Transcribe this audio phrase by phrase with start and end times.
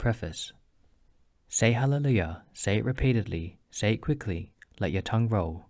[0.00, 0.54] Preface
[1.50, 5.66] Say hallelujah, say it repeatedly, say it quickly, let your tongue roll.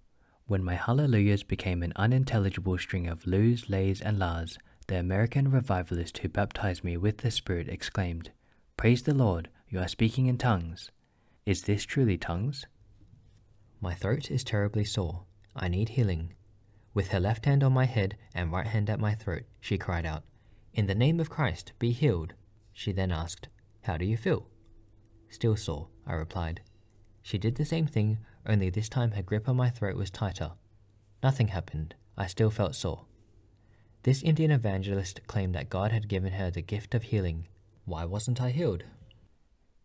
[0.46, 4.56] When my hallelujahs became an unintelligible string of loos, lays, and lahs,
[4.86, 8.30] the American revivalist who baptized me with the Spirit exclaimed,
[8.76, 10.92] Praise the Lord, you are speaking in tongues.
[11.44, 12.66] Is this truly tongues?
[13.80, 15.24] My throat is terribly sore.
[15.56, 16.34] I need healing.
[16.94, 20.06] With her left hand on my head and right hand at my throat, she cried
[20.06, 20.22] out,
[20.72, 22.34] In the name of Christ, be healed.
[22.72, 23.48] She then asked,
[23.82, 24.46] How do you feel?
[25.28, 26.60] Still sore, I replied.
[27.22, 30.52] She did the same thing, only this time her grip on my throat was tighter.
[31.22, 31.94] Nothing happened.
[32.16, 33.06] I still felt sore.
[34.02, 37.48] This Indian evangelist claimed that God had given her the gift of healing.
[37.84, 38.84] Why wasn't I healed?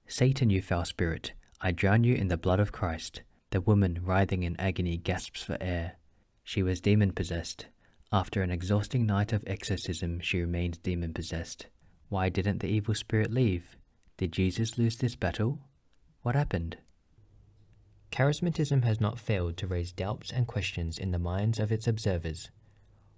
[0.07, 3.21] Satan, you foul spirit, I drown you in the blood of Christ.
[3.51, 5.93] The woman, writhing in agony, gasps for air.
[6.43, 7.67] She was demon possessed.
[8.11, 11.67] After an exhausting night of exorcism, she remained demon possessed.
[12.09, 13.75] Why didn't the evil spirit leave?
[14.17, 15.59] Did Jesus lose this battle?
[16.21, 16.77] What happened?
[18.13, 22.49] Charismatism has not failed to raise doubts and questions in the minds of its observers.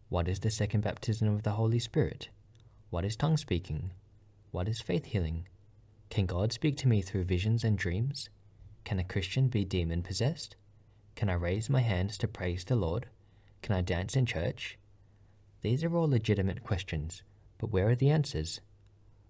[0.09, 2.29] What is the second baptism of the Holy Spirit?
[2.89, 3.91] What is tongue speaking?
[4.49, 5.47] What is faith healing?
[6.09, 8.29] Can God speak to me through visions and dreams?
[8.83, 10.55] Can a Christian be demon possessed?
[11.15, 13.05] Can I raise my hands to praise the Lord?
[13.61, 14.79] Can I dance in church?
[15.61, 17.21] These are all legitimate questions,
[17.59, 18.61] but where are the answers?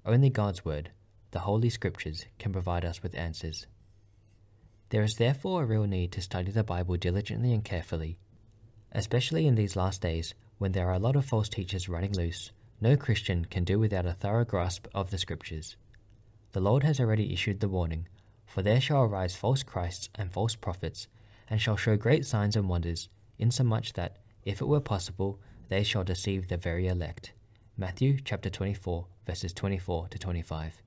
[0.06, 0.92] Only God's Word,
[1.38, 3.68] the Holy Scriptures, can provide us with answers.
[4.90, 8.18] There is therefore a real need to study the Bible diligently and carefully,
[8.92, 12.52] especially in these last days when there are a lot of false teachers running loose.
[12.82, 15.76] No Christian can do without a thorough grasp of the Scriptures.
[16.54, 18.08] The Lord has already issued the warning
[18.48, 21.08] For there shall arise false Christs and false prophets,
[21.48, 26.04] and shall show great signs and wonders, insomuch that, if it were possible, they shall
[26.04, 27.34] deceive the very elect.
[27.78, 30.82] Matthew chapter 24, verses 24 to 25.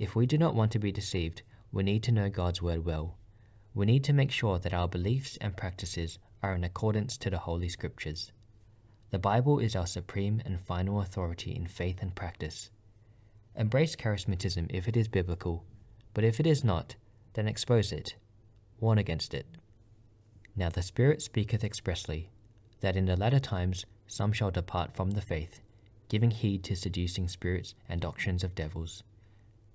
[0.00, 3.18] If we do not want to be deceived, we need to know God's Word well.
[3.74, 7.40] We need to make sure that our beliefs and practices are in accordance to the
[7.40, 8.32] Holy Scriptures.
[9.10, 12.70] The Bible is our supreme and final authority in faith and practice.
[13.54, 15.64] Embrace charismatism if it is biblical,
[16.14, 16.96] but if it is not,
[17.34, 18.14] then expose it.
[18.80, 19.44] Warn against it.
[20.56, 22.30] Now the Spirit speaketh expressly,
[22.80, 25.60] that in the latter times some shall depart from the faith,
[26.08, 29.02] giving heed to seducing spirits and doctrines of devils.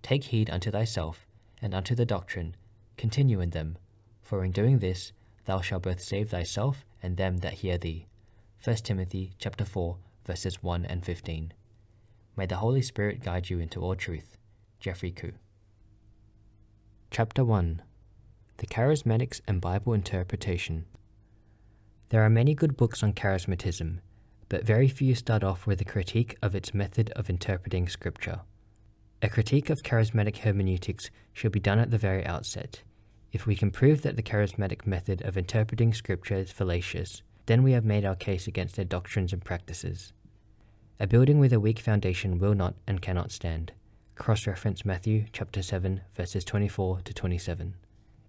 [0.05, 1.25] Take heed unto thyself
[1.63, 2.55] and unto the doctrine,
[2.95, 3.75] continue in them,
[4.21, 5.13] for in doing this
[5.45, 8.05] thou shalt both save thyself and them that hear thee.
[8.63, 11.53] 1 Timothy chapter 4 verses 1 and 15.
[12.37, 14.37] May the Holy Spirit guide you into all truth.
[14.79, 15.33] Jeffrey Khoo.
[17.09, 17.81] Chapter 1
[18.57, 20.85] The Charismatics and Bible Interpretation.
[22.09, 24.01] There are many good books on charismatism,
[24.49, 28.41] but very few start off with a critique of its method of interpreting Scripture.
[29.21, 32.83] A critique of charismatic hermeneutics should be done at the very outset.
[33.31, 37.71] If we can prove that the charismatic method of interpreting Scripture is fallacious, then we
[37.71, 40.13] have made our case against their doctrines and practices.
[40.99, 43.71] A building with a weak foundation will not and cannot stand.
[44.15, 47.75] Cross reference Matthew chapter 7 verses 24 to 27.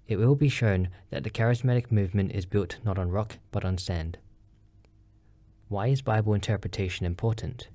[0.08, 3.78] It will be shown that the charismatic movement is built not on rock but on
[3.78, 4.18] sand.
[5.68, 7.68] Why is Bible interpretation important?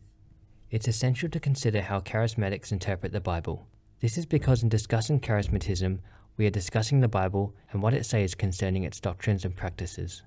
[0.71, 3.67] It's essential to consider how charismatics interpret the Bible.
[3.99, 5.99] This is because in discussing charismatism,
[6.37, 10.23] we are discussing the Bible and what it says concerning its doctrines and practices.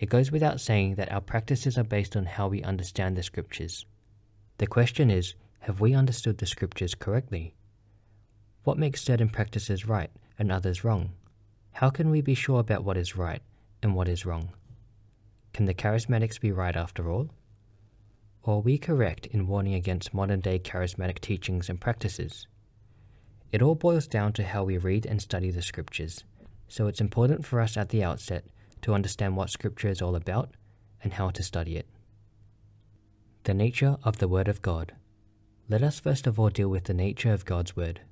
[0.00, 3.84] It goes without saying that our practices are based on how we understand the Scriptures.
[4.56, 7.54] The question is have we understood the Scriptures correctly?
[8.62, 11.10] What makes certain practices right and others wrong?
[11.72, 13.42] How can we be sure about what is right
[13.82, 14.52] and what is wrong?
[15.52, 17.28] Can the charismatics be right after all?
[18.46, 22.46] Or are we correct in warning against modern day charismatic teachings and practices?
[23.50, 26.24] It all boils down to how we read and study the Scriptures,
[26.68, 28.44] so it's important for us at the outset
[28.82, 30.50] to understand what Scripture is all about
[31.02, 31.88] and how to study it.
[33.44, 34.92] The nature of the Word of God.
[35.70, 38.02] Let us first of all deal with the nature of God's Word.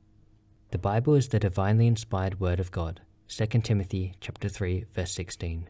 [0.71, 3.03] The Bible is the divinely inspired Word of God.
[3.29, 5.69] 2 Timothy chapter 3 verse 16.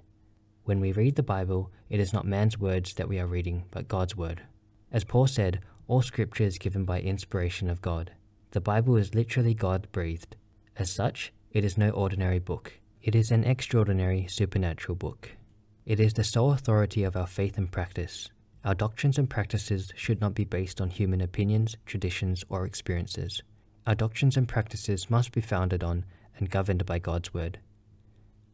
[0.64, 3.88] When we read the Bible, it is not man's words that we are reading, but
[3.88, 4.42] God's word.
[4.92, 8.12] As Paul said, all scripture is given by inspiration of God.
[8.50, 10.36] The Bible is literally God breathed.
[10.76, 12.74] As such, it is no ordinary book.
[13.02, 15.30] It is an extraordinary supernatural book.
[15.86, 18.28] It is the sole authority of our faith and practice.
[18.64, 23.42] Our doctrines and practices should not be based on human opinions, traditions, or experiences.
[23.86, 26.04] Our doctrines and practices must be founded on
[26.38, 27.58] and governed by God's Word.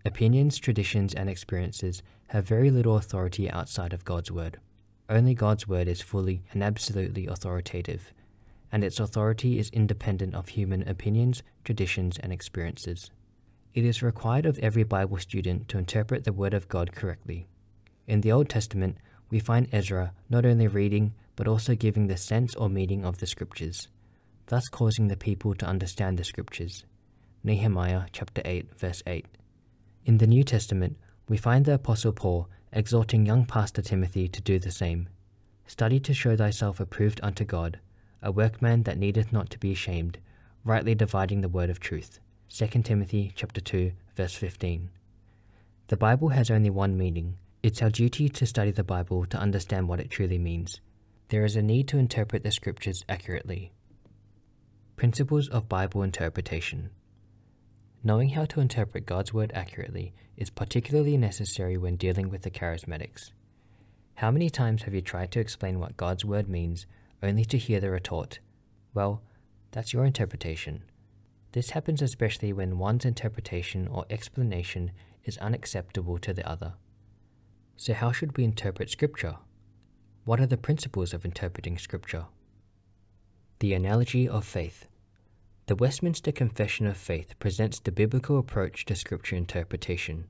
[0.06, 4.58] Opinions, traditions, and experiences have very little authority outside of God's Word.
[5.10, 8.12] Only God's Word is fully and absolutely authoritative,
[8.70, 13.10] and its authority is independent of human opinions, traditions, and experiences.
[13.72, 17.46] It is required of every Bible student to interpret the Word of God correctly.
[18.06, 18.98] In the Old Testament,
[19.30, 23.26] we find Ezra not only reading but also giving the sense or meaning of the
[23.26, 23.88] Scriptures,
[24.46, 26.84] thus causing the people to understand the Scriptures.
[27.44, 29.24] Nehemiah chapter 8 verse 8.
[30.04, 34.58] In the New Testament, we find the apostle Paul exhorting young pastor Timothy to do
[34.58, 35.08] the same.
[35.66, 37.80] Study to show thyself approved unto God,
[38.22, 40.18] a workman that needeth not to be ashamed,
[40.64, 42.20] rightly dividing the word of truth.
[42.50, 44.90] 2 Timothy chapter 2 verse 15.
[45.88, 47.36] The Bible has only one meaning.
[47.62, 50.80] It's our duty to study the Bible to understand what it truly means.
[51.28, 53.72] There is a need to interpret the scriptures accurately.
[54.96, 56.90] Principles of Bible interpretation.
[58.04, 63.32] Knowing how to interpret God's word accurately is particularly necessary when dealing with the charismatics.
[64.16, 66.86] How many times have you tried to explain what God's word means
[67.22, 68.38] only to hear the retort,
[68.94, 69.22] Well,
[69.72, 70.82] that's your interpretation?
[71.52, 74.92] This happens especially when one's interpretation or explanation
[75.24, 76.74] is unacceptable to the other.
[77.76, 79.36] So, how should we interpret Scripture?
[80.24, 82.26] What are the principles of interpreting Scripture?
[83.60, 84.86] The analogy of faith.
[85.68, 90.24] The Westminster Confession of Faith presents the biblical approach to Scripture interpretation.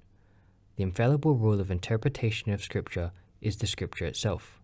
[0.74, 4.58] The infallible rule of interpretation of Scripture is the Scripture itself.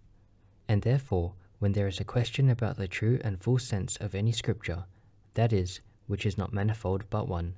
[0.67, 4.33] And therefore, when there is a question about the true and full sense of any
[4.33, 4.87] Scripture,
[5.35, 5.79] that is,
[6.09, 7.55] which is not manifold but one,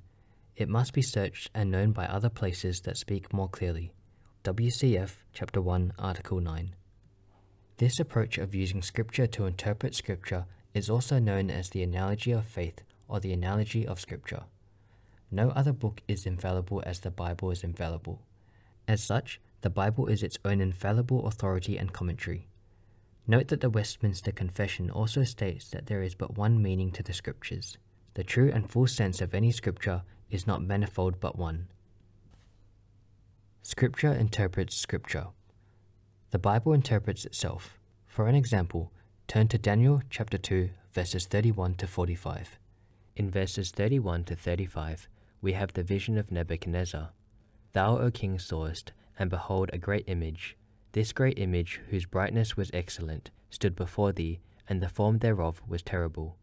[0.55, 3.93] it must be searched and known by other places that speak more clearly.
[4.43, 6.75] WCF chapter 1 article 9.
[7.77, 12.45] This approach of using scripture to interpret scripture is also known as the analogy of
[12.45, 14.43] faith or the analogy of Scripture.
[15.31, 18.21] No other book is infallible as the Bible is infallible.
[18.87, 22.47] As such, the Bible is its own infallible authority and commentary.
[23.27, 27.13] Note that the Westminster Confession also states that there is but one meaning to the
[27.13, 27.77] Scriptures.
[28.13, 31.67] The true and full sense of any Scripture is not manifold but one.
[33.61, 35.27] Scripture interprets Scripture.
[36.31, 37.77] The Bible interprets itself.
[38.05, 38.93] For an example,
[39.27, 42.57] turn to Daniel chapter 2, verses 31 to 45.
[43.17, 45.09] In verses 31 to 35,
[45.41, 47.09] we have the vision of Nebuchadnezzar.
[47.73, 50.55] Thou, O king, sawest, and behold, a great image.
[50.91, 55.81] This great image, whose brightness was excellent, stood before thee, and the form thereof was
[55.81, 56.37] terrible.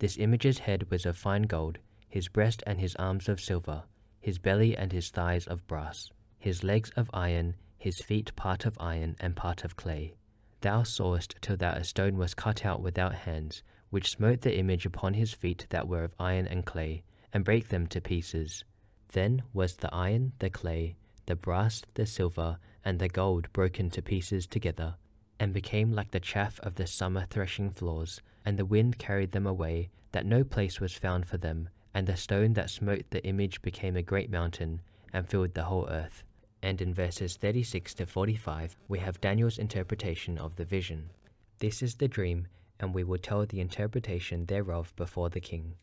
[0.00, 1.78] This image's head was of fine gold,
[2.08, 3.84] his breast and his arms of silver,
[4.20, 8.76] his belly and his thighs of brass, his legs of iron, his feet part of
[8.80, 10.14] iron and part of clay.
[10.62, 14.84] Thou sawest till that a stone was cut out without hands, which smote the image
[14.86, 17.02] upon his feet that were of iron and clay,
[17.32, 18.64] and brake them to pieces.
[19.12, 20.96] Then was the iron, the clay,
[21.26, 24.96] the brass, the silver, and the gold broken to pieces together,
[25.38, 29.46] and became like the chaff of the summer threshing floors, and the wind carried them
[29.46, 33.62] away, that no place was found for them, and the stone that smote the image
[33.62, 34.80] became a great mountain,
[35.12, 36.24] and filled the whole earth.
[36.62, 41.10] And in verses 36 to 45, we have Daniel's interpretation of the vision.
[41.58, 42.48] This is the dream,
[42.80, 45.74] and we will tell the interpretation thereof before the king.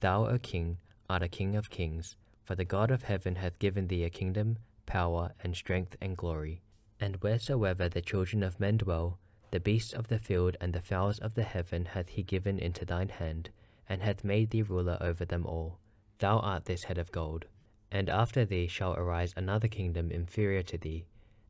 [0.00, 0.78] Thou, O king,
[1.08, 4.58] art a king of kings, for the God of heaven hath given thee a kingdom,
[4.86, 6.60] power, and strength, and glory.
[7.00, 9.18] And wheresoever the children of men dwell,
[9.50, 12.84] the beasts of the field and the fowls of the heaven hath he given into
[12.84, 13.50] thine hand,
[13.88, 15.78] and hath made thee ruler over them all.
[16.18, 17.46] Thou art this head of gold.
[17.90, 21.04] And after thee shall arise another kingdom inferior to thee,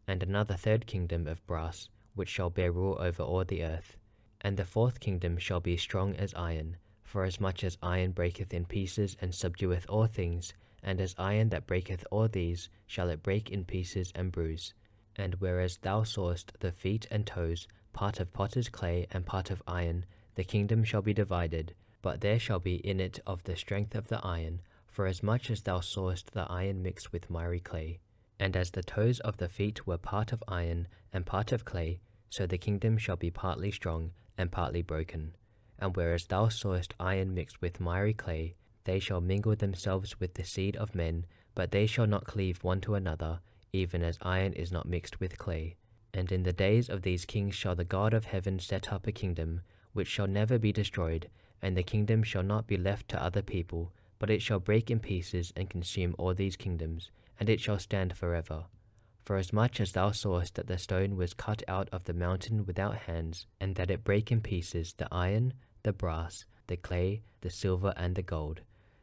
[0.09, 3.97] and another third kingdom of brass, which shall bear rule over all the earth.
[4.44, 8.52] And the fourth kingdom shall be strong as iron, for as much as iron breaketh
[8.52, 13.22] in pieces and subdueth all things, and as iron that breaketh all these, shall it
[13.22, 14.75] break in pieces and bruise.
[15.14, 19.62] And whereas thou sawest the feet and toes, part of potter's clay and part of
[19.64, 23.94] iron, the kingdom shall be divided, but there shall be in it of the strength
[23.94, 28.00] of the iron, for as much as thou sawest the iron mixed with miry clay.
[28.40, 32.00] And as the toes of the feet were part of iron and part of clay,
[32.28, 35.35] so the kingdom shall be partly strong and partly broken.
[35.79, 40.45] And whereas thou sawest iron mixed with miry clay, they shall mingle themselves with the
[40.45, 43.41] seed of men, but they shall not cleave one to another,
[43.73, 45.77] even as iron is not mixed with clay.
[46.15, 49.12] And in the days of these kings shall the God of heaven set up a
[49.12, 49.62] kingdom,
[49.93, 51.29] which shall never be destroyed,
[51.61, 55.01] and the kingdom shall not be left to other people, but it shall break in
[55.01, 58.65] pieces and consume all these kingdoms, and it shall stand forever.
[59.25, 62.67] For as much as thou sawest that the stone was cut out of the mountain
[62.67, 67.50] without hands, and that it brake in pieces the iron, the brass, the clay, the
[67.50, 68.62] silver, and the gold,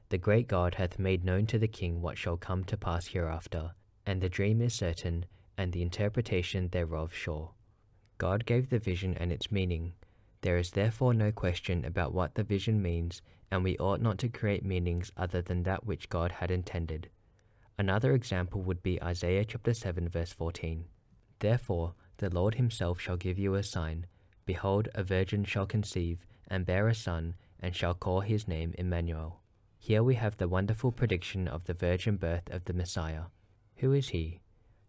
[0.09, 3.75] the great God hath made known to the king what shall come to pass hereafter,
[4.05, 7.51] and the dream is certain, and the interpretation thereof sure.
[8.17, 9.93] God gave the vision and its meaning.
[10.41, 13.21] There is therefore no question about what the vision means,
[13.51, 17.09] and we ought not to create meanings other than that which God had intended.
[17.79, 20.83] Another example would be Isaiah chapter 7 verse 14.
[21.39, 24.05] Therefore the Lord himself shall give you a sign.
[24.45, 29.39] Behold, a virgin shall conceive and bear a son, and shall call his name Emmanuel.
[29.77, 33.25] Here we have the wonderful prediction of the virgin birth of the Messiah.
[33.77, 34.41] Who is he?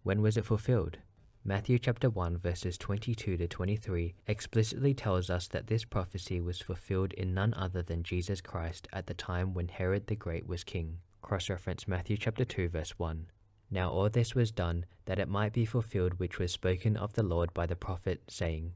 [0.03, 0.99] When was it fulfilled?
[1.45, 7.13] Matthew chapter 1 verses 22 to 23 explicitly tells us that this prophecy was fulfilled
[7.13, 10.99] in none other than Jesus Christ at the time when Herod the Great was king.
[11.31, 13.27] Cross reference Matthew chapter 2 verse 1.
[13.71, 17.23] Now all this was done that it might be fulfilled which was spoken of the
[17.23, 18.73] Lord by the prophet, saying,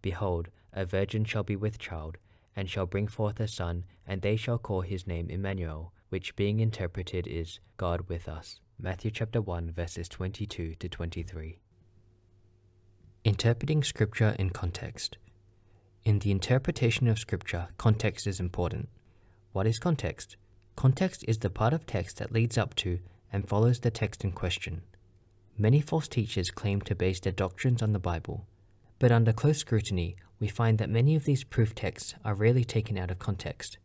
[0.00, 2.16] Behold, a virgin shall be with child,
[2.56, 6.60] and shall bring forth a son, and they shall call his name Emmanuel, which being
[6.60, 8.58] interpreted is God with us.
[8.80, 11.58] Matthew chapter 1 verses 22 to 23.
[13.24, 15.18] Interpreting Scripture in context.
[16.06, 18.88] In the interpretation of Scripture, context is important.
[19.52, 20.38] What is context?
[20.78, 23.00] Context is the part of text that leads up to
[23.32, 24.82] and follows the text in question.
[25.56, 28.46] Many false teachers claim to base their doctrines on the Bible,
[29.00, 32.96] but under close scrutiny, we find that many of these proof texts are rarely taken
[32.96, 33.78] out of context.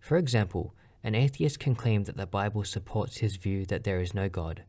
[0.00, 4.12] For example, an atheist can claim that the Bible supports his view that there is
[4.12, 4.64] no God.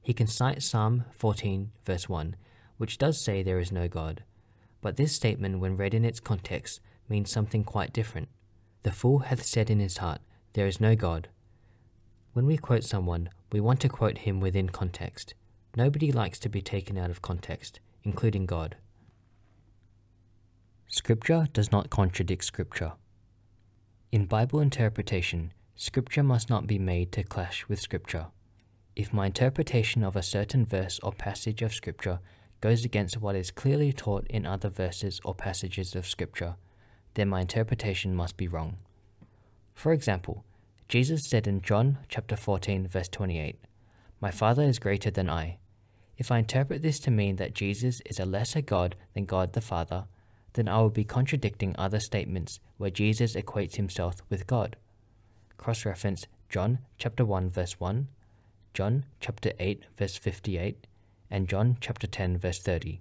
[0.00, 2.36] He can cite Psalm 14, verse 1,
[2.76, 4.22] which does say there is no God,
[4.80, 8.28] but this statement, when read in its context, means something quite different.
[8.84, 10.20] The fool hath said in his heart,
[10.54, 11.28] There is no God.
[12.32, 15.34] When we quote someone, we want to quote him within context.
[15.76, 18.76] Nobody likes to be taken out of context, including God.
[20.86, 22.92] Scripture does not contradict Scripture.
[24.12, 28.26] In Bible interpretation, Scripture must not be made to clash with Scripture.
[28.94, 32.20] If my interpretation of a certain verse or passage of Scripture
[32.60, 36.54] goes against what is clearly taught in other verses or passages of Scripture,
[37.14, 38.76] then my interpretation must be wrong.
[39.74, 40.44] For example,
[40.88, 43.58] Jesus said in John chapter 14 verse 28,
[44.20, 45.58] "My Father is greater than I."
[46.16, 49.60] If I interpret this to mean that Jesus is a lesser God than God the
[49.60, 50.06] Father,
[50.52, 54.76] then I will be contradicting other statements where Jesus equates himself with God.
[55.56, 58.08] Cross reference John chapter 1 verse 1,
[58.72, 60.86] John chapter 8 verse 58,
[61.30, 63.00] and John chapter 10 verse 30.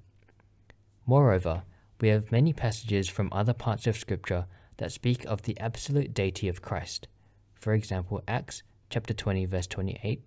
[1.06, 1.64] Moreover,
[2.02, 6.48] we have many passages from other parts of scripture that speak of the absolute deity
[6.48, 7.08] of Christ.
[7.54, 10.22] For example, Acts chapter 20 verse 28,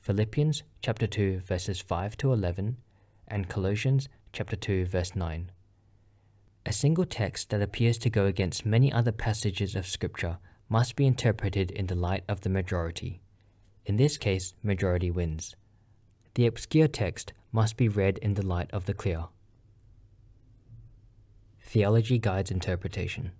[0.00, 2.76] Philippians chapter 2 verses 5 to 11,
[3.28, 5.50] and Colossians chapter 2 verse 9.
[6.66, 11.06] A single text that appears to go against many other passages of scripture must be
[11.06, 13.20] interpreted in the light of the majority.
[13.86, 15.56] In this case, majority wins.
[16.34, 19.24] The obscure text must be read in the light of the clear.
[21.62, 23.32] Theology guides interpretation.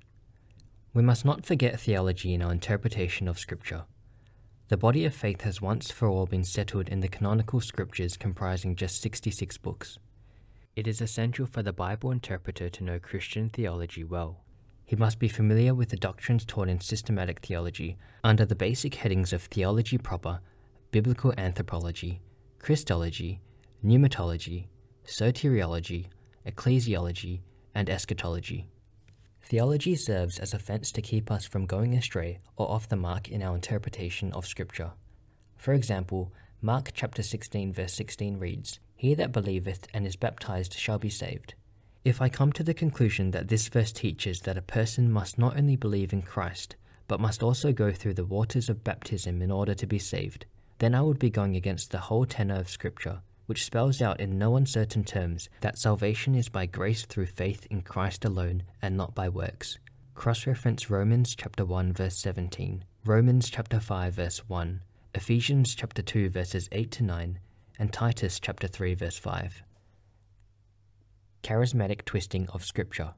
[0.93, 3.85] We must not forget theology in our interpretation of Scripture.
[4.71, 8.75] The body of faith has once for all been settled in the canonical scriptures comprising
[8.75, 9.99] just 66 books.
[10.75, 14.45] It is essential for the Bible interpreter to know Christian theology well.
[14.85, 19.33] He must be familiar with the doctrines taught in systematic theology under the basic headings
[19.33, 20.41] of theology proper,
[20.91, 22.21] biblical anthropology,
[22.59, 23.41] Christology,
[23.85, 24.67] pneumatology,
[25.07, 26.07] soteriology,
[26.45, 27.41] ecclesiology,
[27.77, 28.67] and eschatology.
[29.51, 33.29] Theology serves as a fence to keep us from going astray or off the mark
[33.29, 34.93] in our interpretation of Scripture.
[35.57, 41.01] For example, Mark chapter 16 verse 16 reads, He that believeth and is baptized shall
[41.01, 41.55] be saved.
[42.05, 45.57] If I come to the conclusion that this verse teaches that a person must not
[45.57, 46.77] only believe in Christ,
[47.09, 50.47] but must also go through the waters of baptism in order to be saved,
[50.79, 54.39] then I would be going against the whole tenor of Scripture, which spells out in
[54.39, 59.13] no uncertain terms that salvation is by grace through faith in Christ alone and not
[59.13, 59.77] by works.
[60.15, 64.83] Cross reference Romans chapter 1 verse 17, Romans chapter 5 verse 1,
[65.17, 67.41] Ephesians chapter 2 verses 8 to 9,
[67.77, 69.65] and Titus chapter 3 verse 5
[71.43, 73.15] charismatic twisting of Scripture.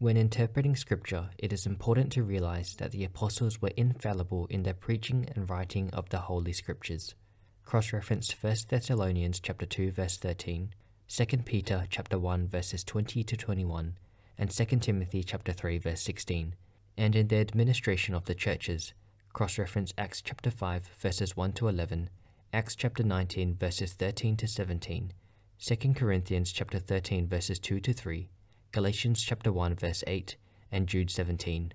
[0.00, 4.74] When interpreting Scripture, it is important to realize that the apostles were infallible in their
[4.74, 7.14] preaching and writing of the Holy Scriptures.
[7.64, 10.70] Cross-reference 1 Thessalonians chapter 2 verse 13,
[11.08, 13.96] 2 Peter chapter 1 verses 20 to 21,
[14.36, 16.54] and 2 Timothy chapter 3 verse 16,
[16.96, 18.92] and in their administration of the churches.
[19.32, 22.10] Cross-reference Acts chapter 5 verses 1 to 11,
[22.52, 25.12] Acts chapter 19 verses 13 to 17,
[25.60, 28.28] 2 Corinthians chapter 13 verses 2 to 3,
[28.72, 30.36] Galatians chapter 1 verse 8,
[30.72, 31.72] and Jude 17.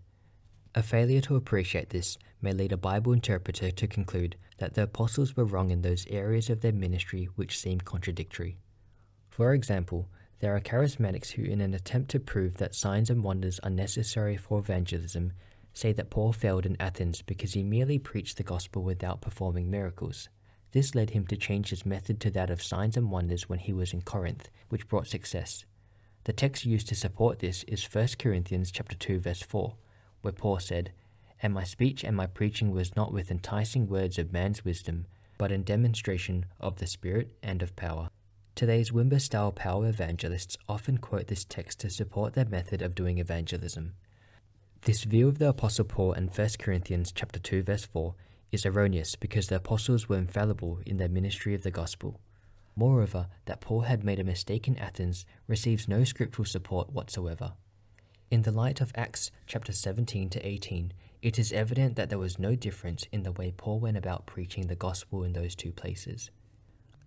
[0.78, 5.38] A failure to appreciate this may lead a Bible interpreter to conclude that the apostles
[5.38, 8.58] were wrong in those areas of their ministry which seem contradictory.
[9.30, 13.58] For example, There are charismatics who, in an attempt to prove that signs and wonders
[13.60, 15.32] are necessary for evangelism,
[15.74, 20.28] say that Paul failed in Athens because he merely preached the gospel without performing miracles.
[20.74, 23.72] This led him to change his method to that of signs and wonders when he
[23.72, 25.64] was in Corinth, which brought success.
[26.26, 29.74] The text used to support this is 1 Corinthians chapter 2 verse 4,
[30.26, 30.92] where Paul said,
[31.42, 35.06] "And my speech and my preaching was not with enticing words of man's wisdom,
[35.38, 38.10] but in demonstration of the Spirit and of power."
[38.56, 43.20] Today's Wimber style power evangelists often quote this text to support their method of doing
[43.20, 43.94] evangelism.
[44.82, 48.16] This view of the apostle Paul in 1 Corinthians chapter 2 verse 4
[48.52, 52.20] is erroneous because the apostles were infallible in their ministry of the gospel.
[52.76, 57.54] Moreover, that Paul had made a mistake in Athens receives no scriptural support whatsoever.
[58.32, 62.40] In the light of Acts chapter 17 to 18, it is evident that there was
[62.40, 66.32] no difference in the way Paul went about preaching the gospel in those two places.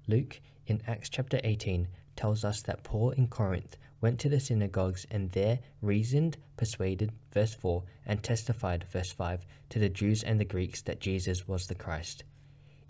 [0.06, 5.06] Luke, in Acts chapter 18, tells us that Paul in Corinth went to the synagogues
[5.10, 10.44] and there reasoned, persuaded, verse 4, and testified, verse 5, to the Jews and the
[10.44, 12.22] Greeks that Jesus was the Christ.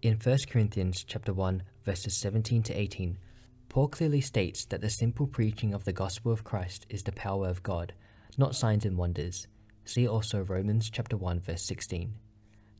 [0.02, 3.16] In 1 Corinthians chapter 1, verses 17 to 18,
[3.70, 7.49] Paul clearly states that the simple preaching of the gospel of Christ is the power
[7.49, 7.94] of God,
[8.38, 9.49] not signs and wonders.
[9.85, 12.14] See also Romans chapter 1, verse 16.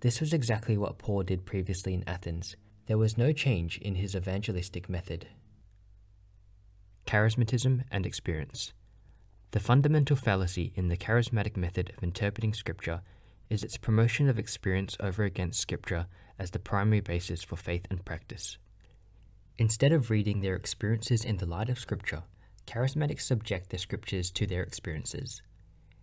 [0.01, 2.55] This was exactly what Paul did previously in Athens.
[2.87, 5.27] There was no change in his evangelistic method.
[7.07, 8.73] Charismatism and experience.
[9.51, 13.03] The fundamental fallacy in the charismatic method of interpreting Scripture
[13.51, 16.07] is its promotion of experience over against Scripture
[16.39, 18.59] as the primary basis for faith and practice.
[19.57, 22.23] Instead of reading their experiences in the light of Scripture,
[22.67, 25.43] charismatics subject their Scriptures to their experiences.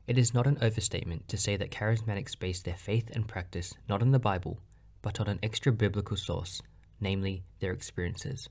[0.08, 4.02] It is not an overstatement to say that charismatics base their faith and practice not
[4.02, 4.60] on the Bible,
[5.02, 6.62] but on an extra biblical source,
[7.00, 8.48] namely their experiences.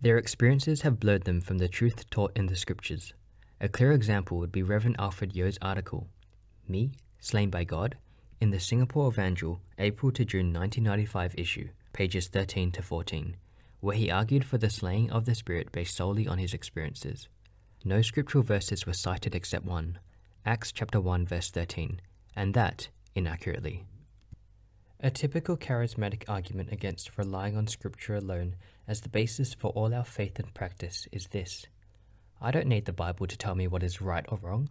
[0.00, 3.12] Their experiences have blurred them from the truth taught in the Scriptures.
[3.60, 6.08] A clear example would be Reverend Alfred Yeo's article,
[6.68, 7.96] Me, Slain by God,
[8.40, 13.36] in the Singapore Evangel, April to June 1995 issue, pages 13 to 14,
[13.80, 17.28] where he argued for the slaying of the Spirit based solely on his experiences.
[17.84, 19.98] No scriptural verses were cited except one,
[20.44, 22.00] Acts chapter 1 verse 13,
[22.34, 23.84] and that inaccurately.
[24.98, 28.56] A typical charismatic argument against relying on scripture alone
[28.88, 31.66] as the basis for all our faith and practice is this.
[32.40, 34.68] I don't need the Bible to tell me what is right or wrong.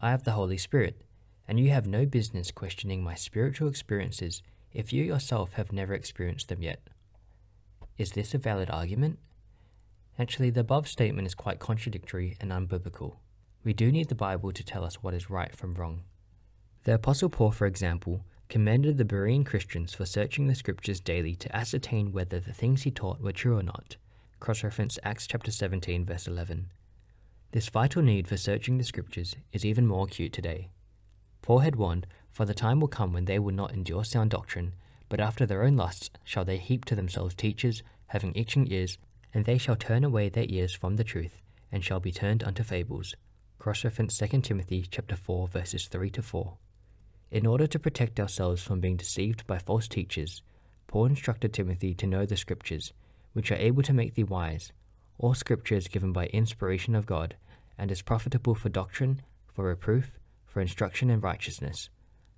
[0.00, 1.02] I have the Holy Spirit,
[1.48, 4.40] and you have no business questioning my spiritual experiences
[4.72, 6.80] if you yourself have never experienced them yet.
[7.98, 9.18] Is this a valid argument?
[10.16, 13.16] Actually, the above statement is quite contradictory and unbiblical.
[13.64, 16.02] We do need the Bible to tell us what is right from wrong.
[16.84, 21.56] The Apostle Paul, for example, commended the Berean Christians for searching the scriptures daily to
[21.56, 23.96] ascertain whether the things he taught were true or not.
[24.40, 26.72] Cross reference Acts chapter 17, verse 11.
[27.52, 30.70] This vital need for searching the scriptures is even more acute today.
[31.40, 34.74] Paul had warned, For the time will come when they will not endure sound doctrine,
[35.08, 38.98] but after their own lusts shall they heap to themselves teachers, having itching ears,
[39.32, 42.64] and they shall turn away their ears from the truth, and shall be turned unto
[42.64, 43.14] fables.
[43.62, 46.56] Cross reference 2 Timothy chapter 4 verses 3 to 4.
[47.30, 50.42] In order to protect ourselves from being deceived by false teachers,
[50.88, 52.92] Paul instructed Timothy to know the Scriptures,
[53.34, 54.72] which are able to make thee wise.
[55.16, 57.36] All Scripture is given by inspiration of God,
[57.78, 59.22] and is profitable for doctrine,
[59.54, 60.10] for reproof,
[60.44, 61.88] for instruction in righteousness,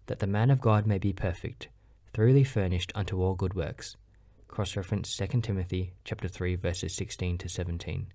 [0.09, 1.69] that the man of God may be perfect,
[2.13, 3.97] thoroughly furnished unto all good works.
[4.47, 8.09] Cross reference 2 Timothy chapter 3 verses 16 to 17.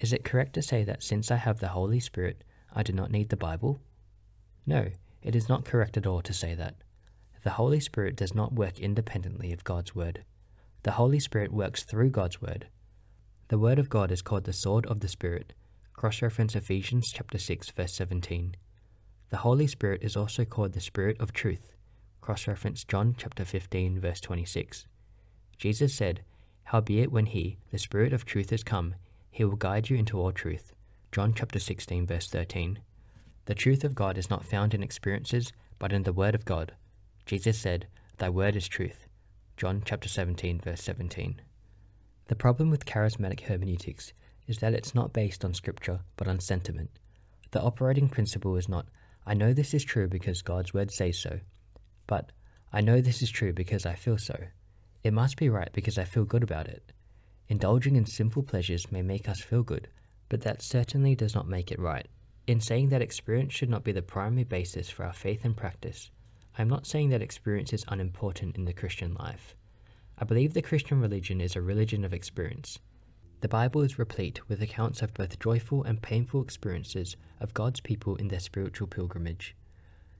[0.00, 2.42] Is it correct to say that since I have the Holy Spirit,
[2.74, 3.80] I do not need the Bible?
[4.66, 4.88] No,
[5.22, 6.76] it is not correct at all to say that.
[7.44, 10.24] The Holy Spirit does not work independently of God's Word.
[10.84, 12.68] The Holy Spirit works through God's Word.
[13.48, 15.52] The Word of God is called the sword of the Spirit.
[15.92, 18.56] Cross reference Ephesians chapter 6 verse 17.
[19.28, 21.74] The Holy Spirit is also called the Spirit of truth.
[22.22, 24.86] Cross reference John chapter 15 verse 26.
[25.58, 26.22] Jesus said,
[26.64, 28.94] Howbeit when he, the Spirit of truth is come,
[29.30, 30.72] he will guide you into all truth.
[31.12, 32.80] John chapter 16 verse 13.
[33.46, 36.74] The truth of God is not found in experiences, but in the Word of God.
[37.26, 37.86] Jesus said,
[38.18, 39.06] Thy word is truth.
[39.56, 41.40] John chapter 17, verse 17.
[42.28, 44.12] The problem with charismatic hermeneutics
[44.46, 46.90] is that it's not based on scripture, but on sentiment.
[47.52, 48.86] The operating principle is not,
[49.26, 51.40] I know this is true because God's word says so,
[52.06, 52.32] but
[52.72, 54.38] I know this is true because I feel so.
[55.02, 56.92] It must be right because I feel good about it.
[57.50, 59.88] Indulging in simple pleasures may make us feel good,
[60.28, 62.06] but that certainly does not make it right.
[62.46, 66.12] In saying that experience should not be the primary basis for our faith and practice,
[66.56, 69.56] I am not saying that experience is unimportant in the Christian life.
[70.16, 72.78] I believe the Christian religion is a religion of experience.
[73.40, 78.14] The Bible is replete with accounts of both joyful and painful experiences of God's people
[78.14, 79.56] in their spiritual pilgrimage.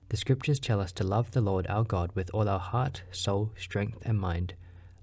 [0.09, 3.53] The scriptures tell us to love the Lord our God with all our heart, soul,
[3.55, 4.55] strength, and mind.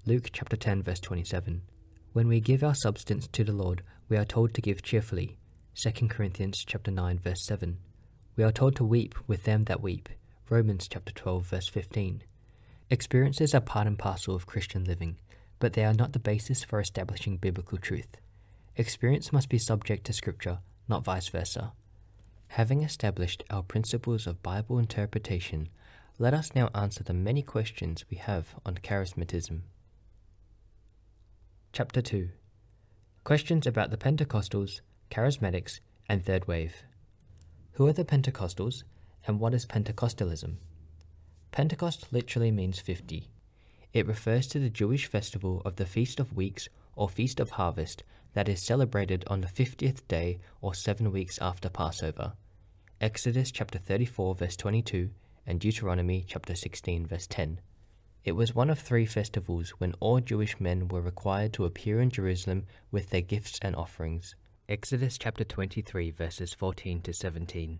[0.05, 1.63] Luke chapter 10 verse 27.
[2.11, 5.37] When we give our substance to the Lord, we are told to give cheerfully.
[5.75, 7.77] 2 Corinthians chapter 9 verse 7.
[8.35, 10.09] We are told to weep with them that weep.
[10.49, 12.23] Romans chapter 12 verse 15.
[12.89, 15.17] Experiences are part and parcel of Christian living,
[15.59, 18.17] but they are not the basis for establishing biblical truth.
[18.75, 21.73] Experience must be subject to scripture, not vice versa.
[22.47, 25.69] Having established our principles of Bible interpretation,
[26.17, 29.61] let us now answer the many questions we have on charismatism.
[31.71, 32.29] Chapter 2
[33.23, 35.79] Questions about the Pentecostals, Charismatics,
[36.09, 36.83] and Third Wave.
[37.73, 38.83] Who are the Pentecostals,
[39.27, 40.55] and what is Pentecostalism?
[41.51, 43.29] Pentecost literally means 50.
[43.93, 48.03] It refers to the Jewish festival of the Feast of Weeks or Feast of Harvest
[48.33, 52.33] that is celebrated on the 50th day or seven weeks after Passover.
[52.99, 55.11] Exodus chapter 34 verse 22
[55.45, 57.61] and Deuteronomy chapter 16 verse 10.
[58.25, 62.09] It was one of three festivals when all Jewish men were required to appear in
[62.09, 64.35] Jerusalem with their gifts and offerings.
[64.67, 67.79] Exodus chapter 23, verses 14 to 17.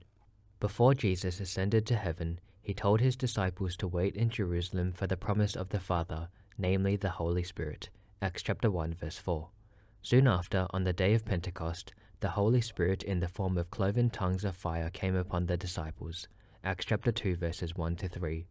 [0.61, 5.17] Before Jesus ascended to heaven, he told his disciples to wait in Jerusalem for the
[5.17, 7.89] promise of the Father, namely the Holy Spirit.
[8.21, 9.49] Acts chapter 1, verse 4.
[10.01, 14.09] Soon after, on the day of Pentecost, the Holy Spirit in the form of cloven
[14.09, 16.29] tongues of fire came upon the disciples.
[16.63, 18.47] Acts chapter 2, verses 1 to 3.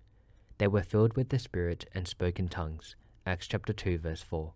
[0.59, 2.97] They were filled with the Spirit and spoke in tongues.
[3.25, 4.53] Acts chapter 2 verse 4.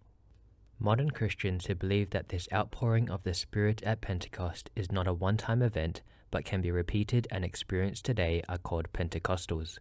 [0.79, 5.15] Modern Christians who believe that this outpouring of the Spirit at Pentecost is not a
[5.15, 9.79] one-time event but can be repeated and experienced today are called Pentecostals.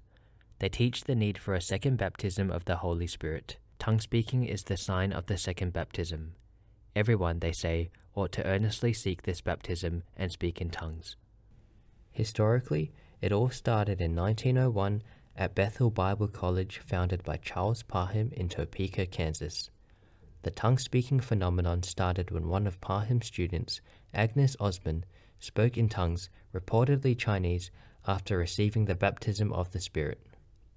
[0.60, 3.58] They teach the need for a second baptism of the Holy Spirit.
[3.80, 6.34] Tongue speaking is the sign of the second baptism.
[6.96, 11.16] Everyone, they say, ought to earnestly seek this baptism and speak in tongues.
[12.12, 15.02] Historically, it all started in 1901
[15.36, 19.70] at Bethel Bible College, founded by Charles Parham in Topeka, Kansas.
[20.44, 23.82] The tongue speaking phenomenon started when one of Parham's students,
[24.14, 25.04] Agnes Ozman,
[25.40, 27.72] spoke in tongues, reportedly Chinese,
[28.08, 30.26] after receiving the baptism of the Spirit.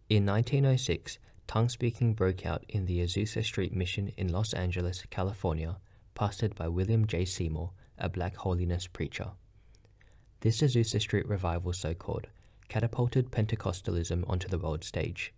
[0.09, 5.77] In 1906, tongue speaking broke out in the Azusa Street Mission in Los Angeles, California,
[6.15, 7.25] pastored by William J.
[7.25, 9.33] Seymour, a black holiness preacher.
[10.41, 12.27] This Azusa Street revival, so called,
[12.75, 15.33] catapulted Pentecostalism onto the world stage.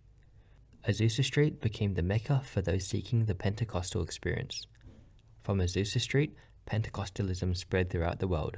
[0.89, 4.65] Azusa Street became the mecca for those seeking the Pentecostal experience.
[5.43, 8.57] From Azusa Street, Pentecostalism spread throughout the world.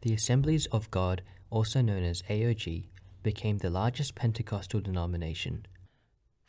[0.00, 2.88] The Assemblies of God, also known as AOG,
[3.22, 5.64] became the largest Pentecostal denomination.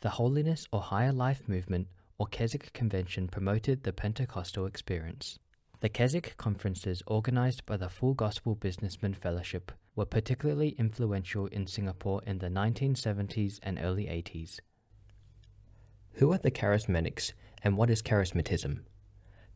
[0.00, 1.86] The Holiness or Higher Life movement
[2.18, 5.38] or Keswick Convention promoted the Pentecostal experience.
[5.78, 12.22] The Keswick conferences organized by the Full Gospel Businessmen Fellowship were particularly influential in Singapore
[12.26, 14.58] in the 1970s and early 80s.
[16.12, 18.78] Who are the charismatics and what is charismatism?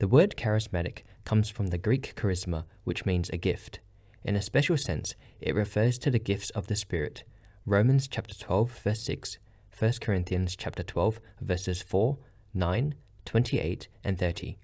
[0.00, 3.80] The word charismatic comes from the Greek charisma, which means a gift.
[4.22, 7.24] In a special sense, it refers to the gifts of the Spirit.
[7.64, 9.38] Romans chapter 12 verse 6,
[9.78, 12.18] 1 Corinthians chapter 12 verses 4,
[12.52, 14.58] 9, 28 and 30.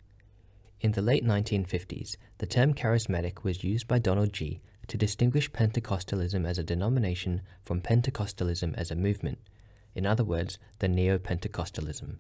[0.83, 6.47] In the late 1950s, the term charismatic was used by Donald Gee to distinguish Pentecostalism
[6.47, 9.39] as a denomination from Pentecostalism as a movement,
[9.95, 12.17] in other words, the Neo Pentecostalism.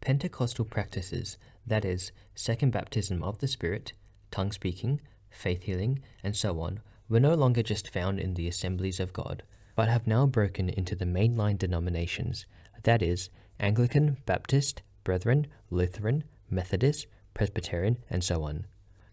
[0.00, 3.92] Pentecostal practices, that is, second baptism of the Spirit,
[4.30, 8.98] tongue speaking, faith healing, and so on, were no longer just found in the assemblies
[8.98, 9.42] of God,
[9.76, 12.46] but have now broken into the mainline denominations,
[12.82, 13.30] that is,
[13.60, 18.66] Anglican, Baptist, Brethren, Lutheran, Methodist, Presbyterian, and so on.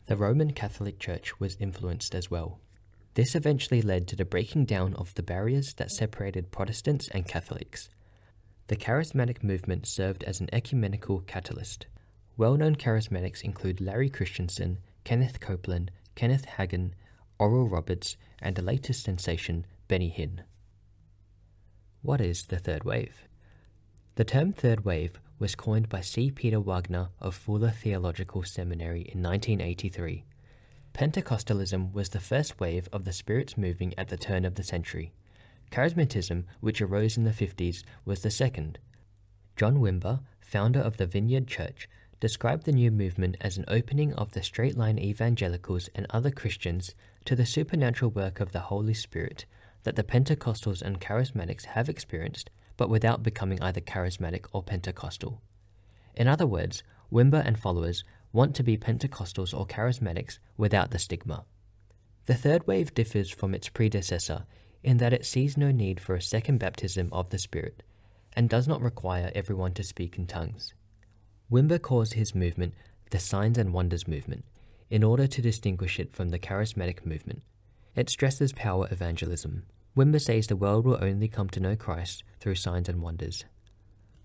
[0.09, 2.59] The Roman Catholic Church was influenced as well.
[3.13, 7.89] This eventually led to the breaking down of the barriers that separated Protestants and Catholics.
[8.69, 11.85] The charismatic movement served as an ecumenical catalyst.
[12.37, 16.93] Well known charismatics include Larry Christenson, Kenneth Copeland, Kenneth Hagin,
[17.37, 20.39] Oral Roberts, and the latest sensation, Benny Hinn.
[22.01, 23.27] What is the third wave?
[24.15, 26.29] The term third wave was coined by C.
[26.29, 30.25] Peter Wagner of Fuller Theological Seminary in 1983.
[30.93, 35.13] Pentecostalism was the first wave of the spirits moving at the turn of the century.
[35.71, 38.79] Charismatism, which arose in the 50s, was the second.
[39.55, 41.87] John Wimber, founder of the Vineyard Church,
[42.19, 46.93] described the new movement as an opening of the straight line evangelicals and other Christians
[47.23, 49.45] to the supernatural work of the Holy Spirit
[49.83, 52.49] that the Pentecostals and Charismatics have experienced
[52.79, 55.41] but without becoming either charismatic or Pentecostal.
[56.15, 61.43] In other words, Wimber and followers want to be Pentecostals or charismatics without the stigma.
[62.25, 64.45] The third wave differs from its predecessor
[64.81, 67.83] in that it sees no need for a second baptism of the Spirit
[68.31, 70.73] and does not require everyone to speak in tongues.
[71.51, 72.75] Wimber calls his movement
[73.09, 74.45] the Signs and Wonders movement
[74.89, 77.41] in order to distinguish it from the charismatic movement.
[77.93, 79.63] It stresses power evangelism.
[79.95, 83.45] Wimber says the world will only come to know Christ through signs and wonders.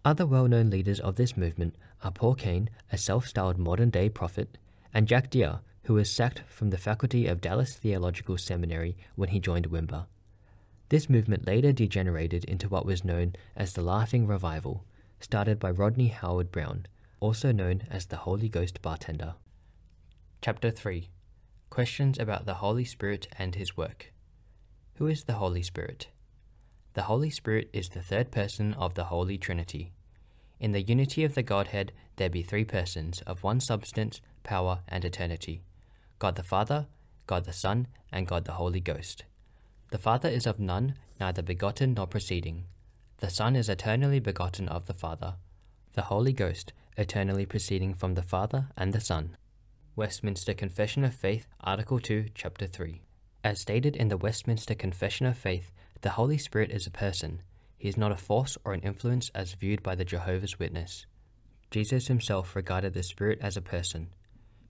[0.04, 4.08] Other well known leaders of this movement are Paul Cain, a self styled modern day
[4.08, 4.58] prophet,
[4.92, 9.40] and Jack Deere, who was sacked from the faculty of Dallas Theological Seminary when he
[9.40, 10.06] joined Wimber.
[10.90, 14.84] This movement later degenerated into what was known as the Laughing Revival,
[15.18, 16.86] started by Rodney Howard Browne,
[17.20, 19.34] also known as the Holy Ghost Bartender.
[20.42, 21.08] Chapter 3
[21.70, 24.13] Questions about the Holy Spirit and His Work.
[24.98, 26.06] Who is the Holy Spirit?
[26.92, 29.92] The Holy Spirit is the third person of the Holy Trinity.
[30.60, 35.04] In the unity of the Godhead, there be three persons of one substance, power, and
[35.04, 35.62] eternity
[36.20, 36.86] God the Father,
[37.26, 39.24] God the Son, and God the Holy Ghost.
[39.90, 42.66] The Father is of none, neither begotten nor proceeding.
[43.18, 45.34] The Son is eternally begotten of the Father.
[45.94, 49.36] The Holy Ghost, eternally proceeding from the Father and the Son.
[49.96, 53.02] Westminster Confession of Faith, Article 2, Chapter 3.
[53.44, 57.42] As stated in the Westminster Confession of Faith, the Holy Spirit is a person.
[57.76, 61.04] He is not a force or an influence as viewed by the Jehovah's Witness.
[61.70, 64.14] Jesus himself regarded the Spirit as a person.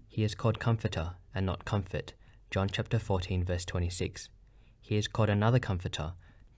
[0.09, 2.15] He is called Comforter and not Comfort.
[2.51, 4.29] John chapter 14 verse 26.
[4.81, 6.15] He is called another Comforter.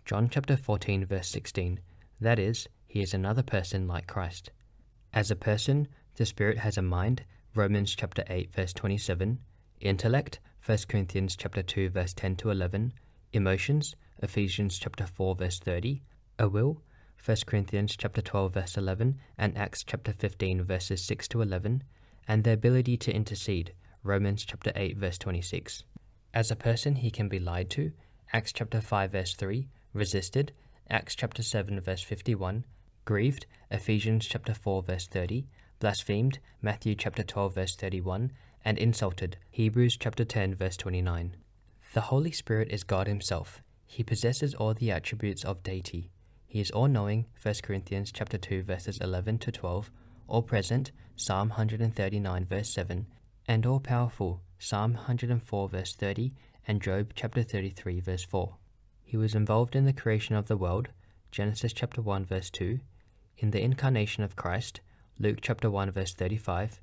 [0.07, 1.81] John chapter 14 verse 16.
[2.19, 4.53] That is, he is another person like Christ.
[5.13, 7.25] As a person, the Spirit has a mind.
[7.55, 9.39] Romans chapter 8 verse 27.
[9.83, 10.41] Intellect.
[10.67, 12.93] 1 Corinthians chapter 2 verse 10 to 11,
[13.33, 16.03] emotions, Ephesians chapter 4 verse 30,
[16.41, 16.83] a will,
[17.25, 21.85] 1 Corinthians chapter 12 verse 11 and Acts chapter 15 verses 6 to 11,
[22.27, 25.85] and the ability to intercede, Romans chapter 8 verse 26.
[26.35, 27.93] As a person he can be lied to,
[28.33, 30.51] Acts chapter 5 verse 3, resisted,
[30.91, 32.65] Acts chapter 7 verse 51,
[33.05, 35.47] grieved, Ephesians chapter 4 verse 30,
[35.79, 38.33] blasphemed, Matthew chapter 12 verse 31,
[38.67, 39.37] and insulted.
[39.53, 41.37] Hebrews chapter 10 verse 29.
[41.95, 43.63] The Holy Spirit is God himself.
[43.87, 46.11] He possesses all the attributes of deity.
[46.49, 49.93] He is all-knowing, 1 Corinthians chapter 2 verses 11 to 12,
[50.27, 53.07] all-present, Psalm 139 verse 7,
[53.47, 56.33] and all-powerful, Psalm 104 verse 30
[56.67, 58.57] and Job chapter 33 verse 4.
[59.05, 60.89] He was involved in the creation of the world,
[61.31, 62.81] Genesis chapter 1 verse 2,
[63.39, 64.81] in the incarnation of Christ,
[65.21, 66.81] Luke chapter 1 verse 35,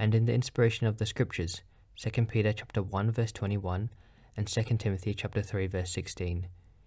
[0.00, 1.62] and in the inspiration of the scriptures
[1.96, 3.90] 2 peter chapter 1 verse 21
[4.36, 6.46] and 2 timothy chapter 3 verse 16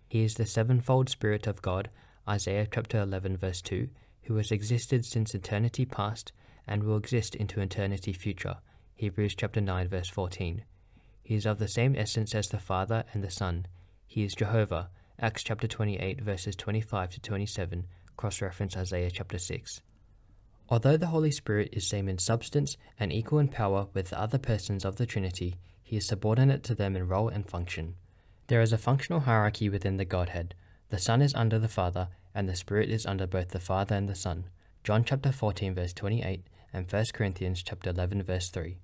[0.10, 1.90] he is the sevenfold spirit of god
[2.28, 3.88] isaiah chapter 11 verse 2
[4.24, 6.32] who has existed since eternity past
[6.68, 8.56] and will exist into eternity future.
[8.96, 10.64] Hebrews chapter 9 verse 14
[11.24, 13.66] he is of the same essence as the father and the son.
[14.06, 14.90] He is jehovah.
[15.18, 17.86] Acts chapter 28 verses 25 to 27
[18.18, 19.82] cross reference isaiah chapter 6
[20.70, 24.38] Although the Holy Spirit is same in substance and equal in power with the other
[24.38, 27.96] persons of the Trinity, he is subordinate to them in role and function.
[28.48, 30.56] There is a functional hierarchy within the Godhead.
[30.90, 34.10] The Son is under the Father, and the Spirit is under both the Father and
[34.10, 34.46] the Son.
[34.84, 38.80] John chapter 14 verse 28 and 1 Corinthians chapter 11 verse 3.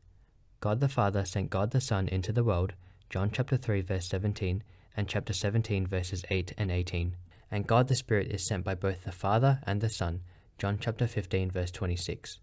[0.62, 2.74] God the Father sent God the Son into the world,
[3.10, 4.64] John chapter 3 verse 17
[4.96, 7.16] and chapter 17 verses 8 and 18.
[7.52, 10.22] And God the Spirit is sent by both the Father and the Son,
[10.60, 12.42] John chapter 15 verse 26.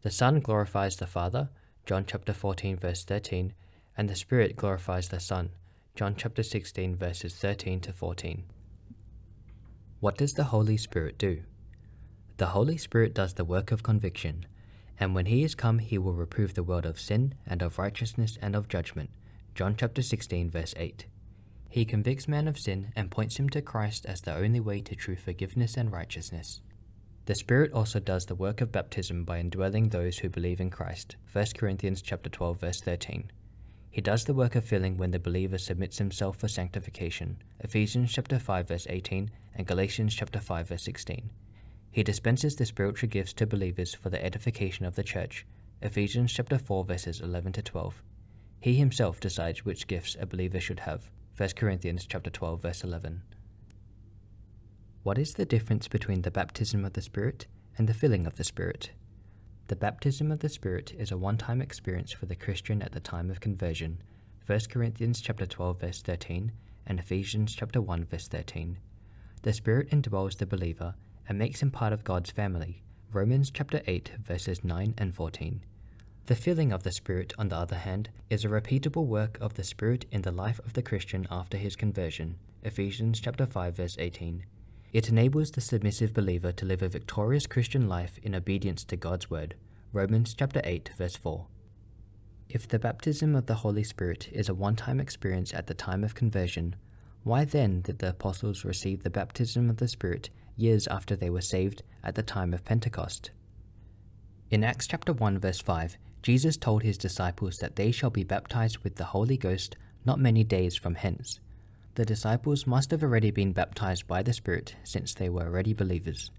[0.00, 1.50] The Son glorifies the Father,
[1.84, 3.52] John chapter 14 verse 13,
[3.94, 5.50] and the Spirit glorifies the Son,
[5.94, 8.44] John chapter 16 verses 13 to 14.
[10.00, 11.42] What does the Holy Spirit do?
[12.38, 14.46] The Holy Spirit does the work of conviction,
[14.98, 18.38] and when he is come he will reprove the world of sin and of righteousness
[18.40, 19.10] and of judgment.
[19.54, 21.04] John chapter 16 verse 8.
[21.68, 24.94] He convicts man of sin and points him to Christ as the only way to
[24.94, 26.62] true forgiveness and righteousness.
[27.26, 31.14] The Spirit also does the work of baptism by indwelling those who believe in Christ.
[31.32, 33.30] 1 Corinthians chapter 12 verse 13.
[33.88, 37.36] He does the work of filling when the believer submits himself for sanctification.
[37.60, 41.30] Ephesians chapter 5 verse 18 and Galatians chapter 5 verse 16.
[41.92, 45.46] He dispenses the spiritual gifts to believers for the edification of the church.
[45.80, 48.02] Ephesians chapter 4 verses 11 to 12.
[48.58, 51.08] He himself decides which gifts a believer should have.
[51.36, 53.22] 1 Corinthians chapter 12 verse 11.
[55.04, 58.44] What is the difference between the baptism of the Spirit and the filling of the
[58.44, 58.92] Spirit?
[59.66, 63.28] The baptism of the Spirit is a one-time experience for the Christian at the time
[63.28, 64.00] of conversion.
[64.46, 66.52] 1 Corinthians chapter 12 verse 13
[66.86, 68.78] and Ephesians chapter 1 verse 13.
[69.42, 70.94] The Spirit indwells the believer
[71.28, 72.84] and makes him part of God's family.
[73.12, 75.64] Romans chapter 8 verses 9 and 14.
[76.26, 79.64] The filling of the Spirit, on the other hand, is a repeatable work of the
[79.64, 82.36] Spirit in the life of the Christian after his conversion.
[82.62, 84.44] Ephesians chapter 5 verse 18.
[84.92, 89.30] It enables the submissive believer to live a victorious Christian life in obedience to God's
[89.30, 89.54] word.
[89.90, 91.46] Romans chapter 8 verse 4.
[92.50, 96.14] If the baptism of the Holy Spirit is a one-time experience at the time of
[96.14, 96.76] conversion,
[97.22, 100.28] why then did the apostles receive the baptism of the Spirit
[100.58, 103.30] years after they were saved at the time of Pentecost?
[104.50, 108.76] In Acts chapter 1 verse 5, Jesus told his disciples that they shall be baptized
[108.80, 109.74] with the Holy Ghost
[110.04, 111.40] not many days from hence.
[111.94, 116.30] The disciples must have already been baptized by the Spirit since they were already believers.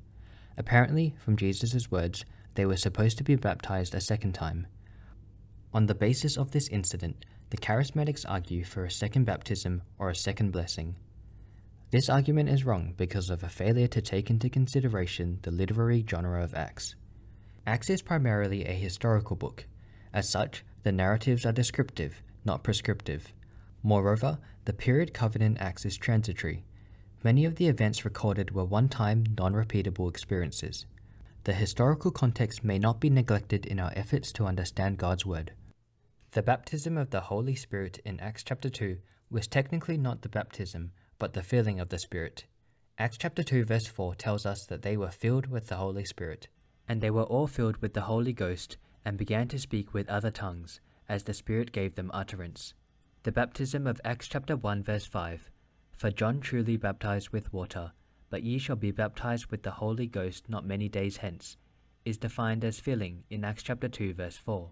[0.57, 4.67] Apparently, from Jesus' words, they were supposed to be baptized a second time.
[5.73, 10.15] On the basis of this incident, the charismatics argue for a second baptism or a
[10.15, 10.95] second blessing.
[11.91, 16.43] This argument is wrong because of a failure to take into consideration the literary genre
[16.43, 16.95] of Acts.
[17.67, 19.65] Acts is primarily a historical book,
[20.13, 23.33] as such, the narratives are descriptive, not prescriptive.
[23.81, 26.63] Moreover, the period in Acts is transitory.
[27.23, 30.85] Many of the events recorded were one time, non repeatable experiences.
[31.43, 35.53] The historical context may not be neglected in our efforts to understand God's Word.
[36.31, 38.97] The baptism of the Holy Spirit in Acts chapter 2
[39.29, 42.45] was technically not the baptism, but the filling of the Spirit.
[42.97, 46.47] Acts chapter 2 verse 4 tells us that they were filled with the Holy Spirit.
[46.87, 50.31] And they were all filled with the Holy Ghost and began to speak with other
[50.31, 52.73] tongues, as the Spirit gave them utterance.
[53.23, 55.49] The baptism of Acts chapter 1 verse 5
[55.93, 57.93] For John truly baptized with water,
[58.29, 61.55] but ye shall be baptized with the Holy Ghost not many days hence,
[62.03, 64.71] is defined as filling in Acts chapter 2 verse 4.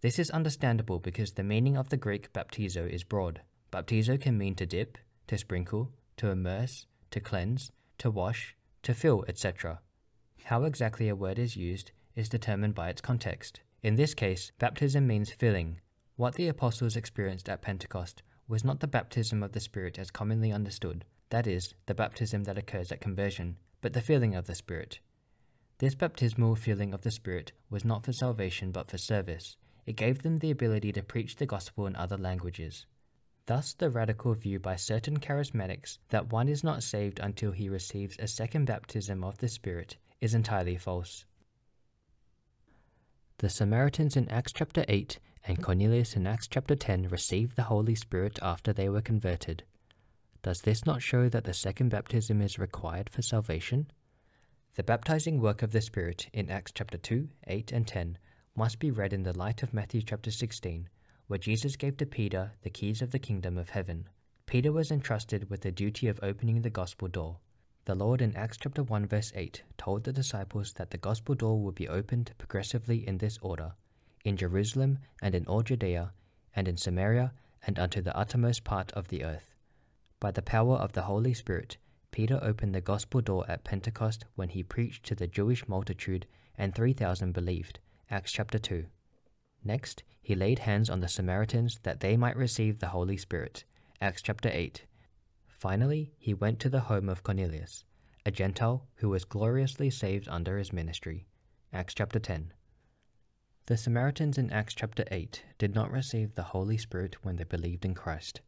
[0.00, 3.42] This is understandable because the meaning of the Greek baptizo is broad.
[3.70, 9.26] Baptizo can mean to dip, to sprinkle, to immerse, to cleanse, to wash, to fill,
[9.28, 9.80] etc.
[10.44, 13.60] How exactly a word is used is determined by its context.
[13.82, 15.80] In this case, baptism means filling.
[16.16, 20.52] What the apostles experienced at Pentecost was not the baptism of the Spirit as commonly
[20.52, 25.00] understood, that is, the baptism that occurs at conversion, but the filling of the Spirit.
[25.78, 29.56] This baptismal filling of the Spirit was not for salvation but for service.
[29.86, 32.86] It gave them the ability to preach the gospel in other languages.
[33.46, 38.16] Thus, the radical view by certain charismatics that one is not saved until he receives
[38.20, 41.24] a second baptism of the Spirit is entirely false.
[43.38, 47.94] The Samaritans in Acts chapter 8 and Cornelius in Acts chapter 10 received the Holy
[47.94, 49.62] Spirit after they were converted.
[50.42, 53.90] Does this not show that the second baptism is required for salvation?
[54.76, 58.18] The baptizing work of the Spirit in Acts chapter 2, 8, and 10
[58.56, 60.88] must be read in the light of Matthew chapter 16,
[61.26, 64.08] where Jesus gave to Peter the keys of the kingdom of heaven.
[64.46, 67.36] Peter was entrusted with the duty of opening the gospel door.
[67.84, 71.60] The Lord in Acts chapter 1 verse 8 told the disciples that the gospel door
[71.60, 73.74] would be opened progressively in this order
[74.24, 76.12] in Jerusalem and in all Judea
[76.56, 77.32] and in Samaria
[77.66, 79.54] and unto the uttermost part of the earth.
[80.18, 81.76] By the power of the Holy Spirit,
[82.10, 86.74] Peter opened the gospel door at Pentecost when he preached to the Jewish multitude and
[86.74, 87.80] 3,000 believed.
[88.10, 88.86] Acts chapter 2.
[89.64, 93.64] Next, he laid hands on the Samaritans that they might receive the Holy Spirit.
[94.00, 94.84] Acts chapter 8
[95.48, 97.84] Finally, he went to the home of Cornelius,
[98.24, 101.26] a Gentile who was gloriously saved under his ministry.
[101.72, 102.52] Acts chapter 10.
[103.66, 107.86] The Samaritans in Acts chapter 8 did not receive the Holy Spirit when they believed
[107.86, 108.42] in Christ.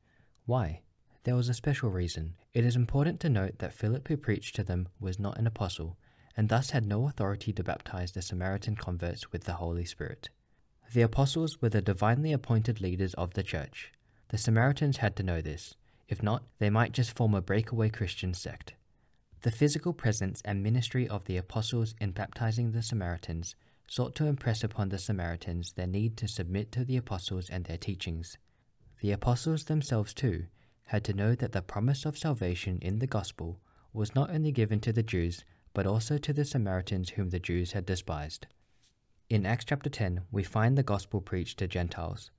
[0.44, 0.82] Why?
[1.24, 2.34] There was a special reason.
[2.52, 5.96] It is important to note that Philip, who preached to them, was not an apostle,
[6.36, 10.28] and thus had no authority to baptize the Samaritan converts with the Holy Spirit.
[10.92, 13.94] The apostles were the divinely appointed leaders of the church.
[14.28, 15.76] The Samaritans had to know this,
[16.08, 18.74] if not, they might just form a breakaway Christian sect.
[19.40, 24.64] The physical presence and ministry of the apostles in baptizing the Samaritans sought to impress
[24.64, 28.38] upon the Samaritans their need to submit to the apostles and their teachings.
[29.00, 30.46] The apostles themselves, too,
[30.84, 33.60] had to know that the promise of salvation in the gospel
[33.92, 37.72] was not only given to the Jews, but also to the Samaritans whom the Jews
[37.72, 38.46] had despised.
[39.28, 42.30] In Acts chapter 10, we find the gospel preached to Gentiles.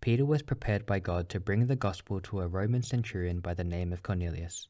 [0.00, 3.64] Peter was prepared by God to bring the gospel to a Roman centurion by the
[3.64, 4.68] name of Cornelius.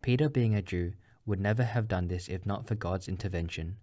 [0.00, 0.94] Peter, being a Jew,
[1.26, 3.76] would never have done this if not for God's intervention.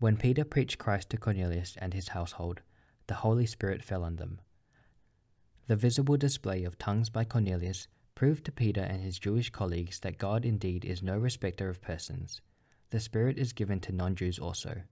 [0.00, 2.60] When Peter preached Christ to Cornelius and his household,
[3.08, 4.40] the Holy Spirit fell on them.
[5.66, 10.18] The visible display of tongues by Cornelius proved to Peter and his Jewish colleagues that
[10.18, 12.40] God indeed is no respecter of persons.
[12.90, 14.82] The Spirit is given to non Jews also.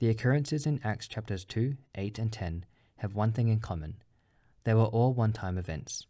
[0.00, 2.66] The occurrences in Acts chapters 2, 8, and 10
[2.96, 4.02] have one thing in common
[4.64, 6.06] they were all one time events.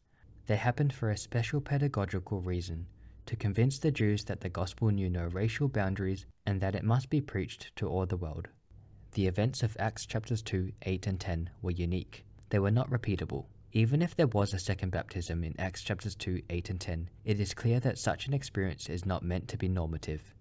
[0.46, 2.88] They happened for a special pedagogical reason
[3.26, 7.10] to convince the Jews that the gospel knew no racial boundaries and that it must
[7.10, 8.48] be preached to all the world.
[9.12, 12.24] The events of Acts chapters 2, 8, and 10 were unique.
[12.50, 13.46] They were not repeatable.
[13.72, 17.40] Even if there was a second baptism in Acts chapters 2, 8, and 10, it
[17.40, 20.34] is clear that such an experience is not meant to be normative.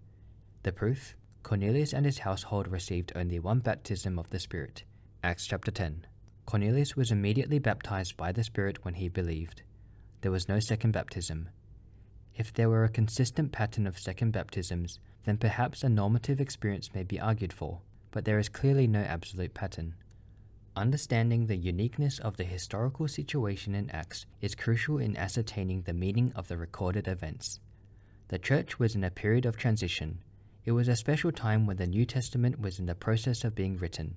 [0.64, 1.16] The proof?
[1.44, 4.84] Cornelius and his household received only one baptism of the Spirit.
[5.24, 6.06] Acts chapter 10.
[6.46, 9.62] Cornelius was immediately baptized by the Spirit when he believed.
[10.22, 11.50] There was no second baptism.
[12.40, 17.04] If there were a consistent pattern of second baptisms, then perhaps a normative experience may
[17.04, 17.82] be argued for,
[18.12, 19.96] but there is clearly no absolute pattern.
[20.74, 26.32] Understanding the uniqueness of the historical situation in Acts is crucial in ascertaining the meaning
[26.34, 27.60] of the recorded events.
[28.30, 30.20] The church was in a period of transition.
[30.64, 33.76] It was a special time when the New Testament was in the process of being
[33.76, 34.16] written.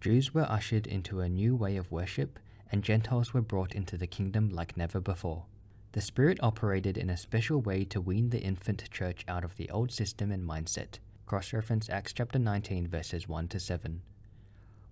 [0.00, 2.40] Jews were ushered into a new way of worship,
[2.72, 5.44] and Gentiles were brought into the kingdom like never before.
[5.92, 9.68] The Spirit operated in a special way to wean the infant church out of the
[9.70, 11.00] old system and mindset.
[11.26, 14.00] Cross reference Acts chapter 19, verses 1 to 7.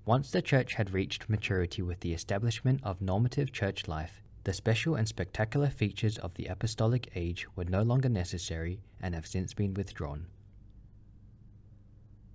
[0.05, 4.97] Once the church had reached maturity with the establishment of normative church life, the special
[4.97, 9.75] and spectacular features of the apostolic age were no longer necessary and have since been
[9.75, 10.27] withdrawn.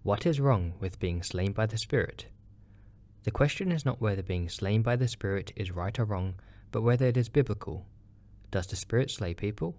[0.04, 2.28] What is wrong with being slain by the Spirit?
[3.24, 6.36] The question is not whether being slain by the Spirit is right or wrong,
[6.72, 7.86] but whether it is biblical.
[8.54, 9.76] Does the Spirit slay people?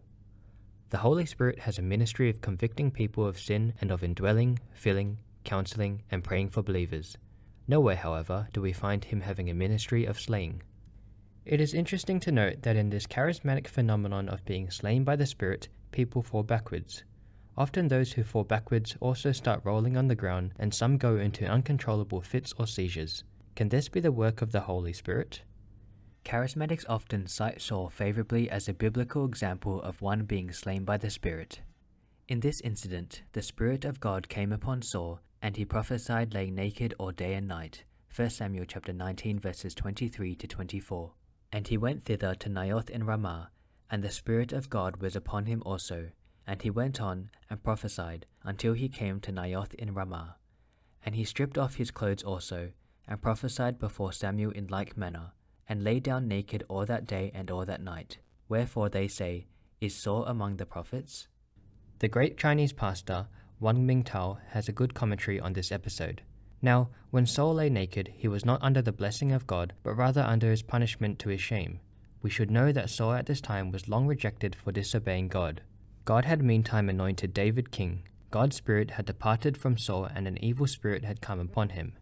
[0.90, 5.18] The Holy Spirit has a ministry of convicting people of sin and of indwelling, filling,
[5.44, 7.16] counseling, and praying for believers.
[7.68, 10.60] Nowhere, however, do we find him having a ministry of slaying.
[11.44, 15.24] It is interesting to note that in this charismatic phenomenon of being slain by the
[15.24, 17.04] Spirit, people fall backwards.
[17.56, 21.46] Often those who fall backwards also start rolling on the ground, and some go into
[21.46, 23.22] uncontrollable fits or seizures.
[23.54, 25.42] Can this be the work of the Holy Spirit?
[26.24, 31.10] Charismatics often cite Saul favorably as a biblical example of one being slain by the
[31.10, 31.60] Spirit.
[32.28, 36.94] In this incident, the Spirit of God came upon Saul, and he prophesied laying naked
[36.98, 37.84] all day and night.
[38.16, 41.12] 1 Samuel chapter 19 verses 23 to 24.
[41.52, 43.50] And he went thither to Naioth in Ramah,
[43.90, 46.10] and the Spirit of God was upon him also.
[46.46, 50.36] And he went on and prophesied until he came to Naioth in Ramah.
[51.04, 52.70] And he stripped off his clothes also,
[53.06, 55.32] and prophesied before Samuel in like manner,
[55.68, 58.18] and lay down naked all that day and all that night.
[58.48, 59.46] Wherefore they say,
[59.80, 61.28] Is Saul among the prophets?
[62.00, 63.28] The great Chinese pastor
[63.60, 66.22] Wang Mingtao has a good commentary on this episode.
[66.60, 70.22] Now, when Saul lay naked, he was not under the blessing of God, but rather
[70.22, 71.80] under his punishment to his shame.
[72.20, 75.62] We should know that Saul at this time was long rejected for disobeying God.
[76.04, 78.02] God had meantime anointed David king.
[78.30, 81.94] God's spirit had departed from Saul, and an evil spirit had come upon him.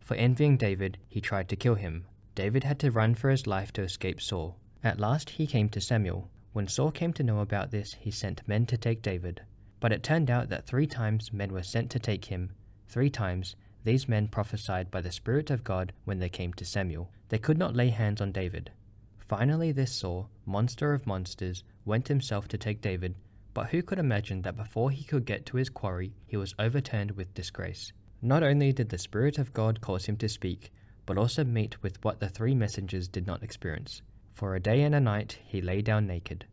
[0.00, 2.06] For envying David, he tried to kill him.
[2.38, 4.54] David had to run for his life to escape Saul.
[4.84, 6.30] At last he came to Samuel.
[6.52, 9.42] When Saul came to know about this, he sent men to take David.
[9.80, 12.52] But it turned out that three times men were sent to take him.
[12.86, 17.10] Three times these men prophesied by the Spirit of God when they came to Samuel.
[17.28, 18.70] They could not lay hands on David.
[19.18, 23.16] Finally, this Saul, monster of monsters, went himself to take David,
[23.52, 27.16] but who could imagine that before he could get to his quarry, he was overturned
[27.16, 27.92] with disgrace?
[28.22, 30.70] Not only did the Spirit of God cause him to speak,
[31.08, 34.02] but also meet with what the three messengers did not experience.
[34.34, 36.44] For a day and a night he lay down naked.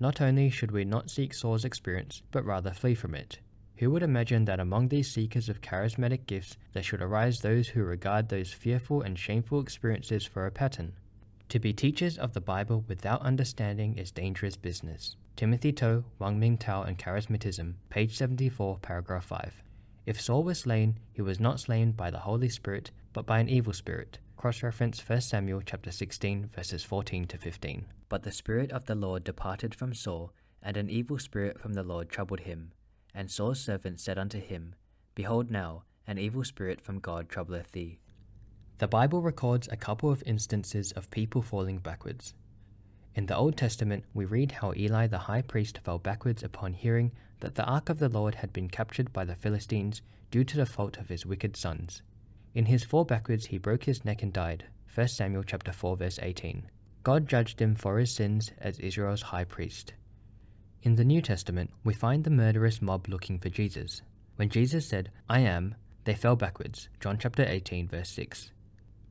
[0.00, 3.38] Not only should we not seek Saul's experience, but rather flee from it.
[3.76, 7.84] Who would imagine that among these seekers of charismatic gifts there should arise those who
[7.84, 10.94] regard those fearful and shameful experiences for a pattern?
[11.50, 15.14] To be teachers of the Bible without understanding is dangerous business.
[15.36, 19.62] Timothy Tow, Wang Ming Tao, and Charismatism, page 74, paragraph 5.
[20.06, 23.48] If Saul was slain, he was not slain by the Holy Spirit, but by an
[23.48, 24.18] evil spirit.
[24.36, 27.86] Cross reference 1 Samuel chapter 16, verses 14 to 15.
[28.10, 31.82] But the Spirit of the Lord departed from Saul, and an evil spirit from the
[31.82, 32.72] Lord troubled him.
[33.14, 34.74] And Saul's servant said unto him,
[35.14, 38.00] Behold now, an evil spirit from God troubleth thee.
[38.76, 42.34] The Bible records a couple of instances of people falling backwards.
[43.14, 47.12] In the Old Testament, we read how Eli the high priest fell backwards upon hearing
[47.40, 50.66] that the ark of the Lord had been captured by the Philistines due to the
[50.66, 52.02] fault of his wicked sons.
[52.56, 54.64] In his fall backwards he broke his neck and died.
[54.94, 56.62] 1 Samuel chapter 4 verse 18.
[57.02, 59.92] God judged him for his sins as Israel's high priest.
[60.82, 64.00] In the New Testament, we find the murderous mob looking for Jesus.
[64.36, 66.88] When Jesus said, I am, they fell backwards.
[66.98, 68.52] John chapter 18 verse 6.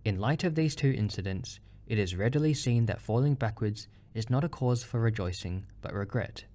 [0.06, 4.44] In light of these two incidents, it is readily seen that falling backwards is not
[4.44, 6.46] a cause for rejoicing, but regret.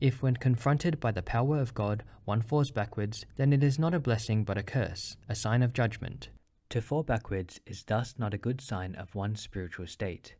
[0.00, 3.94] If, when confronted by the power of God, one falls backwards, then it is not
[3.94, 6.30] a blessing but a curse, a sign of judgment.
[6.70, 10.36] To fall backwards is thus not a good sign of one's spiritual state.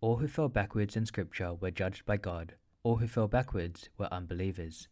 [0.00, 4.12] All who fell backwards in Scripture were judged by God, all who fell backwards were
[4.12, 4.88] unbelievers.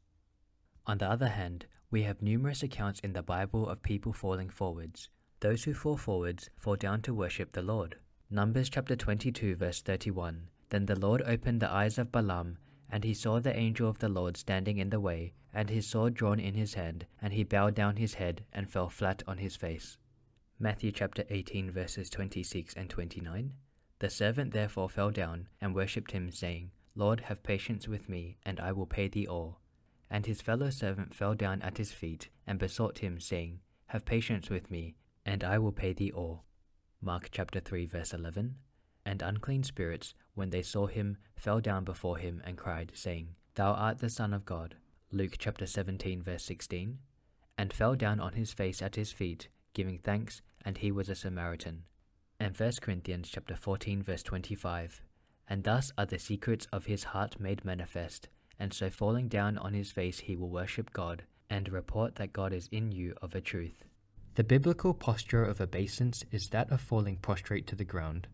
[0.87, 5.09] On the other hand, We have numerous accounts in the Bible of people falling forwards.
[5.41, 7.97] Those who fall forwards fall down to worship the Lord.
[8.29, 10.49] Numbers chapter 22, verse 31.
[10.71, 12.59] Then the Lord opened the eyes of Balaam,
[12.91, 16.15] and he saw the angel of the Lord standing in the way, and his sword
[16.15, 19.57] drawn in his hand, and he bowed down his head and fell flat on his
[19.57, 19.99] face.
[20.59, 23.53] Matthew chapter 18, verses 26 and 29.
[23.99, 28.61] The servant therefore fell down and worshipped him, saying, Lord, have patience with me, and
[28.61, 29.61] I will pay thee all.
[30.11, 34.49] And his fellow servant fell down at his feet and besought him, saying, Have patience
[34.49, 36.45] with me, and I will pay thee all.
[37.01, 38.57] Mark chapter 3, verse 11.
[39.05, 43.73] And unclean spirits, when they saw him, fell down before him and cried, saying, Thou
[43.73, 44.77] art the Son of God.
[45.11, 46.99] Luke chapter 17, verse 16.
[47.59, 51.15] And fell down on his face at his feet, giving thanks, and he was a
[51.15, 51.85] Samaritan.
[52.39, 55.01] And 1 Corinthians chapter 14, verse 25.
[55.49, 58.29] And thus are the secrets of his heart made manifest,
[58.59, 62.53] and so falling down on his face he will worship God, and report that God
[62.53, 63.85] is in you of a truth.
[64.35, 68.27] The biblical posture of obeisance is that of falling prostrate to the ground.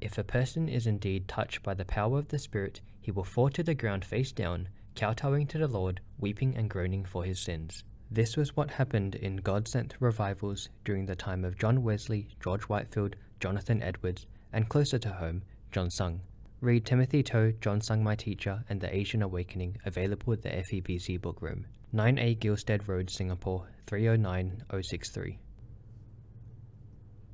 [0.00, 3.50] If a person is indeed touched by the power of the Spirit, he will fall
[3.50, 7.82] to the ground face down, kowtowing to the Lord, weeping and groaning for his sins.
[8.10, 12.62] This was what happened in God sent revivals during the time of John Wesley, George
[12.62, 15.42] Whitefield, Jonathan Edwards, and closer to home,
[15.72, 16.20] John Sung.
[16.60, 21.20] Read Timothy Tow, John Sung My Teacher, and The Asian Awakening, available at the FEBC
[21.20, 25.38] Book Room, 9A Gilstead Road, Singapore, 309063.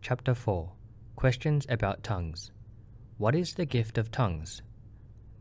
[0.02, 0.72] Chapter 4
[1.16, 2.50] Questions about Tongues.
[3.16, 4.60] What is the gift of tongues?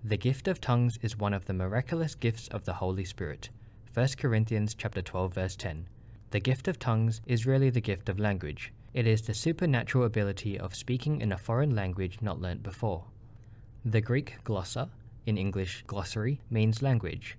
[0.03, 3.49] The gift of tongues is one of the miraculous gifts of the Holy Spirit.
[3.93, 5.89] 1 Corinthians chapter 12 verse 10.
[6.29, 8.71] The gift of tongues is really the gift of language.
[8.93, 13.05] It is the supernatural ability of speaking in a foreign language not learnt before.
[13.83, 14.89] The Greek glossa,
[15.25, 17.35] in English glossary, means language.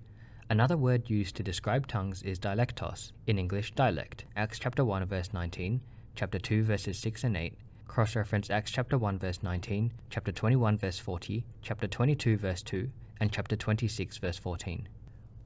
[0.49, 4.25] Another word used to describe tongues is dialectos, in English dialect.
[4.35, 5.81] Acts chapter 1 verse 19,
[6.13, 7.57] chapter 2 verses 6 and 8,
[7.87, 12.89] Cross reference Acts chapter 1 verse 19, chapter 21 verse 40, chapter 22 verse 2,
[13.21, 14.89] and chapter 26 verse 14.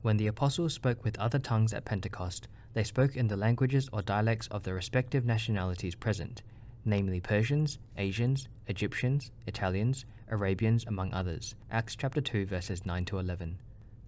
[0.02, 4.02] When the apostles spoke with other tongues at Pentecost, they spoke in the languages or
[4.02, 6.42] dialects of the respective nationalities present,
[6.86, 11.56] namely Persians, Asians, Egyptians, Italians, Arabians, among others.
[11.70, 13.60] Acts chapter 2 verses 9 to 11.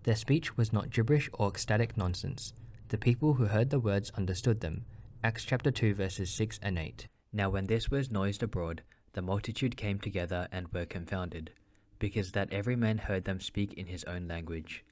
[0.03, 2.53] Their speech was not gibberish or ecstatic nonsense.
[2.87, 4.85] The people who heard the words understood them.
[5.23, 7.07] Acts chapter 2 verses 6 and 8.
[7.33, 11.51] Now when this was noised abroad, the multitude came together and were confounded,
[11.97, 14.83] because that every man heard them speak in his own language.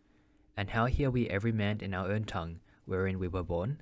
[0.56, 3.82] And how hear we every man in our own tongue, wherein we were born?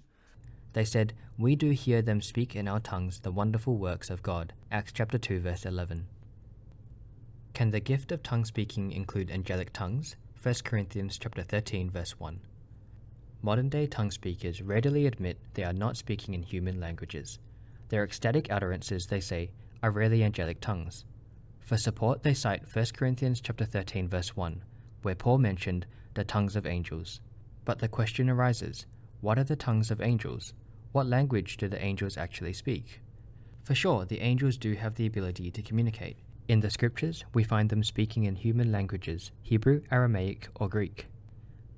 [0.73, 4.53] They said, We do hear them speak in our tongues the wonderful works of God.
[4.71, 6.07] Acts chapter 2 verse 11.
[7.53, 10.15] Can the gift of tongue speaking include angelic tongues?
[10.41, 12.39] 1 Corinthians chapter 13 verse 1.
[13.41, 17.39] Modern day tongue speakers readily admit they are not speaking in human languages.
[17.89, 21.05] Their ecstatic utterances, they say, are really angelic tongues.
[21.59, 24.63] For support, they cite 1 Corinthians chapter 13 verse 1,
[25.01, 27.21] where Paul mentioned the tongues of angels.
[27.65, 28.85] But the question arises,
[29.21, 30.53] what are the tongues of angels?
[30.91, 33.01] What language do the angels actually speak?
[33.63, 36.17] For sure, the angels do have the ability to communicate.
[36.47, 41.07] In the scriptures, we find them speaking in human languages, Hebrew, Aramaic, or Greek.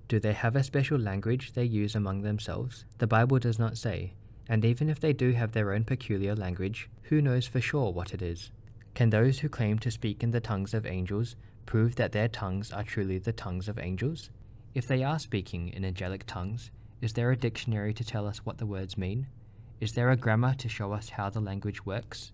[0.07, 2.85] Do they have a special language they use among themselves?
[2.99, 4.13] The Bible does not say,
[4.49, 8.13] and even if they do have their own peculiar language, who knows for sure what
[8.13, 8.51] it is?
[8.95, 11.35] Can those who claim to speak in the tongues of angels
[11.67, 14.31] prove that their tongues are truly the tongues of angels?
[14.73, 18.57] If they are speaking in angelic tongues, is there a dictionary to tell us what
[18.57, 19.27] the words mean?
[19.79, 22.33] Is there a grammar to show us how the language works?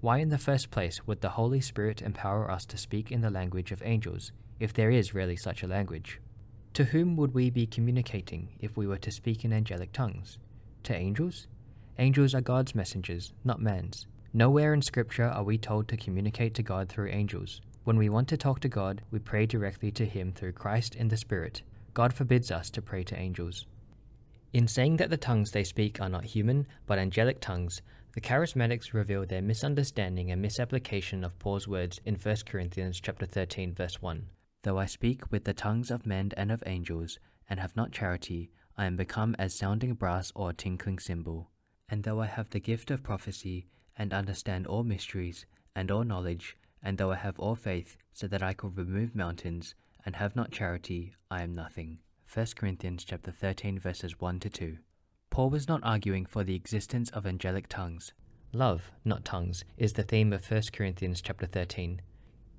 [0.00, 3.30] Why, in the first place, would the Holy Spirit empower us to speak in the
[3.30, 6.20] language of angels, if there is really such a language?
[6.74, 10.38] To whom would we be communicating if we were to speak in angelic tongues?
[10.84, 11.46] To angels?
[11.98, 14.08] Angels are God's messengers, not man's.
[14.32, 17.60] Nowhere in Scripture are we told to communicate to God through angels.
[17.84, 21.06] When we want to talk to God, we pray directly to Him through Christ in
[21.06, 21.62] the Spirit.
[21.92, 23.66] God forbids us to pray to angels.
[24.52, 27.80] In saying that the tongues they speak are not human, but angelic tongues,
[28.14, 33.72] the charismatics reveal their misunderstanding and misapplication of Paul's words in 1 Corinthians chapter 13
[33.72, 34.26] verse 1.
[34.64, 38.50] Though I speak with the tongues of men and of angels, and have not charity,
[38.76, 41.50] I am become as sounding brass or a tinkling cymbal.
[41.88, 43.66] And though I have the gift of prophecy,
[43.96, 48.42] and understand all mysteries, and all knowledge, and though I have all faith, so that
[48.42, 49.74] I could remove mountains,
[50.04, 51.98] and have not charity, I am nothing.
[52.32, 54.78] 1 Corinthians chapter 13 verses 1 to 2.
[55.30, 58.12] Paul was not arguing for the existence of angelic tongues.
[58.52, 62.00] Love, not tongues, is the theme of 1 Corinthians chapter 13.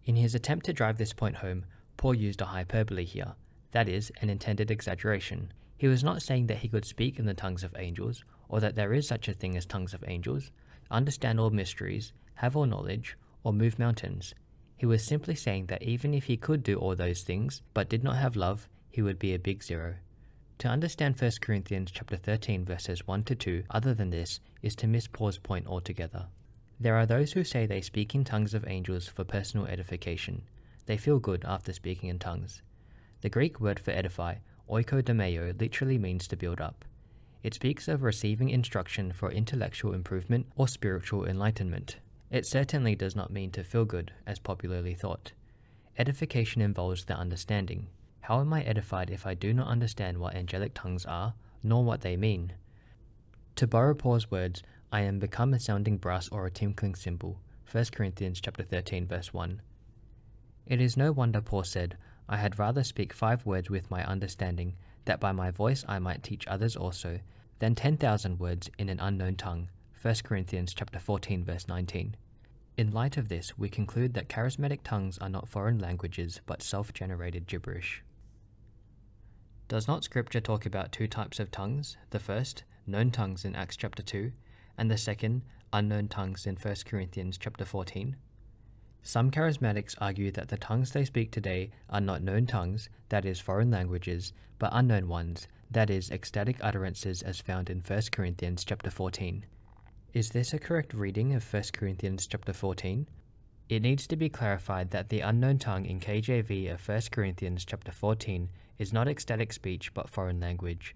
[0.06, 1.66] In his attempt to drive this point home,
[1.98, 3.36] Paul used a hyperbole here,
[3.72, 5.54] that is, an intended exaggeration.
[5.78, 8.76] He was not saying that he could speak in the tongues of angels, or that
[8.76, 10.52] there is such a thing as tongues of angels,
[10.92, 14.34] understand all mysteries, have all knowledge, or move mountains.
[14.78, 18.04] He was simply saying that even if he could do all those things, but did
[18.04, 19.96] not have love, he would be a big zero.
[20.60, 24.88] To understand 1 Corinthians chapter 13 verses 1 to 2 other than this is to
[24.88, 26.28] miss Paul's point altogether.
[26.80, 30.44] There are those who say they speak in tongues of angels for personal edification.
[30.86, 32.62] They feel good after speaking in tongues.
[33.22, 34.36] The Greek word for edify,
[34.70, 36.86] oikodomeo, literally means to build up.
[37.46, 41.98] It speaks of receiving instruction for intellectual improvement or spiritual enlightenment.
[42.32, 45.32] It certainly does not mean to feel good, as popularly thought.
[45.96, 47.86] Edification involves the understanding.
[48.22, 52.02] How am I edified if I do not understand what angelic tongues are, nor what
[52.02, 52.54] they mean?
[53.58, 57.38] To borrow Paul's words, I am become a sounding brass or a tinkling cymbal.
[57.72, 59.62] 1 Corinthians chapter 13 verse 1.
[60.66, 61.96] It is no wonder Paul said,
[62.28, 66.24] I had rather speak five words with my understanding, that by my voice I might
[66.24, 67.20] teach others also,
[67.60, 69.70] than ten thousand words in an unknown tongue.
[70.02, 72.16] 1 Corinthians chapter 14 verse 19.
[72.78, 77.48] In light of this, we conclude that charismatic tongues are not foreign languages but self-generated
[77.48, 78.04] gibberish.
[79.68, 81.98] Does not scripture talk about two types of tongues?
[82.10, 84.32] The first, known tongues in Acts chapter 2,
[84.78, 85.42] and the second,
[85.72, 88.18] unknown tongues in 1 Corinthians chapter 14?
[89.02, 93.40] Some charismatics argue that the tongues they speak today are not known tongues, that is,
[93.40, 98.90] foreign languages, but unknown ones, that is, ecstatic utterances as found in 1 Corinthians chapter
[98.90, 99.46] 14.
[100.14, 103.06] Is this a correct reading of 1 Corinthians chapter 14?
[103.68, 107.92] It needs to be clarified that the unknown tongue in KJV of 1 Corinthians chapter
[107.92, 108.48] 14
[108.80, 110.96] is not ecstatic speech but foreign language.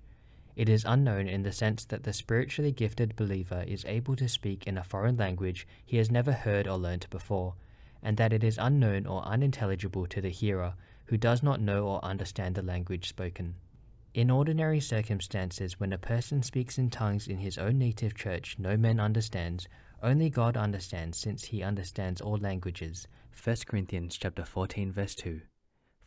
[0.56, 4.66] It is unknown in the sense that the spiritually gifted believer is able to speak
[4.66, 7.56] in a foreign language he has never heard or learnt before
[8.02, 10.76] and that it is unknown or unintelligible to the hearer
[11.08, 13.56] who does not know or understand the language spoken.
[14.16, 18.76] In ordinary circumstances, when a person speaks in tongues in his own native church, no
[18.76, 19.68] man understands,
[20.02, 23.08] only God understands, since he understands all languages.
[23.44, 25.42] 1 Corinthians chapter 14 verse 2.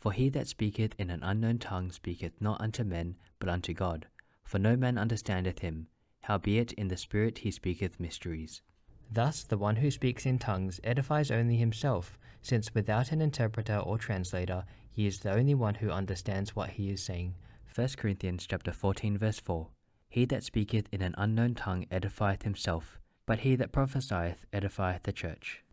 [0.01, 4.07] For he that speaketh in an unknown tongue speaketh not unto men, but unto God.
[4.43, 5.87] For no man understandeth him,
[6.23, 8.61] howbeit in the Spirit he speaketh mysteries.
[9.09, 13.97] Thus, the one who speaks in tongues edifies only himself, since without an interpreter or
[13.97, 17.35] translator, he is the only one who understands what he is saying.
[17.75, 19.67] 1 Corinthians chapter 14 verse 4.
[20.07, 25.11] He that speaketh in an unknown tongue edifieth himself, but he that prophesieth edifieth the
[25.11, 25.63] church.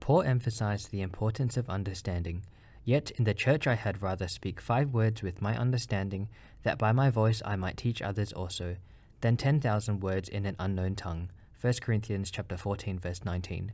[0.00, 2.46] Paul emphasized the importance of understanding.
[2.82, 6.30] Yet in the church I had rather speak five words with my understanding,
[6.62, 8.76] that by my voice I might teach others also,
[9.20, 11.28] than ten thousand words in an unknown tongue.
[11.60, 13.72] 1 Corinthians chapter 14 verse 19.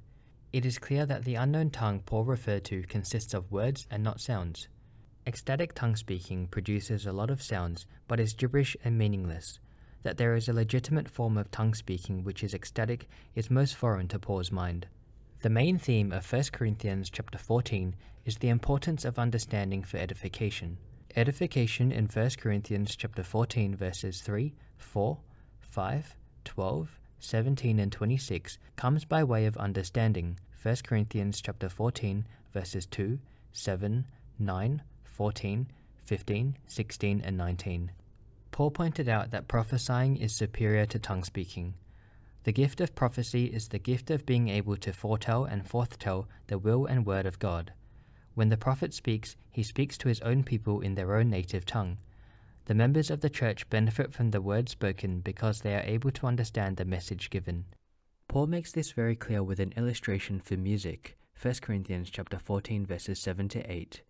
[0.53, 4.21] It is clear that the unknown tongue Paul referred to consists of words and not
[4.21, 4.67] sounds.
[5.27, 9.59] Ecstatic tongue speaking produces a lot of sounds but is gibberish and meaningless.
[10.03, 14.09] That there is a legitimate form of tongue speaking which is ecstatic is most foreign
[14.09, 14.87] to Paul's mind.
[15.43, 17.95] The main theme of 1 Corinthians chapter 14
[18.25, 20.79] is the importance of understanding for edification.
[21.17, 25.19] Edification in 1 Corinthians chapter 14 verses 3, 4,
[25.61, 32.87] 5, 12, 17 and 26 comes by way of understanding 1 Corinthians chapter 14 verses
[32.87, 33.19] 2,
[33.53, 34.07] 7,
[34.39, 34.83] 9,
[35.21, 35.67] 14,
[36.03, 37.93] 15, 16 and 19.
[38.53, 41.75] Paul pointed out that prophesying is superior to tongue speaking.
[42.45, 46.57] The gift of prophecy is the gift of being able to foretell and forthtell the
[46.57, 47.75] will and word of God.
[48.33, 51.99] When the prophet speaks, he speaks to his own people in their own native tongue.
[52.65, 56.29] The members of the church benefit from the word spoken because they are able to
[56.29, 57.67] understand the message given.
[58.27, 63.19] Paul makes this very clear with an illustration for music, 1 Corinthians chapter 14 verses
[63.19, 64.01] 7 to 8.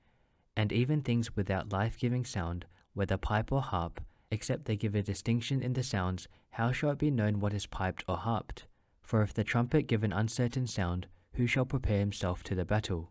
[0.60, 3.98] And even things without life-giving sound, whether pipe or harp,
[4.30, 7.64] except they give a distinction in the sounds, how shall it be known what is
[7.64, 8.66] piped or harped?
[9.00, 13.10] For if the trumpet give an uncertain sound, who shall prepare himself to the battle?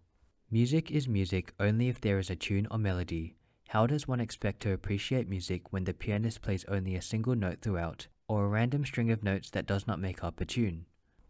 [0.51, 3.35] Music is music only if there is a tune or melody,
[3.69, 7.63] how does one expect to appreciate music when the pianist plays only a single note
[7.63, 10.85] throughout, or a random string of notes that does not make up a tune?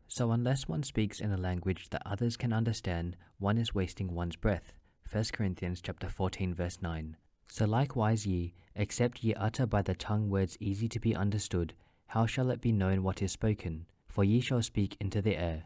[0.09, 4.36] So unless one speaks in a language that others can understand, one is wasting one's
[4.36, 4.74] breath.
[5.12, 7.18] 1 Corinthians chapter 14 verse 9.
[7.47, 11.74] So likewise ye, except ye utter by the tongue words easy to be understood,
[12.05, 13.88] how shall it be known what is spoken?
[14.07, 15.64] For ye shall speak into the air.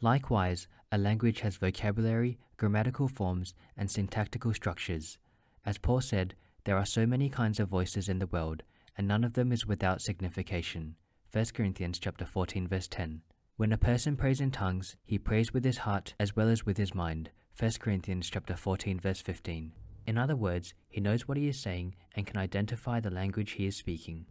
[0.00, 5.18] Likewise, a language has vocabulary, grammatical forms, and syntactical structures.
[5.66, 8.62] As Paul said, there are so many kinds of voices in the world,
[8.96, 10.94] and none of them is without signification.
[11.32, 13.22] 1 Corinthians chapter 14 verse 10.
[13.56, 16.76] When a person prays in tongues, he prays with his heart as well as with
[16.76, 17.30] his mind.
[17.56, 19.70] 1 Corinthians chapter 14 verse 15.
[20.08, 23.66] In other words, he knows what he is saying and can identify the language he
[23.66, 24.26] is speaking.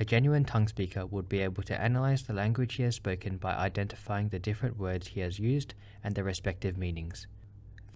[0.00, 3.54] A genuine tongue speaker would be able to analyze the language he has spoken by
[3.54, 7.28] identifying the different words he has used and their respective meanings.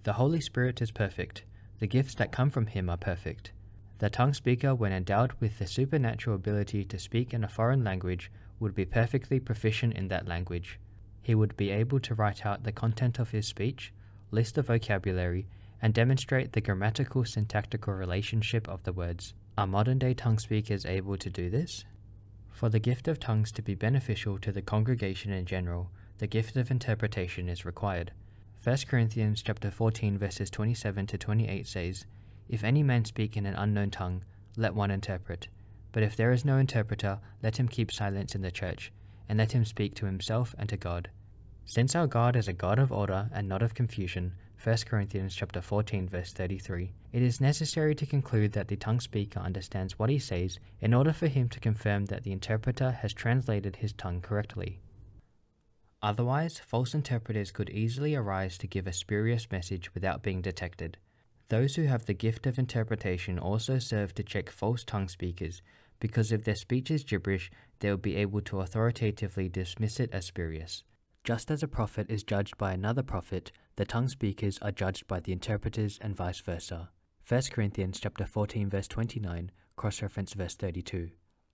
[0.03, 1.43] The Holy Spirit is perfect.
[1.79, 3.51] The gifts that come from him are perfect.
[3.97, 8.31] The tongue speaker, when endowed with the supernatural ability to speak in a foreign language,
[8.61, 10.79] would be perfectly proficient in that language.
[11.21, 13.91] He would be able to write out the content of his speech,
[14.31, 15.47] list the vocabulary,
[15.81, 19.33] and demonstrate the grammatical syntactical relationship of the words.
[19.57, 21.85] Are modern day tongue speakers able to do this?
[22.51, 26.57] For the gift of tongues to be beneficial to the congregation in general, the gift
[26.57, 28.11] of interpretation is required.
[28.61, 32.05] 1 Corinthians chapter 14 verses 27 to 28 says,
[32.49, 34.23] If any man speak in an unknown tongue,
[34.57, 35.47] let one interpret.
[35.93, 38.91] But if there is no interpreter, let him keep silence in the church,
[39.29, 41.09] and let him speak to himself and to God.
[41.69, 45.61] Since our God is a God of order and not of confusion, 1 Corinthians chapter
[45.61, 50.17] 14 verse 33, it is necessary to conclude that the tongue speaker understands what he
[50.17, 54.79] says in order for him to confirm that the interpreter has translated his tongue correctly.
[56.01, 60.97] Otherwise, false interpreters could easily arise to give a spurious message without being detected.
[61.49, 65.61] Those who have the gift of interpretation also serve to check false tongue speakers,
[65.99, 70.25] because if their speech is gibberish, they will be able to authoritatively dismiss it as
[70.25, 70.83] spurious.
[71.23, 75.19] Just as a prophet is judged by another prophet, the tongue speakers are judged by
[75.19, 76.89] the interpreters and vice versa.
[77.27, 81.09] 1 Corinthians chapter 14 verse 29 cross-reference verse 32.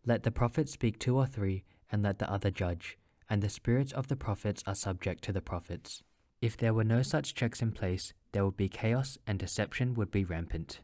[0.05, 2.97] Let the prophet speak two or three and let the other judge,
[3.29, 6.01] and the spirits of the prophets are subject to the prophets.
[6.41, 10.11] If there were no such checks in place, there would be chaos and deception would
[10.11, 10.81] be rampant.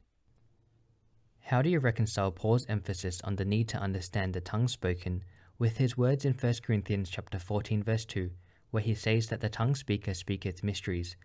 [1.40, 5.24] How do you reconcile Paul's emphasis on the need to understand the tongue spoken
[5.58, 8.32] with his words in 1 Corinthians chapter 14 verse 2
[8.72, 11.16] where he says that the tongue speaker speaketh mysteries,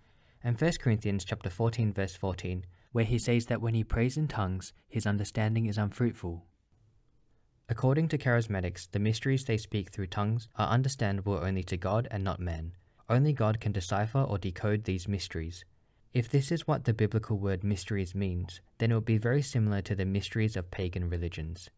[0.44, 4.28] and 1 Corinthians chapter 14 verse 14, where he says that when he prays in
[4.28, 6.44] tongues, his understanding is unfruitful.
[7.68, 12.22] According to charismatics, the mysteries they speak through tongues are understandable only to God and
[12.22, 12.72] not man.
[13.08, 15.64] Only God can decipher or decode these mysteries.
[16.12, 19.82] If this is what the biblical word mysteries means, then it would be very similar
[19.82, 21.68] to the mysteries of pagan religions.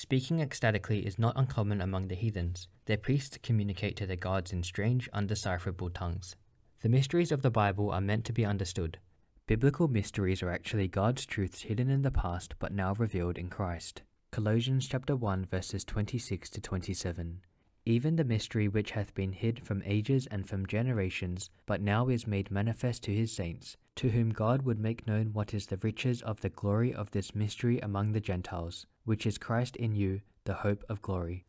[0.00, 2.68] Speaking ecstatically is not uncommon among the heathens.
[2.84, 6.36] Their priests communicate to their gods in strange, undecipherable tongues.
[6.82, 9.00] The mysteries of the Bible are meant to be understood.
[9.48, 14.02] Biblical mysteries are actually God's truths hidden in the past but now revealed in Christ.
[14.30, 17.40] Colossians chapter 1 verses 26 to 27.
[17.88, 22.26] Even the mystery which hath been hid from ages and from generations, but now is
[22.26, 26.20] made manifest to his saints, to whom God would make known what is the riches
[26.20, 30.52] of the glory of this mystery among the Gentiles, which is Christ in you, the
[30.52, 31.46] hope of glory.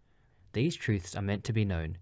[0.54, 1.98] These truths are meant to be known.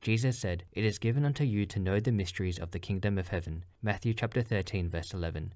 [0.00, 3.28] Jesus said, It is given unto you to know the mysteries of the kingdom of
[3.28, 3.64] heaven.
[3.82, 5.54] Matthew chapter 13, verse 11.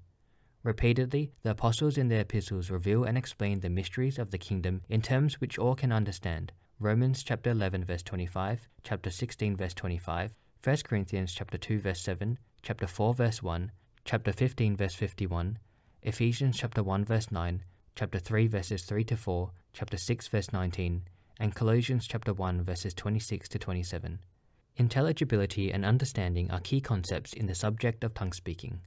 [0.63, 5.01] Repeatedly, the apostles in their epistles reveal and explain the mysteries of the kingdom in
[5.01, 6.53] terms which all can understand.
[6.81, 12.39] Romans chapter 11 verse 25, chapter 16 verse 25, 1 Corinthians chapter 2 verse 7,
[12.63, 13.71] chapter 4 verse 1,
[14.03, 15.59] chapter 15 verse 51,
[16.01, 17.63] Ephesians chapter 1 verse 9,
[17.95, 21.03] chapter 3 verses 3 to 4, chapter 6 verse 19,
[21.39, 24.17] and Colossians chapter 1 verses 26 to 27.
[24.77, 28.81] Intelligibility and understanding are key concepts in the subject of tongue speaking.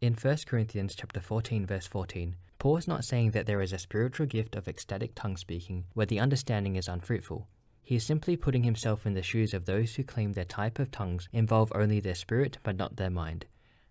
[0.00, 3.78] In 1 Corinthians chapter 14 verse 14, Paul is not saying that there is a
[3.78, 7.48] spiritual gift of ecstatic tongue speaking where the understanding is unfruitful.
[7.82, 10.90] He is simply putting himself in the shoes of those who claim their type of
[10.90, 13.46] tongues involve only their spirit but not their mind.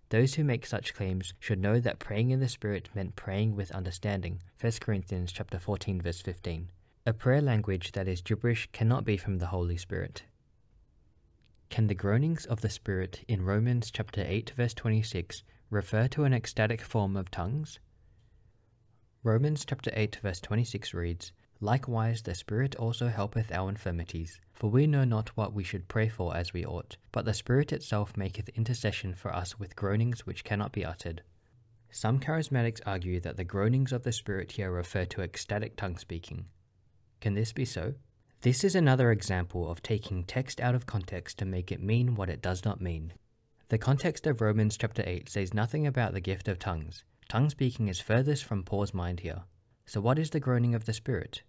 [0.09, 3.71] Those who make such claims should know that praying in the Spirit meant praying with
[3.71, 4.39] understanding.
[4.61, 6.69] 1 Corinthians chapter 14 verse 15.
[7.07, 10.23] A prayer language that is gibberish cannot be from the Holy Spirit.
[11.69, 16.33] Can the groanings of the Spirit in Romans chapter 8 verse 26 refer to an
[16.33, 17.79] ecstatic form of tongues?
[19.21, 24.39] Romans chapter 8 verse 26 reads, Likewise, the Spirit also helpeth our infirmities.
[24.53, 27.73] For we know not what we should pray for as we ought, but the Spirit
[27.73, 31.21] itself maketh intercession for us with groanings which cannot be uttered.
[31.91, 36.45] Some charismatics argue that the groanings of the Spirit here refer to ecstatic tongue speaking.
[37.19, 37.95] Can this be so?
[38.43, 42.29] This is another example of taking text out of context to make it mean what
[42.29, 43.11] it does not mean.
[43.67, 47.03] The context of Romans chapter 8 says nothing about the gift of tongues.
[47.29, 49.43] Tongue speaking is furthest from Paul's mind here.
[49.85, 51.43] So, what is the groaning of the Spirit?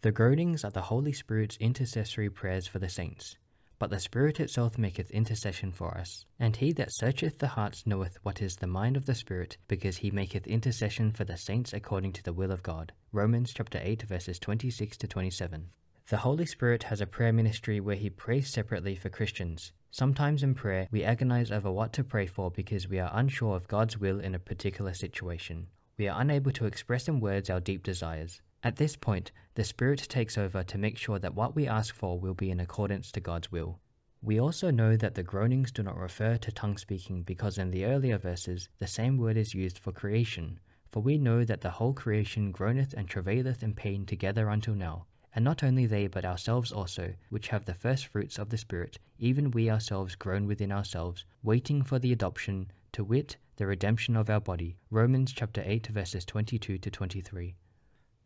[0.00, 3.36] The groanings are the Holy Spirit's intercessory prayers for the saints.
[3.78, 6.24] But the Spirit itself maketh intercession for us.
[6.40, 9.98] And he that searcheth the hearts knoweth what is the mind of the Spirit, because
[9.98, 12.94] he maketh intercession for the saints according to the will of God.
[13.12, 15.68] Romans chapter 8 verses 26 to 27.
[16.08, 19.72] The Holy Spirit has a prayer ministry where he prays separately for Christians.
[19.90, 23.68] Sometimes in prayer, we agonize over what to pray for because we are unsure of
[23.68, 25.66] God's will in a particular situation.
[25.98, 28.40] we are unable to express in words our deep desires.
[28.62, 32.18] At this point, the Spirit takes over to make sure that what we ask for
[32.18, 33.78] will be in accordance to God's will.
[34.22, 37.84] We also know that the groanings do not refer to tongue speaking because in the
[37.84, 40.58] earlier verses the same word is used for creation.
[40.88, 45.04] For we know that the whole creation groaneth and travaileth in pain together until now.
[45.38, 48.98] And not only they, but ourselves also, which have the first fruits of the Spirit,
[49.20, 54.28] even we ourselves groan within ourselves, waiting for the adoption, to wit, the redemption of
[54.28, 54.78] our body.
[54.90, 57.54] Romans chapter 8, verses 22 to 23.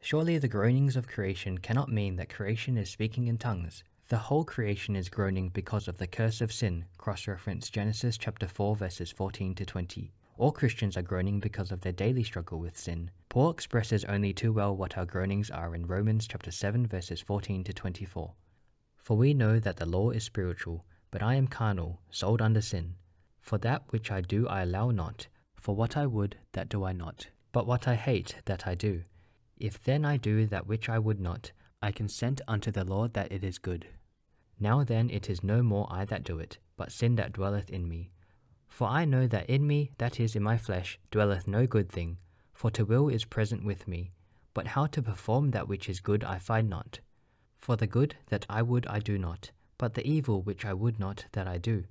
[0.00, 3.84] Surely the groanings of creation cannot mean that creation is speaking in tongues.
[4.08, 6.86] The whole creation is groaning because of the curse of sin.
[6.96, 10.14] Cross reference Genesis chapter 4 verses 14 to 20.
[10.42, 13.12] All Christians are groaning because of their daily struggle with sin.
[13.28, 17.62] Paul expresses only too well what our groanings are in Romans chapter 7 verses 14
[17.62, 18.32] to 24.
[18.96, 22.96] For we know that the law is spiritual, but I am carnal, sold under sin.
[23.40, 26.90] For that which I do I allow not, for what I would that do I
[26.90, 29.02] not, but what I hate that I do.
[29.60, 33.30] If then I do that which I would not, I consent unto the law that
[33.30, 33.86] it is good.
[34.58, 37.88] Now then it is no more I that do it, but sin that dwelleth in
[37.88, 38.10] me.
[38.72, 42.16] For I know that in me, that is in my flesh, dwelleth no good thing.
[42.54, 44.12] For to will is present with me,
[44.54, 47.00] but how to perform that which is good I find not.
[47.58, 50.98] For the good that I would I do not, but the evil which I would
[50.98, 51.84] not that I do.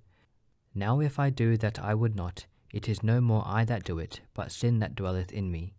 [0.74, 4.00] Now if I do that I would not, it is no more I that do
[4.00, 5.76] it, but sin that dwelleth in me.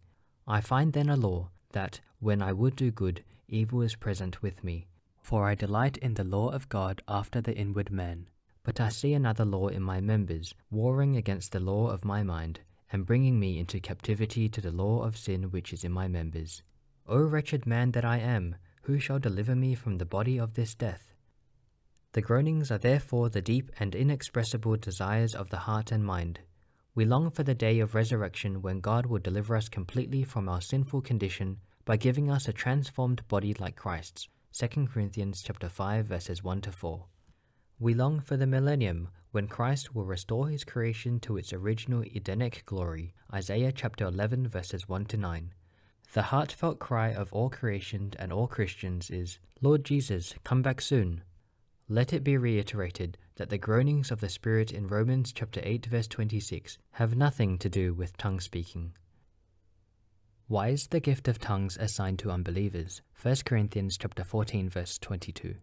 [0.46, 4.62] I find then a law, that, when I would do good, evil is present with
[4.62, 4.86] me.
[5.20, 8.28] For I delight in the law of God after the inward man.
[8.64, 12.60] But I see another law in my members, warring against the law of my mind,
[12.92, 16.62] and bringing me into captivity to the law of sin which is in my members.
[17.06, 20.74] O wretched man that I am, who shall deliver me from the body of this
[20.74, 21.12] death?
[22.12, 26.40] The groanings are therefore the deep and inexpressible desires of the heart and mind.
[26.94, 30.60] We long for the day of resurrection when God will deliver us completely from our
[30.60, 34.28] sinful condition by giving us a transformed body like Christ's.
[34.52, 37.06] 2 Corinthians chapter 5 verses 1 to 4.
[37.82, 42.62] We long for the millennium when Christ will restore his creation to its original Edenic
[42.64, 43.12] glory.
[43.34, 45.52] Isaiah chapter 11 verses 1 to 9.
[46.12, 51.24] The heartfelt cry of all creation and all Christians is, Lord Jesus, come back soon.
[51.88, 56.06] Let it be reiterated that the groanings of the Spirit in Romans chapter 8 verse
[56.06, 58.92] 26 have nothing to do with tongue speaking.
[60.46, 63.02] Why is the gift of tongues assigned to unbelievers?
[63.20, 65.56] 1 Corinthians chapter 14 verse 22.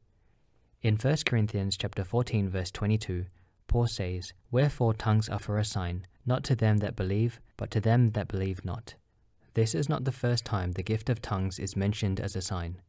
[0.82, 3.26] In 1 Corinthians chapter 14 verse 22,
[3.68, 7.82] Paul says, Wherefore tongues are for a sign, not to them that believe, but to
[7.82, 8.96] them that believe not.
[9.56, 12.80] This is not the first time the gift of tongues is mentioned as a sign.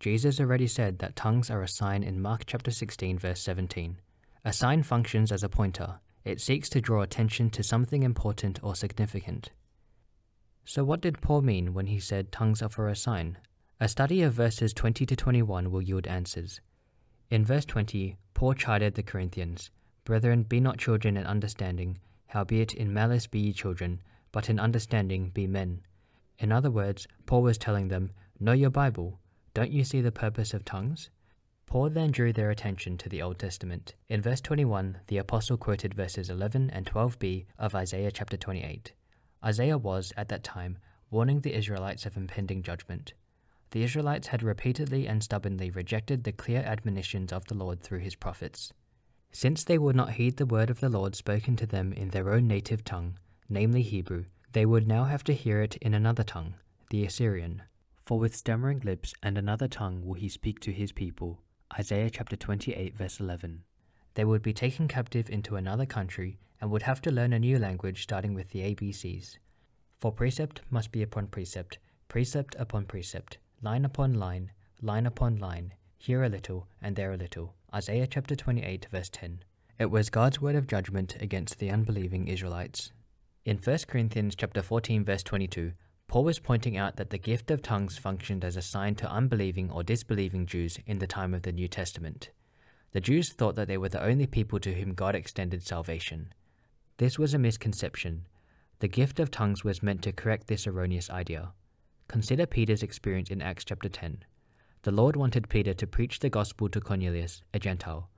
[0.00, 3.98] Jesus already said that tongues are a sign in Mark chapter 16 verse 17.
[4.46, 6.00] A sign functions as a pointer.
[6.24, 9.50] It seeks to draw attention to something important or significant.
[10.64, 13.36] So what did Paul mean when he said tongues are for a sign?
[13.80, 16.62] A study of verses 20 to 21 will yield answers.
[17.30, 19.70] In verse 20, Paul chided the Corinthians
[20.04, 21.96] Brethren, be not children in understanding,
[22.26, 24.02] howbeit in malice be ye children,
[24.32, 25.80] but in understanding be men.
[26.38, 29.18] In other words, Paul was telling them, Know your Bible.
[29.54, 31.08] Don't you see the purpose of tongues?
[31.66, 33.94] Paul then drew their attention to the Old Testament.
[34.08, 38.92] In verse 21, the apostle quoted verses 11 and 12b of Isaiah chapter 28.
[39.42, 40.78] Isaiah was, at that time,
[41.10, 43.14] warning the Israelites of impending judgment
[43.74, 48.14] the Israelites had repeatedly and stubbornly rejected the clear admonitions of the Lord through his
[48.14, 48.72] prophets.
[49.32, 52.32] Since they would not heed the word of the Lord spoken to them in their
[52.32, 53.18] own native tongue,
[53.48, 56.54] namely Hebrew, they would now have to hear it in another tongue,
[56.90, 57.62] the Assyrian.
[57.96, 61.40] For with stammering lips and another tongue will he speak to his people.
[61.76, 63.64] Isaiah chapter 28, verse 11.
[64.14, 67.58] They would be taken captive into another country and would have to learn a new
[67.58, 69.38] language starting with the ABCs.
[69.98, 74.52] For precept must be upon precept, precept upon precept, line upon line,
[74.82, 77.54] line upon line, here a little and there a little.
[77.74, 79.38] Isaiah chapter 28, verse 10.
[79.78, 82.92] It was God's word of judgment against the unbelieving Israelites.
[83.46, 85.72] In 1 Corinthians chapter 14, verse 22,
[86.08, 89.70] Paul was pointing out that the gift of tongues functioned as a sign to unbelieving
[89.70, 92.28] or disbelieving Jews in the time of the New Testament.
[92.92, 96.34] The Jews thought that they were the only people to whom God extended salvation.
[96.98, 98.26] This was a misconception.
[98.80, 101.54] The gift of tongues was meant to correct this erroneous idea.
[102.08, 104.24] Consider Peter's experience in Acts chapter 10.
[104.82, 108.10] The Lord wanted Peter to preach the gospel to Cornelius, a Gentile.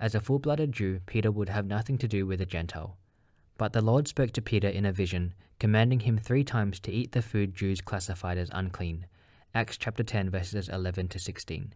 [0.00, 2.96] As a full blooded Jew, Peter would have nothing to do with a Gentile.
[3.58, 7.12] But the Lord spoke to Peter in a vision, commanding him three times to eat
[7.12, 9.06] the food Jews classified as unclean.
[9.52, 11.74] Acts chapter 10, verses 11 to 16.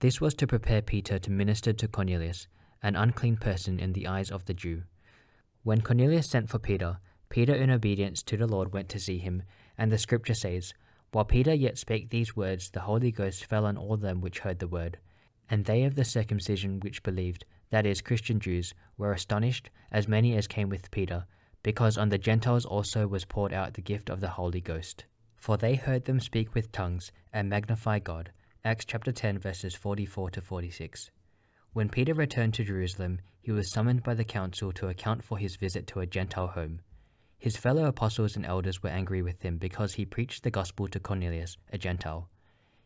[0.00, 2.48] This was to prepare Peter to minister to Cornelius,
[2.82, 4.84] an unclean person in the eyes of the Jew.
[5.62, 9.42] When Cornelius sent for Peter, Peter, in obedience to the Lord, went to see him,
[9.80, 10.74] and the scripture says,
[11.10, 14.58] While Peter yet spake these words, the Holy Ghost fell on all them which heard
[14.58, 14.98] the word.
[15.48, 20.36] And they of the circumcision which believed, that is, Christian Jews, were astonished, as many
[20.36, 21.24] as came with Peter,
[21.62, 25.06] because on the Gentiles also was poured out the gift of the Holy Ghost.
[25.34, 28.32] For they heard them speak with tongues and magnify God.
[28.62, 31.10] Acts chapter 10, verses 44 to 46.
[31.72, 35.56] When Peter returned to Jerusalem, he was summoned by the council to account for his
[35.56, 36.80] visit to a Gentile home.
[37.40, 41.00] His fellow apostles and elders were angry with him because he preached the gospel to
[41.00, 42.28] Cornelius, a Gentile.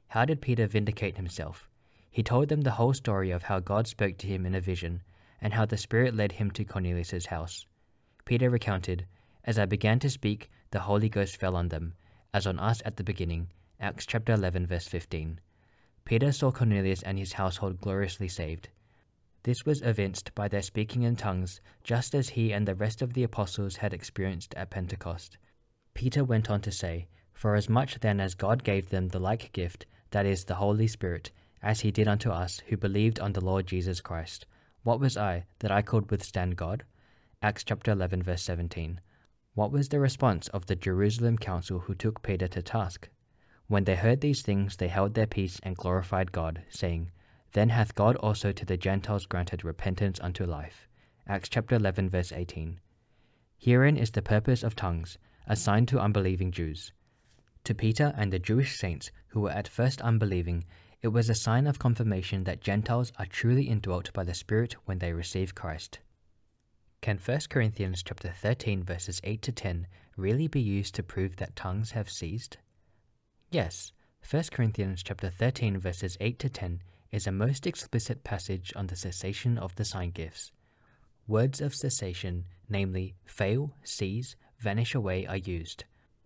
[0.07, 1.69] How did Peter vindicate himself?
[2.09, 5.03] He told them the whole story of how God spoke to him in a vision
[5.41, 7.67] and how the Spirit led him to Cornelius's house.
[8.25, 9.07] Peter recounted,
[9.43, 11.95] As I began to speak, the Holy Ghost fell on them,
[12.33, 13.49] as on us at the beginning.
[13.81, 15.41] Acts chapter 11, verse 15.
[16.05, 18.69] Peter saw Cornelius and his household gloriously saved.
[19.45, 23.13] This was evinced by their speaking in tongues, just as he and the rest of
[23.13, 25.37] the apostles had experienced at Pentecost.
[25.93, 29.53] Peter went on to say, For as much then as God gave them the like
[29.53, 31.31] gift, that is, the Holy Spirit,
[31.63, 34.47] as he did unto us who believed on the Lord Jesus Christ,
[34.83, 36.85] what was I that I could withstand God?
[37.43, 39.01] Acts chapter 11, verse 17.
[39.55, 43.09] What was the response of the Jerusalem council who took Peter to task?
[43.67, 47.11] When they heard these things, they held their peace and glorified God, saying,
[47.55, 50.89] then hath God also to the Gentiles granted repentance unto life.
[51.27, 52.81] Acts chapter 11, verse 18.
[53.57, 56.93] Herein is the purpose of tongues, assigned to unbelieving Jews.
[57.63, 60.65] To Peter and the Jewish saints who were at first unbelieving,
[61.01, 64.99] it was a sign of confirmation that Gentiles are truly indwelt by the Spirit when
[64.99, 66.01] they receive Christ.
[67.01, 69.87] Can 1 Corinthians chapter 13 verses 8 to 10
[70.17, 72.59] really be used to prove that tongues have ceased?
[73.51, 73.93] Yes,
[74.29, 76.81] 1 Corinthians chapter 13 verses 8 to 10
[77.15, 80.51] is a most explicit passage on the cessation of the sign gifts.
[81.29, 85.85] Words of cessation, namely fail, cease, vanish away, are used.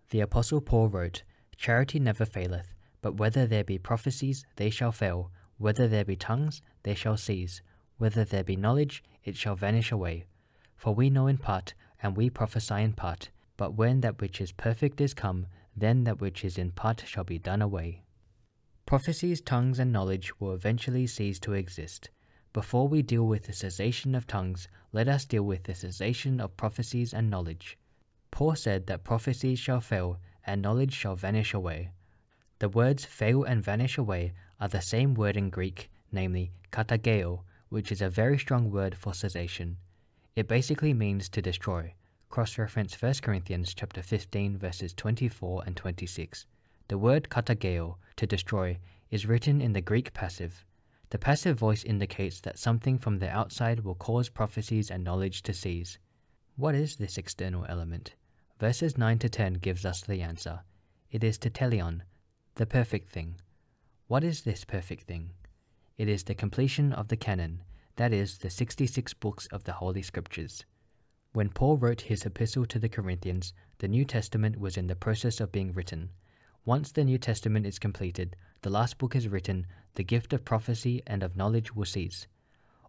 [0.09, 1.21] The Apostle Paul wrote,
[1.55, 2.73] Charity never faileth,
[3.03, 5.29] but whether there be prophecies, they shall fail,
[5.59, 7.61] whether there be tongues, they shall cease,
[7.99, 10.25] whether there be knowledge, it shall vanish away.
[10.75, 14.53] For we know in part, and we prophesy in part, but when that which is
[14.53, 15.45] perfect is come,
[15.77, 18.01] then that which is in part shall be done away.
[18.89, 22.09] Prophecies, tongues, and knowledge will eventually cease to exist.
[22.53, 26.57] Before we deal with the cessation of tongues, let us deal with the cessation of
[26.57, 27.77] prophecies and knowledge.
[28.31, 31.91] Paul said that prophecies shall fail and knowledge shall vanish away.
[32.57, 37.91] The words fail and vanish away are the same word in Greek, namely katargeo, which
[37.91, 39.77] is a very strong word for cessation.
[40.35, 41.93] It basically means to destroy.
[42.29, 46.47] Cross-reference 1 Corinthians chapter 15 verses 24 and 26.
[46.89, 48.79] The word katargeo, to destroy,
[49.11, 50.65] is written in the Greek passive.
[51.11, 55.53] The passive voice indicates that something from the outside will cause prophecies and knowledge to
[55.53, 55.99] cease.
[56.55, 58.15] What is this external element?
[58.59, 60.61] Verses 9 to 10 gives us the answer.
[61.11, 62.01] It is teleion,
[62.55, 63.35] the perfect thing.
[64.07, 65.29] What is this perfect thing?
[65.95, 67.63] It is the completion of the canon,
[67.97, 70.65] that is, the 66 books of the Holy Scriptures.
[71.33, 75.39] When Paul wrote his epistle to the Corinthians, the New Testament was in the process
[75.39, 76.09] of being written.
[76.65, 81.01] Once the New Testament is completed, the last book is written, the gift of prophecy
[81.07, 82.27] and of knowledge will cease.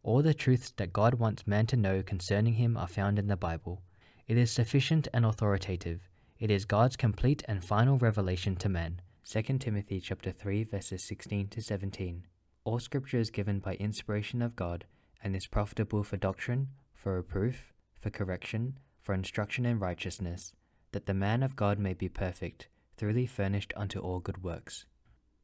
[0.02, 3.36] All the truths that God wants man to know concerning him are found in the
[3.36, 3.82] Bible.
[4.26, 6.08] It is sufficient and authoritative.
[6.38, 9.00] It is God's complete and final revelation to man.
[9.28, 12.26] 2 Timothy chapter 3 verses 16 to 17.
[12.64, 14.84] All scripture is given by inspiration of God
[15.22, 20.54] and is profitable for doctrine, for reproof, for correction, for instruction in righteousness,
[20.92, 22.68] that the man of God may be perfect,
[23.00, 24.84] thoroughly furnished unto all good works.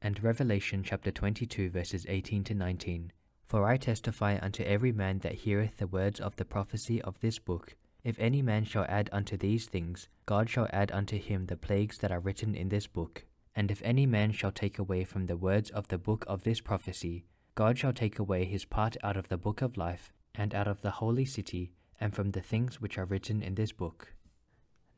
[0.03, 3.13] And Revelation chapter 22 verses 18 to 19.
[3.47, 7.39] For I testify unto every man that heareth the words of the prophecy of this
[7.39, 11.57] book, if any man shall add unto these things, God shall add unto him the
[11.57, 13.25] plagues that are written in this book.
[13.55, 16.61] And if any man shall take away from the words of the book of this
[16.61, 20.69] prophecy, God shall take away his part out of the book of life, and out
[20.69, 24.13] of the holy city, and from the things which are written in this book.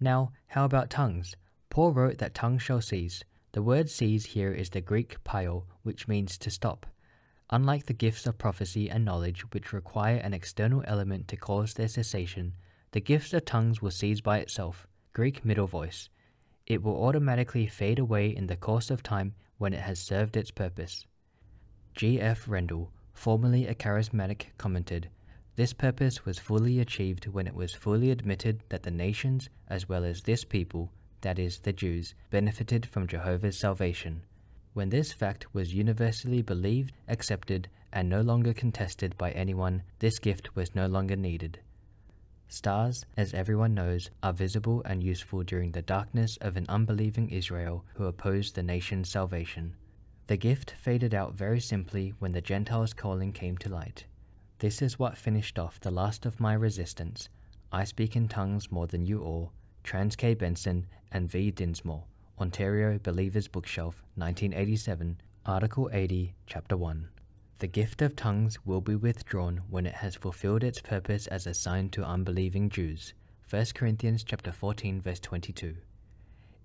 [0.00, 1.36] Now, how about tongues?
[1.70, 3.24] Paul wrote that tongues shall cease.
[3.52, 6.86] The word cease here is the Greek pauo, which means to stop.
[7.50, 11.88] Unlike the gifts of prophecy and knowledge, which require an external element to cause their
[11.88, 12.54] cessation,
[12.92, 14.86] the gifts of tongues will cease by itself.
[15.12, 16.10] Greek middle voice.
[16.66, 20.50] It will automatically fade away in the course of time when it has served its
[20.50, 21.06] purpose.
[21.94, 22.20] G.
[22.20, 22.46] F.
[22.46, 25.08] Rendell, formerly a charismatic, commented
[25.56, 30.04] This purpose was fully achieved when it was fully admitted that the nations, as well
[30.04, 30.92] as this people,
[31.22, 34.22] that is, the Jews, benefited from Jehovah's salvation.
[34.74, 40.54] When this fact was universally believed, accepted, and no longer contested by anyone, this gift
[40.54, 41.60] was no longer needed.
[42.48, 47.84] Stars, as everyone knows, are visible and useful during the darkness of an unbelieving Israel
[47.94, 49.74] who opposed the nation's salvation.
[50.28, 54.04] The gift faded out very simply when the Gentiles' calling came to light.
[54.60, 57.28] This is what finished off the last of my resistance.
[57.70, 59.52] I speak in tongues more than you all.
[59.88, 60.34] Trans K.
[60.34, 61.50] Benson and V.
[61.50, 62.04] Dinsmore,
[62.38, 67.08] Ontario Believers Bookshelf, 1987, Article 80, Chapter 1.
[67.60, 71.54] The gift of tongues will be withdrawn when it has fulfilled its purpose as a
[71.54, 73.14] sign to unbelieving Jews.
[73.48, 75.76] 1 Corinthians chapter 14 verse 22.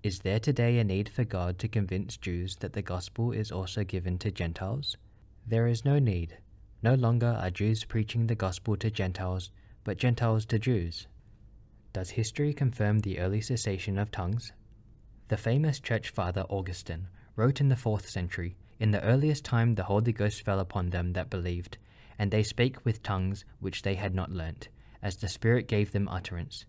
[0.02, 3.84] Is there today a need for God to convince Jews that the gospel is also
[3.84, 4.98] given to Gentiles?
[5.46, 6.36] There is no need.
[6.82, 9.50] No longer are Jews preaching the gospel to Gentiles,
[9.82, 11.06] but Gentiles to Jews.
[11.94, 14.52] Does history confirm the early cessation of tongues?
[15.28, 19.84] The famous church father Augustine wrote in the 4th century In the earliest time the
[19.84, 21.78] Holy Ghost fell upon them that believed,
[22.18, 24.68] and they spake with tongues which they had not learnt,
[25.02, 26.66] as the Spirit gave them utterance.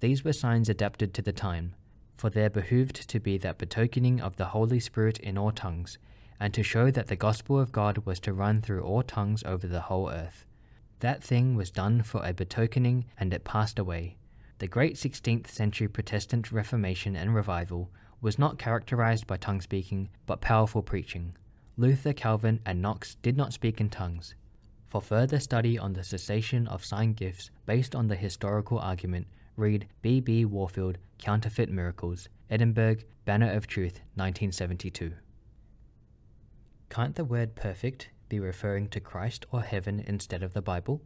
[0.00, 1.74] These were signs adapted to the time
[2.18, 5.98] for there behooved to be that betokening of the Holy Spirit in all tongues,
[6.40, 9.68] and to show that the gospel of God was to run through all tongues over
[9.68, 10.44] the whole earth.
[10.98, 14.16] That thing was done for a betokening, and it passed away.
[14.58, 17.90] The great 16th century Protestant Reformation and Revival
[18.20, 21.36] was not characterized by tongue speaking, but powerful preaching.
[21.76, 24.34] Luther, Calvin, and Knox did not speak in tongues.
[24.88, 29.86] For further study on the cessation of sign gifts based on the historical argument, read
[30.02, 30.20] B.
[30.20, 30.44] B.
[30.44, 35.12] Warfield, Counterfeit Miracles, Edinburgh, Banner of Truth, 1972.
[36.90, 41.00] Can't the word perfect be referring to Christ or heaven instead of the Bible?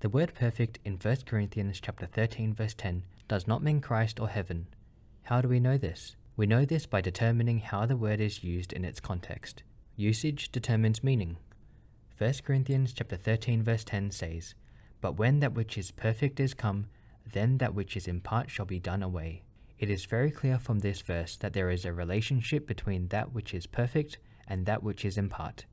[0.00, 4.28] The word perfect in 1 Corinthians chapter 13 verse 10 does not mean Christ or
[4.28, 4.66] heaven.
[5.22, 6.16] How do we know this?
[6.36, 9.62] We know this by determining how the word is used in its context.
[9.96, 11.36] Usage determines meaning.
[12.18, 14.54] 1 Corinthians chapter 13 verse 10 says,
[15.00, 16.86] But when that which is perfect is come,
[17.32, 19.42] then that which is in part shall be done away.
[19.78, 23.54] It is very clear from this verse that there is a relationship between that which
[23.54, 25.64] is perfect and that which is in part.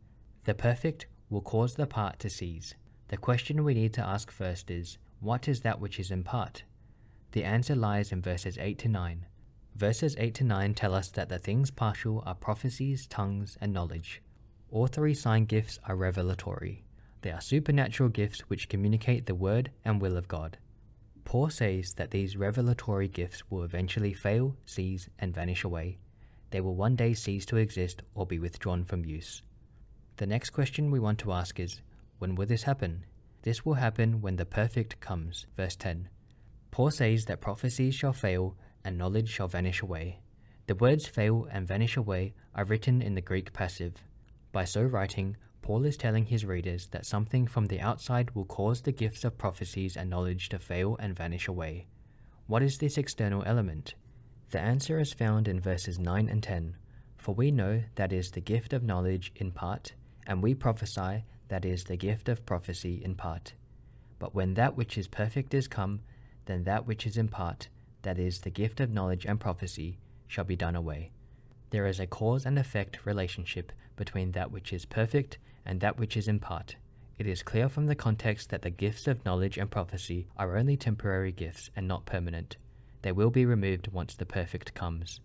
[0.46, 2.76] The perfect will cause the part to cease.
[3.12, 6.64] The question we need to ask first is, what is that which is in part?
[7.34, 9.26] The answer lies in verses 8 to 9.
[9.76, 14.22] Verses 8 to 9 tell us that the things partial are prophecies, tongues, and knowledge.
[14.70, 16.86] All three sign gifts are revelatory.
[17.22, 20.58] They are supernatural gifts which communicate the word and will of God.
[21.26, 25.98] Paul says that these revelatory gifts will eventually fail, cease, and vanish away.
[26.52, 29.44] They will one day cease to exist or be withdrawn from use.
[30.16, 31.82] The next question we want to ask is
[32.22, 33.04] when will this happen?
[33.42, 35.48] This will happen when the perfect comes.
[35.58, 36.08] Verse 10.
[36.70, 38.56] Paul says that prophecies shall fail
[38.86, 40.20] and knowledge shall vanish away.
[40.68, 43.96] The words fail and vanish away are written in the Greek passive.
[44.52, 48.84] By so writing, Paul is telling his readers that something from the outside will cause
[48.84, 51.88] the gifts of prophecies and knowledge to fail and vanish away.
[52.46, 53.96] What is this external element?
[54.52, 56.78] The answer is found in verses 9 and 10.
[57.18, 59.94] For we know that is the gift of knowledge in part,
[60.28, 63.52] and we prophesy that is the gift of prophecy in part.
[64.20, 66.00] But when that which is perfect is come,
[66.46, 67.68] then that which is in part,
[68.04, 69.98] that is the gift of knowledge and prophecy,
[70.28, 71.12] shall be done away.
[71.72, 76.16] There is a cause and effect relationship between that which is perfect and that which
[76.16, 76.78] is in part.
[77.18, 80.78] It is clear from the context that the gifts of knowledge and prophecy are only
[80.78, 82.56] temporary gifts and not permanent.
[83.02, 85.20] They will be removed once the perfect comes.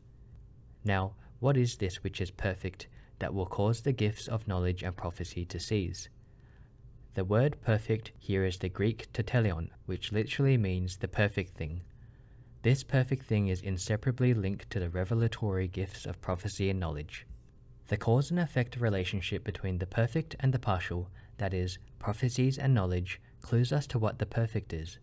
[0.84, 2.88] Now, what is this which is perfect
[3.20, 6.08] that will cause the gifts of knowledge and prophecy to cease?
[7.16, 11.80] The word perfect here is the Greek tetellion, which literally means the perfect thing.
[12.60, 17.26] This perfect thing is inseparably linked to the revelatory gifts of prophecy and knowledge.
[17.88, 22.74] The cause and effect relationship between the perfect and the partial, that is, prophecies and
[22.74, 24.98] knowledge, clues us to what the perfect is.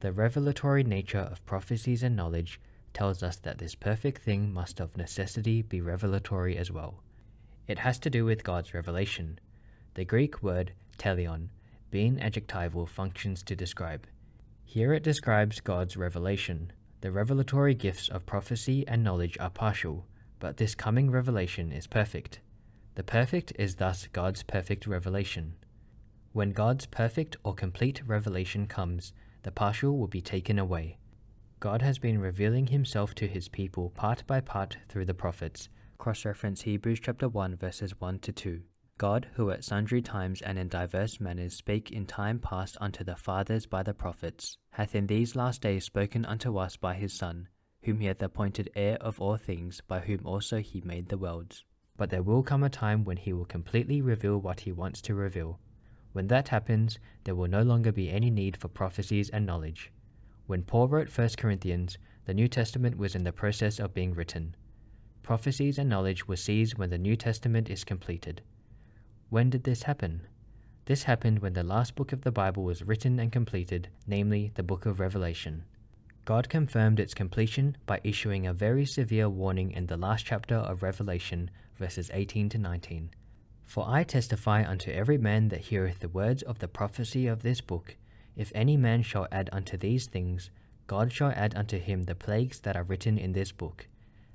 [0.00, 2.58] The revelatory nature of prophecies and knowledge
[2.94, 7.02] tells us that this perfect thing must of necessity be revelatory as well.
[7.68, 9.38] It has to do with God's revelation.
[9.94, 11.50] The Greek word teleion,
[11.92, 14.08] being adjectival, functions to describe.
[14.64, 16.72] Here it describes God's revelation.
[17.00, 20.06] The revelatory gifts of prophecy and knowledge are partial,
[20.40, 22.40] but this coming revelation is perfect.
[22.96, 25.54] The perfect is thus God's perfect revelation.
[26.32, 29.12] When God's perfect or complete revelation comes,
[29.44, 30.98] the partial will be taken away.
[31.60, 35.68] God has been revealing himself to his people part by part through the prophets.
[35.98, 38.62] Cross reference Hebrews chapter 1 verses 1 to 2.
[38.96, 43.16] God, who at sundry times and in divers manners spake in time past unto the
[43.16, 47.48] fathers by the prophets, hath in these last days spoken unto us by his Son,
[47.82, 51.64] whom he hath appointed heir of all things, by whom also he made the worlds.
[51.96, 55.14] But there will come a time when he will completely reveal what he wants to
[55.14, 55.58] reveal.
[56.12, 59.90] When that happens, there will no longer be any need for prophecies and knowledge.
[60.46, 64.54] When Paul wrote 1 Corinthians, the New Testament was in the process of being written.
[65.24, 68.42] Prophecies and knowledge will cease when the New Testament is completed.
[69.34, 70.28] When did this happen?
[70.84, 74.62] This happened when the last book of the Bible was written and completed, namely the
[74.62, 75.64] book of Revelation.
[76.24, 80.84] God confirmed its completion by issuing a very severe warning in the last chapter of
[80.84, 83.10] Revelation, verses 18 to 19.
[83.64, 87.60] For I testify unto every man that heareth the words of the prophecy of this
[87.60, 87.96] book,
[88.36, 90.50] if any man shall add unto these things,
[90.86, 93.88] God shall add unto him the plagues that are written in this book.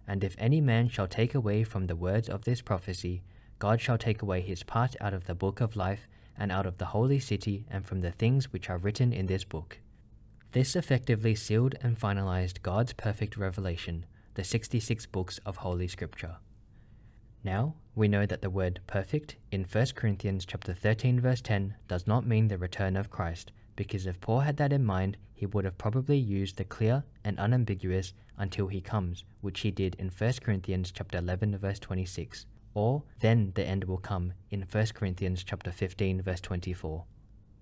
[0.05, 3.21] And if any man shall take away from the words of this prophecy,
[3.59, 6.07] God shall take away his part out of the book of life,
[6.37, 9.43] and out of the holy city, and from the things which are written in this
[9.43, 9.79] book.
[10.53, 14.05] This effectively sealed and finalized God's perfect revelation,
[14.35, 16.37] the 66 books of Holy Scripture.
[17.43, 22.07] Now, we know that the word perfect in 1 Corinthians chapter 13 verse 10 does
[22.07, 25.65] not mean the return of Christ, because if Paul had that in mind, he would
[25.65, 30.33] have probably used the clear and unambiguous until he comes, which he did in 1
[30.41, 32.45] Corinthians chapter 11 verse 26,
[32.79, 37.03] or then the end will come in 1 Corinthians chapter 15 verse 24.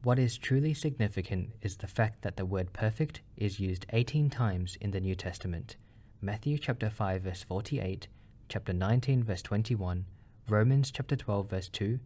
[0.04, 4.78] What is truly significant is the fact that the word perfect is used 18 times
[4.80, 5.76] in the New Testament.
[6.22, 8.08] Matthew chapter 5 verse 48,
[8.48, 10.06] chapter 19 verse 21,
[10.50, 12.00] Romans chapter 12 verse 2,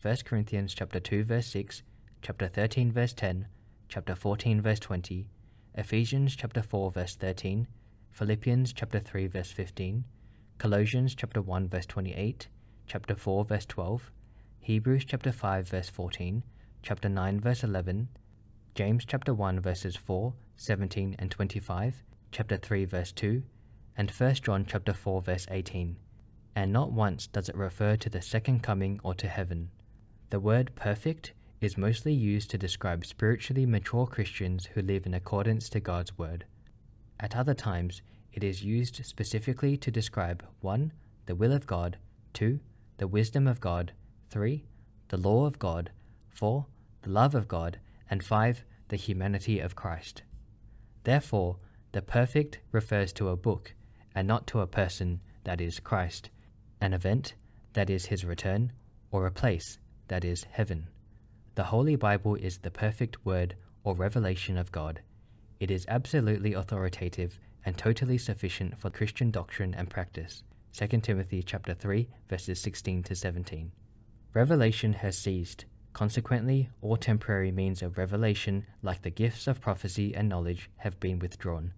[0.00, 1.82] 1 Corinthians chapter 2 verse 6,
[2.22, 3.46] chapter 13 verse 10,
[3.90, 5.28] chapter 14 verse 20,
[5.74, 7.66] Ephesians chapter 4 verse 13,
[8.10, 10.04] Philippians chapter 3 verse 15,
[10.56, 12.48] Colossians chapter 1 verse 28,
[12.86, 14.10] chapter 4 verse 12,
[14.60, 16.42] Hebrews chapter 5 verse 14,
[16.82, 18.08] chapter 9 verse 11,
[18.74, 22.02] James chapter 1 verses 4, 17 and 25,
[22.32, 23.42] chapter 3 verse 2,
[23.96, 25.96] and 1 John chapter 4 verse 18.
[26.56, 29.70] And not once does it refer to the second coming or to heaven.
[30.30, 35.68] The word perfect is mostly used to describe spiritually mature Christians who live in accordance
[35.70, 36.44] to God's word.
[37.20, 38.02] At other times,
[38.32, 40.92] it is used specifically to describe 1.
[41.26, 41.96] the will of God,
[42.34, 42.58] 2.
[42.96, 43.92] The wisdom of God,
[44.30, 44.64] 3.
[45.08, 45.90] the law of God,
[46.30, 46.66] 4.
[47.02, 48.64] the love of God, and 5.
[48.88, 50.22] the humanity of Christ.
[51.02, 51.56] Therefore,
[51.92, 53.74] the perfect refers to a book
[54.14, 56.30] and not to a person, that is, Christ,
[56.80, 57.34] an event,
[57.72, 58.72] that is, his return,
[59.10, 60.88] or a place, that is, heaven.
[61.56, 65.00] The Holy Bible is the perfect word or revelation of God.
[65.60, 70.42] It is absolutely authoritative and totally sufficient for Christian doctrine and practice.
[70.76, 73.70] 2 Timothy chapter 3 verses 16 to 17.
[74.32, 75.66] Revelation has ceased.
[75.92, 81.20] Consequently, all temporary means of revelation, like the gifts of prophecy and knowledge, have been
[81.20, 81.72] withdrawn.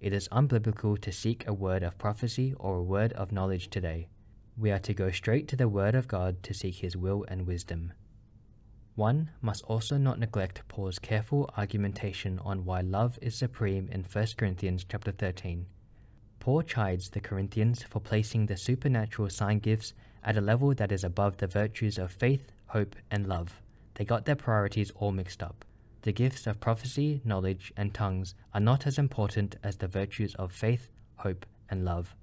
[0.00, 4.06] It is unbiblical to seek a word of prophecy or a word of knowledge today.
[4.56, 7.48] We are to go straight to the Word of God to seek His will and
[7.48, 7.92] wisdom.
[8.94, 14.26] One must also not neglect Paul's careful argumentation on why love is supreme in 1
[14.38, 15.66] Corinthians chapter 13.
[16.46, 21.02] Paul chides the Corinthians for placing the supernatural sign gifts at a level that is
[21.02, 23.60] above the virtues of faith, hope, and love.
[23.94, 25.64] They got their priorities all mixed up.
[26.02, 30.52] The gifts of prophecy, knowledge, and tongues are not as important as the virtues of
[30.52, 32.14] faith, hope, and love.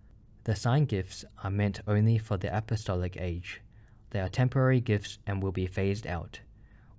[0.46, 3.60] The sign gifts are meant only for the apostolic age.
[4.12, 6.40] They are temporary gifts and will be phased out.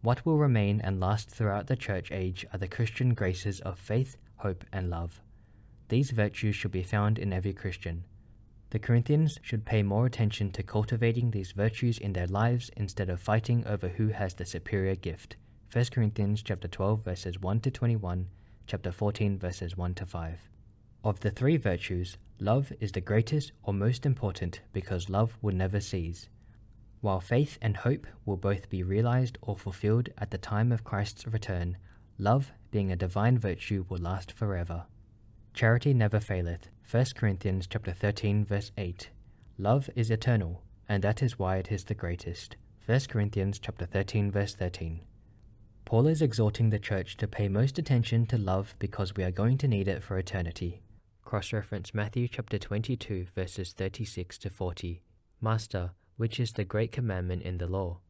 [0.03, 4.19] What will remain and last throughout the church age are the Christian graces of faith,
[4.37, 5.23] hope, and love.
[5.95, 8.03] These virtues should be found in every Christian.
[8.71, 13.21] The Corinthians should pay more attention to cultivating these virtues in their lives instead of
[13.21, 15.37] fighting over who has the superior gift.
[15.73, 18.29] 1 Corinthians chapter 12 verses 1 to 21,
[18.67, 20.41] chapter 14 verses 1 to 5.
[21.05, 25.79] Of the three virtues, love is the greatest or most important because love will never
[25.79, 26.29] cease
[27.03, 31.27] while faith and hope will both be realized or fulfilled at the time of Christ's
[31.29, 31.77] return,
[32.19, 34.87] love, being a divine virtue, will last forever.
[35.55, 36.69] Charity never faileth.
[36.91, 39.11] 1 Corinthians chapter 13 verse 8.
[39.57, 42.57] Love is eternal, and that is why it is the greatest.
[42.87, 45.03] 1 Corinthians chapter 13 verse 13.
[45.85, 49.57] Paul is exhorting the church to pay most attention to love because we are going
[49.59, 50.83] to need it for eternity.
[51.25, 55.03] Cross reference Matthew chapter 22 verses 36 to 40.
[55.41, 58.01] Master, which is the great commandment in the law.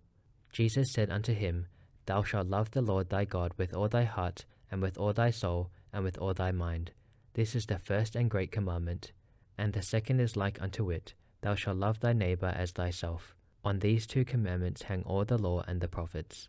[0.51, 1.67] Jesus said unto him,
[2.07, 5.31] Thou shalt love the Lord thy God with all thy heart, and with all thy
[5.31, 6.93] soul, and with all thy mind.
[7.35, 9.11] This is the first and great commandment.
[9.59, 13.35] And the second is like unto it, Thou shalt love thy neighbour as thyself.
[13.65, 16.49] On these two commandments hang all the law and the prophets.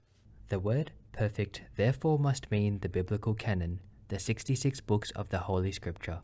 [0.49, 3.79] The word perfect therefore must mean the biblical canon,
[4.09, 6.19] the 66 books of the Holy Scripture.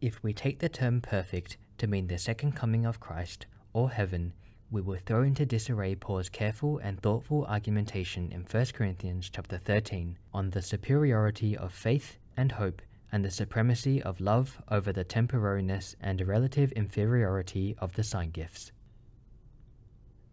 [0.00, 4.32] If we take the term perfect to mean the second coming of Christ, or heaven,
[4.70, 10.18] we will throw into disarray Paul's careful and thoughtful argumentation in 1 Corinthians chapter 13
[10.32, 12.80] on the superiority of faith and hope
[13.12, 18.72] and the supremacy of love over the temporariness and relative inferiority of the sign gifts.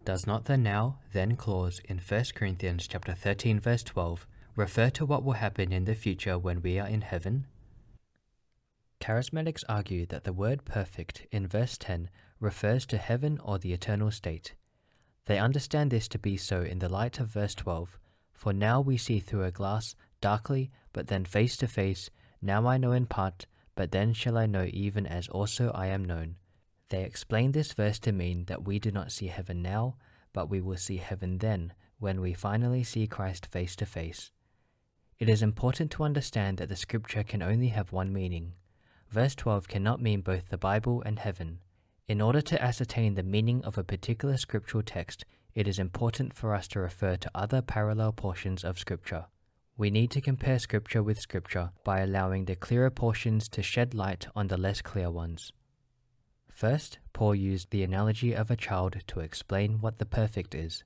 [0.06, 4.26] Does not the now then clause in 1 Corinthians chapter 13 verse 12
[4.56, 7.46] refer to what will happen in the future when we are in heaven?
[9.00, 14.12] Charismatics argue that the word perfect in verse 10 refers to heaven or the eternal
[14.12, 14.56] state.
[15.26, 18.00] They understand this to be so in the light of verse 12
[18.32, 22.10] For now we see through a glass, darkly, but then face to face.
[22.42, 26.06] Now I know in part, but then shall I know even as also I am
[26.06, 26.36] known.
[26.90, 29.96] They explain this verse to mean that we do not see heaven now,
[30.34, 34.32] but we will see heaven then, when we finally see Christ face to face.
[35.20, 38.54] It is important to understand that the scripture can only have one meaning.
[39.10, 41.60] Verse 12 cannot mean both the Bible and heaven.
[42.08, 46.56] In order to ascertain the meaning of a particular scriptural text, it is important for
[46.56, 49.26] us to refer to other parallel portions of Scripture.
[49.80, 54.28] We need to compare Scripture with Scripture by allowing the clearer portions to shed light
[54.36, 55.54] on the less clear ones.
[56.50, 60.84] First, Paul used the analogy of a child to explain what the perfect is.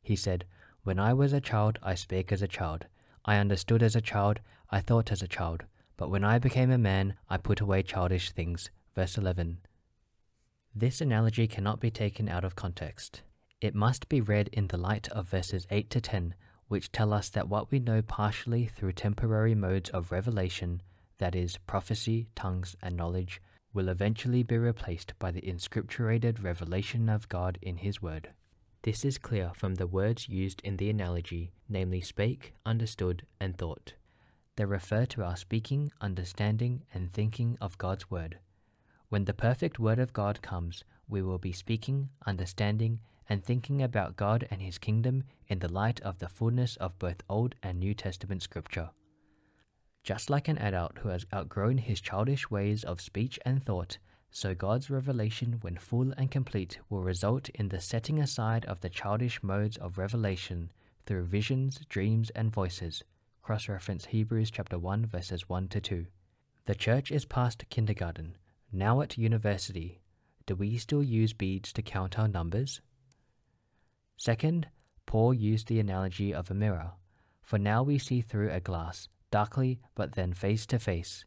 [0.00, 0.44] He said,
[0.84, 2.86] When I was a child, I spake as a child.
[3.24, 4.38] I understood as a child,
[4.70, 5.64] I thought as a child.
[5.96, 8.70] But when I became a man, I put away childish things.
[8.94, 9.58] Verse 11.
[10.72, 13.22] This analogy cannot be taken out of context.
[13.60, 16.36] It must be read in the light of verses 8 to 10,
[16.68, 20.82] which tell us that what we know partially through temporary modes of revelation,
[21.18, 23.40] that is, prophecy, tongues, and knowledge,
[23.72, 28.30] will eventually be replaced by the inscripturated revelation of God in His Word.
[28.82, 33.94] This is clear from the words used in the analogy, namely spake, understood, and thought.
[34.56, 38.38] They refer to our speaking, understanding, and thinking of God's Word.
[39.08, 44.16] When the perfect Word of God comes, we will be speaking, understanding, and thinking about
[44.16, 47.94] God and His kingdom in the light of the fullness of both Old and New
[47.94, 48.90] Testament Scripture.
[50.02, 53.98] Just like an adult who has outgrown his childish ways of speech and thought,
[54.30, 58.88] so God's revelation, when full and complete, will result in the setting aside of the
[58.88, 60.70] childish modes of revelation
[61.06, 63.02] through visions, dreams, and voices.
[63.42, 66.06] Cross reference Hebrews chapter 1 verses 1 to 2.
[66.66, 68.36] The church is past kindergarten,
[68.72, 70.00] now at university,
[70.46, 72.80] do we still use beads to count our numbers?
[74.16, 74.68] Second,
[75.04, 76.92] Paul used the analogy of a mirror,
[77.42, 81.24] for now we see through a glass, darkly but then face to face.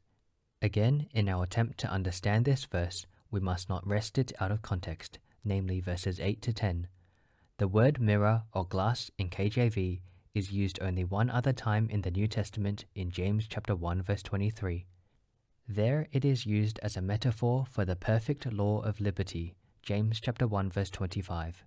[0.62, 4.62] Again, in our attempt to understand this verse, we must not wrest it out of
[4.62, 6.88] context, namely verses 8 to 10.
[7.58, 10.02] The word mirror or glass in KJV
[10.34, 14.24] is used only one other time in the New Testament in James chapter 1 verse
[14.24, 14.86] 23.
[15.68, 20.48] There it is used as a metaphor for the perfect law of liberty, James chapter
[20.48, 21.64] 1 verse 25.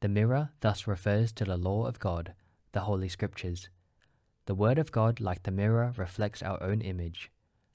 [0.00, 2.34] The mirror thus refers to the law of God,
[2.72, 3.70] the Holy Scriptures.
[4.44, 7.30] The Word of God, like the mirror, reflects our own image.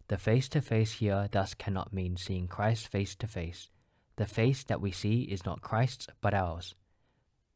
[0.08, 3.70] The face to face here thus cannot mean seeing Christ face to face.
[4.18, 6.76] The face that we see is not Christ's but ours.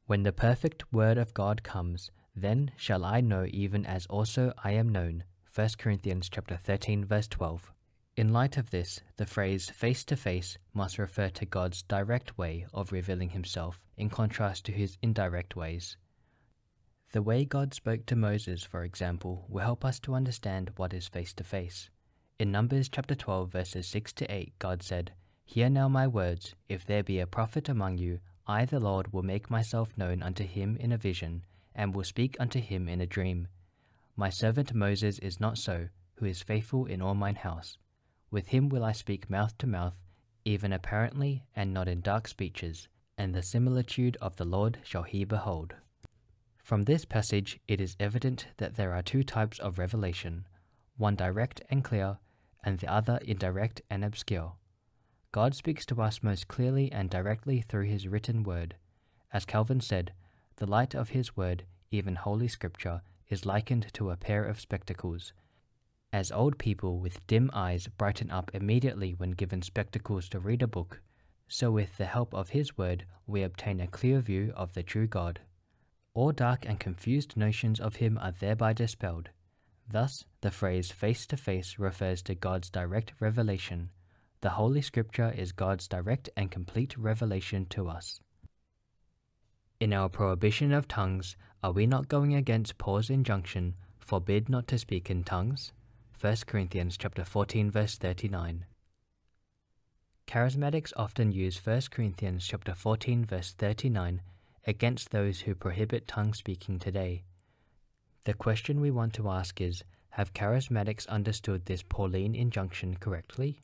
[0.07, 4.71] When the perfect Word of God comes, then shall I know even as also I
[4.71, 5.25] am known.
[5.53, 7.71] 1 Corinthians chapter 13 verse 12.
[8.17, 12.65] In light of this, the phrase face to face must refer to God's direct way
[12.73, 15.97] of revealing himself in contrast to his indirect ways.
[17.11, 21.07] The way God spoke to Moses, for example, will help us to understand what is
[21.07, 21.89] face to face.
[22.38, 25.13] In Numbers chapter 12 verses 6 to 8, God said,
[25.45, 29.23] Hear now my words, if there be a prophet among you, I the Lord will
[29.23, 31.43] make myself known unto him in a vision,
[31.73, 33.47] and will speak unto him in a dream.
[34.17, 37.77] My servant Moses is not so, who is faithful in all mine house.
[38.31, 39.95] With him will I speak mouth to mouth,
[40.43, 45.23] even apparently, and not in dark speeches, and the similitude of the Lord shall he
[45.23, 45.75] behold.
[46.57, 50.47] From this passage, it is evident that there are two types of revelation
[50.97, 52.17] one direct and clear,
[52.63, 54.53] and the other indirect and obscure.
[55.31, 58.75] God speaks to us most clearly and directly through his written word.
[59.33, 60.13] As Calvin said,
[60.55, 65.33] the light of his word, even Holy Scripture, is likened to a pair of spectacles
[66.15, 70.67] as old people with dim eyes brighten up immediately when given spectacles to read a
[70.67, 71.01] book,
[71.47, 75.07] so with the help of His Word we obtain a clear view of the true
[75.07, 75.39] God.
[76.13, 79.30] All dark and confused notions of Him are thereby dispelled.
[79.88, 83.89] Thus, the phrase face to face refers to God's direct revelation.
[84.41, 88.19] The Holy Scripture is God's direct and complete revelation to us.
[89.80, 94.77] In our prohibition of tongues, are we not going against Paul's injunction, forbid not to
[94.77, 95.73] speak in tongues?
[96.19, 98.65] 1 Corinthians chapter 14 verse 39.
[100.27, 104.22] Charismatics often use 1 Corinthians chapter 14 verse 39
[104.65, 107.23] against those who prohibit tongue speaking today.
[108.23, 113.61] The question we want to ask is Have charismatics understood this Pauline injunction correctly?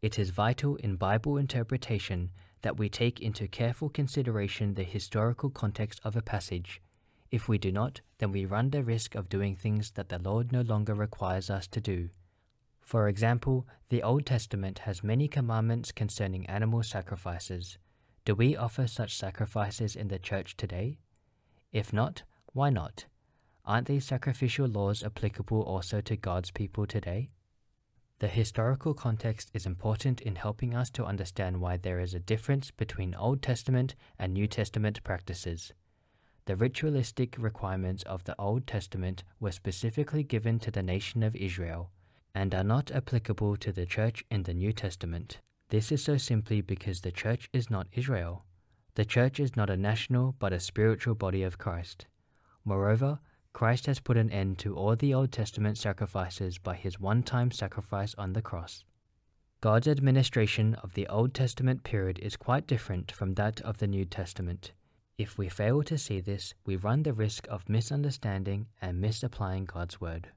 [0.00, 2.30] It is vital in Bible interpretation
[2.62, 6.80] that we take into careful consideration the historical context of a passage.
[7.32, 10.52] If we do not, then we run the risk of doing things that the Lord
[10.52, 12.10] no longer requires us to do.
[12.88, 17.76] For example, the Old Testament has many commandments concerning animal sacrifices.
[18.24, 20.98] Do we offer such sacrifices in the church today?
[21.70, 22.22] If not,
[22.54, 23.04] why not?
[23.66, 27.28] Aren't these sacrificial laws applicable also to God's people today?
[28.20, 32.70] The historical context is important in helping us to understand why there is a difference
[32.70, 35.74] between Old Testament and New Testament practices.
[36.46, 41.90] The ritualistic requirements of the Old Testament were specifically given to the nation of Israel
[42.34, 45.38] and are not applicable to the church in the New Testament.
[45.70, 48.44] This is so simply because the church is not Israel.
[48.94, 52.06] The church is not a national but a spiritual body of Christ.
[52.64, 53.20] Moreover,
[53.52, 57.50] Christ has put an end to all the Old Testament sacrifices by his one time
[57.50, 58.84] sacrifice on the cross.
[59.60, 64.04] God's administration of the Old Testament period is quite different from that of the New
[64.04, 64.72] Testament.
[65.18, 70.00] If we fail to see this, we run the risk of misunderstanding and misapplying God's
[70.00, 70.28] word.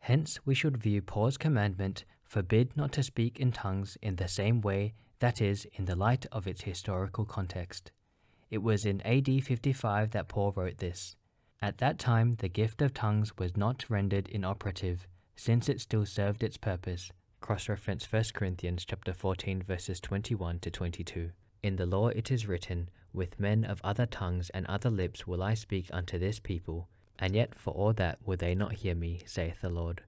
[0.00, 4.60] Hence, we should view Paul's commandment forbid not to speak in tongues in the same
[4.60, 7.92] way, that is, in the light of its historical context.
[8.50, 11.16] It was in AD 55 that Paul wrote this.
[11.62, 15.06] At that time, the gift of tongues was not rendered inoperative,
[15.36, 17.10] since it still served its purpose.
[17.40, 21.30] Cross-reference 1 Corinthians chapter 14 verses 21 to 22.
[21.62, 25.42] In the law it is written, With men of other tongues and other lips will
[25.42, 26.88] I speak unto this people,
[27.20, 30.02] and yet for all that will they not hear me, saith the Lord.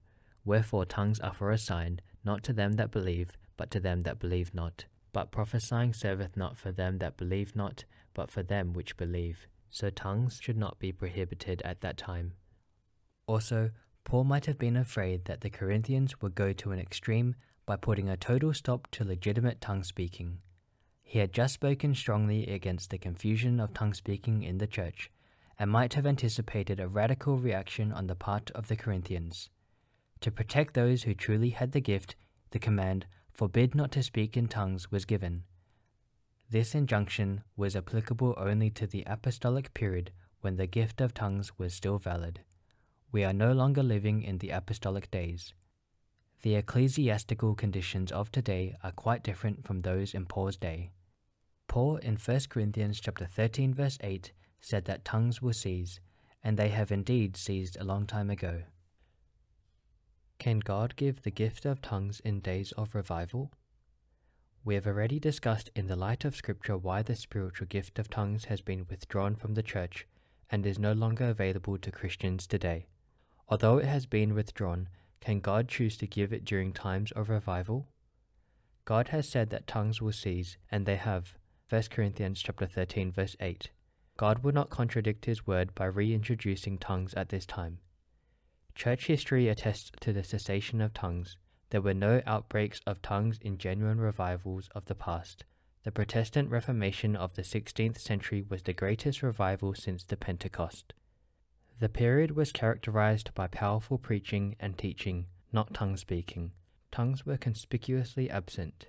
[0.44, 4.18] Wherefore tongues are for a sign, not to them that believe, but to them that
[4.18, 4.86] believe not.
[5.12, 7.84] But prophesying serveth not for them that believe not,
[8.14, 9.46] but for them which believe.
[9.70, 12.32] So tongues should not be prohibited at that time.
[13.26, 13.70] Also,
[14.04, 17.36] Paul might have been afraid that the Corinthians would go to an extreme
[17.66, 20.38] by putting a total stop to legitimate tongue speaking.
[21.02, 25.10] He had just spoken strongly against the confusion of tongue speaking in the church,
[25.58, 29.50] and might have anticipated a radical reaction on the part of the Corinthians.
[30.20, 32.16] To protect those who truly had the gift,
[32.50, 35.44] the command, forbid not to speak in tongues, was given.
[36.50, 40.12] This injunction was applicable only to the apostolic period
[40.42, 42.40] when the gift of tongues was still valid.
[43.10, 45.54] We are no longer living in the apostolic days.
[46.42, 50.90] The ecclesiastical conditions of today are quite different from those in Paul's day.
[51.68, 54.32] Paul in 1 Corinthians chapter 13 verse 8
[54.62, 56.00] said that tongues will cease,
[56.42, 58.62] and they have indeed ceased a long time ago.
[60.38, 63.52] Can God give the gift of tongues in days of revival?
[64.64, 68.44] We have already discussed in the light of Scripture why the spiritual gift of tongues
[68.46, 70.06] has been withdrawn from the church
[70.50, 72.86] and is no longer available to Christians today.
[73.48, 74.88] Although it has been withdrawn,
[75.20, 77.88] can God choose to give it during times of revival?
[78.84, 81.34] God has said that tongues will cease, and they have.
[81.68, 83.70] 1 Corinthians chapter 13 verse 8.
[84.22, 87.78] God would not contradict his word by reintroducing tongues at this time.
[88.72, 91.36] Church history attests to the cessation of tongues.
[91.70, 95.42] There were no outbreaks of tongues in genuine revivals of the past.
[95.82, 100.94] The Protestant Reformation of the 16th century was the greatest revival since the Pentecost.
[101.80, 106.52] The period was characterized by powerful preaching and teaching, not tongue speaking.
[106.92, 108.86] Tongues were conspicuously absent.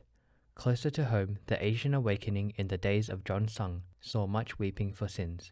[0.56, 4.94] Closer to home, the Asian awakening in the days of John Sung saw much weeping
[4.94, 5.52] for sins.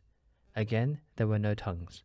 [0.55, 2.03] Again, there were no tongues.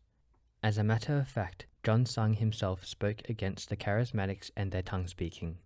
[0.63, 5.07] As a matter of fact, John Sung himself spoke against the charismatics and their tongue
[5.07, 5.57] speaking.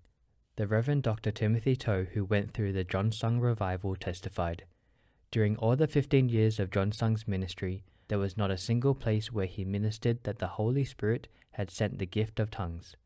[0.58, 1.32] The Reverend Dr.
[1.32, 4.66] Timothy Tow, who went through the John Sung revival, testified
[5.32, 9.32] During all the fifteen years of John Sung's ministry, there was not a single place
[9.32, 12.98] where he ministered that the Holy Spirit had sent the gift of tongues.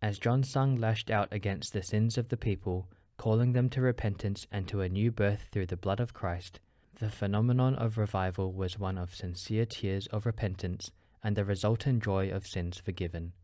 [0.00, 2.88] As John Sung lashed out against the sins of the people,
[3.20, 6.58] calling them to repentance and to a new birth through the blood of Christ,
[7.00, 10.90] the phenomenon of revival was one of sincere tears of repentance
[11.22, 13.34] and the resultant joy of sins forgiven.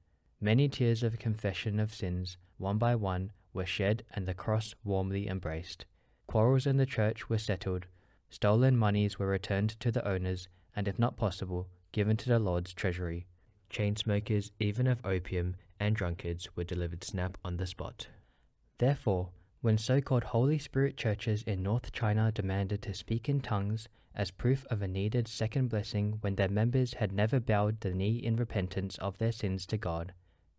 [0.40, 5.28] Many tears of confession of sins, one by one, were shed and the cross warmly
[5.28, 5.84] embraced.
[6.26, 7.84] Quarrels in the church were settled,
[8.30, 12.72] stolen monies were returned to the owners, and if not possible, given to the Lord's
[12.72, 13.26] treasury.
[13.68, 18.06] Chain smokers, even of opium, and drunkards were delivered snap on the spot.
[18.78, 19.32] Therefore,
[19.66, 24.30] when so called Holy Spirit churches in North China demanded to speak in tongues as
[24.30, 28.36] proof of a needed second blessing when their members had never bowed the knee in
[28.36, 30.12] repentance of their sins to God,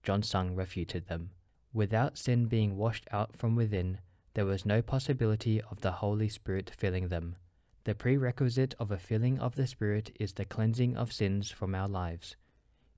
[0.04, 1.30] John Sung refuted them.
[1.72, 4.00] Without sin being washed out from within,
[4.34, 7.38] there was no possibility of the Holy Spirit filling them.
[7.86, 11.88] The prerequisite of a filling of the Spirit is the cleansing of sins from our
[11.88, 12.36] lives.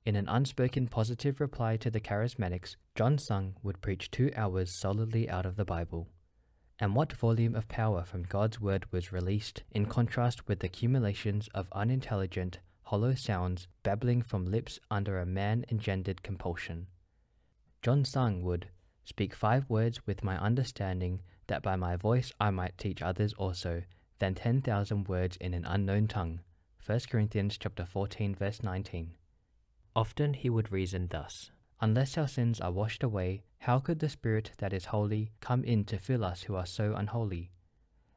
[0.05, 5.29] In an unspoken positive reply to the charismatics, John Sung would preach two hours solidly
[5.29, 6.07] out of the Bible.
[6.79, 11.49] And what volume of power from God's Word was released, in contrast with the accumulations
[11.53, 16.87] of unintelligent, hollow sounds babbling from lips under a man engendered compulsion?
[17.81, 18.69] John Sung would
[19.03, 23.83] speak five words with my understanding, that by my voice I might teach others also,
[24.19, 26.39] than ten thousand words in an unknown tongue.
[26.85, 29.11] 1 Corinthians chapter 14 verse 19.
[29.99, 31.51] Often he would reason thus
[31.81, 35.83] Unless our sins are washed away, how could the Spirit that is holy come in
[35.83, 37.51] to fill us who are so unholy?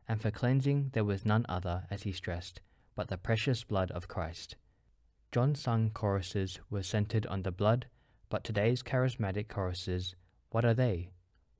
[0.06, 2.60] And for cleansing there was none other, as he stressed,
[2.94, 4.54] but the precious blood of Christ.
[5.32, 7.86] John Sung choruses were centered on the blood,
[8.28, 10.14] but today's charismatic choruses,
[10.50, 11.10] what are they?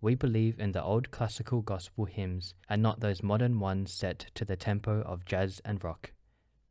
[0.01, 4.45] We believe in the old classical gospel hymns and not those modern ones set to
[4.45, 6.13] the tempo of jazz and rock.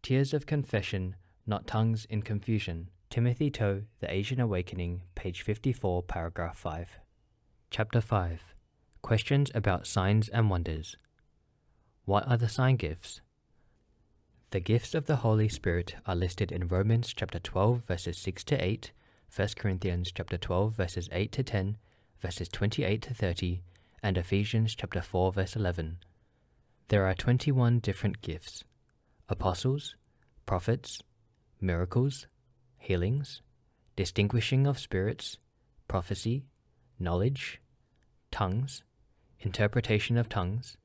[0.01, 2.89] Tears of confession, not tongues in confusion.
[3.11, 6.97] Timothy Tow, The Asian Awakening, page 54, paragraph 5.
[7.69, 8.41] Chapter 5
[9.01, 10.95] Questions about Signs and Wonders.
[12.05, 13.19] What are the sign gifts?
[14.51, 18.63] The gifts of the Holy Spirit are listed in Romans chapter 12 verses 6 to
[18.63, 18.91] 8,
[19.35, 21.77] 1 Corinthians chapter 12 verses 8 to 10,
[22.21, 23.61] verses 28 to 30,
[24.01, 25.97] and Ephesians chapter 4 verse 11.
[26.87, 28.63] There are 21 different gifts:
[29.27, 29.95] apostles,
[30.45, 31.03] prophets,
[31.59, 32.27] miracles,
[32.81, 33.41] healings,
[33.95, 35.37] distinguishing of spirits,
[35.87, 36.45] prophecy,
[36.99, 37.61] knowledge,
[38.31, 38.83] tongues,
[39.39, 40.77] interpretation of tongues,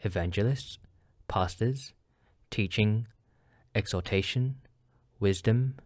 [0.00, 0.78] evangelists,
[1.28, 1.92] pastors,
[2.50, 3.06] teaching,
[3.74, 4.56] exhortation,
[5.20, 5.76] wisdom,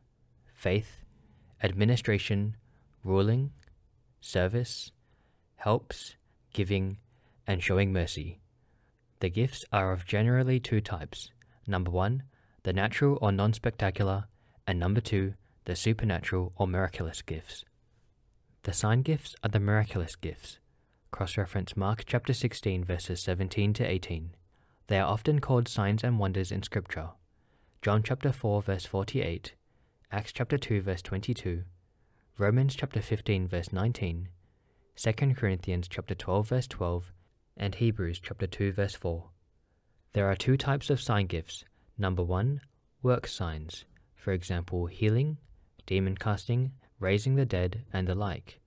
[0.54, 1.02] faith,
[1.62, 2.56] administration,
[3.02, 3.50] ruling,
[4.20, 4.92] service,
[5.56, 6.14] helps,
[6.52, 6.98] giving,
[7.44, 8.38] and showing mercy.
[9.18, 11.30] The gifts are of generally two types.
[11.66, 12.22] Number one,
[12.62, 14.26] the natural or non spectacular,
[14.64, 15.34] and number two,
[15.66, 17.64] the supernatural or miraculous gifts.
[18.62, 20.58] The sign gifts are the miraculous gifts.
[21.10, 24.30] Cross reference Mark chapter 16, verses 17 to 18.
[24.86, 27.10] They are often called signs and wonders in Scripture.
[27.82, 29.54] John chapter 4, verse 48,
[30.12, 31.64] Acts chapter 2, verse 22,
[32.38, 34.28] Romans chapter 15, verse 19,
[34.96, 37.12] 2 Corinthians chapter 12, verse 12,
[37.56, 39.30] and Hebrews chapter 2, verse 4.
[40.12, 41.64] There are two types of sign gifts.
[41.98, 42.60] Number one,
[43.02, 43.84] work signs,
[44.14, 45.38] for example, healing,
[45.86, 48.60] demon casting, raising the dead, and the like.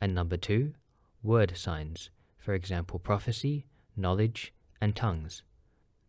[0.00, 0.74] And number two,
[1.22, 5.42] word signs, for example, prophecy, knowledge, and tongues.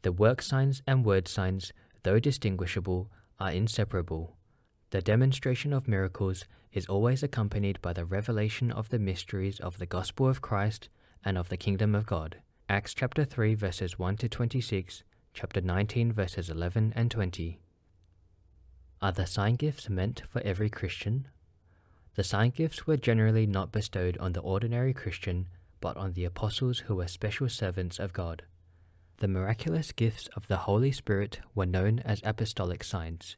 [0.01, 1.71] The work signs and word signs,
[2.03, 3.09] though distinguishable,
[3.39, 4.35] are inseparable.
[4.91, 9.85] The demonstration of miracles is always accompanied by the revelation of the mysteries of the
[9.85, 10.89] gospel of Christ
[11.23, 12.37] and of the kingdom of God.
[12.69, 17.59] Acts chapter 3 verses 1 to 26, chapter 19 verses 11 and 20.
[19.05, 21.27] Are the sign gifts meant for every Christian?
[22.15, 25.47] The sign gifts were generally not bestowed on the ordinary Christian,
[25.79, 28.41] but on the apostles who were special servants of God.
[29.17, 33.37] The miraculous gifts of the Holy Spirit were known as apostolic signs.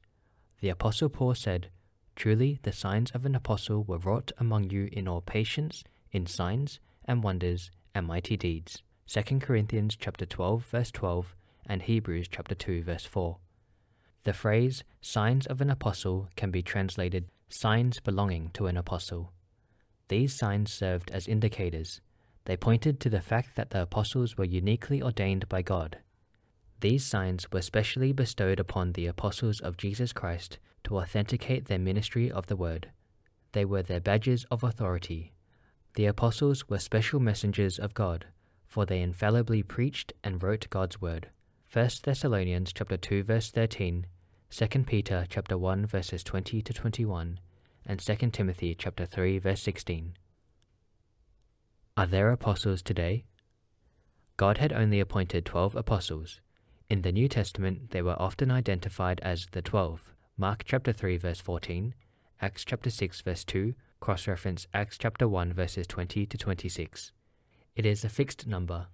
[0.62, 1.70] The Apostle Paul said,
[2.16, 5.84] Truly the signs of an apostle were wrought among you in all patience,
[6.14, 8.84] in signs and wonders and mighty deeds.
[9.08, 11.36] 2 Corinthians chapter 12 verse 12
[11.66, 13.40] and Hebrews chapter 2 verse 4.
[14.28, 19.32] The phrase signs of an apostle can be translated signs belonging to an apostle.
[20.10, 22.02] These signs served as indicators.
[22.44, 26.00] They pointed to the fact that the apostles were uniquely ordained by God.
[26.82, 32.30] These signs were specially bestowed upon the apostles of Jesus Christ to authenticate their ministry
[32.30, 32.92] of the word.
[33.54, 35.32] They were their badges of authority.
[35.96, 38.26] The apostles were special messengers of God,
[38.66, 41.30] for they infallibly preached and wrote God's word.
[41.72, 44.06] 1 Thessalonians chapter 2 verse 13
[44.50, 47.40] 2 Peter chapter 1 verses 20 to 21
[47.86, 50.14] and 2 Timothy chapter 3 verse 16.
[51.98, 53.26] Are there apostles today?
[54.38, 56.40] God had only appointed 12 apostles.
[56.90, 60.14] In the New Testament, they were often identified as the 12.
[60.38, 61.94] Mark chapter 3 verse 14,
[62.42, 67.12] Acts chapter 6 verse 2, cross-reference Acts chapter 1 verses 20 to 26.
[67.76, 68.88] It is a fixed number,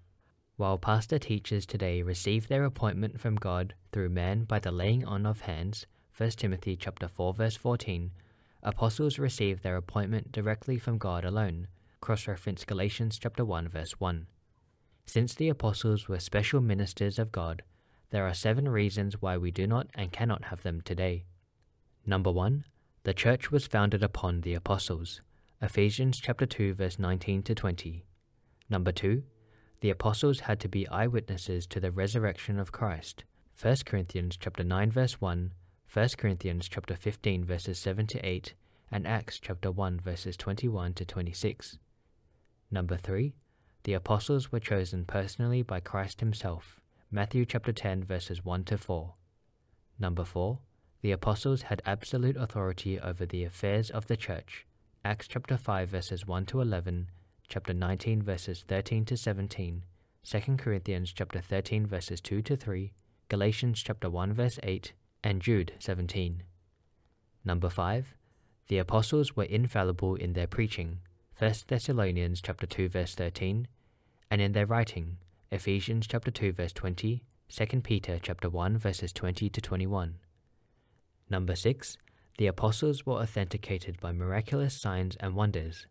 [0.55, 5.25] while pastor teachers today receive their appointment from God through man by the laying on
[5.25, 8.11] of hands, 1 Timothy chapter 4 verse 14,
[8.61, 11.67] apostles receive their appointment directly from God alone.
[12.01, 14.27] Cross-reference Galatians chapter 1 verse 1.
[15.05, 17.63] Since the apostles were special ministers of God,
[18.11, 21.25] there are seven reasons why we do not and cannot have them today.
[22.05, 22.65] Number 1.
[23.05, 25.21] The church was founded upon the apostles.
[25.61, 28.05] Ephesians chapter 2 verse 19 to 20.
[28.69, 29.23] Number 2
[29.83, 33.25] The apostles had to be eyewitnesses to the resurrection of Christ.
[33.61, 35.51] 1 Corinthians chapter 9 verse 1,
[35.91, 38.53] 1 Corinthians chapter 15 verses 7 to 8,
[38.89, 41.79] and Acts chapter 1 verses 21 to 26.
[42.71, 43.35] Number 3.
[43.83, 46.79] The apostles were chosen personally by Christ himself.
[47.11, 49.15] Matthew chapter 10 verses 1 to 4.
[49.99, 50.59] Number 4.
[51.01, 54.65] The apostles had absolute authority over the affairs of the church.
[55.03, 57.09] Acts chapter 5 verses 1 to 11,
[57.53, 59.83] chapter 19 verses 13 to 17,
[60.23, 62.91] 2 Corinthians chapter 13 verses 2 to 3,
[63.29, 64.93] Galatians chapter 1 verse 8,
[65.23, 66.41] and Jude 17.
[67.45, 68.15] Number 5.
[68.69, 71.01] The apostles were infallible in their preaching.
[71.37, 73.67] 1 Thessalonians chapter 2 verse 13,
[74.31, 75.17] and in their writing.
[75.51, 80.15] Ephesians chapter 2 verse 20, 2 Peter chapter 1 verses 20 to 21.
[81.29, 81.99] Number 6.
[82.39, 85.85] The apostles were authenticated by miraculous signs and wonders.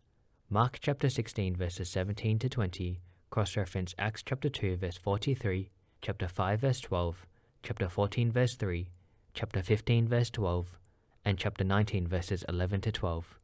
[0.53, 2.99] Mark chapter 16 verses 17 to 20,
[3.31, 7.25] cross-reference Acts chapter 2 verse 43, chapter 5 verse 12,
[7.63, 8.87] chapter 14 verse 3,
[9.33, 10.77] chapter 15 verse 12,
[11.25, 13.39] and chapter 19 verses 11 to 12.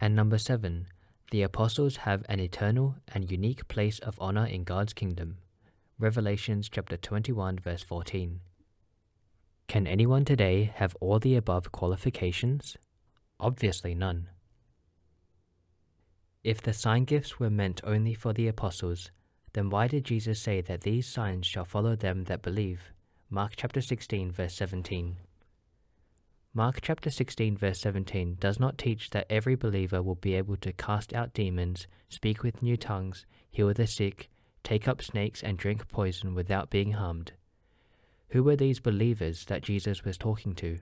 [0.00, 0.88] And number 7.
[1.30, 5.36] The apostles have an eternal and unique place of honor in God's kingdom.
[6.00, 8.40] Revelations chapter 21 verse 14.
[9.68, 12.76] Can anyone today have all the above qualifications?
[13.38, 14.30] Obviously none.
[16.48, 19.10] If the sign gifts were meant only for the apostles,
[19.52, 22.90] then why did Jesus say that these signs shall follow them that believe?
[23.28, 25.18] Mark chapter 16 verse 17.
[26.54, 30.72] Mark chapter 16 verse 17 does not teach that every believer will be able to
[30.72, 34.30] cast out demons, speak with new tongues, heal the sick,
[34.64, 37.32] take up snakes and drink poison without being harmed.
[38.28, 40.78] Who were these believers that Jesus was talking to?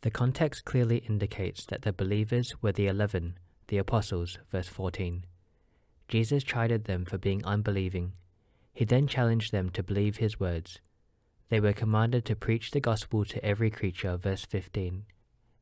[0.00, 3.38] The context clearly indicates that the believers were the eleven,
[3.72, 5.24] the apostles, verse 14.
[6.06, 8.12] Jesus chided them for being unbelieving.
[8.74, 10.80] He then challenged them to believe his words.
[11.48, 15.04] They were commanded to preach the gospel to every creature, verse 15.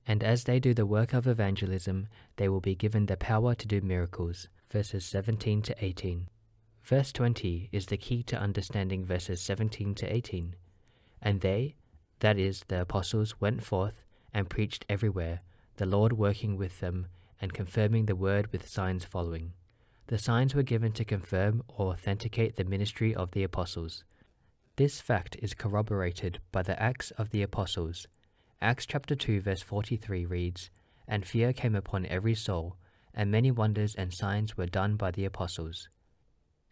[0.09, 3.69] And as they do the work of evangelism, they will be given the power to
[3.69, 6.29] do miracles, verses 17 to 18.
[6.83, 10.57] Verse 20 is the key to understanding verses 17 to 18.
[11.23, 11.77] And they,
[12.19, 14.03] that is, the apostles, went forth
[14.35, 15.43] and preached everywhere,
[15.77, 17.07] the Lord working with them
[17.41, 19.53] and confirming the word with signs following.
[20.09, 24.05] The signs were given to confirm or authenticate the ministry of the apostles.
[24.77, 28.07] This fact is corroborated by the Acts of the Apostles.
[28.61, 30.71] Acts chapter 2 verse 43 reads,
[31.09, 32.77] And fear came upon every soul,
[33.15, 35.89] and many wonders and signs were done by the apostles.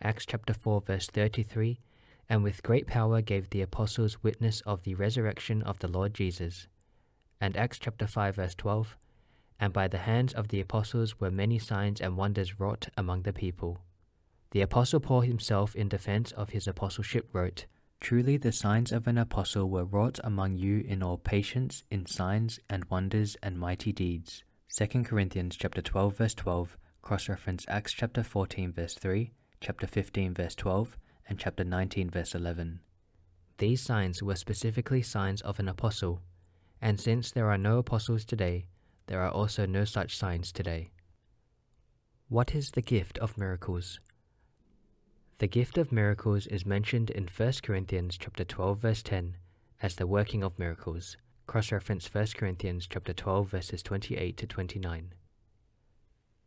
[0.03, 1.81] Acts chapter 4 verse 33
[2.28, 6.66] and with great power gave the apostles witness of the resurrection of the Lord Jesus.
[7.40, 8.97] And Acts chapter 5 verse 12,
[9.60, 13.32] and by the hands of the apostles were many signs and wonders wrought among the
[13.32, 13.78] people.
[14.52, 17.66] The apostle Paul himself in defense of his apostleship wrote,
[18.01, 22.60] Truly the signs of an apostle were wrought among you in all patience, in signs
[22.70, 24.44] and wonders and mighty deeds.
[24.74, 30.55] 2 Corinthians chapter 12 verse 12, cross-reference Acts chapter 14 verse 3, chapter 15 verse
[30.55, 30.97] 12,
[31.28, 32.80] and chapter 19, verse 11.
[33.59, 36.22] These signs were specifically signs of an apostle,
[36.80, 38.66] and since there are no apostles today,
[39.09, 40.90] there are also no such signs today.
[42.28, 44.01] What is the gift of miracles?
[45.39, 49.36] The gift of miracles is mentioned in 1 Corinthians chapter 12 verse 10
[49.82, 51.16] as the working of miracles.
[51.47, 55.14] Cross-reference 1 Corinthians chapter 12 verses 28 to 29.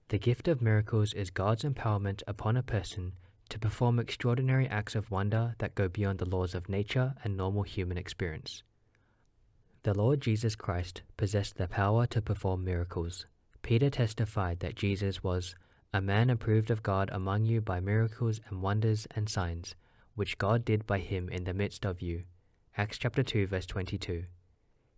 [0.10, 3.14] The gift of miracles is God's empowerment upon a person
[3.50, 7.64] to perform extraordinary acts of wonder that go beyond the laws of nature and normal
[7.64, 8.62] human experience.
[9.84, 13.26] The Lord Jesus Christ possessed the power to perform miracles.
[13.64, 15.56] Peter testified that Jesus was
[15.92, 19.74] a man approved of God among you by miracles and wonders and signs,
[20.14, 22.26] which God did by him in the midst of you.
[22.78, 24.26] Acts chapter 2 verse 22.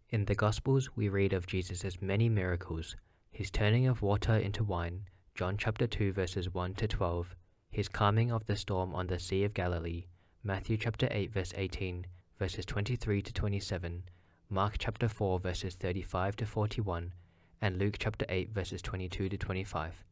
[0.09, 2.97] In the Gospels we read of Jesus' many miracles,
[3.31, 7.37] his turning of water into wine, John chapter 2 verses 1 to 12,
[7.71, 10.07] his calming of the storm on the Sea of Galilee,
[10.43, 12.05] Matthew chapter 8 verse 18,
[12.37, 14.03] verses 23 to 27,
[14.53, 17.11] Mark chapter 4 verses 35 to 41,
[17.59, 20.03] and Luke chapter 8 verses 22 to 25.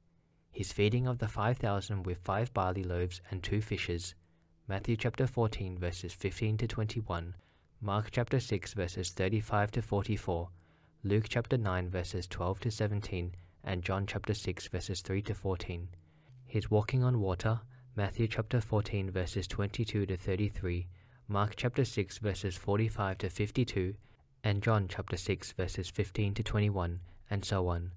[0.52, 4.16] His feeding of the 5,000 with five barley loaves and two fishes,
[4.68, 7.36] Matthew chapter 14 verses 15 to 21,
[7.82, 10.50] Mark chapter 6 verses 35 to 44,
[11.04, 15.88] Luke chapter 9 verses 12 to 17, and John chapter 6 verses 3 to 14
[16.48, 17.62] his walking on water,
[17.96, 20.88] Matthew chapter 14 verses 22 to 33,
[21.28, 23.94] Mark chapter 6 verses 45 to 52,
[24.44, 27.00] and John chapter 6 verses 15 to 21,
[27.30, 27.92] and so on.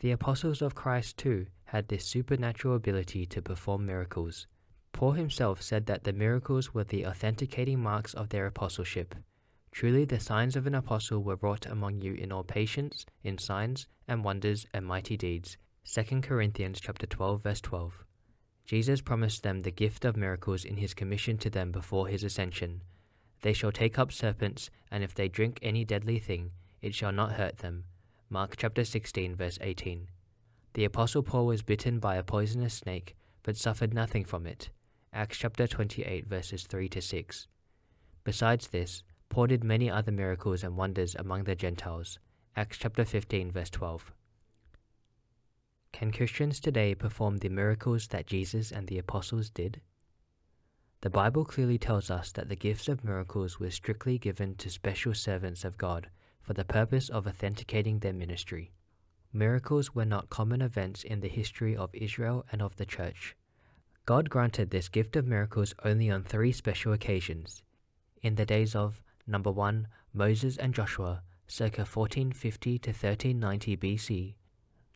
[0.00, 4.46] The apostles of Christ too had this supernatural ability to perform miracles.
[4.92, 9.14] Paul himself said that the miracles were the authenticating marks of their apostleship.
[9.72, 13.88] Truly, the signs of an apostle were wrought among you in all patience, in signs
[14.06, 15.56] and wonders and mighty deeds.
[15.84, 18.04] 2 Corinthians chapter 12 verse 12.
[18.64, 22.80] Jesus promised them the gift of miracles in his commission to them before his ascension.
[23.44, 27.32] They shall take up serpents, and if they drink any deadly thing, it shall not
[27.32, 27.84] hurt them.
[28.30, 30.08] Mark chapter 16 verse 18.
[30.72, 34.70] The apostle Paul was bitten by a poisonous snake, but suffered nothing from it.
[35.12, 37.46] Acts chapter 28 verses 3 to 6.
[38.24, 42.18] Besides this, Paul did many other miracles and wonders among the Gentiles.
[42.56, 44.10] Acts chapter 15, verse 12.
[45.92, 49.82] Can Christians today perform the miracles that Jesus and the apostles did?
[51.04, 55.12] The Bible clearly tells us that the gifts of miracles were strictly given to special
[55.12, 56.08] servants of God
[56.40, 58.72] for the purpose of authenticating their ministry.
[59.30, 63.36] Miracles were not common events in the history of Israel and of the Church.
[64.06, 67.62] God granted this gift of miracles only on three special occasions
[68.22, 69.86] in the days of Number 1.
[70.14, 74.34] Moses and Joshua, circa 1450 to 1390 BC.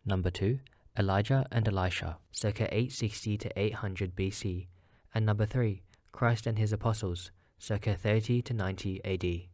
[0.06, 0.58] Number 2.
[0.98, 4.68] Elijah and Elisha, circa 860 to 800 BC.
[5.14, 5.82] And number 3.
[6.12, 9.48] Christ and his apostles, circa 30 to 90 AD.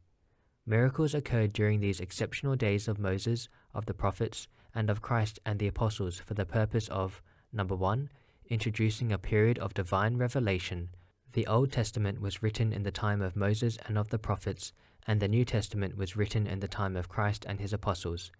[0.66, 5.59] Miracles occurred during these exceptional days of Moses, of the prophets, and of Christ and
[5.59, 7.22] the apostles for the purpose of
[7.52, 8.10] number 1.
[8.48, 10.90] Introducing a period of divine revelation
[11.35, 14.72] the Old Testament was written in the time of Moses and of the prophets,
[15.05, 18.31] and the New Testament was written in the time of Christ and his apostles.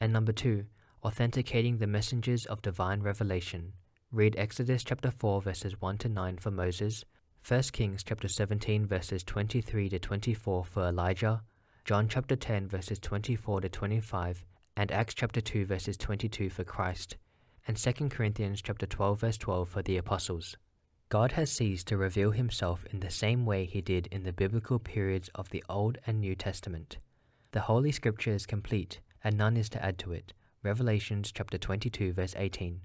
[0.00, 0.66] And number two,
[1.04, 3.74] authenticating the messengers of divine revelation.
[4.10, 7.04] Read Exodus chapter 4 verses 1 to 9 for Moses,
[7.46, 11.42] 1 Kings chapter 17 verses 23 to 24 for Elijah,
[11.84, 14.44] John chapter 10 verses 24 to 25,
[14.76, 17.16] and Acts chapter 2 verses 22 for Christ,
[17.66, 20.56] and 2 Corinthians chapter 12 verse 12 for the apostles.
[21.08, 24.78] God has ceased to reveal himself in the same way he did in the biblical
[24.78, 26.98] periods of the Old and New Testament.
[27.50, 30.32] The Holy Scripture is complete, and none is to add to it.
[30.62, 32.82] Revelations chapter 22 verse 18.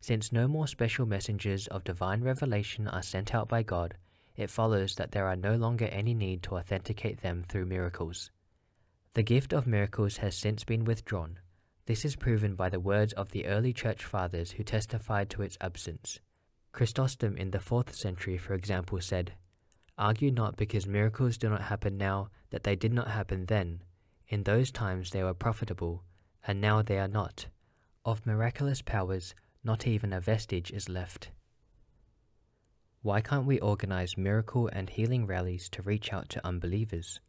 [0.00, 3.96] Since no more special messengers of divine revelation are sent out by God,
[4.36, 8.30] it follows that there are no longer any need to authenticate them through miracles.
[9.14, 11.40] The gift of miracles has since been withdrawn.
[11.86, 15.58] This is proven by the words of the early church fathers who testified to its
[15.60, 16.20] absence.
[16.70, 19.32] Chrysostom in the 4th century, for example, said,
[19.96, 23.82] Argue not because miracles do not happen now that they did not happen then.
[24.28, 26.04] In those times they were profitable,
[26.46, 27.46] and now they are not.
[28.04, 29.34] Of miraculous powers,
[29.64, 31.30] not even a vestige is left.
[33.02, 37.20] Why can't we organize miracle and healing rallies to reach out to unbelievers?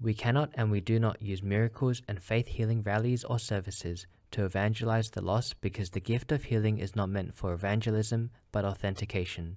[0.00, 4.44] We cannot and we do not use miracles and faith healing rallies or services to
[4.44, 9.56] evangelize the lost because the gift of healing is not meant for evangelism but authentication.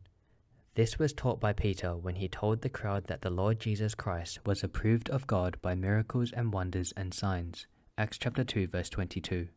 [0.74, 4.40] This was taught by Peter when he told the crowd that the Lord Jesus Christ
[4.46, 7.68] was approved of God by miracles and wonders and signs.
[7.98, 9.50] Acts chapter 2 verse 22.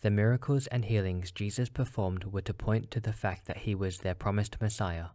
[0.00, 3.98] The miracles and healings Jesus performed were to point to the fact that he was
[3.98, 5.06] their promised Messiah.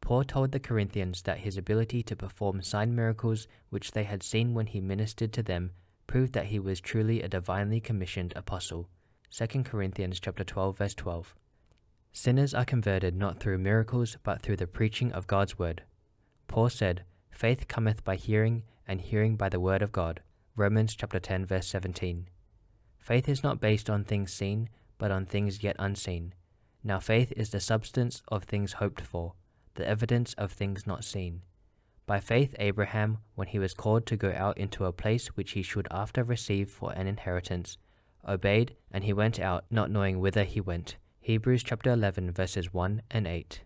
[0.00, 4.54] Paul told the Corinthians that his ability to perform sign miracles which they had seen
[4.54, 5.72] when he ministered to them
[6.06, 8.88] proved that he was truly a divinely commissioned apostle.
[9.30, 11.34] 2 Corinthians chapter 12 verse 12.
[12.12, 15.82] Sinners are converted not through miracles but through the preaching of God's word.
[16.46, 20.20] Paul said, Faith cometh by hearing, and hearing by the word of God.
[20.56, 22.28] Romans chapter 10 verse 17.
[23.04, 26.32] Faith is not based on things seen, but on things yet unseen.
[26.82, 29.34] Now faith is the substance of things hoped for,
[29.74, 31.42] the evidence of things not seen.
[32.06, 35.60] By faith, Abraham, when he was called to go out into a place which he
[35.60, 37.76] should after receive for an inheritance,
[38.26, 40.96] obeyed, and he went out, not knowing whither he went.
[41.20, 43.64] Hebrews chapter 11, verses 1 and 8.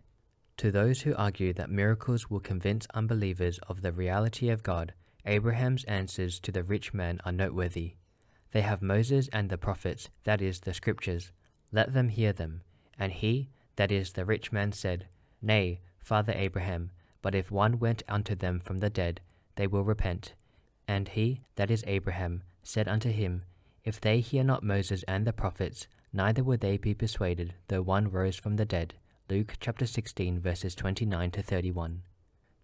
[0.56, 4.94] To those who argue that miracles will convince unbelievers of the reality of God,
[5.24, 7.94] Abraham's answers to the rich man are noteworthy.
[8.52, 11.32] They have Moses and the prophets, that is, the scriptures.
[11.70, 12.62] Let them hear them.
[12.98, 15.06] And he, that is, the rich man, said,
[15.42, 19.20] Nay, Father Abraham, but if one went unto them from the dead,
[19.56, 20.34] they will repent.
[20.86, 23.44] And he, that is Abraham, said unto him,
[23.84, 28.10] If they hear not Moses and the prophets, neither will they be persuaded, though one
[28.10, 28.94] rose from the dead.
[29.28, 32.02] Luke chapter 16, verses 29 to 31.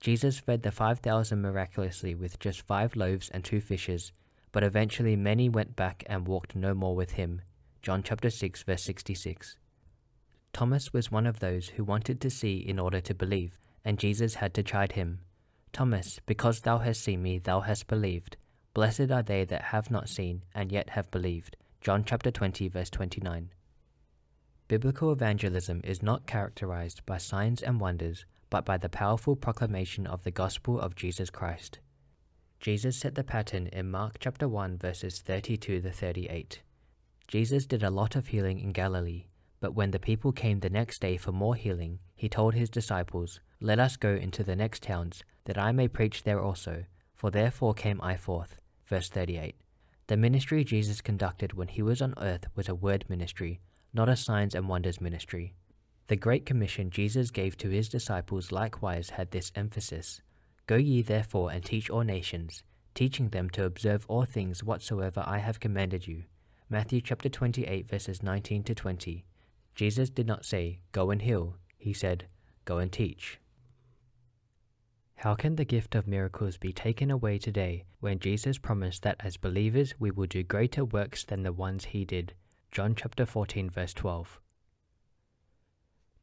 [0.01, 4.13] Jesus fed the five thousand miraculously with just five loaves and two fishes,
[4.55, 7.43] but eventually many went back and walked no more with him.
[7.83, 9.57] John chapter 6, verse 66.
[10.53, 14.37] Thomas was one of those who wanted to see in order to believe, and Jesus
[14.37, 15.19] had to chide him.
[15.73, 18.37] Thomas, because thou hast seen me, thou hast believed.
[18.75, 21.57] Blessed are they that have not seen, and yet have believed.
[21.81, 23.51] John chapter 20, verse 29.
[24.69, 30.23] Biblical evangelism is not characterized by signs and wonders, but by the powerful proclamation of
[30.23, 31.81] the gospel of Jesus Christ.
[32.61, 36.63] Jesus set the pattern in Mark chapter 1 verses 32 to 38.
[37.29, 39.27] Jesus did a lot of healing in Galilee,
[39.61, 43.41] but when the people came the next day for more healing, he told his disciples,
[43.61, 47.75] Let us go into the next towns, that I may preach there also, for therefore
[47.75, 48.57] came I forth.
[48.87, 49.57] Verse 38.
[50.07, 53.61] The ministry Jesus conducted when he was on earth was a word ministry,
[53.93, 55.55] not a signs and wonders ministry.
[56.09, 60.21] The Great Commission Jesus gave to his disciples likewise had this emphasis
[60.67, 62.63] Go ye therefore and teach all nations,
[62.95, 66.25] teaching them to observe all things whatsoever I have commanded you.
[66.71, 69.25] Matthew chapter 28 verses 19 to 20.
[69.75, 71.57] Jesus did not say, Go and heal.
[71.77, 72.27] He said,
[72.65, 73.39] Go and teach.
[75.17, 79.37] How can the gift of miracles be taken away today when Jesus promised that as
[79.37, 82.35] believers we will do greater works than the ones he did?
[82.71, 84.41] John chapter 14 verse 12.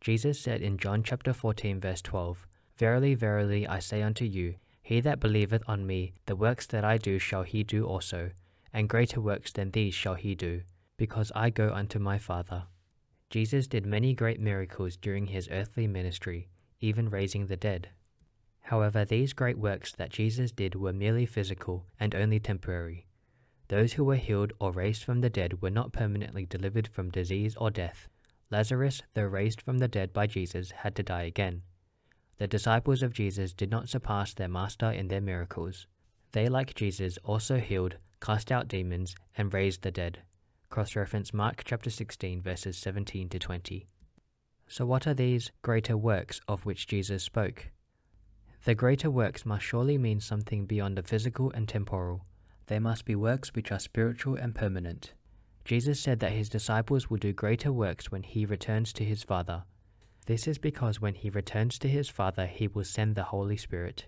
[0.01, 2.47] Jesus said in John chapter 14 verse 12,
[2.81, 6.97] Verily, verily, I say unto you, he that believeth on me, the works that I
[6.97, 8.31] do shall he do also,
[8.73, 10.63] and greater works than these shall he do,
[10.97, 12.63] because I go unto my Father.
[13.29, 16.49] Jesus did many great miracles during his earthly ministry,
[16.79, 17.89] even raising the dead.
[18.61, 23.05] However, these great works that Jesus did were merely physical and only temporary.
[23.67, 27.55] Those who were healed or raised from the dead were not permanently delivered from disease
[27.57, 28.07] or death.
[28.49, 31.61] Lazarus, though raised from the dead by Jesus, had to die again.
[32.41, 35.85] The disciples of Jesus did not surpass their master in their miracles.
[36.31, 40.23] They, like Jesus, also healed, cast out demons, and raised the dead.
[40.71, 43.85] Cross reference Mark chapter 16, verses 17 to 20.
[44.67, 47.69] So, what are these greater works of which Jesus spoke?
[48.65, 52.25] The greater works must surely mean something beyond the physical and temporal.
[52.65, 55.13] They must be works which are spiritual and permanent.
[55.63, 59.65] Jesus said that his disciples will do greater works when he returns to his Father.
[60.25, 64.05] This is because when he returns to his Father, he will send the Holy Spirit.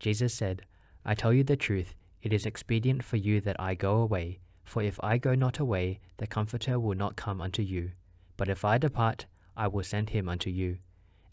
[0.00, 0.62] Jesus said,
[1.04, 4.82] I tell you the truth, it is expedient for you that I go away, for
[4.82, 7.92] if I go not away, the Comforter will not come unto you.
[8.36, 9.26] But if I depart,
[9.56, 10.78] I will send him unto you.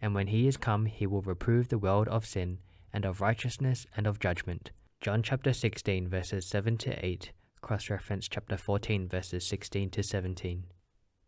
[0.01, 2.59] And when he is come, he will reprove the world of sin,
[2.91, 4.71] and of righteousness, and of judgment.
[4.99, 7.31] John chapter 16, verses 7 to 8,
[7.61, 10.65] cross reference chapter 14, verses 16 to 17.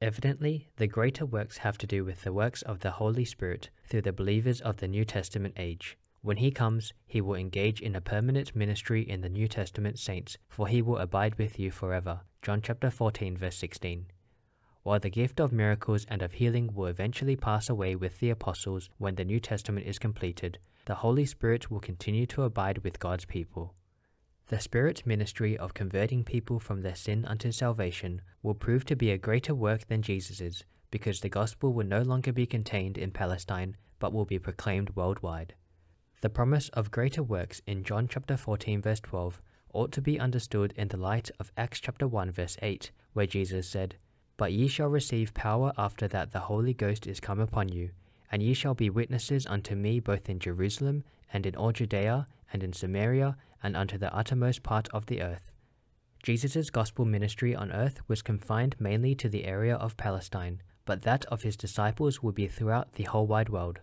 [0.03, 4.01] Evidently, the greater works have to do with the works of the Holy Spirit through
[4.01, 5.97] the believers of the New Testament age.
[6.21, 10.37] When he comes, he will engage in a permanent ministry in the New Testament saints,
[10.49, 12.19] for he will abide with you forever.
[12.41, 14.07] John chapter 14 verse 16.
[14.81, 18.89] While the gift of miracles and of healing will eventually pass away with the apostles
[18.97, 23.23] when the New Testament is completed, the Holy Spirit will continue to abide with God's
[23.23, 23.73] people.
[24.47, 29.09] The Spirit's ministry of converting people from their sin unto salvation will prove to be
[29.09, 33.77] a greater work than Jesus's, because the gospel will no longer be contained in Palestine,
[33.99, 35.55] but will be proclaimed worldwide.
[36.19, 39.41] The promise of greater works in John chapter 14 verse 12
[39.73, 43.67] ought to be understood in the light of Acts chapter 1 verse 8, where Jesus
[43.67, 43.95] said,
[44.37, 47.91] But ye shall receive power after that the Holy Ghost is come upon you,
[48.31, 51.03] and ye shall be witnesses unto me both in Jerusalem,
[51.33, 55.51] and in all Judea, and in Samaria, and unto the uttermost part of the earth.
[56.21, 61.25] Jesus' gospel ministry on earth was confined mainly to the area of Palestine, but that
[61.25, 63.79] of his disciples would be throughout the whole wide world.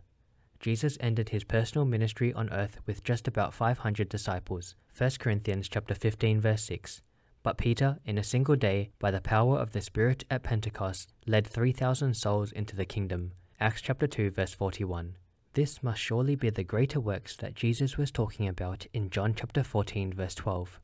[0.60, 4.74] Jesus ended his personal ministry on earth with just about 500 disciples.
[4.97, 7.02] 1 Corinthians chapter 15 verse 6.
[7.43, 11.47] But Peter, in a single day, by the power of the Spirit at Pentecost, led
[11.47, 15.16] 3,000 souls into the kingdom, Acts chapter 2 verse 41.
[15.55, 19.64] This must surely be the greater works that Jesus was talking about in John chapter
[19.64, 20.81] 14 verse 12.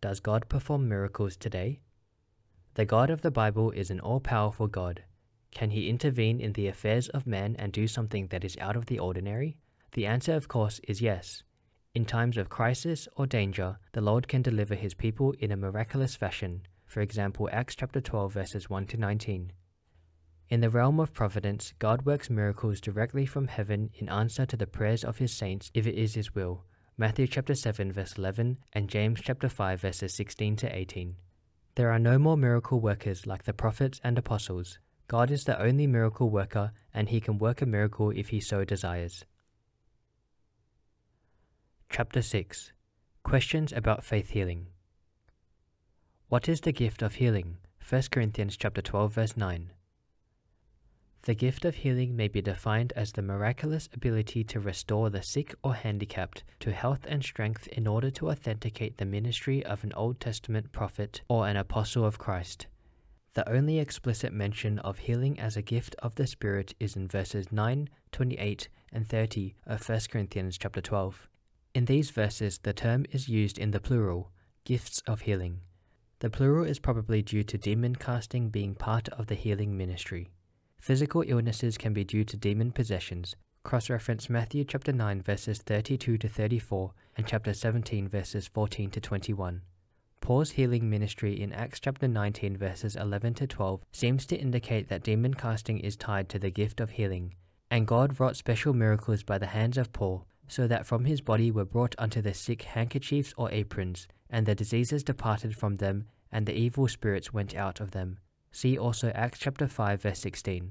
[0.00, 1.80] Does God perform miracles today?
[2.74, 5.04] The God of the Bible is an all-powerful God.
[5.50, 8.86] Can he intervene in the affairs of men and do something that is out of
[8.86, 9.58] the ordinary?
[9.92, 11.42] The answer, of course, is yes.
[11.94, 16.16] In times of crisis or danger, the Lord can deliver his people in a miraculous
[16.16, 16.62] fashion.
[16.86, 19.52] For example, Acts chapter 12 verses 1 to 19.
[20.54, 24.68] In the realm of providence, God works miracles directly from heaven in answer to the
[24.68, 26.62] prayers of his saints if it is his will.
[26.96, 31.16] Matthew chapter 7 verse 11 and James chapter 5 verses 16 to 18.
[31.74, 34.78] There are no more miracle workers like the prophets and apostles.
[35.08, 38.64] God is the only miracle worker and he can work a miracle if he so
[38.64, 39.24] desires.
[41.90, 42.70] Chapter 6
[43.24, 44.68] Questions about faith healing.
[46.28, 47.56] What is the gift of healing?
[47.88, 49.72] 1 Corinthians chapter 12 verse 9.
[51.24, 55.54] The gift of healing may be defined as the miraculous ability to restore the sick
[55.64, 60.20] or handicapped to health and strength in order to authenticate the ministry of an Old
[60.20, 62.66] Testament prophet or an apostle of Christ.
[63.32, 67.50] The only explicit mention of healing as a gift of the Spirit is in verses
[67.50, 71.26] 9, 28, and 30 of 1 Corinthians chapter 12.
[71.74, 74.30] In these verses, the term is used in the plural,
[74.64, 75.62] gifts of healing.
[76.18, 80.28] The plural is probably due to demon casting being part of the healing ministry.
[80.84, 83.36] Physical illnesses can be due to demon possessions.
[83.62, 89.00] Cross reference Matthew chapter 9 verses 32 to 34 and chapter 17 verses 14 to
[89.00, 89.62] 21.
[90.20, 95.02] Paul's healing ministry in Acts chapter 19 verses 11 to 12 seems to indicate that
[95.02, 97.34] demon casting is tied to the gift of healing,
[97.70, 101.50] and God wrought special miracles by the hands of Paul, so that from his body
[101.50, 106.44] were brought unto the sick handkerchiefs or aprons, and the diseases departed from them, and
[106.44, 108.18] the evil spirits went out of them.
[108.56, 110.70] See also Acts chapter 5 verse 16.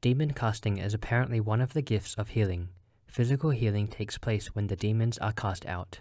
[0.00, 2.70] Demon casting is apparently one of the gifts of healing.
[3.06, 6.00] Physical healing takes place when the demons are cast out.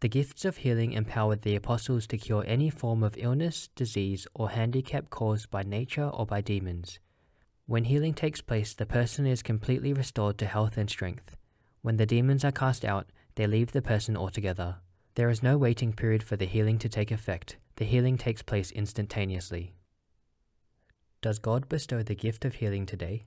[0.00, 4.50] The gifts of healing empowered the apostles to cure any form of illness, disease, or
[4.50, 6.98] handicap caused by nature or by demons.
[7.64, 11.34] When healing takes place, the person is completely restored to health and strength.
[11.80, 13.06] When the demons are cast out,
[13.36, 14.76] they leave the person altogether.
[15.14, 17.56] There is no waiting period for the healing to take effect.
[17.76, 19.72] The healing takes place instantaneously.
[21.22, 23.26] Does God bestow the gift of healing today?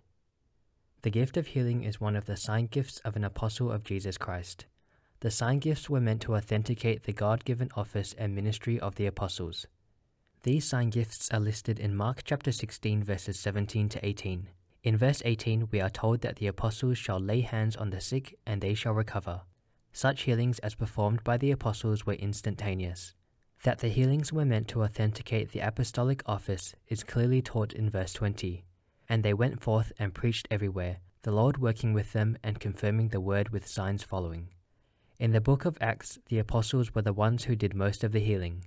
[1.03, 4.17] The gift of healing is one of the sign gifts of an apostle of Jesus
[4.17, 4.65] Christ.
[5.19, 9.05] The sign gifts were meant to authenticate the God given office and ministry of the
[9.05, 9.67] apostles.
[10.41, 14.49] These sign gifts are listed in Mark chapter 16, verses 17 to 18.
[14.81, 18.35] In verse 18, we are told that the apostles shall lay hands on the sick
[18.47, 19.41] and they shall recover.
[19.91, 23.13] Such healings as performed by the apostles were instantaneous.
[23.63, 28.11] That the healings were meant to authenticate the apostolic office is clearly taught in verse
[28.11, 28.65] 20.
[29.07, 33.21] And they went forth and preached everywhere, the Lord working with them and confirming the
[33.21, 34.49] word with signs following.
[35.17, 38.19] In the book of Acts, the apostles were the ones who did most of the
[38.19, 38.65] healing.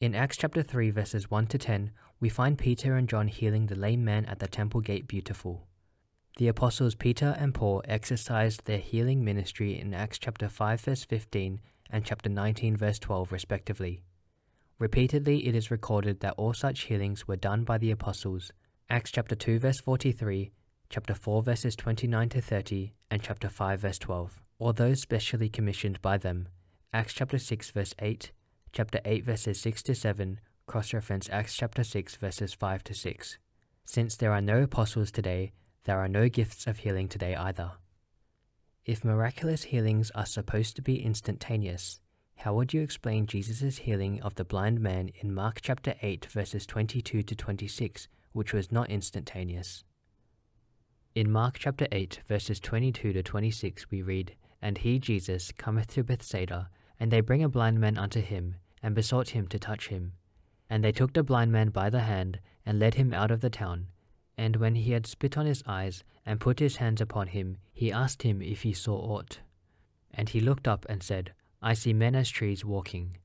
[0.00, 3.78] In Acts chapter 3, verses 1 to 10, we find Peter and John healing the
[3.78, 5.66] lame man at the temple gate beautiful.
[6.38, 11.60] The apostles Peter and Paul exercised their healing ministry in Acts chapter 5, verse 15
[11.90, 14.02] and chapter 19, verse 12, respectively.
[14.80, 18.50] Repeatedly, it is recorded that all such healings were done by the apostles.
[18.88, 20.50] Acts chapter 2, verse 43,
[20.88, 26.00] chapter 4, verses 29 to 30, and chapter 5, verse 12 or those specially commissioned
[26.02, 26.46] by them.
[26.92, 28.30] Acts chapter 6 verse 8,
[28.72, 33.38] chapter 8 verses 6 to 7, cross-reference Acts chapter 6 verses 5 to 6.
[33.86, 35.52] Since there are no apostles today,
[35.84, 37.72] there are no gifts of healing today either.
[38.84, 42.00] If miraculous healings are supposed to be instantaneous,
[42.40, 46.64] how would you explain Jesus' healing of the blind man in Mark chapter 8 verses
[46.64, 49.84] 22 to 26, which was not instantaneous?
[51.14, 56.02] In Mark chapter 8 verses 22 to 26 we read, and he, Jesus, cometh to
[56.02, 60.12] Bethsaida, and they bring a blind man unto him, and besought him to touch him.
[60.70, 63.50] And they took the blind man by the hand, and led him out of the
[63.50, 63.88] town.
[64.38, 67.92] And when he had spit on his eyes, and put his hands upon him, he
[67.92, 69.40] asked him if he saw aught.
[70.14, 73.18] And he looked up and said, I see men as trees walking.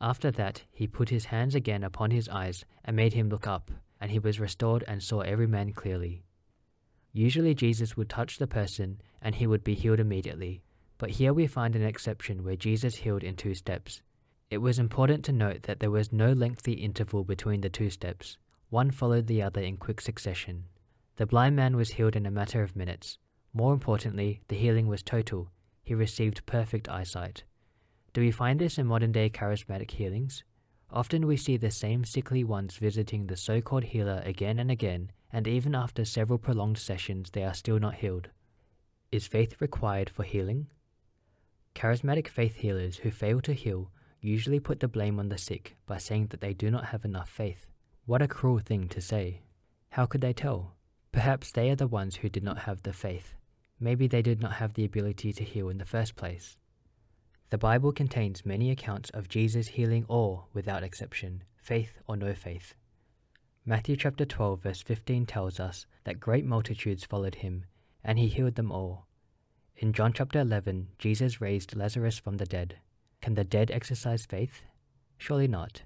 [0.00, 3.70] After that he put his hands again upon his eyes, and made him look up,
[4.00, 6.24] and he was restored and saw every man clearly.
[7.12, 10.62] Usually Jesus would touch the person, and he would be healed immediately.
[10.98, 14.02] But here we find an exception where Jesus healed in two steps.
[14.50, 18.38] It was important to note that there was no lengthy interval between the two steps.
[18.68, 20.64] One followed the other in quick succession.
[21.16, 23.18] The blind man was healed in a matter of minutes.
[23.52, 25.50] More importantly, the healing was total.
[25.82, 27.44] He received perfect eyesight.
[28.12, 30.42] Do we find this in modern day charismatic healings?
[30.90, 35.12] Often we see the same sickly ones visiting the so called healer again and again,
[35.32, 38.28] and even after several prolonged sessions, they are still not healed.
[39.12, 40.66] Is faith required for healing?
[41.76, 45.98] Charismatic faith healers who fail to heal usually put the blame on the sick by
[45.98, 47.66] saying that they do not have enough faith.
[48.06, 49.42] What a cruel thing to say.
[49.90, 50.74] How could they tell?
[51.12, 53.34] Perhaps they are the ones who did not have the faith.
[53.78, 56.56] Maybe they did not have the ability to heal in the first place.
[57.50, 62.74] The Bible contains many accounts of Jesus healing all without exception, faith or no faith.
[63.66, 67.66] Matthew chapter 12 verse 15 tells us that great multitudes followed him,
[68.04, 69.08] and he healed them all.
[69.76, 72.78] In John chapter 11, Jesus raised Lazarus from the dead.
[73.20, 74.62] Can the dead exercise faith?
[75.18, 75.82] Surely not.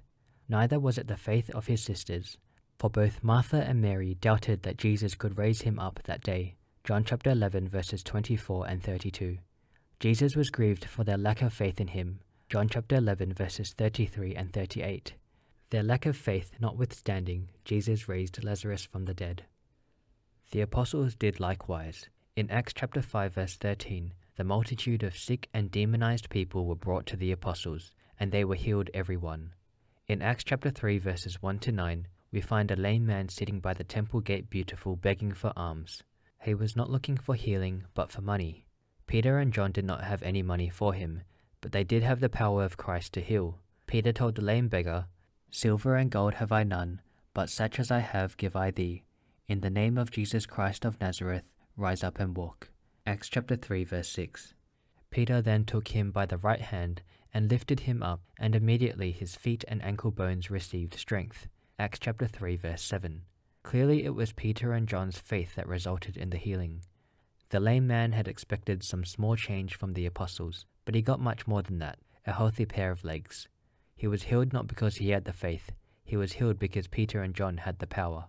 [0.47, 2.37] Neither was it the faith of his sisters,
[2.77, 6.57] for both Martha and Mary doubted that Jesus could raise him up that day.
[6.83, 9.39] John chapter 11, verses 24 and 32.
[9.99, 12.19] Jesus was grieved for their lack of faith in him.
[12.49, 15.13] John chapter 11, verses 33 and 38.
[15.69, 19.45] Their lack of faith notwithstanding, Jesus raised Lazarus from the dead.
[20.51, 22.09] The apostles did likewise.
[22.35, 27.05] In Acts chapter 5 verse 13, the multitude of sick and demonized people were brought
[27.07, 29.53] to the apostles, and they were healed every one.
[30.07, 33.73] In Acts chapter 3 verses 1 to 9, we find a lame man sitting by
[33.73, 36.03] the temple gate beautiful begging for alms.
[36.41, 38.64] He was not looking for healing, but for money.
[39.07, 41.21] Peter and John did not have any money for him,
[41.61, 43.59] but they did have the power of Christ to heal.
[43.87, 45.07] Peter told the lame beggar,
[45.51, 47.01] Silver and gold have I none,
[47.33, 49.03] but such as I have give I thee.
[49.47, 51.43] In the name of Jesus Christ of Nazareth,
[51.77, 52.69] rise up and walk.
[53.05, 54.53] Acts chapter 3 verse 6.
[55.11, 57.01] Peter then took him by the right hand
[57.33, 61.47] and lifted him up, and immediately his feet and ankle bones received strength.
[61.77, 63.21] Acts chapter 3 verse 7.
[63.63, 66.81] Clearly it was Peter and John's faith that resulted in the healing.
[67.49, 71.47] The lame man had expected some small change from the apostles, but he got much
[71.47, 73.47] more than that, a healthy pair of legs.
[73.95, 75.71] He was healed not because he had the faith,
[76.03, 78.25] he was healed because Peter and John had the power.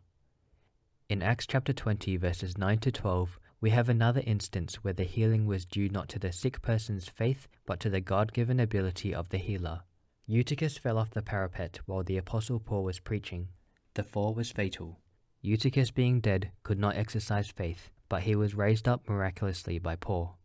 [1.09, 5.47] In Acts chapter 20, verses 9 to 12, we have another instance where the healing
[5.47, 9.29] was due not to the sick person's faith, but to the God given ability of
[9.29, 9.83] the healer.
[10.27, 13.49] Eutychus fell off the parapet while the Apostle Paul was preaching.
[13.95, 14.99] The fall was fatal.
[15.41, 20.39] Eutychus, being dead, could not exercise faith, but he was raised up miraculously by Paul.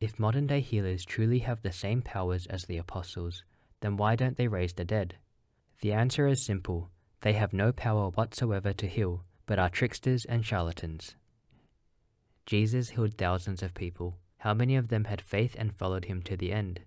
[0.00, 3.44] If modern day healers truly have the same powers as the apostles,
[3.80, 5.16] then why don't they raise the dead?
[5.80, 6.90] The answer is simple
[7.20, 11.16] they have no power whatsoever to heal, but are tricksters and charlatans.
[12.44, 14.18] Jesus healed thousands of people.
[14.38, 16.80] How many of them had faith and followed him to the end?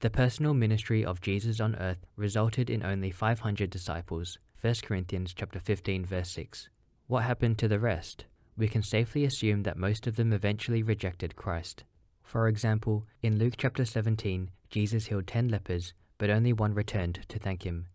[0.00, 4.38] The personal ministry of Jesus on earth resulted in only 500 disciples.
[4.62, 6.70] 1 Corinthians chapter 15 verse 6.
[7.06, 8.24] What happened to the rest?
[8.56, 11.84] We can safely assume that most of them eventually rejected Christ.
[12.22, 17.38] For example, in Luke chapter 17, Jesus healed 10 lepers, but only one returned to
[17.38, 17.86] thank him.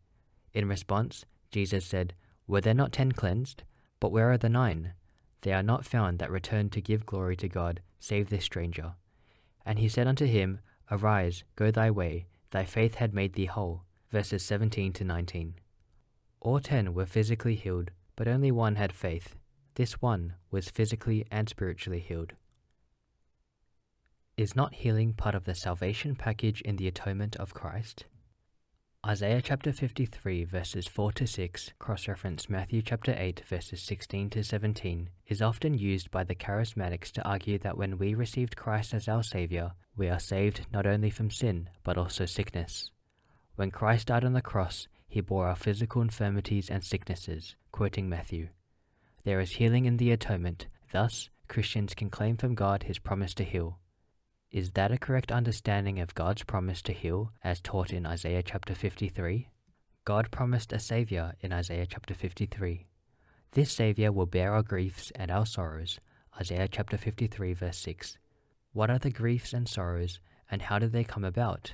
[0.54, 2.14] In response, Jesus said,
[2.48, 3.64] Were there not 10 cleansed?
[4.00, 4.94] But where are the nine?
[5.42, 8.94] They are not found that return to give glory to God, save this stranger.
[9.66, 10.60] And he said unto him,
[10.92, 13.84] Arise, go thy way, thy faith had made thee whole.
[14.12, 15.56] Verses 17 to 19.
[16.42, 19.36] All ten were physically healed, but only one had faith.
[19.80, 22.34] This one was physically and spiritually healed.
[24.36, 28.04] Is not healing part of the salvation package in the atonement of Christ?
[29.08, 35.12] Isaiah chapter 53 verses 4 to 6 cross-reference Matthew chapter 8 verses 16 to 17
[35.28, 39.24] is often used by the charismatics to argue that when we received Christ as our
[39.24, 42.92] savior, we are saved not only from sin but also sickness.
[43.56, 48.50] When Christ died on the cross, he bore our physical infirmities and sicknesses, quoting Matthew.
[49.24, 53.44] There is healing in the atonement, thus Christians can claim from God his promise to
[53.44, 53.80] heal.
[54.52, 58.74] Is that a correct understanding of God's promise to heal as taught in Isaiah chapter
[58.74, 59.50] 53?
[60.06, 62.88] God promised a Saviour in Isaiah chapter 53.
[63.52, 66.00] This Saviour will bear our griefs and our sorrows.
[66.40, 68.18] Isaiah chapter 53, verse 6.
[68.72, 70.20] What are the griefs and sorrows,
[70.50, 71.74] and how did they come about?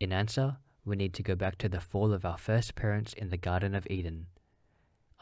[0.00, 3.30] In answer, we need to go back to the fall of our first parents in
[3.30, 4.26] the Garden of Eden.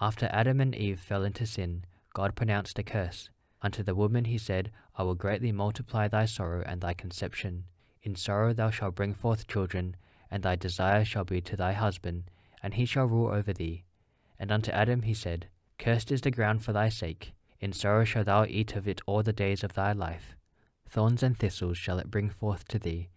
[0.01, 3.31] After Adam and Eve fell into sin, God pronounced a curse.
[3.63, 7.65] Unto the woman he said, I will greatly multiply thy sorrow and thy conception.
[8.03, 9.97] In sorrow thou shalt bring forth children,
[10.31, 12.31] and thy desire shall be to thy husband,
[12.63, 13.85] and he shall rule over thee.
[14.39, 15.49] And unto Adam he said,
[15.79, 19.23] Cursed is the ground for thy sake, in sorrow shalt thou eat of it all
[19.23, 20.37] the days of thy life.
[20.89, 23.09] Thorns and thistles shall it bring forth to thee,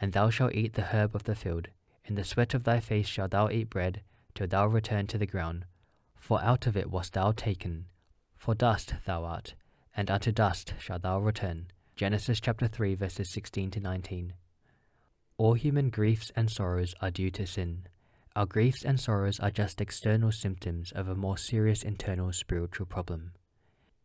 [0.00, 1.68] and thou shalt eat the herb of the field.
[2.04, 4.02] In the sweat of thy face shalt thou eat bread,
[4.34, 5.64] till thou return to the ground.
[6.26, 7.84] For out of it wast thou taken.
[8.36, 9.54] For dust thou art,
[9.96, 11.68] and unto dust shalt thou return.
[11.94, 14.32] Genesis chapter 3 verses 16 to 19.
[15.38, 17.86] All human griefs and sorrows are due to sin.
[18.34, 23.30] Our griefs and sorrows are just external symptoms of a more serious internal spiritual problem.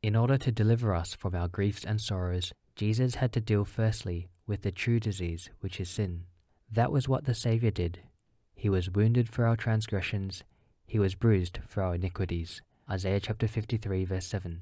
[0.04, 4.30] In order to deliver us from our griefs and sorrows, Jesus had to deal firstly
[4.46, 6.26] with the true disease, which is sin.
[6.72, 8.02] That was what the Saviour did.
[8.54, 10.44] He was wounded for our transgressions,
[10.92, 12.62] he was bruised for our iniquities.
[12.90, 14.60] Isaiah chapter 53 verse 7.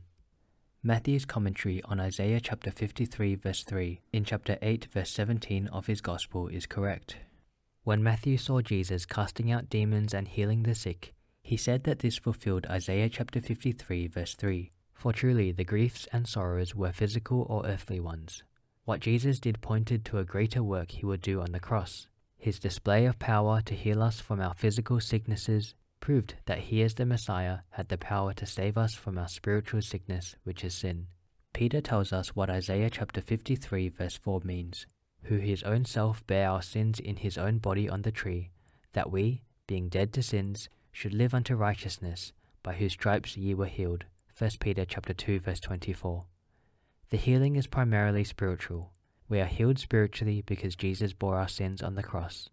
[0.83, 6.01] Matthew's commentary on Isaiah chapter 53 verse 3 in chapter 8 verse 17 of his
[6.01, 7.17] gospel is correct.
[7.83, 12.19] When Matthew saw Jesus casting out demons and healing the sick, he said that this
[12.19, 14.69] fulfilled Isaiah chapter 53 verse 3.
[14.93, 18.43] For truly the griefs and sorrows were physical or earthly ones.
[18.85, 22.07] What Jesus did pointed to a greater work he would do on the cross.
[22.37, 26.95] His display of power to heal us from our physical sicknesses proved that he as
[26.95, 31.07] the Messiah had the power to save us from our spiritual sickness, which is sin.
[31.53, 34.85] Peter tells us what Isaiah chapter 53 verse 4 means,
[35.23, 38.51] who his own self bare our sins in his own body on the tree,
[38.93, 43.65] that we, being dead to sins, should live unto righteousness, by whose stripes ye were
[43.65, 44.05] healed.
[44.37, 46.25] 1 Peter chapter 2 verse 24.
[47.09, 48.93] The healing is primarily spiritual.
[49.27, 52.49] We are healed spiritually because Jesus bore our sins on the cross.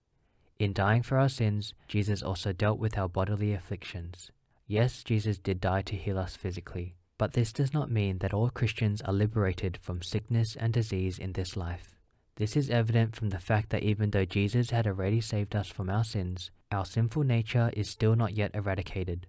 [0.58, 4.30] In dying for our sins, Jesus also dealt with our bodily afflictions.
[4.66, 8.48] Yes, Jesus did die to heal us physically, but this does not mean that all
[8.48, 11.94] Christians are liberated from sickness and disease in this life.
[12.36, 15.90] This is evident from the fact that even though Jesus had already saved us from
[15.90, 19.26] our sins, our sinful nature is still not yet eradicated.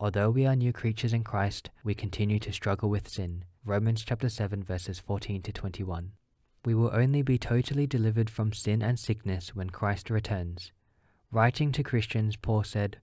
[0.00, 3.44] Although we are new creatures in Christ, we continue to struggle with sin.
[3.64, 6.12] Romans chapter 7 verses 14 to 21.
[6.66, 10.72] We will only be totally delivered from sin and sickness when Christ returns.
[11.30, 12.98] Writing to Christians, Paul said,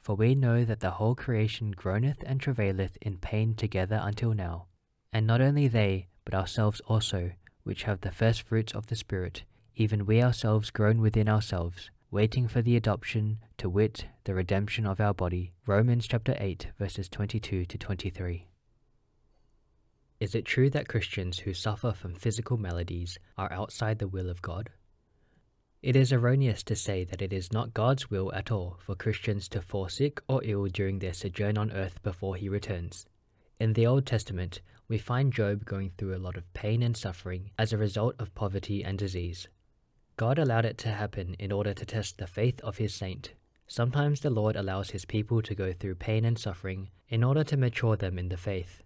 [0.00, 4.66] For we know that the whole creation groaneth and travaileth in pain together until now.
[5.12, 7.32] And not only they, but ourselves also,
[7.64, 9.42] which have the first fruits of the Spirit,
[9.74, 15.00] even we ourselves groan within ourselves, waiting for the adoption, to wit, the redemption of
[15.00, 15.50] our body.
[15.66, 18.47] Romans chapter 8, verses 22 to 23.
[20.20, 24.42] Is it true that Christians who suffer from physical maladies are outside the will of
[24.42, 24.70] God?
[25.80, 29.48] It is erroneous to say that it is not God's will at all for Christians
[29.50, 33.06] to fall sick or ill during their sojourn on earth before He returns.
[33.60, 37.52] In the Old Testament, we find Job going through a lot of pain and suffering
[37.56, 39.46] as a result of poverty and disease.
[40.16, 43.34] God allowed it to happen in order to test the faith of His saint.
[43.68, 47.56] Sometimes the Lord allows His people to go through pain and suffering in order to
[47.56, 48.82] mature them in the faith.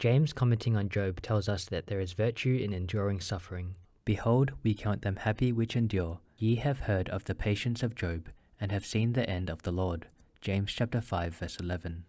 [0.00, 3.76] James, commenting on Job, tells us that there is virtue in enduring suffering.
[4.06, 6.20] Behold, we count them happy which endure.
[6.38, 9.70] Ye have heard of the patience of Job, and have seen the end of the
[9.70, 10.06] Lord.
[10.40, 12.04] James chapter 5 verse 11.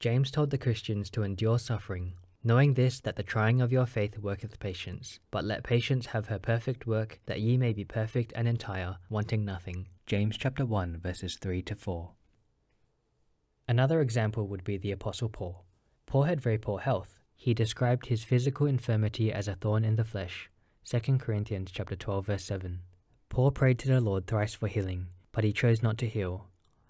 [0.00, 4.18] James told the Christians to endure suffering, knowing this that the trying of your faith
[4.18, 5.20] worketh patience.
[5.30, 9.44] But let patience have her perfect work, that ye may be perfect and entire, wanting
[9.44, 9.86] nothing.
[10.04, 12.10] James chapter 1 verses 3 to 4.
[13.68, 15.64] Another example would be the apostle Paul.
[16.06, 20.04] Paul had very poor health, he described his physical infirmity as a thorn in the
[20.04, 20.50] flesh.
[20.84, 22.80] 2 Corinthians chapter 12 verse 7.
[23.30, 26.48] Paul prayed to the Lord thrice for healing, but he chose not to heal.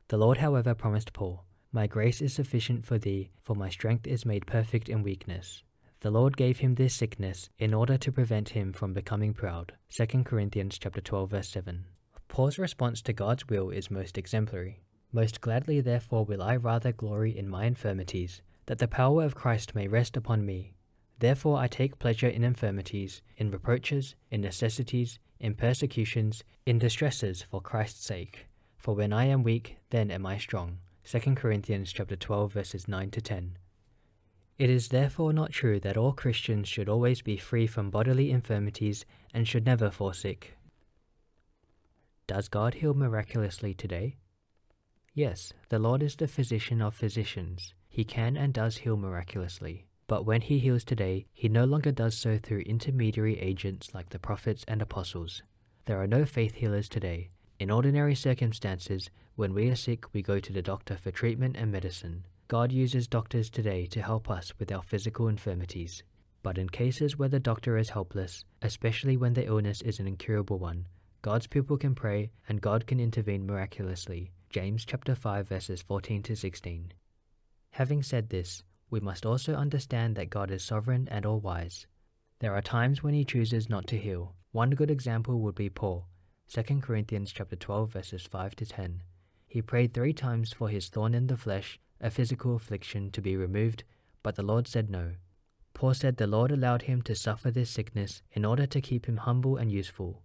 [0.09, 4.27] The Lord, however, promised Paul, My grace is sufficient for thee, for my strength is
[4.27, 5.63] made perfect in weakness.
[6.01, 9.75] The Lord gave him this sickness in order to prevent him from becoming proud.
[9.91, 11.85] 2 Corinthians chapter 12 verse 7.
[12.27, 14.81] Paul's response to God's will is most exemplary.
[15.13, 19.75] Most gladly therefore will I rather glory in my infirmities, that the power of Christ
[19.75, 20.75] may rest upon me.
[21.19, 27.61] Therefore I take pleasure in infirmities, in reproaches, in necessities, in persecutions, in distresses for
[27.61, 28.47] Christ's sake.
[28.79, 30.79] For when I am weak, then am I strong.
[31.03, 33.59] 2 Corinthians chapter 12 verses 9 to 10.
[34.57, 39.05] It is therefore not true that all Christians should always be free from bodily infirmities
[39.35, 40.57] and should never fall sick.
[42.29, 44.19] Does God heal miraculously today?
[45.13, 47.75] Yes, the Lord is the physician of physicians.
[47.91, 49.85] He can and does heal miraculously.
[50.07, 54.19] But when he heals today, he no longer does so through intermediary agents like the
[54.19, 55.43] prophets and apostles.
[55.85, 57.31] There are no faith healers today.
[57.59, 61.71] In ordinary circumstances, when we are sick, we go to the doctor for treatment and
[61.71, 62.27] medicine.
[62.49, 66.03] God uses doctors today to help us with our physical infirmities.
[66.43, 70.59] But in cases where the doctor is helpless, especially when the illness is an incurable
[70.59, 70.87] one,
[71.23, 74.31] God's people can pray and God can intervene miraculously.
[74.49, 76.93] James chapter 5 verses 14 to 16.
[77.81, 81.87] Having said this, we must also understand that God is sovereign and all wise.
[82.41, 84.35] There are times when he chooses not to heal.
[84.53, 86.07] One good example would be Paul,
[86.53, 89.03] 2 Corinthians chapter 12 verses 5 to 10.
[89.47, 93.35] He prayed 3 times for his thorn in the flesh, a physical affliction to be
[93.35, 93.85] removed,
[94.23, 95.13] but the Lord said no.
[95.73, 99.17] Paul said the Lord allowed him to suffer this sickness in order to keep him
[99.17, 100.21] humble and useful.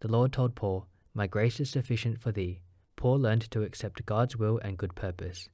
[0.00, 2.62] The Lord told Paul, My grace is sufficient for thee.
[2.96, 5.50] Paul learned to accept God's will and good purpose.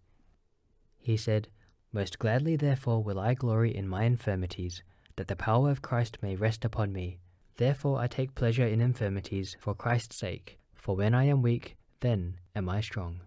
[1.00, 1.48] He said,
[1.92, 4.82] Most gladly therefore will I glory in my infirmities,
[5.16, 7.18] that the power of Christ may rest upon me.
[7.56, 12.36] Therefore I take pleasure in infirmities for Christ's sake, for when I am weak, then
[12.54, 13.20] am I strong.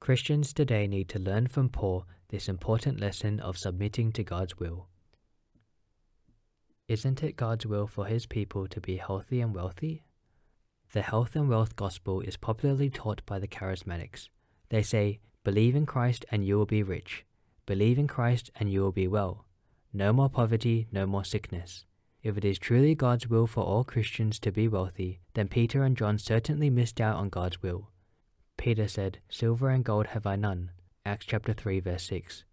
[0.00, 4.86] Christians today need to learn from Paul this important lesson of submitting to God's will.
[6.86, 10.04] Isn't it God's will for his people to be healthy and wealthy?
[10.92, 14.28] The health and wealth gospel is popularly taught by the charismatics.
[14.70, 17.24] They say, Believe in Christ and you will be rich.
[17.64, 19.46] Believe in Christ and you will be well.
[19.94, 21.86] No more poverty, no more sickness.
[22.22, 25.96] If it is truly God's will for all Christians to be wealthy, then Peter and
[25.96, 27.88] John certainly missed out on God's will.
[28.58, 30.70] Peter said, Silver and gold have I none.
[31.06, 32.44] Acts chapter 3 verse 6.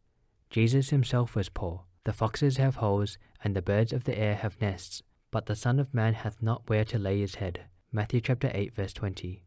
[0.49, 1.81] Jesus himself was poor.
[2.05, 5.81] The foxes have holes, and the birds of the air have nests, but the Son
[5.81, 7.65] of Man hath not where to lay his head.
[7.91, 9.44] Matthew chapter 8 verse 20.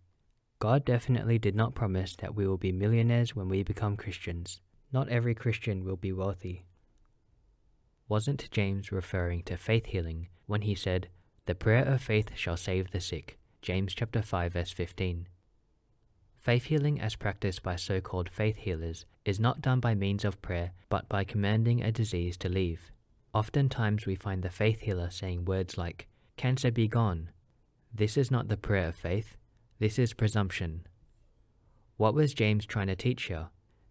[0.61, 4.61] God definitely did not promise that we will be millionaires when we become Christians.
[4.93, 6.65] Not every Christian will be wealthy.
[8.09, 11.09] Wasn't James referring to faith healing when he said,
[11.47, 13.39] The prayer of faith shall save the sick?
[13.63, 15.29] James chapter 5 verse 15.
[16.39, 20.41] Faith healing, as practiced by so called faith healers, is not done by means of
[20.43, 22.91] prayer, but by commanding a disease to leave.
[23.33, 27.31] Oftentimes we find the faith healer saying words like, Cancer be gone.
[27.95, 29.37] This is not the prayer of faith,
[29.79, 30.87] this is presumption.
[31.97, 33.49] What was James trying to teach here?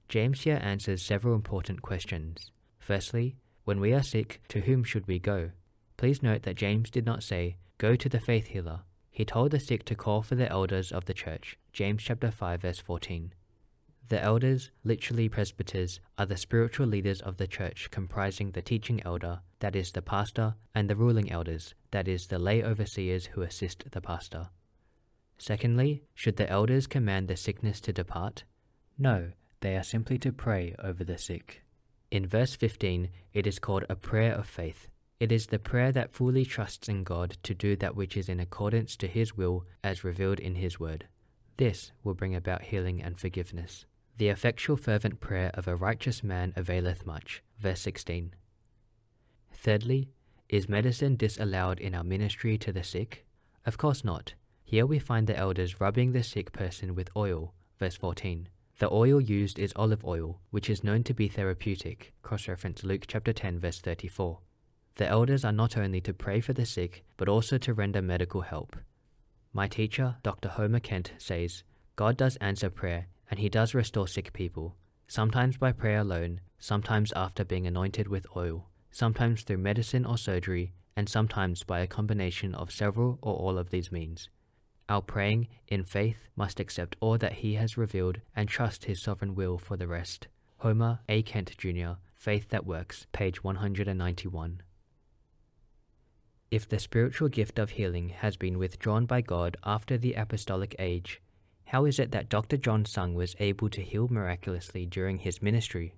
[0.09, 2.51] James here answers several important questions.
[2.77, 5.51] Firstly, when we are sick, to whom should we go?
[5.95, 8.81] Please note that James did not say, Go to the faith healer.
[9.11, 11.57] He told the sick to call for the elders of the church.
[11.71, 13.33] James chapter 5 verse 14.
[14.09, 19.39] The elders, literally presbyters, are the spiritual leaders of the church comprising the teaching elder,
[19.59, 23.91] that is the pastor, and the ruling elders, that is the lay overseers who assist
[23.91, 24.49] the pastor.
[25.37, 28.43] Secondly, should the elders command the sickness to depart?
[28.97, 29.31] No,
[29.61, 31.63] they are simply to pray over the sick.
[32.09, 34.87] In verse 15, it is called a prayer of faith.
[35.19, 38.39] It is the prayer that fully trusts in God to do that which is in
[38.39, 41.07] accordance to His will as revealed in His word.
[41.57, 43.85] This will bring about healing and forgiveness.
[44.17, 47.43] The effectual fervent prayer of a righteous man availeth much.
[47.59, 48.33] Verse 16.
[49.53, 50.09] Thirdly,
[50.49, 53.25] is medicine disallowed in our ministry to the sick?
[53.65, 54.33] Of course not.
[54.69, 57.53] Here we find the elders rubbing the sick person with oil.
[57.79, 58.49] Verse 14.
[58.79, 62.11] The oil used is olive oil, which is known to be therapeutic.
[62.21, 64.39] Cross reference Luke chapter 10, verse 34.
[64.95, 68.41] The elders are not only to pray for the sick, but also to render medical
[68.41, 68.75] help.
[69.53, 70.49] My teacher, Dr.
[70.49, 71.63] Homer Kent, says
[71.95, 74.75] God does answer prayer, and he does restore sick people,
[75.07, 80.73] sometimes by prayer alone, sometimes after being anointed with oil, sometimes through medicine or surgery,
[80.93, 84.27] and sometimes by a combination of several or all of these means.
[84.89, 89.35] Our praying, in faith, must accept all that He has revealed and trust His sovereign
[89.35, 90.27] will for the rest.
[90.57, 91.21] Homer A.
[91.23, 94.61] Kent Jr., Faith That Works, page 191.
[96.49, 101.21] If the spiritual gift of healing has been withdrawn by God after the apostolic age,
[101.65, 102.55] how is it that Dr.
[102.55, 105.95] John Sung was able to heal miraculously during his ministry?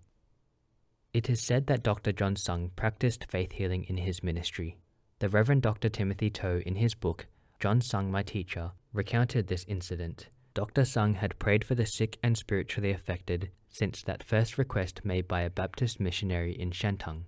[1.13, 2.11] It is said that Dr.
[2.11, 4.77] John Sung practiced faith healing in his ministry.
[5.19, 5.89] The Reverend Dr.
[5.89, 7.27] Timothy Tow, in his book,
[7.59, 10.29] John Sung, My Teacher, recounted this incident.
[10.53, 10.83] Dr.
[10.83, 15.41] Sung had prayed for the sick and spiritually affected since that first request made by
[15.41, 17.25] a Baptist missionary in Shantung.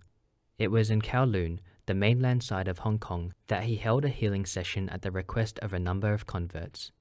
[0.58, 4.46] It was in Kowloon, the mainland side of Hong Kong, that he held a healing
[4.46, 6.92] session at the request of a number of converts.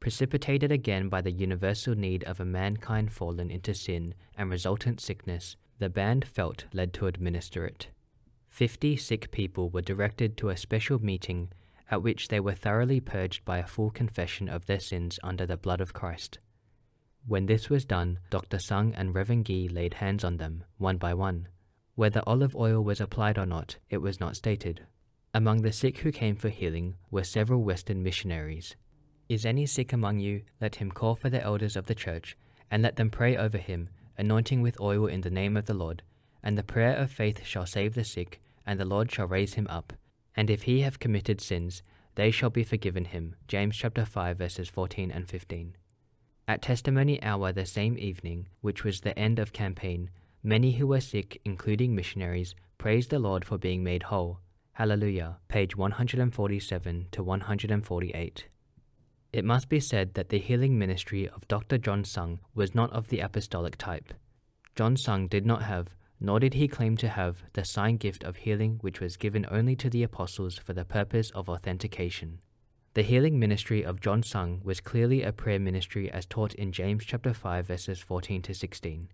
[0.00, 5.56] Precipitated again by the universal need of a mankind fallen into sin and resultant sickness,
[5.78, 7.88] the band felt led to administer it.
[8.48, 11.50] Fifty sick people were directed to a special meeting
[11.92, 15.58] at which they were thoroughly purged by a full confession of their sins under the
[15.58, 16.38] blood of Christ.
[17.26, 18.58] When this was done, Dr.
[18.58, 21.48] Sung and Reverend Gih laid hands on them, one by one.
[21.94, 24.86] Whether olive oil was applied or not, it was not stated.
[25.34, 28.74] Among the sick who came for healing were several Western missionaries.
[29.28, 30.42] Is any sick among you?
[30.62, 32.38] Let him call for the elders of the church,
[32.70, 36.02] and let them pray over him, anointing with oil in the name of the Lord.
[36.42, 39.66] And the prayer of faith shall save the sick, and the Lord shall raise him
[39.68, 39.92] up.
[40.36, 41.82] And if he have committed sins,
[42.14, 43.36] they shall be forgiven him.
[43.48, 45.76] James chapter 5 verses 14 and 15.
[46.48, 50.10] At testimony hour the same evening, which was the end of campaign,
[50.42, 54.40] many who were sick, including missionaries, praised the Lord for being made whole.
[54.72, 55.38] Hallelujah.
[55.48, 58.48] Page 147 to 148.
[59.32, 61.78] It must be said that the healing ministry of Dr.
[61.78, 64.12] John Sung was not of the apostolic type.
[64.74, 65.88] John Sung did not have
[66.24, 69.74] nor did he claim to have the sign gift of healing which was given only
[69.74, 72.38] to the apostles for the purpose of authentication.
[72.94, 77.04] The healing ministry of John Sung was clearly a prayer ministry as taught in James
[77.04, 79.08] chapter 5 verses 14 to 16.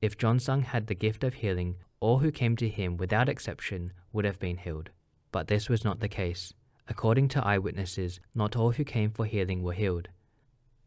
[0.00, 3.92] If John Sung had the gift of healing, all who came to him without exception
[4.12, 4.90] would have been healed.
[5.30, 6.52] But this was not the case.
[6.88, 10.08] According to eyewitnesses, not all who came for healing were healed.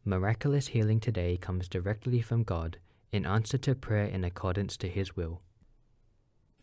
[0.03, 2.77] Miraculous healing today comes directly from God
[3.13, 5.41] in answer to prayer in accordance to His will.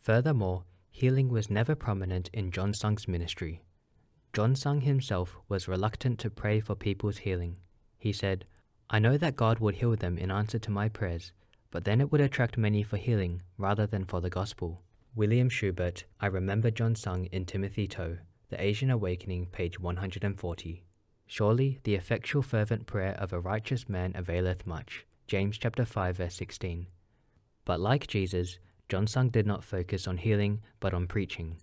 [0.03, 3.63] Furthermore, healing was never prominent in John Sung's ministry.
[4.33, 7.59] John Sung himself was reluctant to pray for people's healing.
[7.99, 8.45] He said,
[8.91, 11.33] I know that God would heal them in answer to my prayers,
[11.71, 14.83] but then it would attract many for healing rather than for the gospel.
[15.15, 18.19] William Schubert, I Remember John Sung in Timothy Tow,
[18.49, 20.83] The Asian Awakening, page 140.
[21.29, 25.07] Surely the effectual fervent prayer of a righteous man availeth much.
[25.29, 26.89] James chapter 5 verse 16.
[27.65, 28.59] But like Jesus,
[28.93, 31.57] John Sung did not focus on healing but on preaching.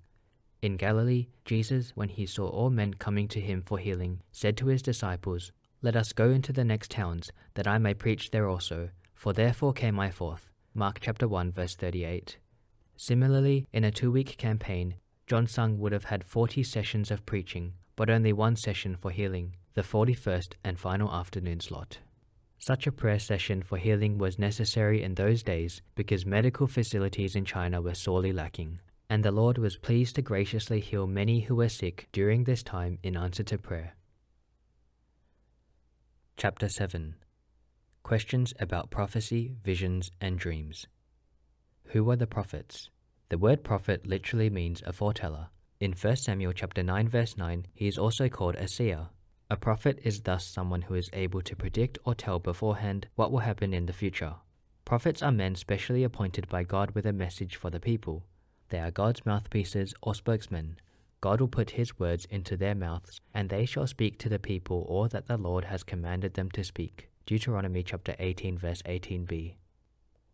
[0.63, 4.65] In Galilee, Jesus, when he saw all men coming to him for healing, said to
[4.65, 5.51] his disciples,
[5.83, 9.73] Let us go into the next towns, that I may preach there also, for therefore
[9.73, 10.49] came I forth.
[10.73, 12.39] Mark chapter 1 verse 38.
[12.97, 14.95] Similarly, in a two-week campaign,
[15.27, 19.55] John Sung would have had 40 sessions of preaching, but only one session for healing,
[19.75, 21.99] the 41st and final afternoon slot.
[22.61, 27.45] Such a prayer session for healing was necessary in those days because medical facilities in
[27.45, 31.69] China were sorely lacking, and the Lord was pleased to graciously heal many who were
[31.69, 33.95] sick during this time in answer to prayer.
[36.35, 37.15] Chapter 7
[38.03, 40.85] Questions about prophecy, visions, and dreams.
[41.85, 42.89] Who are the prophets?
[43.29, 45.47] The word prophet literally means a foreteller.
[45.79, 49.07] In 1 Samuel chapter 9 verse 9, he is also called a seer,
[49.51, 53.39] a prophet is thus someone who is able to predict or tell beforehand what will
[53.39, 54.35] happen in the future.
[54.85, 58.25] Prophets are men specially appointed by God with a message for the people.
[58.69, 60.77] They are God's mouthpieces or spokesmen.
[61.21, 64.85] God will put his words into their mouths, and they shall speak to the people
[64.87, 67.09] all that the Lord has commanded them to speak.
[67.25, 69.55] Deuteronomy chapter 18 verse 18b.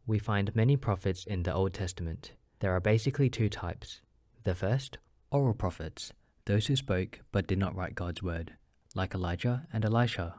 [0.05, 2.33] We find many prophets in the Old Testament.
[2.59, 4.01] There are basically two types.
[4.43, 4.97] The first,
[5.31, 6.11] oral prophets,
[6.45, 8.53] those who spoke but did not write God's word
[8.95, 10.35] like Elijah and Elisha,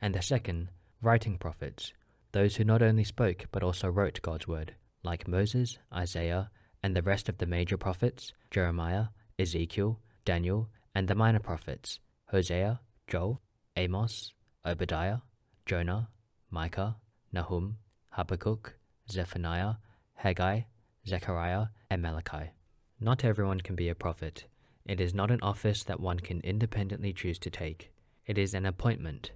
[0.00, 0.70] and the second,
[1.02, 1.92] writing prophets,
[2.32, 4.74] those who not only spoke but also wrote God's word,
[5.04, 6.50] like Moses, Isaiah,
[6.82, 9.06] and the rest of the major prophets, Jeremiah,
[9.38, 12.00] Ezekiel, Daniel, and the minor prophets,
[12.30, 13.40] Hosea, Joel,
[13.76, 14.32] Amos,
[14.64, 15.18] Obadiah,
[15.66, 16.08] Jonah,
[16.50, 16.96] Micah,
[17.32, 17.76] Nahum,
[18.10, 18.74] Habakkuk,
[19.10, 19.74] Zephaniah,
[20.14, 20.62] Haggai,
[21.06, 22.50] Zechariah, and Malachi.
[22.98, 24.44] Not everyone can be a prophet,
[24.90, 27.92] it is not an office that one can independently choose to take.
[28.26, 29.30] It is an appointment.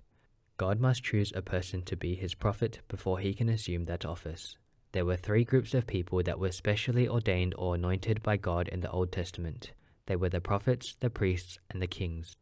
[0.57, 4.57] God must choose a person to be his prophet before he can assume that office.
[4.91, 8.81] There were three groups of people that were specially ordained or anointed by God in
[8.81, 9.71] the Old Testament.
[10.07, 12.37] They were the prophets, the priests, and the kings.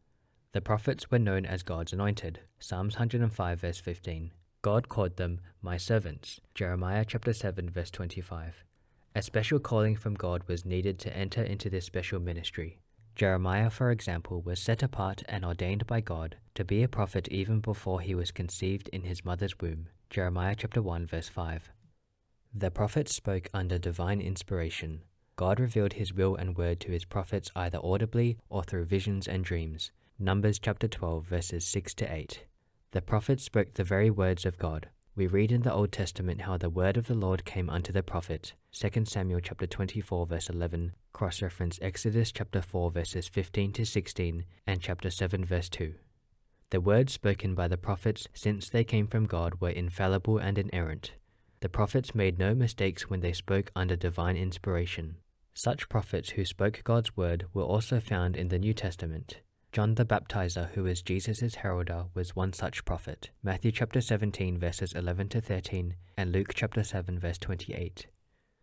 [0.52, 2.40] The prophets were known as God's anointed.
[2.60, 4.32] Psalms 105 verse 15.
[4.62, 6.40] God called them my servants.
[6.54, 8.64] Jeremiah chapter 7 verse 25.
[9.14, 12.78] A special calling from God was needed to enter into this special ministry.
[13.14, 17.60] Jeremiah, for example, was set apart and ordained by God to be a prophet even
[17.60, 19.88] before he was conceived in his mother's womb.
[20.08, 21.70] Jeremiah chapter 1 verse 5.
[22.54, 25.02] The prophets spoke under divine inspiration.
[25.36, 29.44] God revealed his will and word to his prophets either audibly or through visions and
[29.44, 29.90] dreams.
[30.18, 32.44] Numbers chapter 12 verses 6 to 8.
[32.92, 34.88] The prophets spoke the very words of God.
[35.14, 38.02] We read in the Old Testament how the word of the Lord came unto the
[38.02, 38.54] prophet.
[38.72, 44.80] 2 Samuel chapter 24 verse 11, cross-reference Exodus chapter 4 verses 15 to 16 and
[44.80, 45.92] chapter 7 verse 2.
[46.70, 51.12] The words spoken by the prophets since they came from God were infallible and inerrant.
[51.60, 55.16] The prophets made no mistakes when they spoke under divine inspiration.
[55.52, 59.40] Such prophets who spoke God's word were also found in the New Testament.
[59.72, 63.30] John the Baptizer, who was Jesus' heralder, was one such prophet.
[63.42, 68.06] Matthew chapter 17 verses 11 to 13 and Luke chapter 7 verse 28.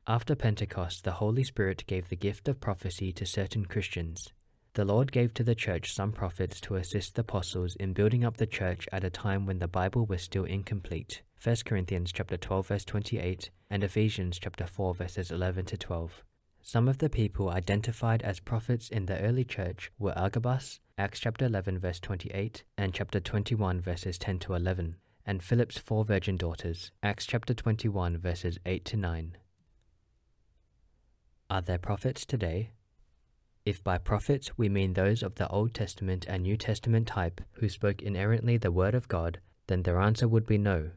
[0.05, 4.33] After Pentecost, the Holy Spirit gave the gift of prophecy to certain Christians.
[4.75, 8.37] The Lord gave to the church some prophets to assist the apostles in building up
[8.37, 11.23] the church at a time when the Bible was still incomplete.
[11.43, 16.23] 1 Corinthians chapter 12 verse 28 and Ephesians chapter 4 verses 11 to 12.
[16.61, 21.45] Some of the people identified as prophets in the early church were Agabus, Acts chapter
[21.45, 26.91] 11 verse 28 and chapter 21 verses 10 to 11, and Philip's four virgin daughters,
[27.01, 29.37] Acts chapter 21 verses 8 to 9.
[31.49, 32.71] Are there prophets today?
[33.65, 37.69] If by prophets we mean those of the Old Testament and New Testament type who
[37.69, 40.89] spoke inerrantly the Word of God, then their answer would be no.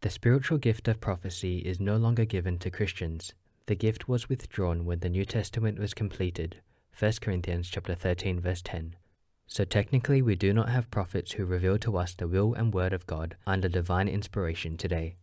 [0.00, 3.34] The spiritual gift of prophecy is no longer given to Christians.
[3.66, 6.56] The gift was withdrawn when the New Testament was completed.
[6.98, 8.96] 1 Corinthians chapter 13 verse 10.
[9.46, 12.92] So technically we do not have prophets who reveal to us the will and word
[12.92, 15.16] of God under divine inspiration today.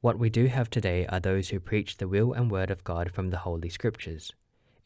[0.00, 3.12] What we do have today are those who preach the will and word of God
[3.12, 4.32] from the Holy Scriptures.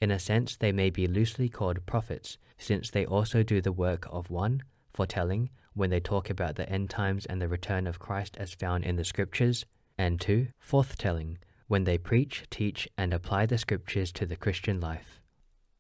[0.01, 4.07] In a sense, they may be loosely called prophets, since they also do the work
[4.11, 8.37] of one, foretelling, when they talk about the end times and the return of Christ
[8.39, 9.65] as found in the Scriptures,
[9.99, 11.37] and two, forthtelling,
[11.67, 15.21] when they preach, teach, and apply the Scriptures to the Christian life.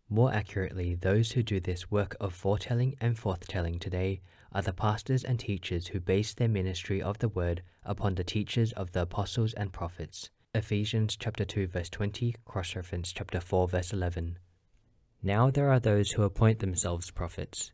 [0.08, 4.20] More accurately, those who do this work of foretelling and forthtelling today
[4.52, 8.72] are the pastors and teachers who base their ministry of the word upon the teachers
[8.72, 10.30] of the apostles and prophets.
[10.54, 14.38] Ephesians chapter 2 verse 20, cross-reference chapter 4 verse 11.
[15.22, 17.72] Now there are those who appoint themselves prophets.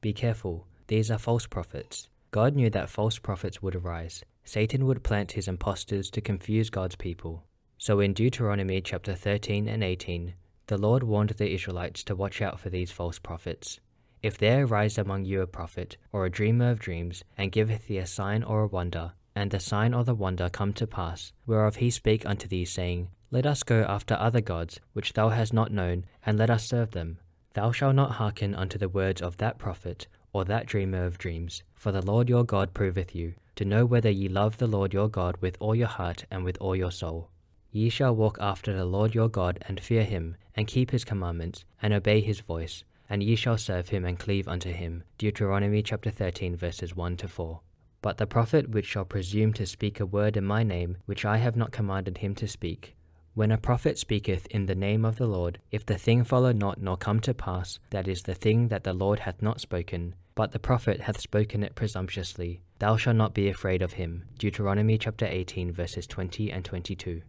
[0.00, 2.08] Be careful, these are false prophets.
[2.30, 4.24] God knew that false prophets would arise.
[4.44, 7.44] Satan would plant his impostors to confuse God's people.
[7.76, 10.34] So in Deuteronomy chapter 13 and 18,
[10.68, 13.78] the Lord warned the Israelites to watch out for these false prophets.
[14.20, 17.98] If there arise among you a prophet, or a dreamer of dreams, and giveth thee
[17.98, 21.76] a sign or a wonder, and the sign or the wonder come to pass, whereof
[21.76, 25.70] he spake unto thee, saying, Let us go after other gods, which thou hast not
[25.70, 27.18] known, and let us serve them.
[27.52, 31.62] Thou shalt not hearken unto the words of that prophet, or that dreamer of dreams,
[31.74, 35.08] for the Lord your God proveth you, to know whether ye love the Lord your
[35.08, 37.30] God with all your heart and with all your soul.
[37.76, 41.66] Ye shall walk after the Lord your God, and fear him, and keep his commandments,
[41.82, 45.04] and obey his voice, and ye shall serve him and cleave unto him.
[45.18, 47.60] Deuteronomy chapter 13, verses 1 to 4.
[48.00, 51.36] But the prophet which shall presume to speak a word in my name, which I
[51.36, 52.96] have not commanded him to speak,
[53.34, 56.80] when a prophet speaketh in the name of the Lord, if the thing follow not
[56.80, 60.52] nor come to pass, that is the thing that the Lord hath not spoken, but
[60.52, 64.24] the prophet hath spoken it presumptuously, thou shalt not be afraid of him.
[64.38, 67.20] Deuteronomy chapter 18 verses 20 and 22.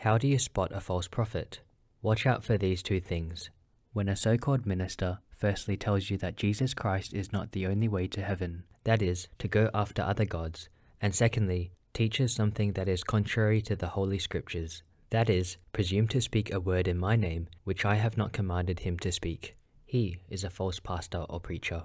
[0.00, 1.60] How do you spot a false prophet?
[2.00, 3.50] Watch out for these two things.
[3.92, 7.86] When a so called minister firstly tells you that Jesus Christ is not the only
[7.86, 10.70] way to heaven, that is, to go after other gods,
[11.02, 16.22] and secondly, teaches something that is contrary to the Holy Scriptures, that is, presume to
[16.22, 19.54] speak a word in my name, which I have not commanded him to speak.
[19.84, 21.84] He is a false pastor or preacher.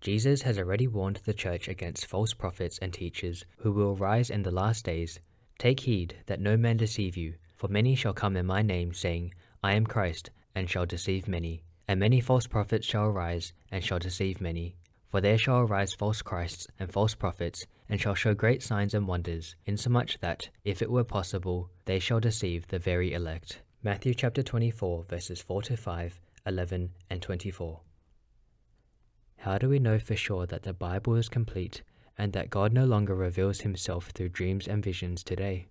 [0.00, 4.42] Jesus has already warned the church against false prophets and teachers who will rise in
[4.42, 5.20] the last days.
[5.58, 9.32] Take heed that no man deceive you, for many shall come in my name, saying,
[9.62, 11.62] I am Christ, and shall deceive many.
[11.86, 14.74] And many false prophets shall arise, and shall deceive many.
[15.10, 19.06] For there shall arise false Christs and false prophets, and shall show great signs and
[19.06, 23.60] wonders, insomuch that, if it were possible, they shall deceive the very elect.
[23.80, 27.80] Matthew chapter 24, verses 4 to 5, 11, and 24.
[29.36, 31.82] How do we know for sure that the Bible is complete
[32.18, 35.68] and that God no longer reveals himself through dreams and visions today?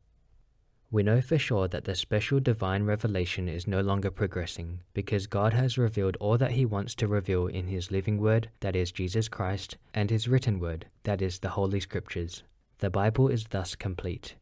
[0.94, 5.54] We know for sure that the special divine revelation is no longer progressing because God
[5.54, 9.30] has revealed all that He wants to reveal in His living Word, that is Jesus
[9.30, 12.44] Christ, and His written Word, that is the Holy Scriptures.
[12.80, 14.36] The Bible is thus complete.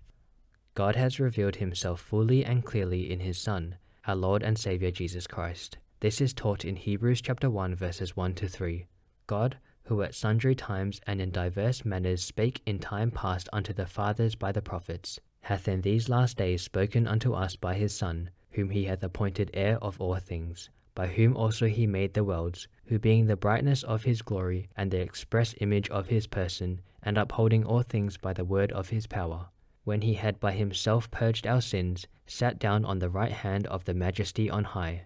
[0.74, 3.76] God has revealed Himself fully and clearly in His Son,
[4.08, 5.78] our Lord and Saviour Jesus Christ.
[6.00, 8.88] This is taught in Hebrews chapter 1 verses 1 to 3.
[9.28, 13.86] God, who at sundry times and in divers manners spake in time past unto the
[13.86, 15.20] fathers by the prophets,
[15.50, 19.50] hath in these last days spoken unto us by his Son, whom he hath appointed
[19.56, 23.82] heir of all things, by whom also he made the worlds, who being the brightness
[23.82, 28.32] of his glory, and the express image of his person, and upholding all things by
[28.32, 29.48] the word of his power,
[29.86, 33.86] when he had by himself purged our sins, sat down on the right hand of
[33.86, 35.06] the majesty on high.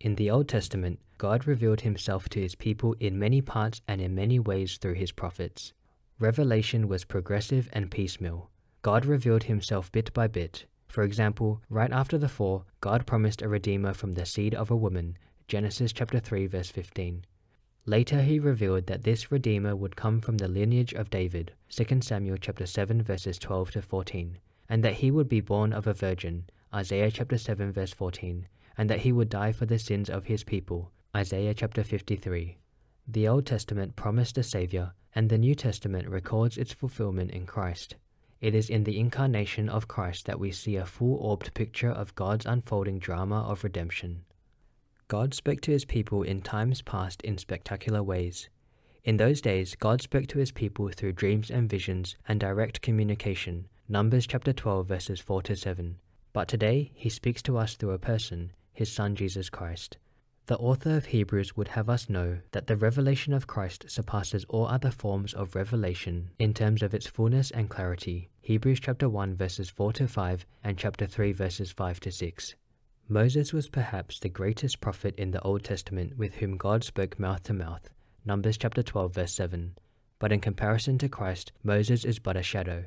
[0.00, 4.14] In the Old Testament, God revealed himself to his people in many parts and in
[4.14, 5.74] many ways through his prophets.
[6.18, 8.48] Revelation was progressive and piecemeal.
[8.82, 10.66] God revealed himself bit by bit.
[10.86, 14.76] For example, right after the fall, God promised a redeemer from the seed of a
[14.76, 15.18] woman,
[15.48, 17.24] Genesis chapter 3 verse 15.
[17.86, 22.36] Later he revealed that this redeemer would come from the lineage of David, 2 Samuel
[22.36, 24.38] chapter 7 verses 12 to 14,
[24.68, 28.46] and that he would be born of a virgin, Isaiah chapter 7 verse 14,
[28.76, 32.58] and that he would die for the sins of his people, Isaiah chapter 53.
[33.08, 37.96] The Old Testament promised a savior, and the New Testament records its fulfillment in Christ.
[38.40, 42.14] It is in the incarnation of Christ that we see a full orbed picture of
[42.14, 44.24] God's unfolding drama of redemption.
[45.08, 48.48] God spoke to his people in times past in spectacular ways.
[49.02, 53.66] In those days, God spoke to his people through dreams and visions and direct communication.
[53.88, 55.96] Numbers chapter 12 verses 4 to 7.
[56.32, 59.96] But today, he speaks to us through a person, his son Jesus Christ.
[60.48, 64.66] The author of Hebrews would have us know that the revelation of Christ surpasses all
[64.66, 68.30] other forms of revelation in terms of its fullness and clarity.
[68.40, 72.54] Hebrews chapter 1 verses 4 to 5 and chapter 3 verses 5 to 6.
[73.10, 77.42] Moses was perhaps the greatest prophet in the Old Testament with whom God spoke mouth
[77.42, 77.90] to mouth.
[78.24, 79.76] Numbers chapter 12 verse 7.
[80.18, 82.86] But in comparison to Christ, Moses is but a shadow.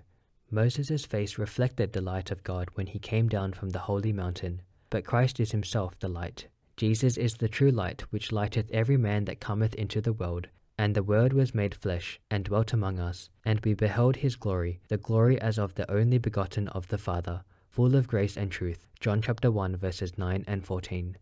[0.50, 4.64] Moses' face reflected the light of God when he came down from the holy mountain,
[4.90, 6.48] but Christ is himself the light.
[6.78, 10.48] Jesus is the true light, which lighteth every man that cometh into the world.
[10.78, 14.80] And the Word was made flesh, and dwelt among us, and we beheld his glory,
[14.88, 18.88] the glory as of the only begotten of the Father, full of grace and truth.
[19.00, 21.18] John chapter 1 verses 9 and 14.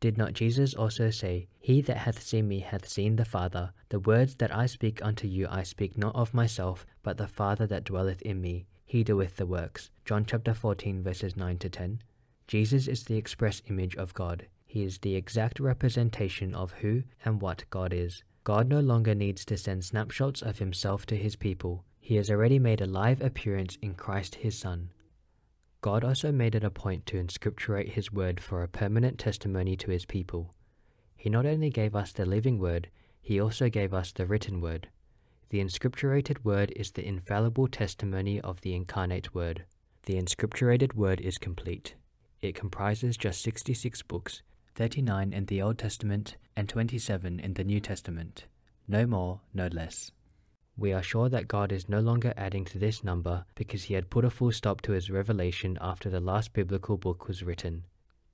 [0.00, 3.72] Did not Jesus also say, He that hath seen me hath seen the Father?
[3.88, 7.66] The words that I speak unto you I speak not of myself, but the Father
[7.68, 9.90] that dwelleth in me, he doeth the works.
[10.04, 12.02] John chapter 14 verses 9 to 10.
[12.48, 14.46] Jesus is the express image of God.
[14.72, 18.24] He is the exact representation of who and what God is.
[18.42, 21.84] God no longer needs to send snapshots of himself to his people.
[22.00, 24.88] He has already made a live appearance in Christ his Son.
[25.82, 29.90] God also made it a point to inscripturate his word for a permanent testimony to
[29.90, 30.54] his people.
[31.18, 32.88] He not only gave us the living word,
[33.20, 34.88] he also gave us the written word.
[35.50, 39.66] The inscripturated word is the infallible testimony of the incarnate word.
[40.06, 41.94] The inscripturated word is complete.
[42.40, 44.40] It comprises just 66 books
[44.74, 48.46] 39 in the Old Testament and 27 in the New Testament.
[48.88, 50.12] No more, no less.
[50.78, 54.08] We are sure that God is no longer adding to this number because he had
[54.08, 57.84] put a full stop to his revelation after the last biblical book was written.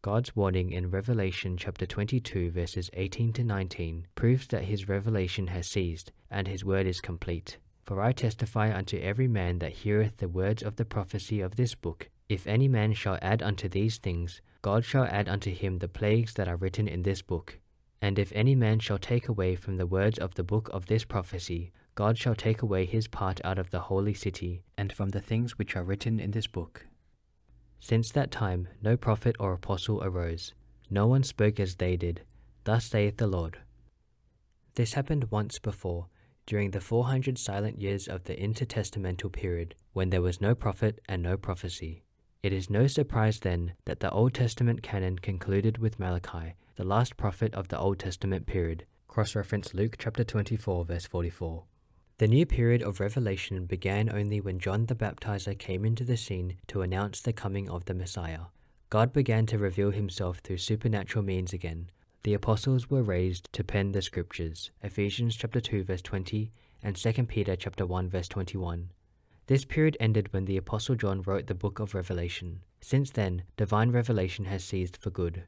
[0.01, 5.67] God's warning in Revelation chapter 22 verses 18 to 19 proves that his revelation has
[5.67, 7.59] ceased and his word is complete.
[7.83, 11.75] For I testify unto every man that heareth the words of the prophecy of this
[11.75, 15.89] book, if any man shall add unto these things, God shall add unto him the
[15.89, 17.59] plagues that are written in this book.
[18.01, 21.05] And if any man shall take away from the words of the book of this
[21.05, 25.21] prophecy, God shall take away his part out of the holy city, and from the
[25.21, 26.87] things which are written in this book.
[27.81, 30.55] Since that time no prophet or apostle arose,
[30.91, 32.23] no one spoke as they did.
[32.65, 33.59] Thus saith the Lord.
[34.75, 36.07] This happened once before,
[36.47, 41.23] during the 400 silent years of the intertestamental period, when there was no prophet and
[41.23, 42.03] no prophecy.
[42.41, 47.17] It is no surprise then that the Old Testament canon concluded with Malachi, the last
[47.17, 48.87] prophet of the Old Testament period.
[49.09, 51.65] Cross reference Luke chapter 24, verse 44.
[52.19, 56.59] The new period of revelation began only when John the Baptizer came into the scene
[56.69, 58.47] to announce the coming of the Messiah.
[58.89, 61.91] God began to reveal himself through supernatural means again.
[62.23, 64.71] The apostles were raised to pen the scriptures.
[64.81, 66.53] Ephesians chapter 2 verse 20
[66.85, 68.91] and 2 Peter chapter 1 verse 21.
[69.49, 72.61] This period ended when the apostle John wrote the book of Revelation.
[72.83, 75.45] Since then, divine revelation has ceased for good.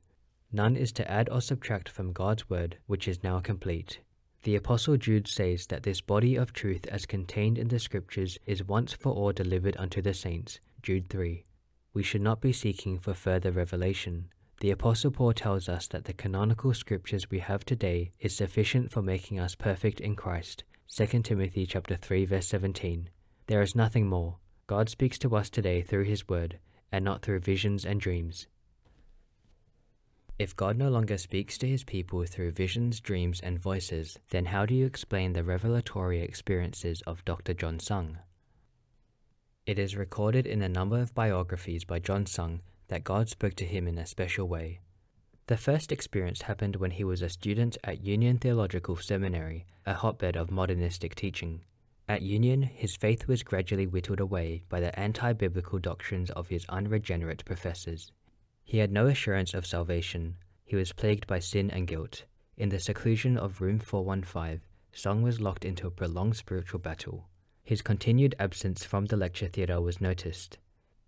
[0.50, 3.98] None is to add or subtract from God's word, which is now complete.
[4.44, 8.66] The Apostle Jude says that this body of truth as contained in the Scriptures is
[8.66, 10.60] once for all delivered unto the saints.
[10.82, 11.44] Jude 3.
[11.92, 14.30] We should not be seeking for further revelation.
[14.60, 19.02] The Apostle Paul tells us that the canonical Scriptures we have today is sufficient for
[19.02, 20.64] making us perfect in Christ.
[20.88, 23.10] 2 Timothy chapter 3 verse 17.
[23.50, 24.36] There is nothing more.
[24.68, 26.60] God speaks to us today through his word
[26.92, 28.46] and not through visions and dreams.
[30.38, 34.66] If God no longer speaks to his people through visions, dreams, and voices, then how
[34.66, 37.52] do you explain the revelatory experiences of Dr.
[37.52, 38.18] John Sung?
[39.66, 43.64] It is recorded in a number of biographies by John Sung that God spoke to
[43.64, 44.78] him in a special way.
[45.48, 50.36] The first experience happened when he was a student at Union Theological Seminary, a hotbed
[50.36, 51.62] of modernistic teaching.
[52.10, 56.66] At Union, his faith was gradually whittled away by the anti biblical doctrines of his
[56.68, 58.10] unregenerate professors.
[58.64, 60.34] He had no assurance of salvation.
[60.64, 62.24] He was plagued by sin and guilt.
[62.56, 64.60] In the seclusion of room 415,
[64.92, 67.28] Sung was locked into a prolonged spiritual battle.
[67.62, 70.58] His continued absence from the lecture theatre was noticed.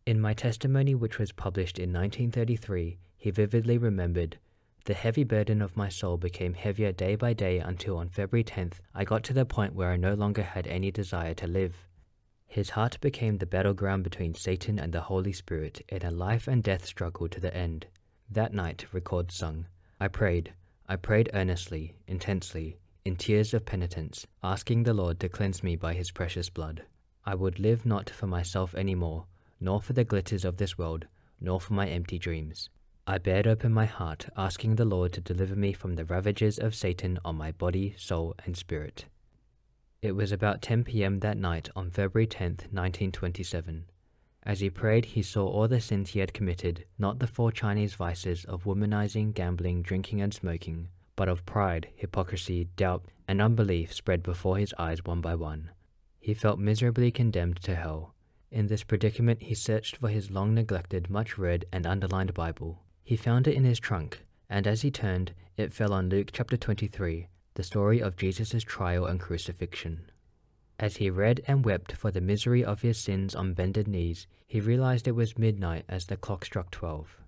[0.07, 4.39] In my testimony, which was published in 1933, he vividly remembered
[4.85, 8.81] the heavy burden of my soul became heavier day by day until on February 10th
[8.95, 11.87] I got to the point where I no longer had any desire to live.
[12.47, 16.63] His heart became the battleground between Satan and the Holy Spirit in a life and
[16.63, 17.87] death struggle to the end.
[18.29, 19.67] That night, records Sung,
[20.01, 20.53] I prayed.
[20.89, 25.95] I prayed earnestly, intensely, in tears of penitence, asking the Lord to cleanse me by
[25.95, 26.83] his precious blood.
[27.25, 29.27] I would live not for myself any more,
[29.61, 31.07] nor for the glitters of this world,
[31.41, 32.69] nor for my empty dreams.
[33.05, 36.73] I bared open my heart, asking the Lord to deliver me from the ravages of
[36.73, 39.07] Satan on my body, soul, and spirit.
[40.01, 41.19] It was about 10 p.m.
[41.19, 43.87] that night on February 10, 1927.
[44.45, 47.95] As he prayed, he saw all the sins he had committed, not the four Chinese
[47.95, 54.23] vices of womanizing, gambling, drinking, and smoking, but of pride, hypocrisy, doubt, and unbelief spread
[54.23, 55.71] before his eyes one by one.
[56.21, 58.15] He felt miserably condemned to hell.
[58.53, 62.79] In this predicament, he searched for his long neglected, much read, and underlined Bible.
[63.05, 66.57] He found it in his trunk, and as he turned, it fell on Luke chapter
[66.57, 70.11] 23, the story of Jesus' trial and crucifixion.
[70.79, 74.61] As he read and wept for the misery of his sins on bended knees, he
[74.61, 77.19] realized it was midnight as the clock struck twelve.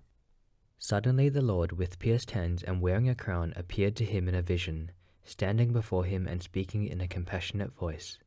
[0.77, 4.41] Suddenly the Lord, with pierced hands and wearing a crown, appeared to him in a
[4.41, 4.91] vision,
[5.23, 8.17] standing before him and speaking in a compassionate voice.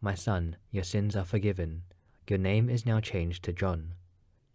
[0.00, 1.82] My son, your sins are forgiven.
[2.28, 3.94] Your name is now changed to John.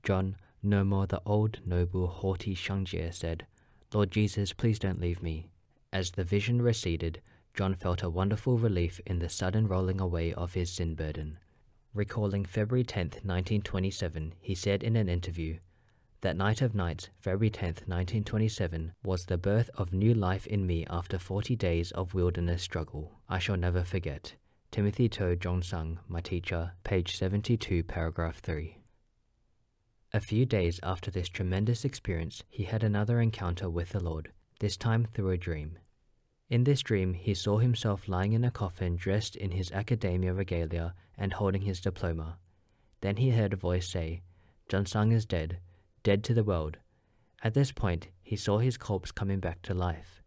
[0.01, 3.45] John, no more the old, noble, haughty Shang-Jie said,
[3.93, 5.47] Lord Jesus, please don't leave me.
[5.93, 7.21] As the vision receded,
[7.53, 11.39] John felt a wonderful relief in the sudden rolling away of his sin burden.
[11.93, 15.59] Recalling February 10, 1927, he said in an interview,
[16.19, 20.85] That night of nights, February 10, 1927, was the birth of new life in me
[20.89, 23.13] after 40 days of wilderness struggle.
[23.29, 24.33] I shall never forget.
[24.71, 28.79] Timothy Tow John Sung, my teacher, page 72, paragraph 3.
[30.13, 34.77] A few days after this tremendous experience, he had another encounter with the Lord, this
[34.77, 35.77] time through a dream.
[36.49, 40.93] In this dream, he saw himself lying in a coffin dressed in his academia regalia
[41.17, 42.37] and holding his diploma.
[43.01, 44.21] Then he heard a voice say,
[44.69, 45.59] John Sung is dead,
[46.03, 46.77] dead to the world.
[47.43, 50.21] At this point, he saw his corpse coming back to life.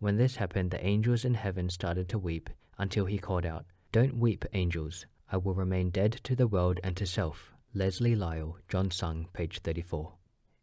[0.00, 4.16] When this happened, the angels in heaven started to weep until he called out, Don't
[4.16, 5.06] weep, angels.
[5.30, 7.52] I will remain dead to the world and to self.
[7.72, 10.12] Leslie Lyall, John Sung, page 34.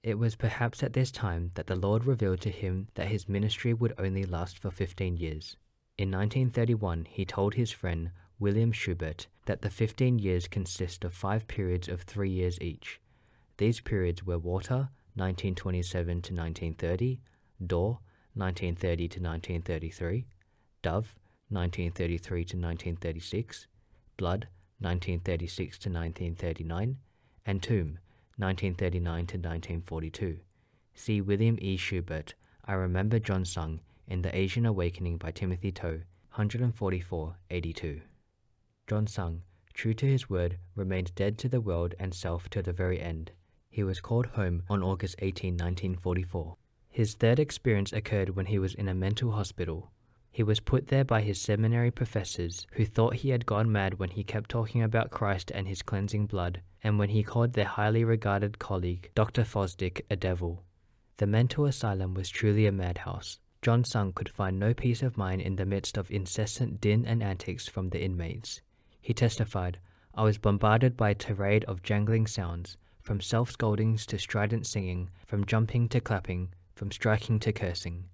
[0.03, 3.73] It was perhaps at this time that the Lord revealed to him that his ministry
[3.73, 5.55] would only last for 15 years.
[5.97, 11.47] In 1931, he told his friend William Schubert that the 15 years consist of five
[11.47, 12.99] periods of three years each.
[13.55, 17.21] These periods were Water, 1927 to 1930,
[17.65, 17.99] Door,
[18.33, 20.25] 1930 to 1933,
[20.81, 21.15] Dove,
[21.47, 23.67] 1933 to 1936,
[24.17, 26.97] Blood, 1936 to 1939,
[27.45, 27.99] and Tomb,
[28.37, 30.39] 1939 to 1942.
[30.93, 31.77] See William E.
[31.77, 32.33] Schubert,
[32.65, 36.01] I Remember John Sung, in The Asian Awakening by Timothy Tow,
[36.35, 38.01] 144 82.
[38.87, 39.41] John Sung,
[39.73, 43.31] true to his word, remained dead to the world and self to the very end.
[43.69, 46.55] He was called home on August 18, 1944.
[46.89, 49.91] His third experience occurred when he was in a mental hospital.
[50.31, 54.11] He was put there by his seminary professors, who thought he had gone mad when
[54.11, 58.03] he kept talking about Christ and his cleansing blood, and when he called their highly
[58.03, 59.43] regarded colleague, Dr.
[59.43, 60.63] Fosdick, a devil.
[61.17, 63.39] The mental asylum was truly a madhouse.
[63.63, 67.23] John Sung could find no peace of mind in the midst of incessant din and
[67.23, 68.61] antics from the inmates.
[69.01, 69.79] He testified,
[70.13, 75.09] I was bombarded by a tirade of jangling sounds, from self scoldings to strident singing,
[75.25, 78.05] from jumping to clapping, from striking to cursing.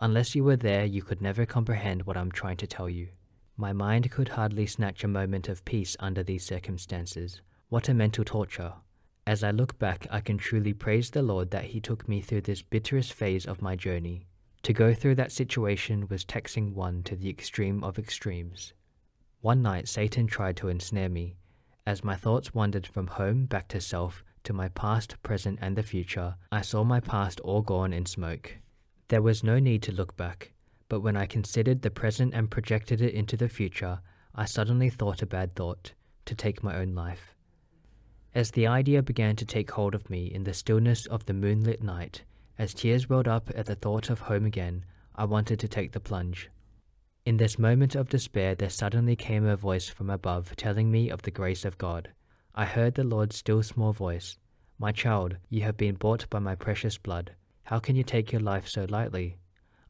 [0.00, 3.08] Unless you were there, you could never comprehend what I'm trying to tell you.
[3.56, 7.42] My mind could hardly snatch a moment of peace under these circumstances.
[7.68, 8.74] What a mental torture.
[9.26, 12.42] As I look back, I can truly praise the Lord that He took me through
[12.42, 14.28] this bitterest phase of my journey.
[14.62, 18.72] To go through that situation was taxing one to the extreme of extremes.
[19.40, 21.36] One night, Satan tried to ensnare me.
[21.84, 25.82] As my thoughts wandered from home back to self, to my past, present, and the
[25.82, 28.58] future, I saw my past all gone in smoke.
[29.08, 30.52] There was no need to look back,
[30.90, 34.00] but when I considered the present and projected it into the future,
[34.34, 35.94] I suddenly thought a bad thought
[36.26, 37.34] to take my own life.
[38.34, 41.82] As the idea began to take hold of me in the stillness of the moonlit
[41.82, 42.24] night,
[42.58, 46.00] as tears welled up at the thought of home again, I wanted to take the
[46.00, 46.50] plunge.
[47.24, 51.22] In this moment of despair, there suddenly came a voice from above telling me of
[51.22, 52.10] the grace of God.
[52.54, 54.36] I heard the Lord's still small voice
[54.78, 57.32] My child, you have been bought by my precious blood.
[57.68, 59.36] How can you take your life so lightly?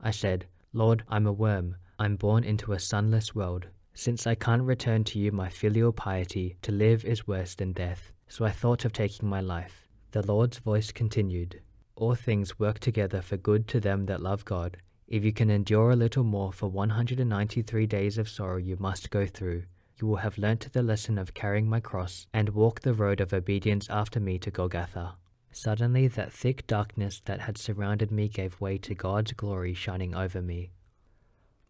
[0.01, 1.77] I said, Lord, I'm a worm.
[1.97, 3.69] I'm born into a sunless world.
[3.95, 8.11] Since I can't return to you my filial piety, to live is worse than death.
[8.27, 9.87] So I thought of taking my life.
[10.11, 11.61] The Lord's voice continued,
[11.95, 14.79] All things work together for good to them that love God.
[15.07, 19.25] If you can endure a little more for 193 days of sorrow you must go
[19.25, 19.63] through,
[20.01, 23.33] you will have learnt the lesson of carrying my cross and walk the road of
[23.33, 25.15] obedience after me to Golgotha.
[25.53, 30.41] Suddenly, that thick darkness that had surrounded me gave way to God's glory shining over
[30.43, 30.71] me.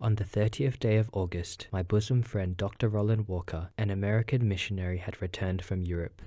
[0.00, 2.88] On the 30th day of August, my bosom friend Dr.
[2.88, 6.22] Roland Walker, an American missionary, had returned from Europe.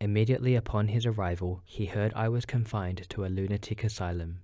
[0.00, 4.40] Immediately upon his arrival, he heard I was confined to a lunatic asylum.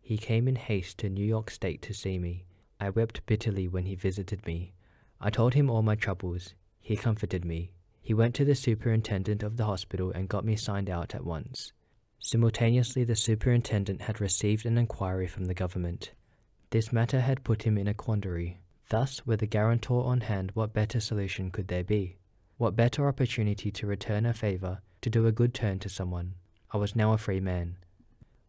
[0.00, 2.46] He came in haste to New York State to see me.
[2.80, 4.72] I wept bitterly when he visited me.
[5.20, 6.54] I told him all my troubles.
[6.80, 7.72] He comforted me.
[8.04, 11.72] He went to the superintendent of the hospital and got me signed out at once.
[12.18, 16.12] Simultaneously, the superintendent had received an inquiry from the government.
[16.68, 18.58] This matter had put him in a quandary.
[18.90, 22.18] Thus, with a guarantor on hand, what better solution could there be?
[22.58, 26.34] What better opportunity to return a favor, to do a good turn to someone?
[26.72, 27.78] I was now a free man.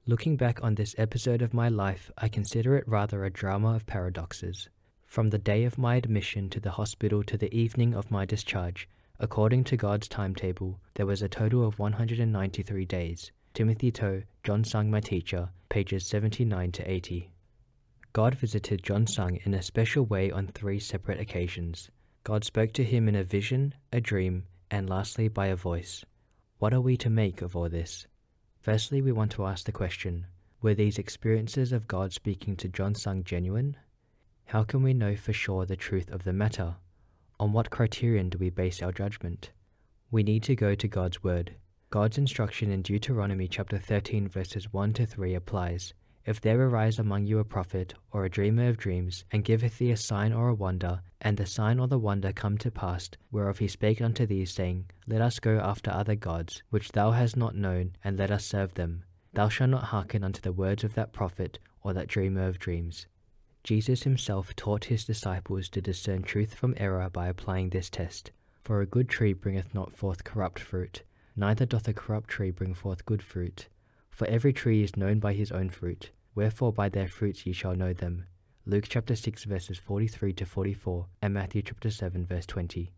[0.06, 3.86] Looking back on this episode of my life, I consider it rather a drama of
[3.86, 4.68] paradoxes.
[5.06, 8.90] From the day of my admission to the hospital to the evening of my discharge,
[9.20, 13.32] According to God's timetable, there was a total of 193 days.
[13.54, 17.32] Timothy Tow, John Sung, my teacher, pages 79 to 80.
[18.12, 21.90] God visited John Sung in a special way on three separate occasions.
[22.26, 26.04] God spoke to him in a vision, a dream, and lastly by a voice.
[26.60, 28.08] What are we to make of all this?
[28.60, 30.28] Firstly, we want to ask the question
[30.62, 33.78] Were these experiences of God speaking to John Sung genuine?
[34.48, 36.76] How can we know for sure the truth of the matter?
[37.38, 39.52] On what criterion do we base our judgment?
[40.10, 41.56] We need to go to God's Word.
[41.90, 45.94] God's instruction in Deuteronomy chapter 13 verses 1 to 3 applies.
[46.26, 49.92] If there arise among you a prophet or a dreamer of dreams, and giveth thee
[49.92, 53.60] a sign or a wonder, and the sign or the wonder come to pass, whereof
[53.60, 57.54] he spake unto thee, saying, Let us go after other gods, which thou hast not
[57.54, 61.12] known, and let us serve them, thou shalt not hearken unto the words of that
[61.12, 63.08] prophet or that dreamer of dreams.
[63.66, 68.30] Jesus himself taught his disciples to discern truth from error by applying this test.
[68.62, 71.02] For a good tree bringeth not forth corrupt fruit,
[71.36, 73.68] neither doth a corrupt tree bring forth good fruit.
[74.12, 77.76] For every tree is known by his own fruit, wherefore by their fruits ye shall
[77.76, 78.26] know them.
[78.68, 82.92] Luke chapter 6 verses 43 to 44, and Matthew chapter 7 verse 20.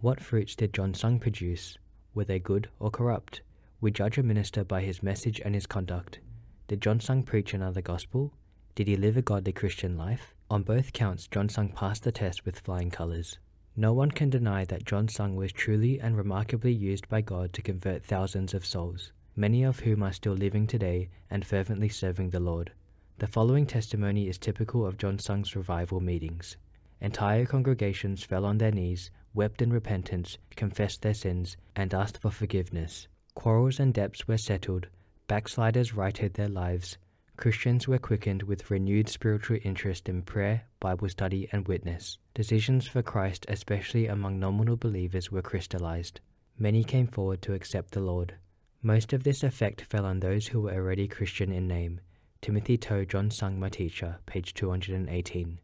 [0.00, 1.78] What fruits did John Sung produce?
[2.14, 3.42] Were they good or corrupt?
[3.80, 6.18] We judge a minister by his message and his conduct.
[6.66, 8.32] Did John Sung preach another gospel?
[8.74, 10.34] Did he live a godly Christian life?
[10.48, 13.38] On both counts, John Sung passed the test with flying colors.
[13.76, 17.62] No one can deny that John Sung was truly and remarkably used by God to
[17.62, 22.40] convert thousands of souls, many of whom are still living today and fervently serving the
[22.40, 22.72] Lord.
[23.18, 26.56] The following testimony is typical of John Sung's revival meetings.
[27.00, 32.30] Entire congregations fell on their knees, wept in repentance, confessed their sins, and asked for
[32.30, 33.08] forgiveness.
[33.34, 34.88] Quarrels and debts were settled,
[35.26, 36.98] backsliders righted their lives,
[37.40, 42.18] Christians were quickened with renewed spiritual interest in prayer, Bible study, and witness.
[42.34, 46.20] Decisions for Christ, especially among nominal believers, were crystallized.
[46.58, 48.34] Many came forward to accept the Lord.
[48.82, 52.02] Most of this effect fell on those who were already Christian in name,
[52.42, 55.60] Timothy Tow John Sung, my teacher, page 218.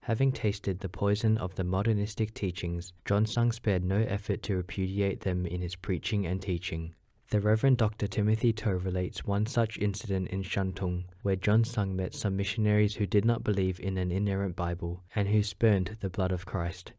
[0.00, 5.20] Having tasted the poison of the modernistic teachings, John Sung spared no effort to repudiate
[5.20, 6.94] them in his preaching and teaching.
[7.32, 8.06] The Reverend Dr.
[8.06, 13.06] Timothy Tow relates one such incident in Shantung, where John Sung met some missionaries who
[13.06, 16.92] did not believe in an inerrant Bible and who spurned the blood of Christ.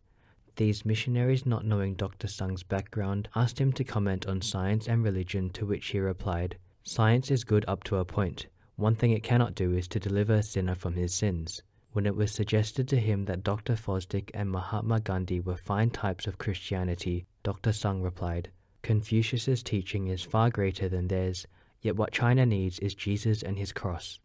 [0.55, 2.27] These missionaries, not knowing Dr.
[2.27, 7.29] Sung's background, asked him to comment on science and religion, to which he replied, Science
[7.29, 10.41] is good up to a point, one thing it cannot do is to deliver a
[10.41, 11.61] sinner from his sins.
[11.91, 13.75] When it was suggested to him that Dr.
[13.75, 17.71] Fosdick and Mahatma Gandhi were fine types of Christianity, Dr.
[17.71, 18.49] Sung replied,
[18.83, 21.47] Confucius's teaching is far greater than theirs,
[21.81, 24.19] yet what China needs is Jesus and his cross.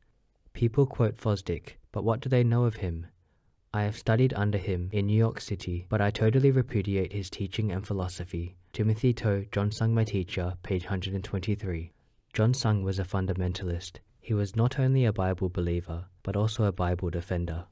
[0.52, 3.06] People quote Fosdick, but what do they know of him?
[3.72, 7.70] I have studied under him in New York City, but I totally repudiate his teaching
[7.70, 8.56] and philosophy.
[8.72, 11.92] Timothy Tow, John Sung, my teacher, page 123.
[12.32, 13.98] John Sung was a fundamentalist.
[14.20, 17.66] He was not only a Bible believer, but also a Bible defender.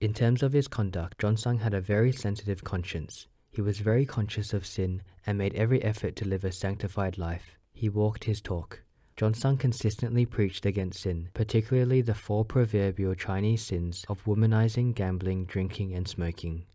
[0.00, 3.26] In terms of his conduct, John Sung had a very sensitive conscience.
[3.54, 7.56] He was very conscious of sin and made every effort to live a sanctified life.
[7.72, 8.82] He walked his talk.
[9.16, 15.44] John Sung consistently preached against sin, particularly the four proverbial Chinese sins of womanizing, gambling,
[15.44, 16.66] drinking, and smoking.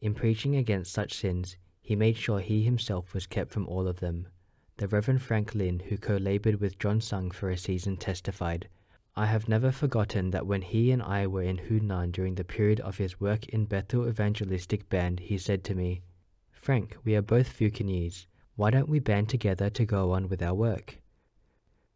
[0.00, 4.00] In preaching against such sins, he made sure he himself was kept from all of
[4.00, 4.26] them.
[4.78, 8.70] The Reverend Frank Lin, who co labored with John Sung for a season, testified
[9.20, 12.80] I have never forgotten that when he and I were in Hunan during the period
[12.80, 16.00] of his work in Bethel Evangelistic Band, he said to me,
[16.52, 18.24] Frank, we are both Fukienese.
[18.56, 21.00] Why don't we band together to go on with our work?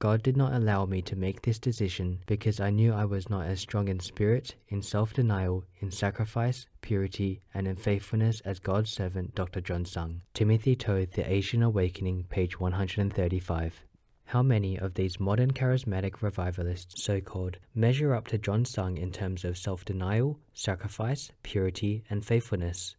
[0.01, 3.47] God did not allow me to make this decision because I knew I was not
[3.47, 8.91] as strong in spirit, in self denial, in sacrifice, purity, and in faithfulness as God's
[8.91, 9.63] servant Dr.
[9.63, 10.21] John Sung.
[10.35, 13.87] Timothy Tow, The Asian Awakening, page 135.
[14.27, 19.13] How many of these modern charismatic revivalists, so called, measure up to John Sung in
[19.13, 22.97] terms of self denial, sacrifice, purity, and faithfulness?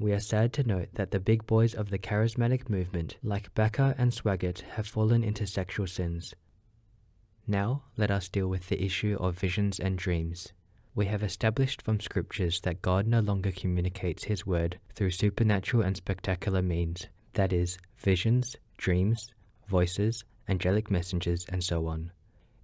[0.00, 3.94] We are sad to note that the big boys of the charismatic movement, like Bakker
[3.98, 6.34] and Swaggart, have fallen into sexual sins.
[7.46, 10.52] Now, let us deal with the issue of visions and dreams.
[10.94, 15.96] We have established from scriptures that God no longer communicates His word through supernatural and
[15.96, 19.32] spectacular means, that is, visions, dreams,
[19.68, 22.12] voices, angelic messengers, and so on.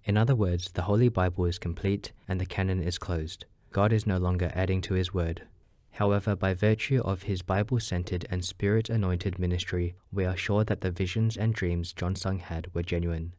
[0.03, 3.45] In other words, the Holy Bible is complete and the canon is closed.
[3.71, 5.47] God is no longer adding to His word.
[5.95, 10.81] However, by virtue of his Bible centered and spirit anointed ministry, we are sure that
[10.81, 13.33] the visions and dreams John Sung had were genuine.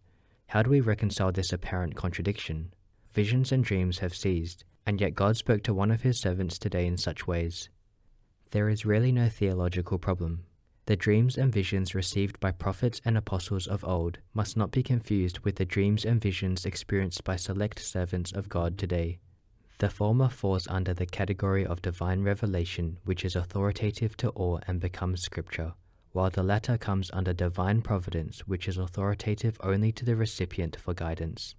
[0.46, 2.72] How do we reconcile this apparent contradiction?
[3.12, 6.86] Visions and dreams have ceased, and yet God spoke to one of his servants today
[6.86, 7.68] in such ways.
[8.52, 10.45] There is really no theological problem.
[10.86, 15.40] The dreams and visions received by prophets and apostles of old must not be confused
[15.40, 19.18] with the dreams and visions experienced by select servants of God today.
[19.78, 24.78] The former falls under the category of divine revelation, which is authoritative to all and
[24.78, 25.74] becomes scripture,
[26.12, 30.94] while the latter comes under divine providence, which is authoritative only to the recipient for
[30.94, 31.56] guidance.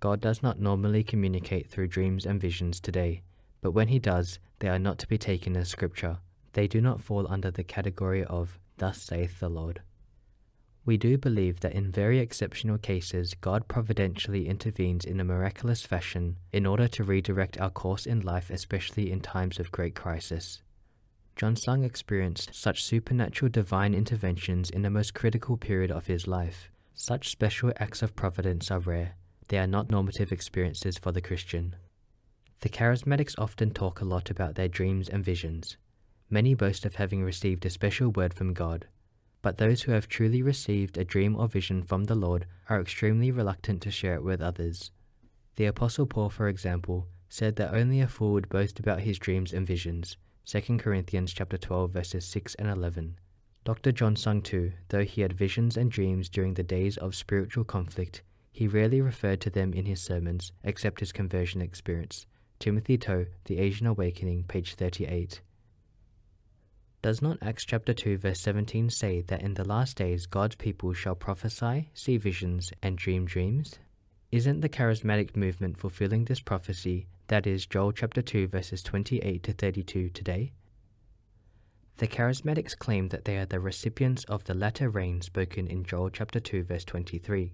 [0.00, 3.22] God does not normally communicate through dreams and visions today,
[3.62, 6.18] but when he does, they are not to be taken as scripture.
[6.52, 9.82] They do not fall under the category of, Thus saith the Lord.
[10.84, 16.36] We do believe that in very exceptional cases, God providentially intervenes in a miraculous fashion
[16.52, 20.62] in order to redirect our course in life, especially in times of great crisis.
[21.34, 26.70] John Sung experienced such supernatural divine interventions in the most critical period of his life.
[26.94, 29.16] Such special acts of providence are rare.
[29.48, 31.76] They are not normative experiences for the Christian.
[32.60, 35.76] The charismatics often talk a lot about their dreams and visions.
[36.28, 38.86] Many boast of having received a special word from God,
[39.42, 43.30] but those who have truly received a dream or vision from the Lord are extremely
[43.30, 44.90] reluctant to share it with others.
[45.54, 49.52] The Apostle Paul, for example, said that only a fool would boast about his dreams
[49.52, 50.16] and visions.
[50.46, 53.18] 2 Corinthians chapter 12 verses 6 and 11.
[53.64, 53.92] Dr.
[53.92, 58.22] John Sung too, though he had visions and dreams during the days of spiritual conflict,
[58.50, 62.26] he rarely referred to them in his sermons except his conversion experience.
[62.58, 65.40] Timothy Tow, The Asian Awakening, page 38.
[67.06, 70.92] Does not Acts chapter 2 verse 17 say that in the last days God's people
[70.92, 73.78] shall prophesy, see visions, and dream dreams?
[74.32, 79.52] Isn't the charismatic movement fulfilling this prophecy, that is Joel chapter 2 verses 28 to
[79.52, 80.50] 32 today?
[81.98, 86.10] The charismatics claim that they are the recipients of the latter rain spoken in Joel
[86.10, 87.52] chapter 2 verse 23,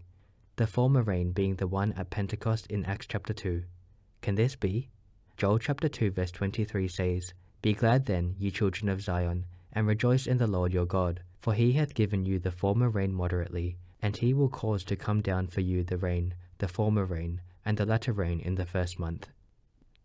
[0.56, 3.64] the former rain being the one at Pentecost in Acts chapter 2.
[4.22, 4.88] Can this be?
[5.36, 10.26] Joel chapter 2 verse 23 says, be glad then, ye children of Zion, and rejoice
[10.26, 14.16] in the Lord your God, for he hath given you the former rain moderately, and
[14.16, 17.86] he will cause to come down for you the rain, the former rain, and the
[17.86, 19.28] latter rain in the first month.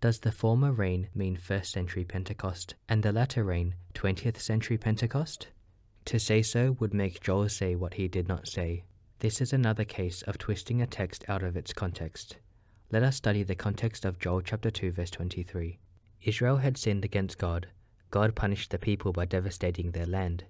[0.01, 5.47] Does the former rain mean first century Pentecost, and the latter rain 20th century Pentecost?
[6.05, 8.83] To say so would make Joel say what he did not say.
[9.19, 12.37] This is another case of twisting a text out of its context.
[12.91, 15.79] Let us study the context of Joel chapter 2 verse 23.
[16.27, 17.67] Israel had sinned against God.
[18.11, 20.43] God punished the people by devastating their land.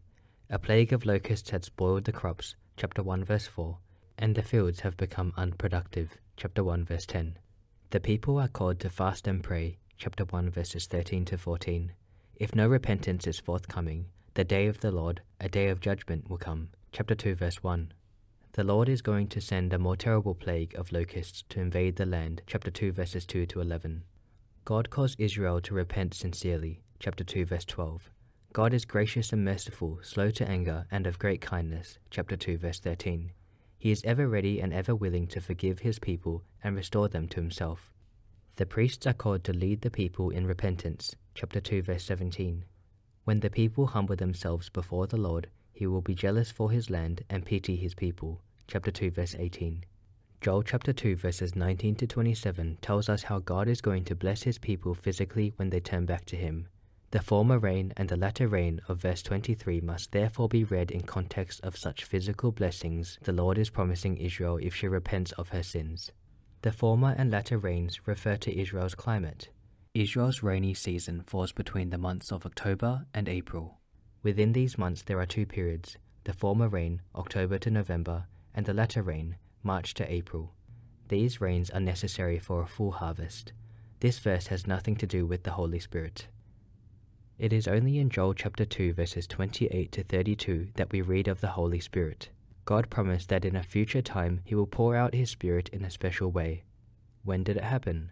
[0.50, 3.78] A plague of locusts had spoiled the crops, chapter 1 verse 4,
[4.18, 7.38] and the fields have become unproductive, chapter 1 verse 10.
[7.92, 11.92] The people are called to fast and pray, chapter 1 verses 13 to 14.
[12.38, 16.40] If no repentance is forthcoming, the day of the Lord, a day of judgment, will
[16.40, 17.94] come, chapter 2 verse 1.
[18.54, 22.08] The Lord is going to send a more terrible plague of locusts to invade the
[22.08, 24.02] land, chapter 2 verses 2 to 11.
[24.68, 26.82] God caused Israel to repent sincerely.
[27.00, 28.10] Chapter 2, verse 12.
[28.52, 32.00] God is gracious and merciful, slow to anger, and of great kindness.
[32.12, 33.32] Chapter 2, verse 13.
[33.80, 37.40] He is ever ready and ever willing to forgive his people and restore them to
[37.40, 37.94] himself.
[38.58, 41.16] The priests are called to lead the people in repentance.
[41.34, 42.66] Chapter 2, verse 17.
[43.24, 47.24] When the people humble themselves before the Lord, he will be jealous for his land
[47.30, 48.42] and pity his people.
[48.68, 49.86] Chapter 2, verse 18.
[50.40, 54.44] Joel chapter 2 verses 19 to 27 tells us how God is going to bless
[54.44, 56.68] his people physically when they turn back to him.
[57.10, 61.02] The former rain and the latter rain of verse 23 must therefore be read in
[61.02, 65.64] context of such physical blessings the Lord is promising Israel if she repents of her
[65.64, 66.12] sins.
[66.62, 69.50] The former and latter rains refer to Israel's climate.
[69.96, 73.80] Israel's rainy season falls between the months of October and April.
[74.22, 78.74] Within these months there are two periods, the former rain, October to November, and the
[78.74, 80.54] latter rain, March to April.
[81.10, 83.52] These rains are necessary for a full harvest.
[84.00, 86.30] This verse has nothing to do with the Holy Spirit.
[87.38, 91.42] It is only in Joel chapter 2 verses 28 to 32 that we read of
[91.42, 92.30] the Holy Spirit.
[92.64, 95.92] God promised that in a future time he will pour out his Spirit in a
[95.92, 96.64] special way.
[97.26, 98.12] When did it happen?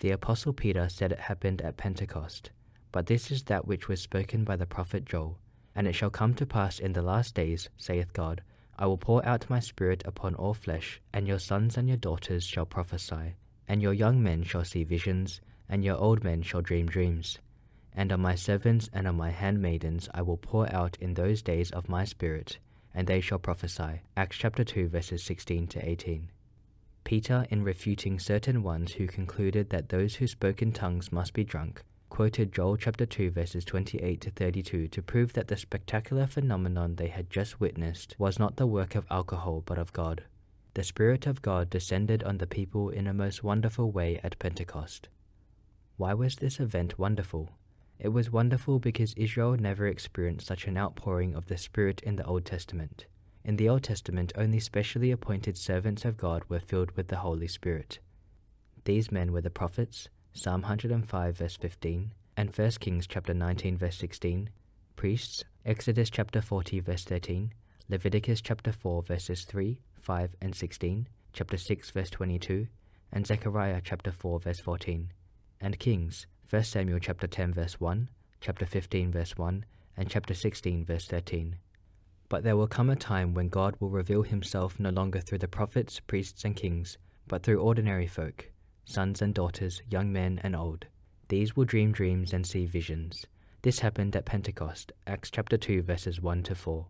[0.00, 2.50] The Apostle Peter said it happened at Pentecost,
[2.90, 5.38] but this is that which was spoken by the prophet Joel.
[5.76, 8.42] And it shall come to pass in the last days, saith God,
[8.78, 12.44] I will pour out my Spirit upon all flesh, and your sons and your daughters
[12.44, 13.34] shall prophesy,
[13.66, 17.38] and your young men shall see visions, and your old men shall dream dreams.
[17.92, 21.72] And on my servants and on my handmaidens I will pour out in those days
[21.72, 22.58] of my Spirit,
[22.94, 24.02] and they shall prophesy.
[24.16, 26.30] Acts chapter 2 verses 16 to 18.
[27.02, 31.42] Peter, in refuting certain ones who concluded that those who spoke in tongues must be
[31.42, 31.82] drunk,
[32.18, 37.06] quoted Joel chapter 2 verses 28 to 32 to prove that the spectacular phenomenon they
[37.06, 40.24] had just witnessed was not the work of alcohol but of God.
[40.74, 45.08] The Spirit of God descended on the people in a most wonderful way at Pentecost.
[45.96, 47.50] Why was this event wonderful?
[48.00, 52.26] It was wonderful because Israel never experienced such an outpouring of the Spirit in the
[52.26, 53.06] Old Testament.
[53.44, 57.46] In the Old Testament, only specially appointed servants of God were filled with the Holy
[57.46, 58.00] Spirit.
[58.86, 63.96] These men were the prophets, Psalm 105 verse 15, and 1 Kings chapter 19 verse
[63.96, 64.50] 16,
[64.94, 67.52] priests, Exodus chapter 40 verse 13,
[67.88, 72.68] Leviticus chapter 4 verses 3, 5, and 16, chapter 6 verse 22,
[73.10, 75.12] and Zechariah chapter 4 verse 14,
[75.60, 78.08] and kings, 1 Samuel chapter 10 verse 1,
[78.40, 79.64] chapter 15 verse 1,
[79.96, 81.56] and chapter 16 verse 13.
[82.28, 85.48] But there will come a time when God will reveal himself no longer through the
[85.48, 88.52] prophets, priests, and kings, but through ordinary folk,
[88.88, 90.86] sons and daughters, young men and old.
[91.28, 93.26] These will dream dreams and see visions.
[93.60, 96.86] This happened at Pentecost, Acts chapter 2 verses 1 to 4.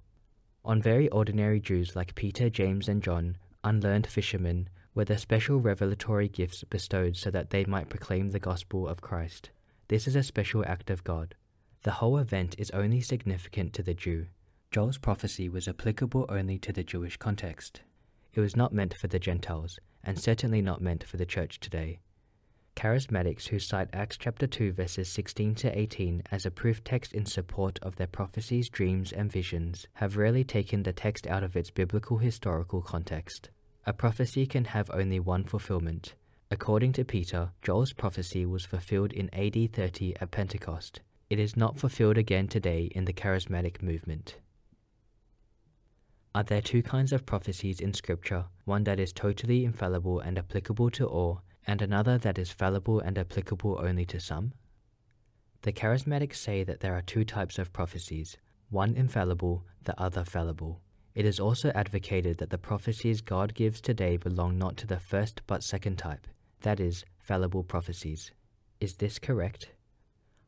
[0.64, 6.28] On very ordinary Jews like Peter, James, and John, unlearned fishermen, were the special revelatory
[6.28, 9.50] gifts bestowed so that they might proclaim the gospel of Christ.
[9.88, 11.34] This is a special act of God.
[11.82, 14.26] The whole event is only significant to the Jew.
[14.70, 17.80] Joel's prophecy was applicable only to the Jewish context.
[18.34, 21.98] It was not meant for the Gentiles, and certainly not meant for the church today.
[22.74, 27.26] Charismatics who cite Acts chapter 2 verses 16 to 18 as a proof text in
[27.26, 31.70] support of their prophecies, dreams, and visions have rarely taken the text out of its
[31.70, 33.50] biblical historical context.
[33.84, 36.14] A prophecy can have only one fulfillment.
[36.50, 41.02] According to Peter, Joel's prophecy was fulfilled in AD 30 at Pentecost.
[41.28, 44.36] It is not fulfilled again today in the charismatic movement.
[46.34, 50.90] Are there two kinds of prophecies in Scripture, one that is totally infallible and applicable
[50.90, 54.52] to all, and another that is fallible and applicable only to some?
[55.62, 58.36] The charismatics say that there are two types of prophecies,
[58.68, 60.82] one infallible, the other fallible.
[61.15, 65.40] It is also advocated that the prophecies God gives today belong not to the first
[65.47, 66.26] but second type,
[66.60, 68.32] that is, fallible prophecies.
[68.81, 69.70] Is this correct?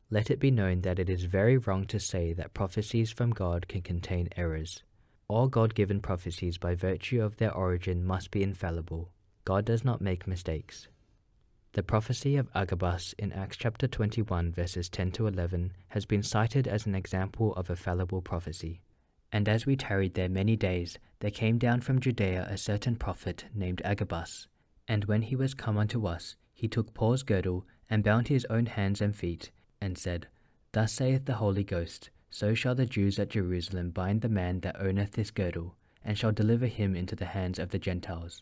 [0.09, 3.67] Let it be known that it is very wrong to say that prophecies from God
[3.67, 4.83] can contain errors.
[5.31, 9.13] All God given prophecies by virtue of their origin must be infallible.
[9.45, 10.89] God does not make mistakes.
[11.71, 16.67] The prophecy of Agabus in Acts chapter 21, verses 10 to 11, has been cited
[16.67, 18.81] as an example of a fallible prophecy.
[19.31, 23.45] And as we tarried there many days, there came down from Judea a certain prophet
[23.55, 24.49] named Agabus.
[24.85, 28.65] And when he was come unto us, he took Paul's girdle, and bound his own
[28.65, 30.27] hands and feet, and said,
[30.73, 34.79] Thus saith the Holy Ghost, So shall the Jews at Jerusalem bind the man that
[34.79, 38.41] owneth this girdle, and shall deliver him into the hands of the Gentiles.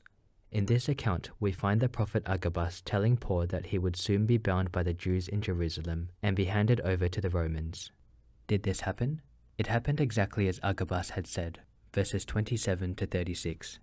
[0.52, 4.38] In this account, we find the prophet Agabus telling Paul that he would soon be
[4.38, 7.92] bound by the Jews in Jerusalem and be handed over to the Romans.
[8.48, 9.22] Did this happen?
[9.58, 11.60] It happened exactly as Agabus had said,
[11.92, 13.80] verses 27 to 36.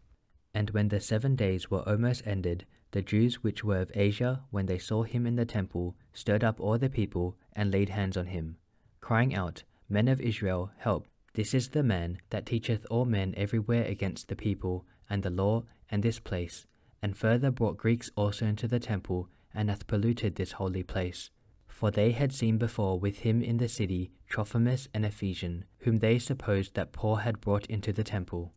[0.55, 4.67] And when the seven days were almost ended, the Jews which were of Asia, when
[4.67, 8.27] they saw him in the temple, stirred up all the people and laid hands on
[8.27, 8.57] him,
[9.01, 11.07] crying out, Men of Israel, help!
[11.35, 15.65] This is the man that teacheth all men everywhere against the people and the law
[15.91, 16.67] and this place,
[17.03, 21.31] and further brought Greeks also into the temple, and hath polluted this holy place.
[21.69, 26.19] For they had seen before with him in the city Trophimus an Ephesian, whom they
[26.19, 28.55] supposed that Paul had brought into the temple.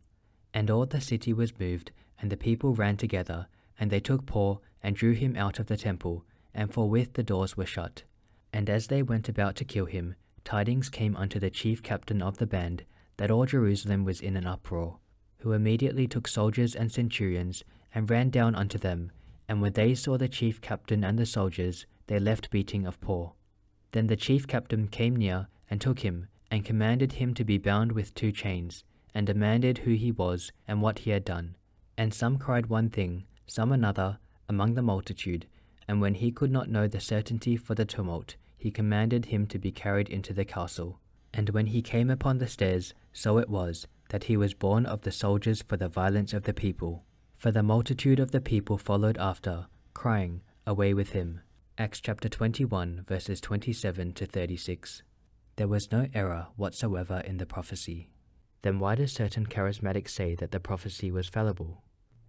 [0.52, 3.46] And all the city was moved, and the people ran together,
[3.78, 7.56] and they took Paul, and drew him out of the temple, and forthwith the doors
[7.56, 8.04] were shut.
[8.52, 12.38] And as they went about to kill him, tidings came unto the chief captain of
[12.38, 12.84] the band,
[13.16, 14.98] that all Jerusalem was in an uproar
[15.40, 19.10] who immediately took soldiers and centurions, and ran down unto them,
[19.48, 23.34] and when they saw the chief captain and the soldiers, they left beating of Paul.
[23.92, 27.92] Then the chief captain came near, and took him, and commanded him to be bound
[27.92, 31.56] with two chains, and demanded who he was, and what he had done.
[31.96, 35.46] And some cried one thing, some another, among the multitude,
[35.88, 39.58] and when he could not know the certainty for the tumult, he commanded him to
[39.58, 41.00] be carried into the castle.
[41.32, 45.00] And when he came upon the stairs, so it was, that he was borne of
[45.00, 47.04] the soldiers for the violence of the people.
[47.38, 51.40] For the multitude of the people followed after, crying, Away with him.
[51.78, 55.02] Acts chapter 21, verses 27 to 36.
[55.56, 58.10] There was no error whatsoever in the prophecy.
[58.60, 61.82] Then why do certain charismatics say that the prophecy was fallible?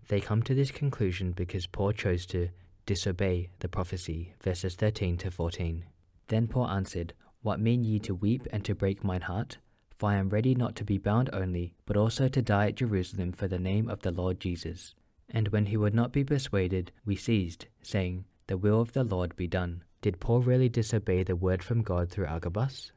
[0.07, 2.49] They come to this conclusion because Paul chose to
[2.85, 5.85] disobey the prophecy, verses 13 to 14.
[6.31, 9.57] Then Paul answered, What mean ye to weep and to break mine heart?
[9.97, 13.33] For I am ready not to be bound only, but also to die at Jerusalem
[13.33, 14.95] for the name of the Lord Jesus.
[15.29, 19.35] And when he would not be persuaded, we ceased, saying, The will of the Lord
[19.35, 19.83] be done.
[20.01, 22.93] Did Paul really disobey the word from God through Agabus?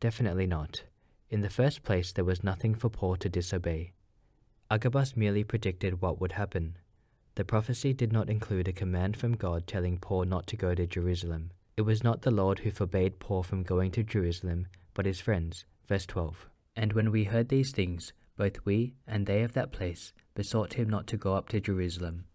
[0.00, 0.84] Definitely not.
[1.28, 3.92] In the first place, there was nothing for Paul to disobey.
[4.70, 6.78] Agabus merely predicted what would happen.
[7.34, 10.86] The prophecy did not include a command from God telling Paul not to go to
[10.86, 11.50] Jerusalem.
[11.80, 15.64] It was not the Lord who forbade Paul from going to Jerusalem, but his friends,
[15.88, 20.12] Verse 12 And when we heard these things, both we and they of that place
[20.34, 22.26] besought him not to go up to Jerusalem.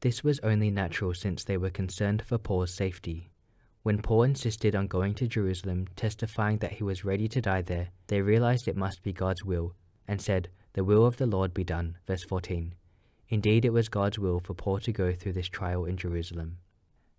[0.00, 3.30] This was only natural since they were concerned for Paul's safety.
[3.84, 7.90] When Paul insisted on going to Jerusalem, testifying that he was ready to die there,
[8.08, 9.76] they realized it must be God's will,
[10.08, 11.98] and said, The will of the Lord be done.
[12.08, 12.74] Verse 14.
[13.28, 16.56] Indeed, it was God's will for Paul to go through this trial in Jerusalem.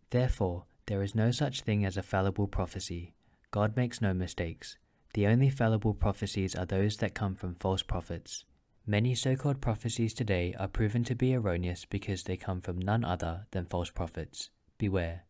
[0.09, 3.13] Therefore, there is no such thing as a fallible prophecy.
[3.51, 4.77] God makes no mistakes.
[5.13, 8.45] The only fallible prophecies are those that come from false prophets.
[8.85, 13.05] Many so called prophecies today are proven to be erroneous because they come from none
[13.05, 14.49] other than false prophets.
[14.77, 15.23] Beware.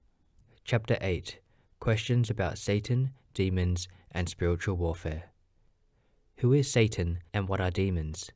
[0.64, 1.40] Chapter 8
[1.80, 5.26] Questions about Satan, Demons, and Spiritual Warfare.
[6.38, 8.32] Who is Satan and what are demons?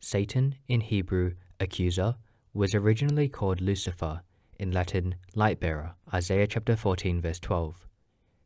[0.00, 2.14] Satan, in Hebrew, accuser,
[2.54, 4.22] was originally called Lucifer,
[4.58, 7.86] in Latin, light bearer, Isaiah chapter 14, verse 12.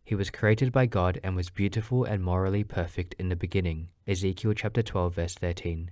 [0.04, 3.90] He was created by God and was beautiful and morally perfect in the beginning.
[4.08, 5.90] Ezekiel chapter 12 verse 13.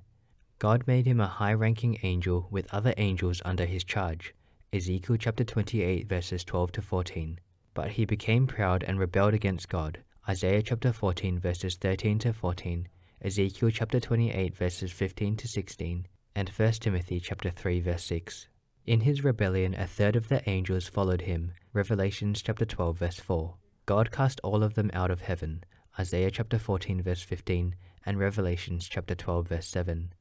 [0.58, 4.34] God made him a high-ranking angel with other angels under his charge,
[4.72, 7.38] Ezekiel chapter 28 verses 12 to 14.
[7.74, 10.02] But he became proud and rebelled against God.
[10.28, 12.88] Isaiah chapter 14 verses 13 to 14,
[13.22, 18.48] Ezekiel chapter 28 verses 15 to 16, and 1 Timothy chapter 3 verse 6.
[18.88, 21.52] In his rebellion a third of the angels followed him.
[21.74, 23.54] Revelations chapter 12 verse 4.
[23.84, 25.62] God cast all of them out of heaven.
[26.00, 27.76] Isaiah chapter 14 verse 15
[28.06, 30.14] and Revelations chapter 12 verse 7.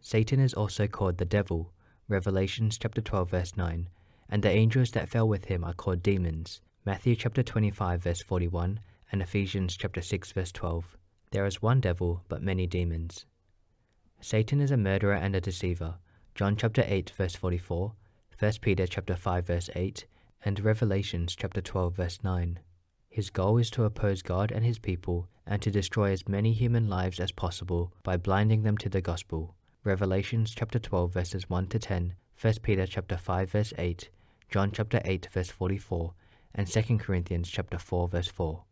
[0.00, 1.72] Satan is also called the devil.
[2.08, 3.88] Revelations chapter 12 verse 9,
[4.28, 6.60] and the angels that fell with him are called demons.
[6.84, 8.80] Matthew chapter 25 verse 41
[9.12, 10.96] and Ephesians chapter 6 verse 12.
[11.30, 13.26] There is one devil but many demons.
[14.20, 15.98] Satan is a murderer and a deceiver.
[16.34, 17.92] John chapter 8 verse 44,
[18.40, 20.06] 1 Peter chapter 5 verse 8,
[20.44, 22.60] and Revelations chapter 12 verse 9.
[23.10, 26.88] His goal is to oppose God and his people and to destroy as many human
[26.88, 29.56] lives as possible by blinding them to the gospel.
[29.82, 34.08] Revelations chapter 12 verses 1 to 10, 1 Peter chapter 5 verse 8,
[34.48, 36.14] John chapter 8 verse 44,
[36.54, 38.62] and 2 Corinthians chapter 4 verse 4.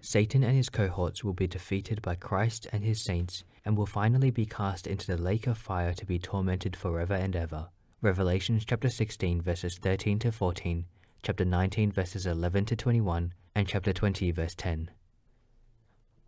[0.00, 4.32] Satan and his cohorts will be defeated by Christ and his saints and will finally
[4.32, 7.68] be cast into the lake of fire to be tormented forever and ever.
[8.04, 10.86] Revelations chapter 16 verses 13 to 14,
[11.22, 14.90] chapter 19 verses 11 to 21, and chapter 20 verse 10.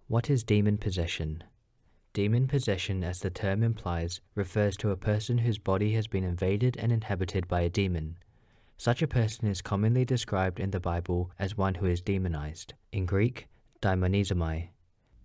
[0.06, 1.42] What is demon possession?
[2.12, 6.76] Demon possession, as the term implies, refers to a person whose body has been invaded
[6.76, 8.18] and inhabited by a demon.
[8.76, 12.74] Such a person is commonly described in the Bible as one who is demonized.
[12.92, 13.48] In Greek,
[13.82, 14.68] daimonizomai.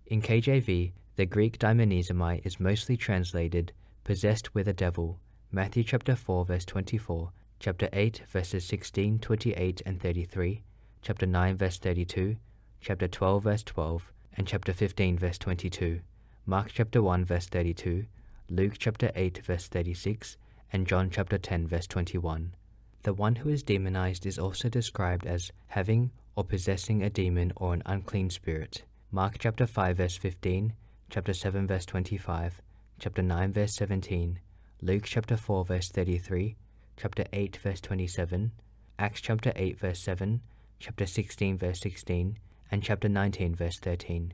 [0.06, 3.72] In KJV, the Greek daimonizomai is mostly translated
[4.02, 5.20] possessed with a devil.
[5.52, 10.62] Matthew chapter 4 verse 24, chapter 8 verses 16, 28 and 33,
[11.02, 12.36] chapter 9 verse 32,
[12.80, 16.02] chapter 12 verse 12, and chapter 15 verse 22.
[16.46, 18.06] Mark chapter 1 verse 32,
[18.48, 20.36] Luke chapter 8 verse 36,
[20.72, 22.54] and John chapter 10 verse 21.
[23.02, 27.74] The one who is demonized is also described as having or possessing a demon or
[27.74, 28.84] an unclean spirit.
[29.10, 30.74] Mark chapter 5 verse 15,
[31.10, 32.62] chapter 7 verse 25,
[33.00, 34.38] chapter 9 verse 17,
[34.82, 36.56] Luke chapter 4 verse 33,
[36.96, 38.50] chapter 8 verse 27,
[38.98, 40.40] Acts chapter 8 verse 7,
[40.78, 42.38] chapter 16 verse 16,
[42.70, 44.32] and chapter 19 verse 13.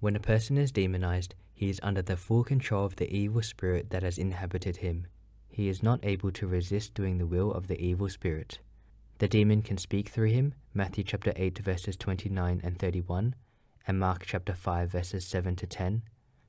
[0.00, 3.90] When a person is demonized, he is under the full control of the evil spirit
[3.90, 5.06] that has inhabited him.
[5.48, 8.58] He is not able to resist doing the will of the evil spirit.
[9.18, 13.36] The demon can speak through him, Matthew chapter 8 verses 29 and 31,
[13.86, 16.02] and Mark chapter 5 verses 7 to 10,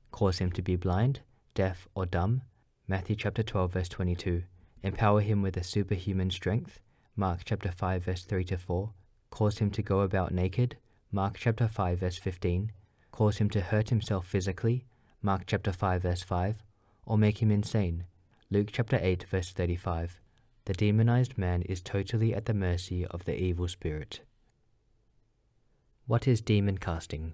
[0.09, 1.19] cause him to be blind,
[1.53, 2.41] deaf, or dumb,
[2.89, 4.43] Matthew chapter 12 verse 22,
[4.81, 6.79] empower him with a superhuman strength,
[7.17, 8.91] Mark chapter 5 verse 3 to 4,
[9.29, 10.77] cause him to go about naked,
[11.11, 12.71] Mark chapter 5 verse 15,
[13.11, 14.85] cause him to hurt himself physically,
[15.21, 16.63] Mark chapter 5 verse 5,
[17.05, 18.05] or make him insane,
[18.49, 20.21] Luke chapter 8 verse 35.
[20.63, 24.21] The demonized man is totally at the mercy of the evil spirit.
[26.05, 27.33] What is demon casting?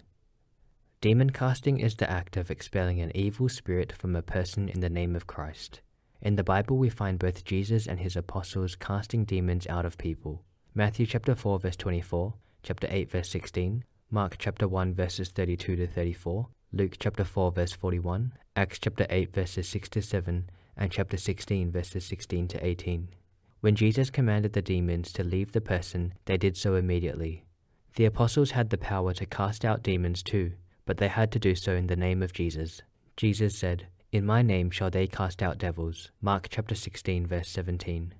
[1.03, 4.90] Demon casting is the act of expelling an evil spirit from a person in the
[4.90, 5.82] name of Christ.
[6.22, 10.45] In the Bible, we find both Jesus and his apostles casting demons out of people.
[10.73, 15.88] Matthew chapter 4 verse 24, chapter 8 verse 16, Mark chapter 1 verses 32 to
[15.88, 21.17] 34, Luke chapter 4 verse 41, Acts chapter 8 verses 6 to 7, and chapter
[21.17, 23.09] 16 verses 16 to 18.
[23.59, 27.43] When Jesus commanded the demons to leave the person, they did so immediately.
[27.98, 30.53] The apostles had the power to cast out demons too,
[30.86, 32.82] but they had to do so in the name of Jesus.
[33.16, 36.12] Jesus said, In my name shall they cast out devils.
[36.22, 38.14] Mark chapter 16 verse 17.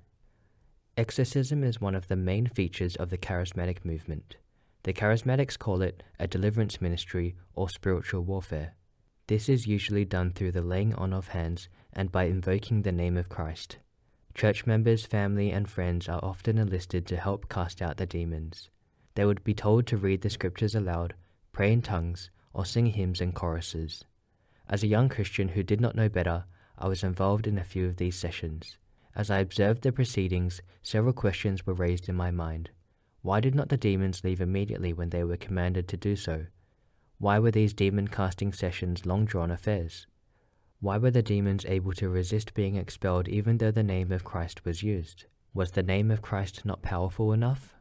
[0.96, 4.36] Exorcism is one of the main features of the charismatic movement.
[4.84, 8.76] The charismatics call it a deliverance ministry or spiritual warfare.
[9.28, 13.18] This is usually done through the laying on of hands and by invoking the name
[13.18, 13.78] of Christ.
[14.36, 18.70] Church members, family, and friends are often enlisted to help cast out the demons.
[19.16, 21.14] They would be told to read the scriptures aloud,
[21.52, 24.06] pray in tongues, or sing hymns and choruses.
[24.70, 26.46] As a young Christian who did not know better,
[26.78, 28.78] I was involved in a few of these sessions.
[29.16, 32.72] As I observed the proceedings, several questions were raised in my mind.
[33.22, 36.48] Why did not the demons leave immediately when they were commanded to do so?
[37.20, 40.08] Why were these demon casting sessions long drawn affairs?
[40.80, 44.66] Why were the demons able to resist being expelled even though the name of Christ
[44.66, 45.26] was used?
[45.54, 47.76] Was the name of Christ not powerful enough?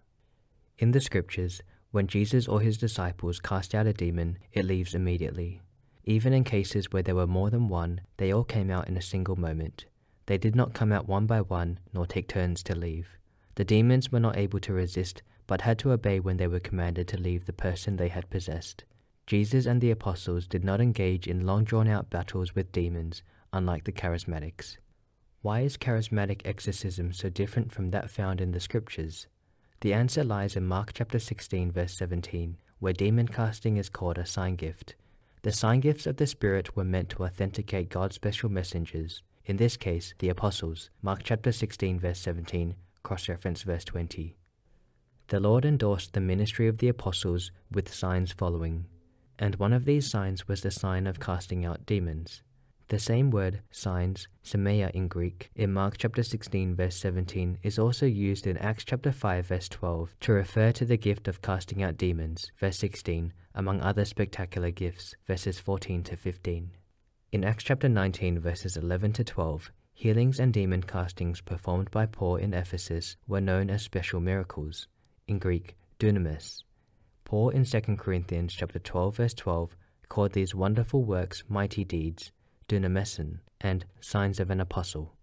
[0.79, 5.63] In the scriptures, when Jesus or his disciples cast out a demon, it leaves immediately.
[6.05, 9.03] Even in cases where there were more than one, they all came out in a
[9.03, 9.87] single moment.
[10.27, 13.17] They did not come out one by one, nor take turns to leave.
[13.55, 17.09] The demons were not able to resist but had to obey when they were commanded
[17.09, 18.85] to leave the person they had possessed.
[19.27, 23.23] Jesus and the apostles did not engage in long drawn out battles with demons,
[23.53, 24.79] unlike the charismatics.
[25.43, 29.27] Why is charismatic exorcism so different from that found in the scriptures?
[29.83, 34.25] The answer lies in Mark chapter 16 verse 17, where demon casting is called a
[34.25, 34.95] sign gift.
[35.43, 39.77] The sign gifts of the Spirit were meant to authenticate God's special messengers, in this
[39.77, 40.91] case, the apostles.
[41.03, 44.37] Mark chapter 16 verse 17, cross reference verse 20.
[45.27, 48.87] The Lord endorsed the ministry of the apostles with signs following,
[49.37, 52.43] and one of these signs was the sign of casting out demons.
[52.93, 58.05] The same word, signs, semeia in Greek, in Mark chapter 16 verse 17 is also
[58.05, 61.97] used in Acts chapter 5 verse 12 to refer to the gift of casting out
[61.97, 66.73] demons, verse 16, among other spectacular gifts, verses 14 to 15.
[67.33, 72.37] In Acts chapter 19 verses 11 to 12, healings and demon castings performed by Paul
[72.37, 74.87] in Ephesus were known as special miracles,
[75.27, 76.63] in Greek, dunamis.
[77.25, 79.79] Paul in 2 Corinthians chapter 12 verse 12
[80.11, 82.33] called these wonderful works mighty deeds,
[82.73, 85.15] dunamesin, and signs of an apostle.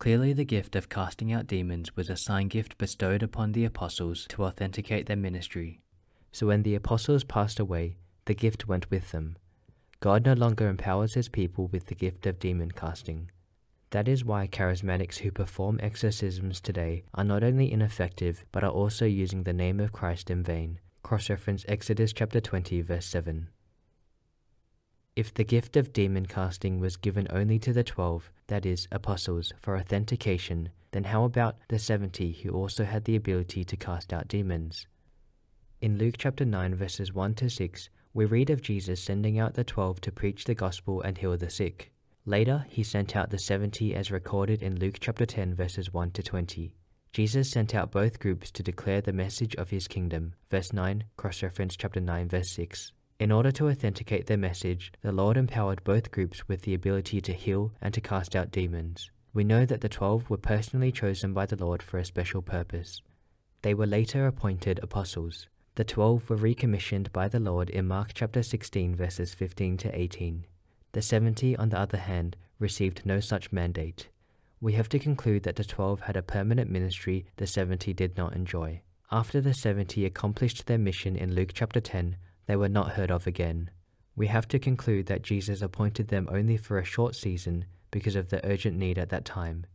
[0.00, 4.26] Clearly, the gift of casting out demons was a sign gift bestowed upon the apostles
[4.30, 5.80] to authenticate their ministry.
[6.32, 9.36] So when the apostles passed away, the gift went with them.
[10.00, 13.30] God no longer empowers his people with the gift of demon casting.
[13.90, 19.04] That is why charismatics who perform exorcisms today are not only ineffective, but are also
[19.04, 20.80] using the name of Christ in vain.
[21.04, 23.48] Cross reference Exodus chapter 20, verse 7.
[25.16, 29.50] If the gift of demon casting was given only to the twelve, that is, apostles,
[29.58, 34.28] for authentication, then how about the seventy who also had the ability to cast out
[34.28, 34.86] demons?
[35.80, 39.64] In Luke chapter 9, verses 1 to 6, we read of Jesus sending out the
[39.64, 41.92] twelve to preach the gospel and heal the sick.
[42.26, 46.22] Later, he sent out the seventy as recorded in Luke chapter 10, verses 1 to
[46.22, 46.74] 20.
[47.14, 50.34] Jesus sent out both groups to declare the message of his kingdom.
[50.50, 52.92] Verse 9, cross reference chapter 9, verse 6.
[53.18, 57.32] In order to authenticate their message, the Lord empowered both groups with the ability to
[57.32, 59.10] heal and to cast out demons.
[59.32, 63.00] We know that the twelve were personally chosen by the Lord for a special purpose.
[63.62, 65.48] They were later appointed apostles.
[65.76, 70.44] The twelve were recommissioned by the Lord in Mark chapter 16, verses 15 to 18.
[70.92, 74.08] The seventy, on the other hand, received no such mandate.
[74.60, 78.34] We have to conclude that the twelve had a permanent ministry the seventy did not
[78.34, 78.82] enjoy.
[79.10, 83.26] After the seventy accomplished their mission in Luke chapter 10, they were not heard of
[83.26, 83.70] again.
[84.14, 88.30] We have to conclude that Jesus appointed them only for a short season because of
[88.30, 89.66] the urgent need at that time.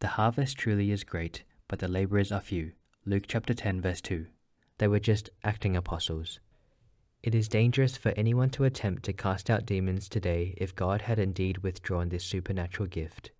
[0.00, 2.72] The harvest truly is great, but the laborers are few.
[3.06, 4.26] Luke chapter 10 verse 2.
[4.78, 6.40] They were just acting apostles.
[7.22, 11.18] It is dangerous for anyone to attempt to cast out demons today if God had
[11.18, 13.30] indeed withdrawn this supernatural gift.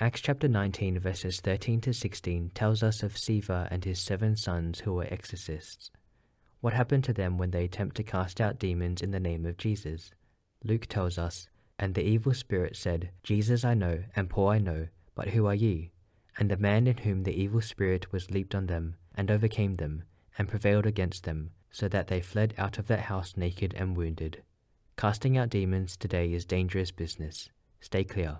[0.00, 4.80] Acts chapter 19 verses 13 to 16 tells us of Sceva and his seven sons
[4.80, 5.90] who were exorcists.
[6.64, 9.58] What happened to them when they attempt to cast out demons in the name of
[9.58, 10.12] Jesus?
[10.64, 14.88] Luke tells us, And the evil spirit said, Jesus I know, and Paul I know,
[15.14, 15.92] but who are ye?
[16.38, 20.04] And the man in whom the evil spirit was leaped on them, and overcame them,
[20.38, 24.42] and prevailed against them, so that they fled out of that house naked and wounded.
[24.96, 27.50] Casting out demons today is dangerous business.
[27.82, 28.38] Stay clear.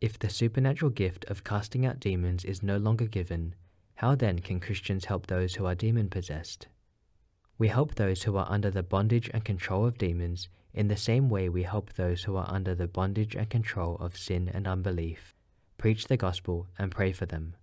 [0.00, 3.56] If the supernatural gift of casting out demons is no longer given,
[3.96, 6.66] how then can Christians help those who are demon possessed?
[7.58, 11.28] We help those who are under the bondage and control of demons in the same
[11.28, 15.34] way we help those who are under the bondage and control of sin and unbelief.
[15.78, 17.54] Preach the gospel and pray for them.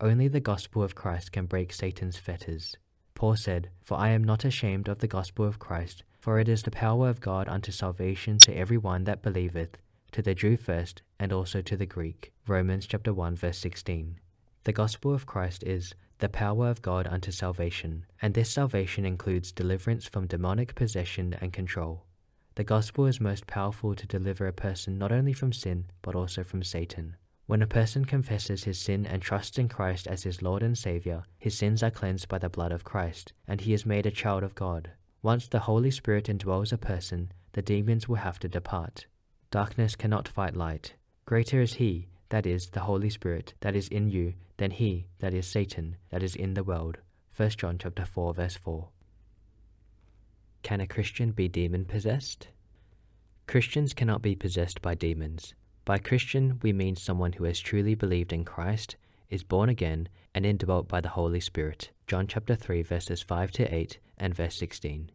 [0.00, 2.76] Only the gospel of Christ can break Satan's fetters.
[3.14, 6.62] Paul said, For I am not ashamed of the gospel of Christ, for it is
[6.62, 9.78] the power of God unto salvation to every one that believeth,
[10.12, 12.32] to the Jew first, and also to the Greek.
[12.46, 14.19] Romans chapter 1 verse 16.
[14.64, 19.52] The gospel of Christ is the power of God unto salvation, and this salvation includes
[19.52, 22.04] deliverance from demonic possession and control.
[22.56, 26.44] The gospel is most powerful to deliver a person not only from sin, but also
[26.44, 27.16] from Satan.
[27.46, 31.24] When a person confesses his sin and trusts in Christ as his Lord and Savior,
[31.38, 34.42] his sins are cleansed by the blood of Christ, and he is made a child
[34.42, 34.90] of God.
[35.22, 39.06] Once the Holy Spirit indwells a person, the demons will have to depart.
[39.50, 40.96] Darkness cannot fight light.
[41.24, 45.34] Greater is he that is, the Holy Spirit, that is in you, than he, that
[45.34, 46.98] is Satan, that is in the world.
[47.36, 48.88] 1 John chapter 4, verse 4.
[50.62, 52.48] Can a Christian be demon possessed?
[53.46, 55.54] Christians cannot be possessed by demons.
[55.84, 58.96] By Christian, we mean someone who has truly believed in Christ,
[59.28, 61.90] is born again, and indwelt by the Holy Spirit.
[62.06, 65.10] John chapter 3, verses 5 to 8 and verse 16.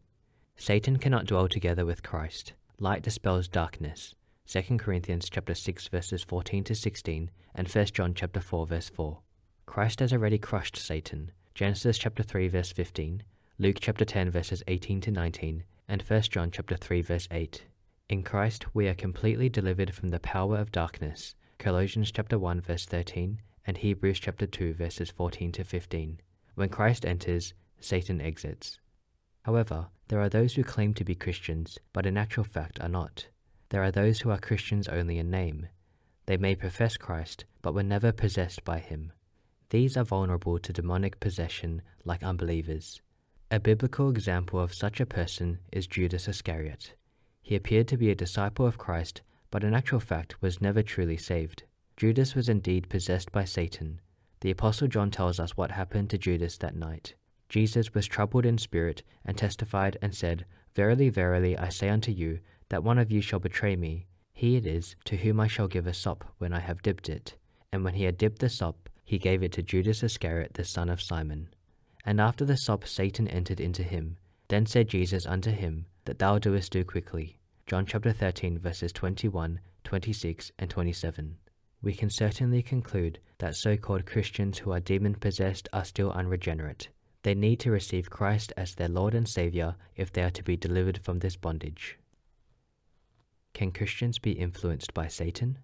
[0.58, 2.54] Satan cannot dwell together with Christ.
[2.80, 4.16] Light dispels darkness.
[4.48, 9.18] 2 Corinthians chapter 6 verses 14 to 16 and 1 John chapter 4 verse 4.
[9.66, 11.32] Christ has already crushed Satan.
[11.56, 13.24] Genesis chapter 3 verse 15,
[13.58, 17.64] Luke chapter 10 verses 18 to 19, and 1 John chapter 3 verse 8.
[18.08, 21.34] In Christ we are completely delivered from the power of darkness.
[21.58, 26.20] Colossians chapter 1 verse 13, and Hebrews chapter 2 verses 14 to 15.
[26.54, 28.80] When Christ enters, Satan exits.
[29.42, 33.28] However, there are those who claim to be Christians, but in actual fact are not.
[33.76, 35.68] There are those who are Christians only in name.
[36.28, 39.12] They may profess Christ, but were never possessed by him.
[39.70, 43.02] These are vulnerable to demonic possession like unbelievers.
[43.52, 46.94] A biblical example of such a person is Judas Iscariot.
[47.42, 51.18] He appeared to be a disciple of Christ, but in actual fact was never truly
[51.18, 51.64] saved.
[51.98, 54.00] Judas was indeed possessed by Satan.
[54.40, 57.16] The Apostle John tells us what happened to Judas that night.
[57.50, 62.40] Jesus was troubled in spirit and testified and said, Verily, verily, I say unto you,
[62.76, 64.06] that one of you shall betray me.
[64.34, 67.36] He it is to whom I shall give a sop when I have dipped it.
[67.72, 70.90] And when he had dipped the sop, he gave it to Judas Iscariot the son
[70.90, 71.48] of Simon.
[72.04, 74.18] And after the sop Satan entered into him.
[74.50, 77.38] Then said Jesus unto him, That thou doest do quickly.
[77.66, 81.38] John chapter 13, verses 21, 26, and 27.
[81.82, 86.90] We can certainly conclude that so called Christians who are demon possessed are still unregenerate.
[87.24, 90.58] They need to receive Christ as their Lord and Savior if they are to be
[90.58, 91.98] delivered from this bondage.
[93.56, 95.60] Can Christians be influenced by Satan?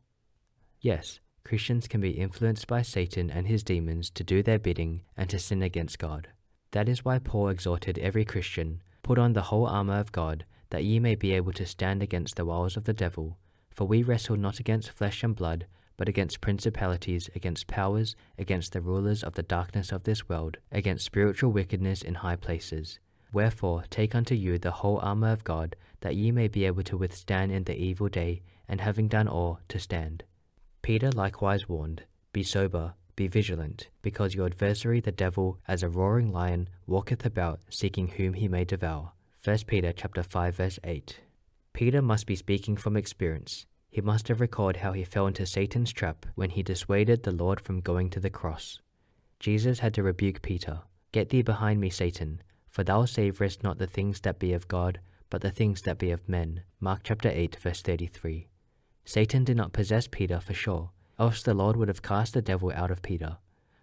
[0.80, 5.30] Yes, Christians can be influenced by Satan and his demons to do their bidding and
[5.30, 6.30] to sin against God.
[6.72, 10.86] That is why Paul exhorted every Christian, Put on the whole armour of God, that
[10.86, 13.38] ye may be able to stand against the wiles of the devil.
[13.72, 18.80] For we wrestle not against flesh and blood, but against principalities, against powers, against the
[18.80, 23.00] rulers of the darkness of this world, against spiritual wickedness in high places.
[23.34, 26.98] Wherefore, take unto you the whole armour of God, that ye may be able to
[26.98, 30.24] withstand in the evil day, and having done all, to stand.
[30.82, 36.32] Peter likewise warned, Be sober, be vigilant, because your adversary the devil, as a roaring
[36.32, 39.12] lion, walketh about, seeking whom he may devour.
[39.44, 41.20] 1 Peter chapter 5 verse 8.
[41.74, 43.66] Peter must be speaking from experience.
[43.90, 47.60] He must have recalled how he fell into Satan's trap when he dissuaded the Lord
[47.60, 48.80] from going to the cross.
[49.40, 50.82] Jesus had to rebuke Peter,
[51.12, 55.00] Get thee behind me, Satan, for thou savorest not the things that be of God,
[55.32, 56.62] but the things that be of men.
[56.80, 58.50] Mark chapter 8 verse 33.
[59.04, 62.72] Satan did not possess Peter for sure, else the Lord would have cast the devil
[62.76, 63.38] out of Peter.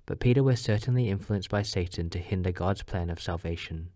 [0.06, 3.88] But Peter was certainly influenced by Satan to hinder God's plan of salvation.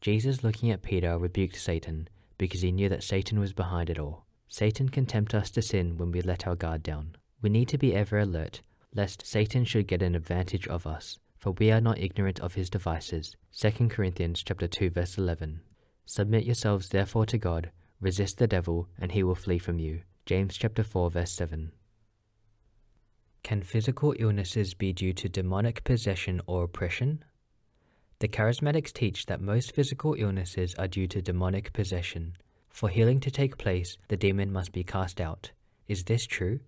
[0.00, 2.08] Jesus, looking at Peter, rebuked Satan
[2.38, 4.24] because he knew that Satan was behind it all.
[4.48, 7.16] Satan can tempt us to sin when we let our guard down.
[7.40, 8.62] We need to be ever alert,
[8.94, 12.70] lest Satan should get an advantage of us, for we are not ignorant of his
[12.70, 13.36] devices.
[13.56, 15.60] 2 Corinthians chapter 2 verse 11.
[16.04, 20.02] Submit yourselves therefore to God, resist the devil, and he will flee from you.
[20.26, 21.72] James chapter 4 verse 7.
[23.42, 27.24] Can physical illnesses be due to demonic possession or oppression?
[28.20, 32.36] The charismatics teach that most physical illnesses are due to demonic possession.
[32.70, 35.50] For healing to take place, the demon must be cast out.
[35.88, 36.60] Is this true?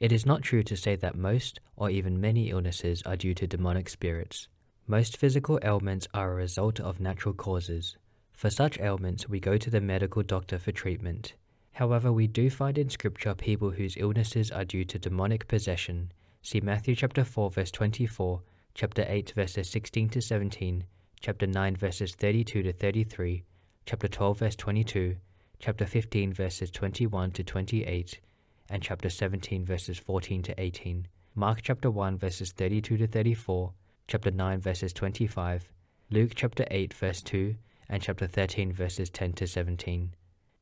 [0.00, 3.46] It is not true to say that most or even many illnesses are due to
[3.46, 4.48] demonic spirits.
[4.86, 7.96] Most physical ailments are a result of natural causes.
[8.36, 11.32] For such ailments, we go to the medical doctor for treatment.
[11.72, 16.12] However, we do find in Scripture people whose illnesses are due to demonic possession.
[16.42, 18.42] See Matthew chapter 4 verse 24,
[18.74, 20.84] chapter 8 verses 16 to 17,
[21.18, 23.42] chapter 9 verses 32 to 33,
[23.86, 25.16] chapter 12 verse 22,
[25.58, 28.20] chapter 15 verses 21 to 28,
[28.68, 31.08] and chapter 17 verses 14 to 18.
[31.34, 33.72] Mark chapter 1 verses 32 to 34,
[34.06, 35.70] chapter 9 verses 25,
[36.10, 37.56] Luke chapter 8 verse 2,
[37.88, 40.14] and chapter 13 verses 10 to 17.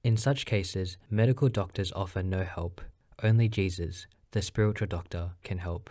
[0.02, 2.80] In such cases, medical doctors offer no help.
[3.22, 5.90] Only Jesus, the spiritual doctor, can help.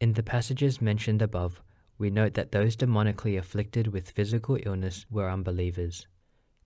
[0.00, 1.60] In the passages mentioned above,
[1.98, 6.06] we note that those demonically afflicted with physical illness were unbelievers.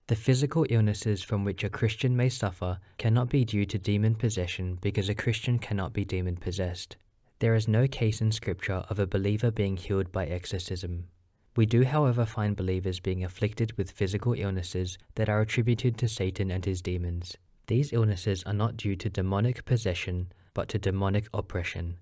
[0.07, 4.77] The physical illnesses from which a Christian may suffer cannot be due to demon possession
[4.81, 6.95] because a Christian cannot be demon possessed.
[7.39, 11.07] There is no case in Scripture of a believer being healed by exorcism.
[11.55, 16.51] We do, however, find believers being afflicted with physical illnesses that are attributed to Satan
[16.51, 17.37] and his demons.
[17.67, 21.97] These illnesses are not due to demonic possession, but to demonic oppression.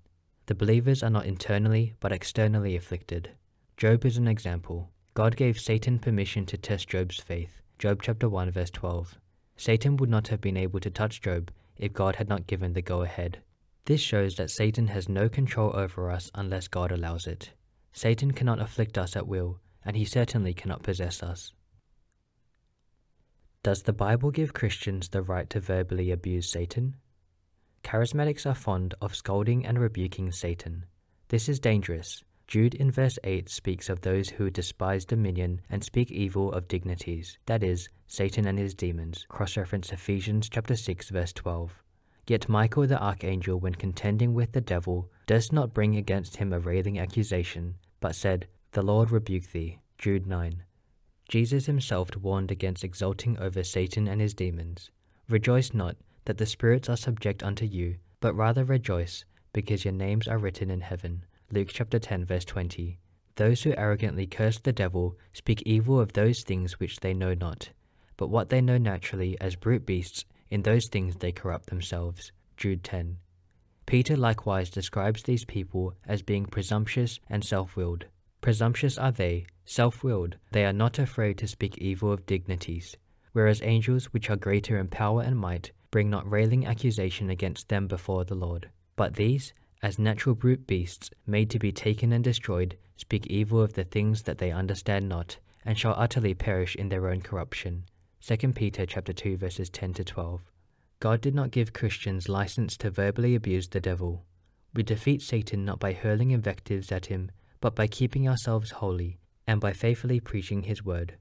[0.46, 3.30] The believers are not internally, but externally afflicted.
[3.76, 4.90] Job is an example.
[5.14, 7.62] God gave Satan permission to test Job's faith.
[7.78, 9.18] Job chapter 1 verse 12.
[9.56, 12.82] Satan would not have been able to touch Job if God had not given the
[12.82, 13.38] go ahead.
[13.84, 17.52] This shows that Satan has no control over us unless God allows it.
[17.94, 21.52] Satan cannot afflict us at will, and he certainly cannot possess us.
[23.62, 26.96] Does the Bible give Christians the right to verbally abuse Satan?
[27.84, 30.86] Charismatics are fond of scolding and rebuking Satan.
[31.28, 32.24] This is dangerous.
[32.48, 37.38] Jude in verse 8 speaks of those who despise dominion and speak evil of dignities,
[37.46, 39.24] that is, Satan and his demons.
[39.28, 41.80] Cross reference Ephesians chapter 6 verse 12.
[42.26, 46.58] Yet Michael the archangel, when contending with the devil, durst not bring against him a
[46.58, 49.78] railing accusation, but said, The Lord rebuke thee.
[49.96, 50.62] Jude 9.
[51.26, 54.90] Jesus himself warned against exulting over Satan and his demons.
[55.26, 59.24] Rejoice not that the spirits are subject unto you, but rather rejoice,
[59.54, 61.24] because your names are written in heaven.
[61.50, 62.98] Luke chapter 10 verse 20.
[63.36, 67.70] Those who arrogantly curse the devil speak evil of those things which they know not,
[68.18, 72.32] but what they know naturally as brute beasts, in those things they corrupt themselves.
[72.58, 73.16] Jude 10.
[73.86, 78.06] Peter likewise describes these people as being presumptuous and self willed.
[78.40, 82.96] Presumptuous are they, self willed, they are not afraid to speak evil of dignities,
[83.32, 87.86] whereas angels, which are greater in power and might, bring not railing accusation against them
[87.86, 88.70] before the Lord.
[88.96, 93.74] But these, as natural brute beasts, made to be taken and destroyed, speak evil of
[93.74, 97.84] the things that they understand not, and shall utterly perish in their own corruption.
[98.20, 100.40] 2 Peter chapter 2 verses 10 to 12.
[101.04, 104.24] God did not give Christians license to verbally abuse the devil.
[104.72, 109.60] We defeat Satan not by hurling invectives at him, but by keeping ourselves holy and
[109.60, 111.18] by faithfully preaching his word.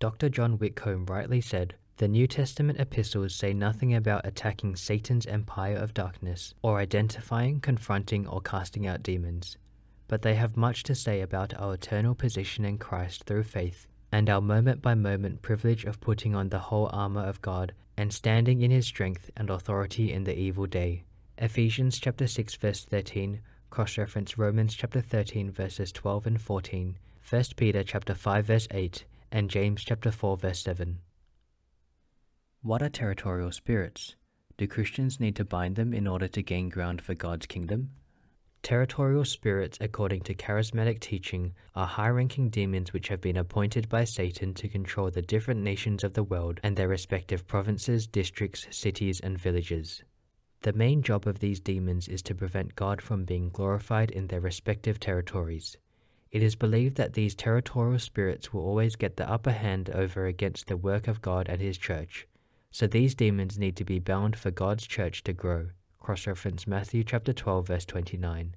[0.00, 0.30] Dr.
[0.30, 5.92] John Whitcomb rightly said, the New Testament epistles say nothing about attacking Satan's empire of
[5.92, 9.58] darkness or identifying, confronting, or casting out demons,
[10.08, 14.30] but they have much to say about our eternal position in Christ through faith and
[14.30, 18.62] our moment by moment privilege of putting on the whole armor of God and standing
[18.62, 21.04] in his strength and authority in the evil day.
[21.38, 23.40] Ephesians chapter 6 verse 13
[23.72, 26.98] cross-reference Romans chapter 13 verses 12 and 14,
[27.28, 30.98] 1 Peter chapter 5 verse 8 and James chapter 4 verse 7.
[32.60, 34.14] What are territorial spirits?
[34.58, 37.92] Do Christians need to bind them in order to gain ground for God's kingdom?
[38.62, 44.04] Territorial spirits, according to charismatic teaching, are high ranking demons which have been appointed by
[44.04, 49.18] Satan to control the different nations of the world and their respective provinces, districts, cities,
[49.18, 50.04] and villages.
[50.60, 54.40] The main job of these demons is to prevent God from being glorified in their
[54.40, 55.76] respective territories.
[56.30, 60.68] It is believed that these territorial spirits will always get the upper hand over against
[60.68, 62.28] the work of God and His church.
[62.70, 65.70] So these demons need to be bound for God's church to grow.
[66.02, 68.56] Cross reference Matthew chapter 12 verse 29.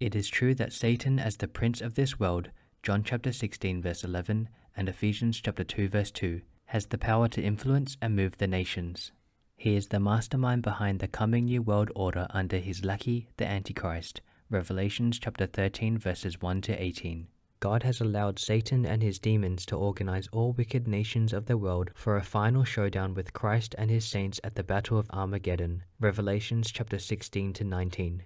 [0.00, 2.48] It is true that Satan as the prince of this world,
[2.82, 7.42] John chapter 16 verse 11 and Ephesians chapter 2 verse 2, has the power to
[7.42, 9.12] influence and move the nations.
[9.54, 14.22] He is the mastermind behind the coming new world order under his lackey, the Antichrist.
[14.48, 17.26] Revelations chapter 13 verses 1 to 18.
[17.62, 21.92] God has allowed Satan and his demons to organize all wicked nations of the world
[21.94, 25.84] for a final showdown with Christ and his saints at the Battle of Armageddon.
[26.00, 28.24] Revelations chapter 16 to 19.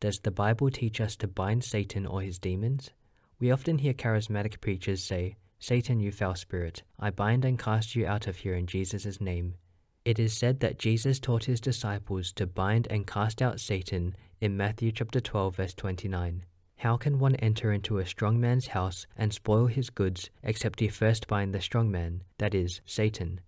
[0.00, 2.90] Does the Bible teach us to bind Satan or his demons?
[3.38, 8.08] We often hear charismatic preachers say, Satan, you foul spirit, I bind and cast you
[8.08, 9.54] out of here in Jesus' name.
[10.04, 14.56] It is said that Jesus taught his disciples to bind and cast out Satan in
[14.56, 16.42] Matthew chapter 12 verse 29.
[16.78, 20.86] How can one enter into a strong man's house and spoil his goods except he
[20.86, 23.40] first bind the strong man, that is, Satan?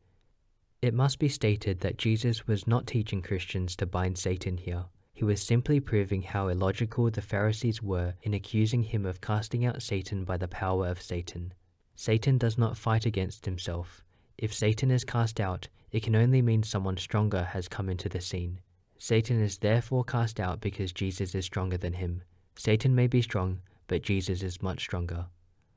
[0.82, 4.86] It must be stated that Jesus was not teaching Christians to bind Satan here.
[5.12, 9.80] He was simply proving how illogical the Pharisees were in accusing him of casting out
[9.80, 11.54] Satan by the power of Satan.
[11.94, 14.02] Satan does not fight against himself.
[14.38, 18.20] If Satan is cast out, it can only mean someone stronger has come into the
[18.20, 18.58] scene.
[18.98, 22.22] Satan is therefore cast out because Jesus is stronger than him.
[22.56, 25.26] Satan may be strong, but Jesus is much stronger.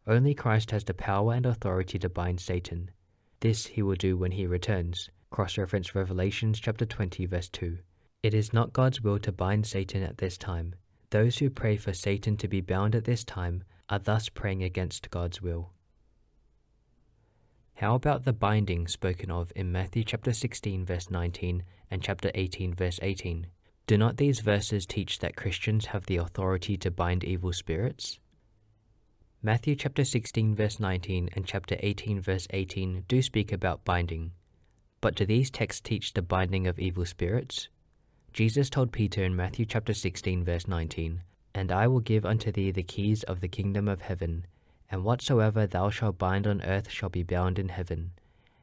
[0.06, 2.92] Only Christ has the power and authority to bind Satan.
[3.40, 5.10] This he will do when he returns.
[5.30, 7.78] Cross reference Revelations chapter 20, verse 2.
[8.22, 10.76] It is not God's will to bind Satan at this time.
[11.10, 15.10] Those who pray for Satan to be bound at this time are thus praying against
[15.10, 15.72] God's will.
[17.76, 22.74] How about the binding spoken of in Matthew chapter 16 verse 19 and chapter 18
[22.74, 23.48] verse 18?
[23.86, 28.18] Do not these verses teach that Christians have the authority to bind evil spirits?
[29.42, 34.32] Matthew chapter 16 verse 19 and chapter 18 verse 18 do speak about binding.
[35.02, 37.68] But do these texts teach the binding of evil spirits?
[38.32, 41.22] Jesus told Peter in Matthew chapter 16 verse 19,
[41.54, 44.46] And I will give unto thee the keys of the kingdom of heaven,
[44.90, 48.12] and whatsoever thou shalt bind on earth shall be bound in heaven,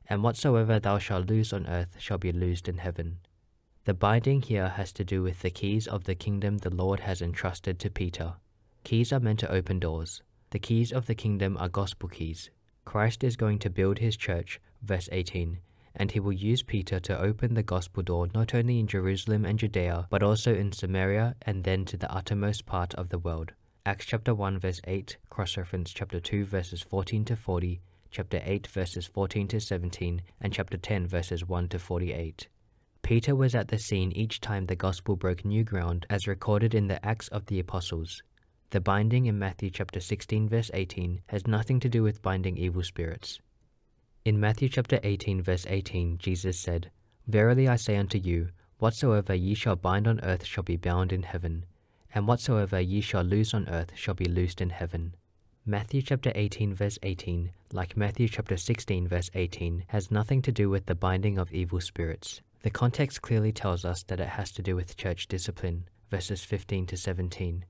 [0.08, 3.18] and whatsoever thou shalt loose on earth shall be loosed in heaven.
[3.84, 7.22] The binding here has to do with the keys of the kingdom the Lord has
[7.22, 8.34] entrusted to Peter.
[8.84, 10.20] Keys are meant to open doors.
[10.50, 12.50] The keys of the kingdom are gospel keys.
[12.84, 15.60] Christ is going to build his church, verse 18,
[15.96, 19.58] and he will use Peter to open the gospel door not only in Jerusalem and
[19.58, 23.52] Judea, but also in Samaria and then to the uttermost part of the world.
[23.86, 28.66] Acts chapter 1 verse 8, cross reference chapter 2 verses 14 to 40, chapter 8
[28.66, 32.48] verses 14 to 17, and chapter 10 verses 1 to 48.
[33.10, 36.86] Peter was at the scene each time the gospel broke new ground as recorded in
[36.86, 38.22] the Acts of the Apostles.
[38.70, 42.84] The binding in Matthew chapter 16 verse 18 has nothing to do with binding evil
[42.84, 43.40] spirits.
[44.24, 46.92] In Matthew chapter 18 verse 18 Jesus said,
[47.26, 51.24] Verily I say unto you, whatsoever ye shall bind on earth shall be bound in
[51.24, 51.64] heaven,
[52.14, 55.16] and whatsoever ye shall loose on earth shall be loosed in heaven.
[55.66, 60.70] Matthew chapter 18 verse 18, like Matthew chapter 16 verse 18, has nothing to do
[60.70, 62.40] with the binding of evil spirits.
[62.62, 66.86] The context clearly tells us that it has to do with church discipline, verses 15
[66.86, 67.64] to 17.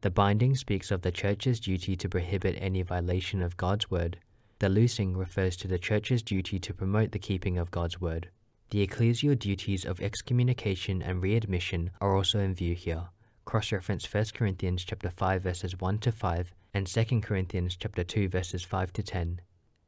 [0.00, 4.20] The binding speaks of the church's duty to prohibit any violation of God's word.
[4.60, 8.30] The loosing refers to the church's duty to promote the keeping of God's word.
[8.70, 13.08] The ecclesial duties of excommunication and readmission are also in view here.
[13.44, 18.62] Cross-reference 1 Corinthians chapter 5 verses 1 to 5 and 2 Corinthians chapter 2 verses
[18.62, 19.40] 5 to 10.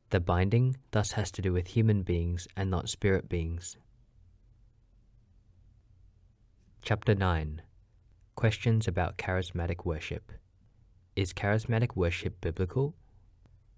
[0.08, 3.76] The binding thus has to do with human beings and not spirit beings.
[6.82, 7.60] Chapter 9
[8.34, 10.32] Questions about Charismatic Worship.
[11.14, 12.94] Is charismatic worship biblical?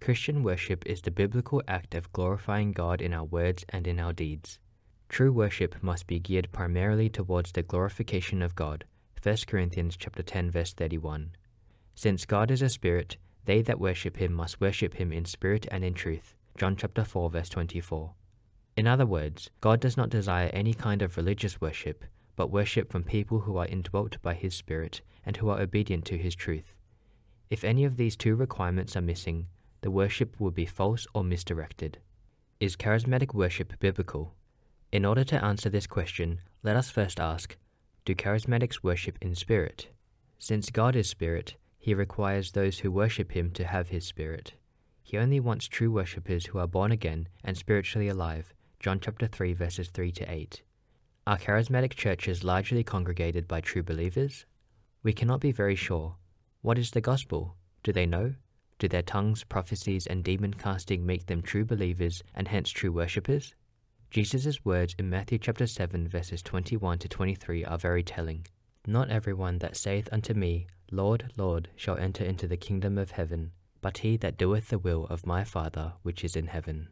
[0.00, 4.12] Christian worship is the biblical act of glorifying God in our words and in our
[4.12, 4.60] deeds.
[5.08, 8.84] True worship must be geared primarily towards the glorification of God.
[9.20, 11.32] 1 Corinthians chapter 10 verse 31.
[11.96, 15.84] Since God is a spirit, they that worship him must worship him in spirit and
[15.84, 16.36] in truth.
[16.56, 18.12] John chapter 4 verse 24.
[18.76, 22.04] In other words, God does not desire any kind of religious worship,
[22.36, 26.18] but worship from people who are indwelt by His Spirit and who are obedient to
[26.18, 26.74] His truth.
[27.50, 29.46] If any of these two requirements are missing,
[29.82, 31.98] the worship will be false or misdirected.
[32.60, 34.34] Is charismatic worship biblical?
[34.92, 37.56] In order to answer this question, let us first ask
[38.04, 39.88] Do charismatics worship in spirit?
[40.38, 44.54] Since God is spirit, He requires those who worship Him to have His spirit.
[45.02, 48.54] He only wants true worshippers who are born again and spiritually alive.
[48.80, 50.62] John chapter 3 verses 3 to 8.
[51.24, 54.44] Are charismatic churches largely congregated by true believers?
[55.04, 56.16] We cannot be very sure.
[56.62, 57.54] What is the gospel?
[57.84, 58.34] Do they know?
[58.80, 63.54] Do their tongues, prophecies, and demon casting make them true believers and hence true worshippers?
[64.10, 68.44] Jesus' words in Matthew chapter 7 verses 21 to 23 are very telling.
[68.84, 73.52] Not everyone that saith unto me, Lord, Lord, shall enter into the kingdom of heaven,
[73.80, 76.88] but he that doeth the will of my Father which is in heaven.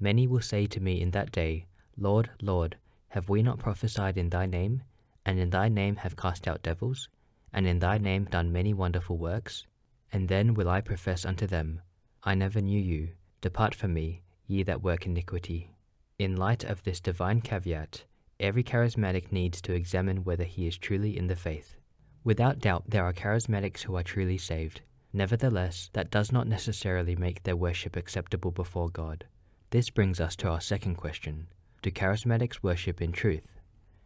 [0.00, 1.66] Many will say to me in that day,
[1.96, 2.76] Lord, Lord,
[3.08, 4.82] have we not prophesied in thy name,
[5.24, 7.08] and in thy name have cast out devils,
[7.52, 9.66] and in thy name done many wonderful works?
[10.12, 11.80] And then will I profess unto them,
[12.22, 13.10] I never knew you,
[13.40, 15.70] depart from me, ye that work iniquity.
[16.18, 18.04] In light of this divine caveat,
[18.40, 21.76] every charismatic needs to examine whether he is truly in the faith.
[22.24, 24.80] Without doubt, there are charismatics who are truly saved.
[25.12, 29.26] Nevertheless, that does not necessarily make their worship acceptable before God.
[29.70, 31.48] This brings us to our second question
[31.82, 33.60] do charismatics worship in truth?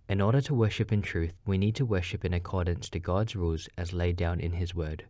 [0.09, 3.69] In order to worship in truth, we need to worship in accordance to God's rules
[3.79, 5.05] as laid down in His Word.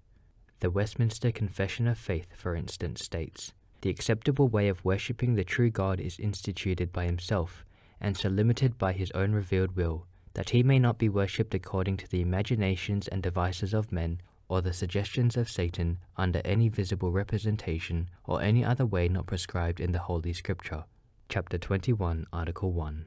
[0.60, 5.70] The Westminster Confession of Faith, for instance, states The acceptable way of worshipping the true
[5.70, 7.64] God is instituted by Himself,
[7.98, 11.96] and so limited by His own revealed will, that He may not be worshipped according
[11.96, 17.10] to the imaginations and devices of men or the suggestions of Satan under any visible
[17.10, 20.84] representation or any other way not prescribed in the Holy Scripture
[21.30, 23.04] chapter 21, article 1.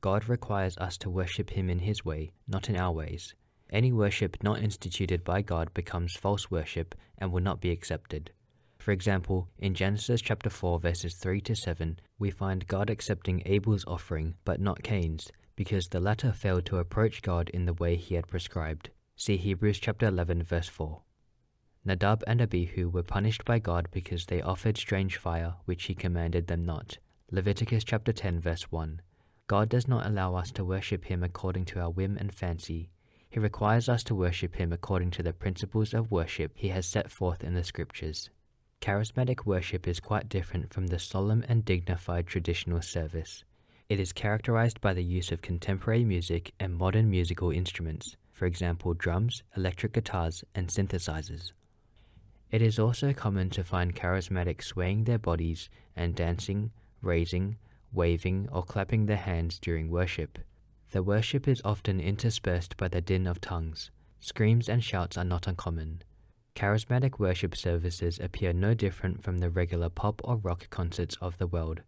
[0.00, 3.34] God requires us to worship him in his way, not in our ways.
[3.70, 8.30] Any worship not instituted by God becomes false worship and will not be accepted.
[8.78, 13.84] For example, in Genesis chapter 4 verses 3 to 7, we find God accepting Abel's
[13.84, 18.14] offering but not Cain's, because the latter failed to approach God in the way he
[18.14, 18.88] had prescribed.
[19.16, 21.02] See Hebrews chapter 11 verse 4.
[21.84, 26.46] Nadab and Abihu were punished by God because they offered strange fire which he commanded
[26.46, 26.96] them not.
[27.32, 29.00] Leviticus chapter 10 verse 1.
[29.48, 32.88] God does not allow us to worship him according to our whim and fancy.
[33.28, 37.10] He requires us to worship him according to the principles of worship he has set
[37.10, 38.30] forth in the scriptures.
[38.80, 43.42] Charismatic worship is quite different from the solemn and dignified traditional service.
[43.88, 48.94] It is characterized by the use of contemporary music and modern musical instruments, for example,
[48.94, 51.50] drums, electric guitars, and synthesizers.
[52.52, 56.70] It is also common to find charismatics swaying their bodies and dancing,
[57.02, 57.56] raising,
[57.92, 60.38] waving, or clapping their hands during worship.
[60.90, 63.90] The worship is often interspersed by the din of tongues.
[64.20, 66.02] Screams and shouts are not uncommon.
[66.54, 71.46] Charismatic worship services appear no different from the regular pop or rock concerts of the
[71.46, 71.82] world.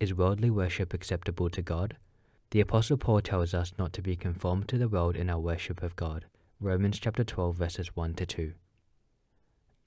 [0.00, 1.96] Is worldly worship acceptable to God?
[2.50, 5.82] The Apostle Paul tells us not to be conformed to the world in our worship
[5.82, 6.24] of God.
[6.60, 8.52] Romans chapter 12 verses 1 to 2.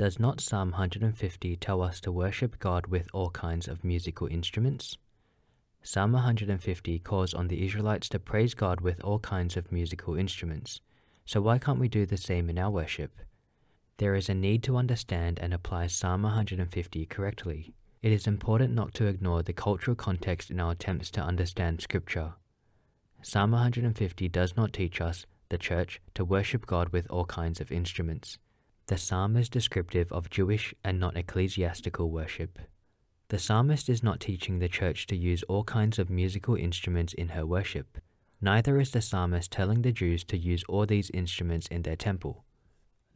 [0.01, 4.97] Does not Psalm 150 tell us to worship God with all kinds of musical instruments?
[5.83, 10.81] Psalm 150 calls on the Israelites to praise God with all kinds of musical instruments.
[11.23, 13.11] So why can't we do the same in our worship?
[13.97, 17.75] There is a need to understand and apply Psalm 150 correctly.
[18.01, 22.33] It is important not to ignore the cultural context in our attempts to understand Scripture.
[23.21, 27.71] Psalm 150 does not teach us, the church, to worship God with all kinds of
[27.71, 28.39] instruments.
[28.91, 32.59] The psalm is descriptive of Jewish and not ecclesiastical worship.
[33.29, 37.29] The psalmist is not teaching the church to use all kinds of musical instruments in
[37.29, 37.99] her worship.
[38.41, 42.43] Neither is the psalmist telling the Jews to use all these instruments in their temple.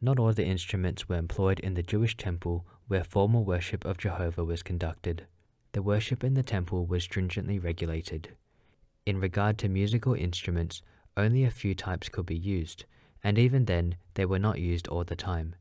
[0.00, 4.46] Not all the instruments were employed in the Jewish temple where formal worship of Jehovah
[4.46, 5.26] was conducted.
[5.72, 8.30] The worship in the temple was stringently regulated.
[9.04, 10.80] In regard to musical instruments,
[11.18, 12.86] only a few types could be used,
[13.22, 15.54] and even then they were not used all the time.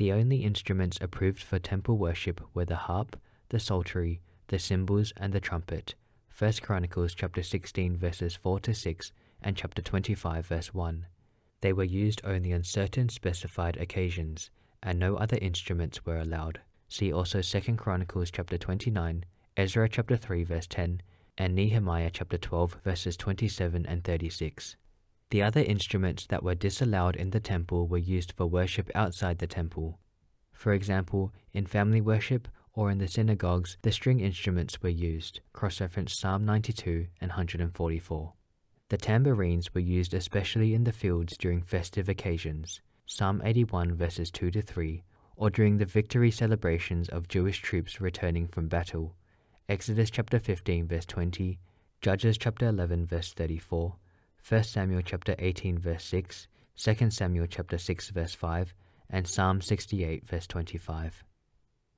[0.00, 3.20] The only instruments approved for temple worship were the harp,
[3.50, 5.94] the psaltery, the cymbals, and the trumpet.
[6.38, 9.12] 1 Chronicles chapter 16 verses 4 to 6
[9.42, 11.04] and chapter 25 verse 1.
[11.60, 14.50] They were used only on certain specified occasions,
[14.82, 16.62] and no other instruments were allowed.
[16.88, 19.26] See also 2 Chronicles chapter 29,
[19.58, 21.02] Ezra chapter 3 verse 10,
[21.36, 24.76] and Nehemiah chapter 12 verses 27 and 36.
[25.30, 29.46] The other instruments that were disallowed in the temple were used for worship outside the
[29.46, 30.00] temple.
[30.52, 35.80] For example, in family worship or in the synagogues, the string instruments were used, cross
[35.80, 38.32] reference Psalm 92 and 144.
[38.88, 44.50] The tambourines were used especially in the fields during festive occasions, Psalm 81 verses 2
[44.50, 45.04] to 3,
[45.36, 49.14] or during the victory celebrations of Jewish troops returning from battle,
[49.68, 51.60] Exodus chapter 15 verse 20,
[52.00, 53.94] Judges chapter 11 verse 34,
[54.48, 58.74] 1 Samuel chapter 18 verse 6, 2 Samuel chapter 6 verse 5,
[59.08, 61.24] and Psalm 68 verse 25.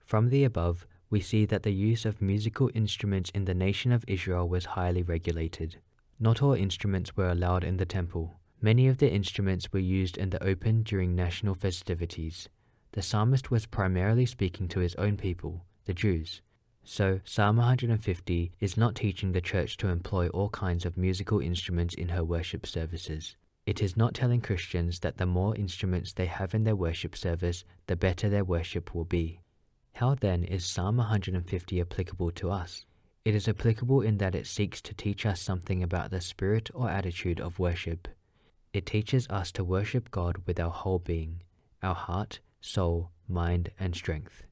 [0.04, 4.04] From the above, we see that the use of musical instruments in the nation of
[4.08, 5.76] Israel was highly regulated.
[6.18, 8.34] Not all instruments were allowed in the temple.
[8.60, 12.48] Many of the instruments were used in the open during national festivities.
[12.92, 16.42] The psalmist was primarily speaking to his own people, the Jews.
[16.84, 21.94] So, Psalm 150 is not teaching the church to employ all kinds of musical instruments
[21.94, 23.36] in her worship services.
[23.64, 27.64] It is not telling Christians that the more instruments they have in their worship service,
[27.86, 29.38] the better their worship will be.
[29.94, 32.84] How then is Psalm 150 applicable to us?
[33.24, 36.90] It is applicable in that it seeks to teach us something about the spirit or
[36.90, 38.08] attitude of worship.
[38.72, 41.42] It teaches us to worship God with our whole being,
[41.82, 44.42] our heart, soul, mind, and strength.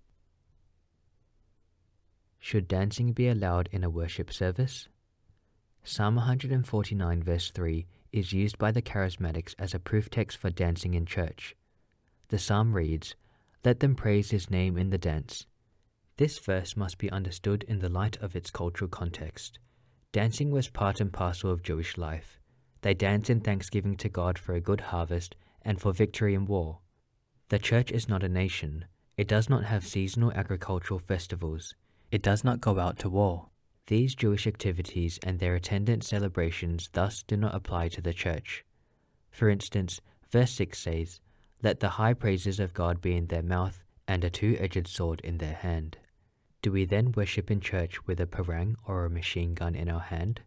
[2.43, 4.89] Should dancing be allowed in a worship service?
[5.85, 10.95] Psalm 149, verse 3, is used by the Charismatics as a proof text for dancing
[10.95, 11.55] in church.
[12.29, 13.15] The psalm reads,
[13.63, 15.45] let them praise his name in the dance.
[16.17, 19.59] This verse must be understood in the light of its cultural context.
[20.13, 22.41] Dancing was part and parcel of Jewish life.
[22.81, 26.79] They danced in thanksgiving to God for a good harvest and for victory in war.
[27.51, 28.87] The church is not a nation.
[29.19, 31.75] It does not have seasonal agricultural festivals.
[32.11, 33.49] It does not go out to war.
[33.87, 38.65] These Jewish activities and their attendant celebrations thus do not apply to the church.
[39.31, 41.21] For instance, verse 6 says,
[41.63, 45.21] let the high praises of God be in their mouth and a two edged sword
[45.21, 45.99] in their hand.
[46.63, 50.01] Do we then worship in church with a parang or a machine gun in our
[50.01, 50.41] hand?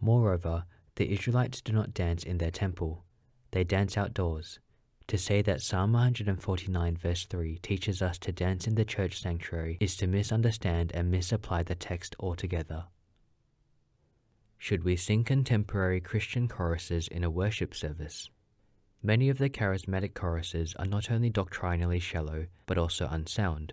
[0.00, 0.64] Moreover,
[0.96, 3.04] the Israelites do not dance in their temple,
[3.50, 4.58] they dance outdoors.
[5.08, 9.78] To say that Psalm 149 verse 3 teaches us to dance in the church sanctuary
[9.80, 12.84] is to misunderstand and misapply the text altogether.
[14.58, 18.28] Should we sing contemporary Christian choruses in a worship service?
[19.02, 23.72] Many of the charismatic choruses are not only doctrinally shallow, but also unsound.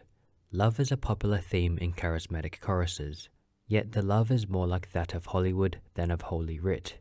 [0.53, 3.27] Love is a popular theme in charismatic choruses,
[3.67, 6.99] yet the love is more like that of Hollywood than of Holy Writ.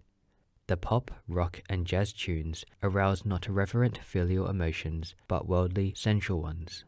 [0.67, 6.87] The pop, rock, and jazz tunes arouse not reverent filial emotions, but worldly, sensual ones.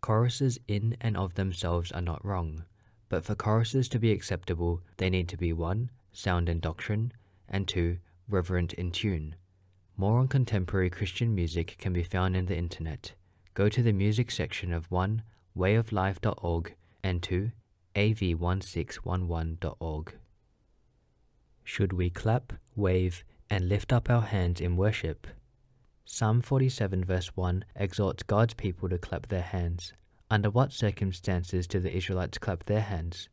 [0.00, 2.64] Choruses in and of themselves are not wrong,
[3.08, 5.88] but for choruses to be acceptable, they need to be 1.
[6.12, 7.12] sound in doctrine,
[7.48, 7.98] and 2.
[8.28, 9.36] reverent in tune.
[9.96, 13.12] More on contemporary Christian music can be found in the internet.
[13.54, 15.22] Go to the music section of 1
[15.56, 17.52] wayoflife.org and 2
[17.94, 20.14] av1611.org.
[21.64, 25.26] Should we clap, wave, and lift up our hands in worship?
[26.04, 29.92] Psalm 47 verse 1 exhorts God's people to clap their hands.
[30.30, 33.28] Under what circumstances do the Israelites clap their hands?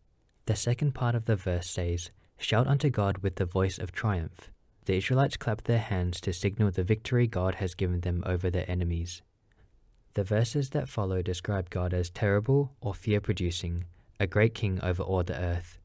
[0.46, 4.52] The second part of the verse says, Shout unto God with the voice of triumph
[4.90, 8.66] the Israelites clapped their hands to signal the victory God has given them over their
[8.68, 9.22] enemies.
[10.16, 13.86] The verses that follow describe God as terrible or fear producing,
[14.20, 15.78] a great king over all the earth.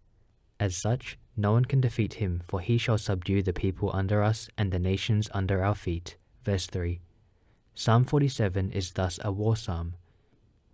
[0.61, 4.49] As such, No one can defeat him, for he shall subdue the people under us
[4.57, 6.17] and the nations under our feet.
[6.45, 7.01] Verse 3.
[7.75, 9.95] Psalm 47 is thus a war psalm.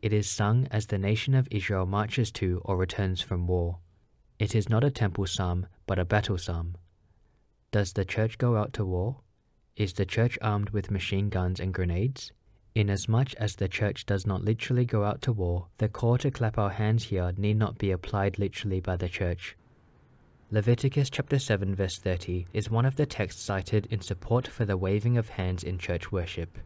[0.02, 3.78] It is sung as the nation of Israel marches to or returns from war.
[4.38, 6.76] It is not a temple psalm, but a battle psalm.
[7.70, 9.20] Does the church go out to war?
[9.76, 12.32] Is the church armed with machine guns and grenades?
[12.74, 16.58] Inasmuch as the church does not literally go out to war, the call to clap
[16.58, 19.56] our hands here need not be applied literally by the church.
[20.52, 24.76] Leviticus chapter 7 verse 30 is one of the texts cited in support for the
[24.76, 26.58] waving of hands in church worship.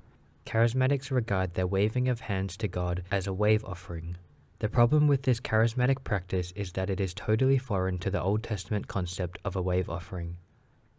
[0.47, 4.17] Charismatics regard their waving of hands to God as a wave offering.
[4.61, 8.43] The problem with this charismatic practice is that it is totally foreign to the Old
[8.43, 10.39] Testament concept of a wave offering.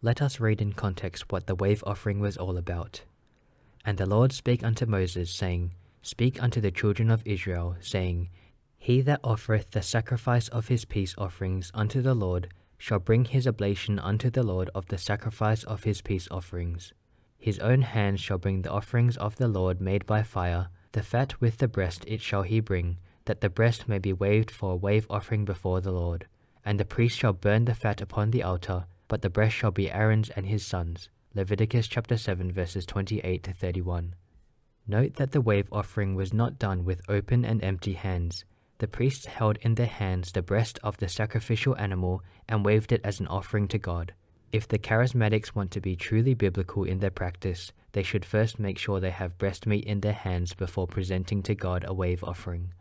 [0.00, 3.00] Let us read in context what the wave offering was all about.
[3.84, 8.28] And the Lord spake unto Moses, saying, Speak unto the children of Israel, saying,
[8.78, 12.46] He that offereth the sacrifice of his peace offerings unto the Lord
[12.78, 16.92] shall bring his oblation unto the Lord of the sacrifice of his peace offerings.
[17.38, 21.40] His own hand shall bring the offerings of the Lord made by fire, the fat
[21.40, 24.76] with the breast it shall he bring, that the breast may be waved for a
[24.76, 26.26] wave offering before the Lord.
[26.64, 29.90] And the priest shall burn the fat upon the altar, but the breast shall be
[29.90, 31.10] Aaron's and his sons.
[31.34, 34.14] Leviticus chapter 7 verses 28 to 31.
[34.88, 38.44] Note that the wave offering was not done with open and empty hands.
[38.78, 43.00] The priests held in their hands the breast of the sacrificial animal and waved it
[43.04, 44.12] as an offering to God.
[44.52, 48.78] If the charismatics want to be truly biblical in their practice, they should first make
[48.78, 52.72] sure they have breast meat in their hands before presenting to God a wave offering.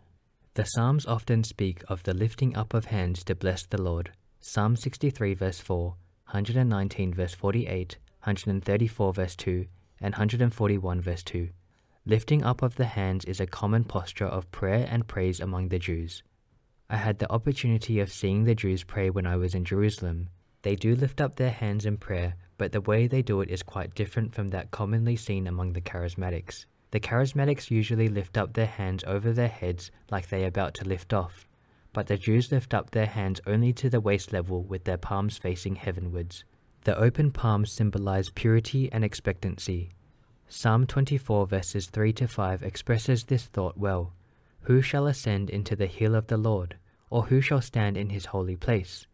[0.56, 4.12] The Psalms often speak of the lifting up of hands to bless the Lord.
[4.40, 5.96] Psalm 63 verse 4,
[6.32, 9.66] 119 verse 48, 134 verse 2,
[10.02, 11.50] and 141 verse 2.
[12.08, 15.80] Lifting up of the hands is a common posture of prayer and praise among the
[15.80, 16.22] Jews.
[16.88, 20.30] I had the opportunity of seeing the Jews pray when I was in Jerusalem.
[20.62, 23.64] They do lift up their hands in prayer, but the way they do it is
[23.64, 26.68] quite different from that commonly seen among the charismatics.
[26.92, 30.88] The charismatics usually lift up their hands over their heads like they are about to
[30.88, 31.48] lift off,
[31.92, 35.40] but the Jews lift up their hands only to the waist level with their palms
[35.40, 36.44] facing heavenwards.
[36.84, 39.95] The open palms symbolize purity and expectancy.
[40.58, 44.14] Psalm 24 verses 3 to 5 expresses this thought well.
[44.62, 46.78] Who shall ascend into the hill of the Lord,
[47.10, 49.06] or who shall stand in his holy place?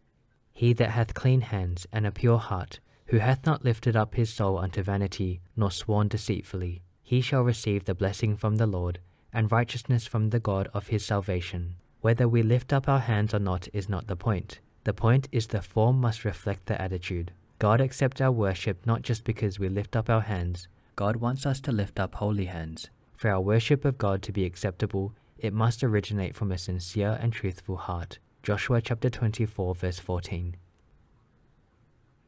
[0.52, 4.32] He that hath clean hands and a pure heart, who hath not lifted up his
[4.32, 9.00] soul unto vanity, nor sworn deceitfully, he shall receive the blessing from the Lord,
[9.32, 11.74] and righteousness from the God of his salvation.
[12.02, 14.60] Whether we lift up our hands or not is not the point.
[14.84, 17.32] The point is the form must reflect the attitude.
[17.58, 20.68] God accepts our worship not just because we lift up our hands.
[21.02, 22.88] God wants us to lift up holy hands.
[23.16, 27.32] For our worship of God to be acceptable, it must originate from a sincere and
[27.32, 28.20] truthful heart.
[28.44, 30.54] Joshua chapter 24 verse 14.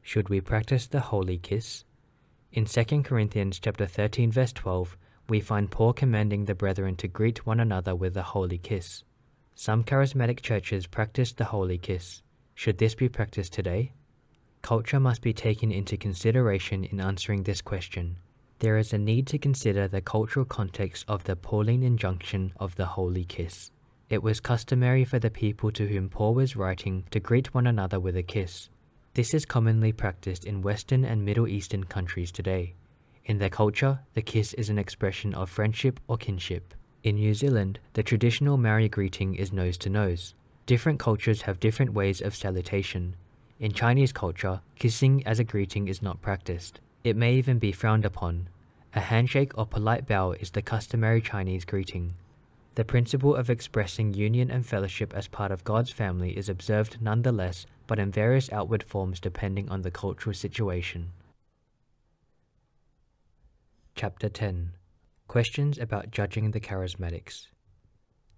[0.03, 1.85] Should we practice the holy kiss?
[2.53, 4.97] In 2 Corinthians chapter 13 verse 12,
[5.29, 9.05] we find Paul commanding the brethren to greet one another with a holy kiss.
[9.55, 12.23] Some charismatic churches practice the holy kiss.
[12.57, 13.93] Should this be practiced today?
[14.63, 18.17] Culture must be taken into consideration in answering this question.
[18.61, 22.87] There is a need to consider the cultural context of the Pauline injunction of the
[22.87, 23.71] holy kiss.
[24.09, 27.99] It was customary for the people to whom Paul was writing to greet one another
[27.99, 28.69] with a kiss.
[29.15, 32.75] This is commonly practiced in Western and Middle Eastern countries today.
[33.25, 36.75] In their culture, the kiss is an expression of friendship or kinship.
[37.03, 40.35] In New Zealand, the traditional Maori greeting is nose to nose.
[40.67, 43.17] Different cultures have different ways of salutation,
[43.61, 46.81] in Chinese culture, kissing as a greeting is not practiced.
[47.05, 48.49] It may even be frowned upon.
[48.95, 52.15] A handshake or polite bow is the customary Chinese greeting.
[52.77, 57.67] The principle of expressing union and fellowship as part of God's family is observed nonetheless,
[57.87, 61.13] but in various outward forms depending on the cultural situation.
[63.95, 64.73] Chapter 10
[65.29, 67.49] Questions about Judging the Charismatics.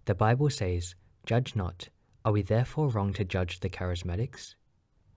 [0.07, 1.89] The Bible says, Judge not.
[2.25, 4.57] Are we therefore wrong to judge the charismatics?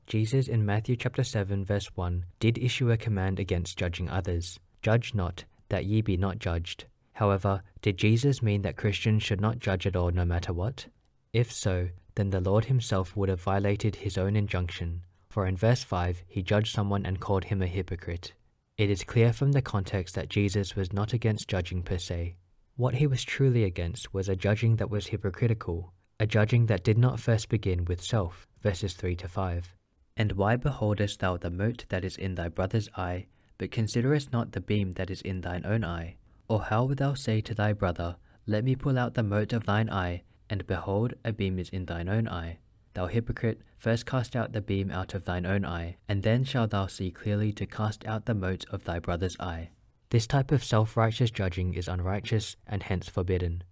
[0.10, 4.60] Jesus in Matthew chapter 7 verse 1 did issue a command against judging others.
[4.82, 6.86] Judge not, that ye be not judged.
[7.14, 10.88] However, did Jesus mean that Christians should not judge at all no matter what?
[11.32, 15.84] If so, then the Lord himself would have violated his own injunction, for in verse
[15.84, 18.34] 5 he judged someone and called him a hypocrite.
[18.80, 22.36] It is clear from the context that Jesus was not against judging per se.
[22.78, 26.98] What he was truly against was a judging that was hypocritical, a judging that did
[26.98, 29.76] not first begin with self, verses 3 to 5.
[30.20, 34.52] And why beholdest thou the mote that is in thy brother's eye, but considerest not
[34.52, 36.18] the beam that is in thine own eye?
[36.50, 39.64] Or how wilt thou say to thy brother, Let me pull out the mote of
[39.64, 42.58] thine eye, and behold, a beam is in thine own eye?
[42.96, 46.72] Thou hypocrite, first cast out the beam out of thine own eye, and then shalt
[46.72, 49.70] thou see clearly to cast out the mote of thy brother's eye.
[50.10, 53.64] This type of self righteous judging is unrighteous and hence forbidden.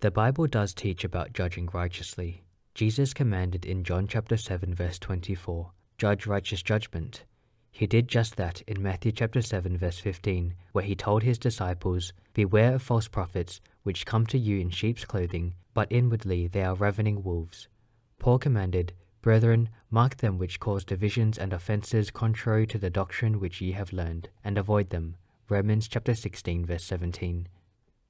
[0.00, 2.45] The Bible does teach about judging righteously.
[2.76, 7.24] Jesus commanded in John chapter 7 verse 24, judge righteous judgment.
[7.72, 12.12] He did just that in Matthew chapter 7 verse 15, where he told his disciples,
[12.34, 16.74] Beware of false prophets, which come to you in sheep's clothing, but inwardly they are
[16.74, 17.66] ravening wolves.
[18.18, 23.62] Paul commanded, Brethren, mark them which cause divisions and offences contrary to the doctrine which
[23.62, 25.16] ye have learned, and avoid them.
[25.48, 27.48] Romans chapter 16 verse 17.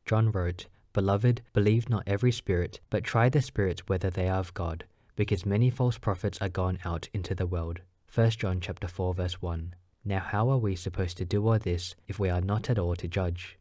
[0.07, 4.55] John wrote, Beloved, believe not every spirit, but try the spirits whether they are of
[4.55, 7.81] God, because many false prophets are gone out into the world.
[8.15, 9.75] 1 John chapter 4 verse 1.
[10.07, 12.97] Now how are we supposed to do all this if we are not at all
[12.97, 13.59] to judge?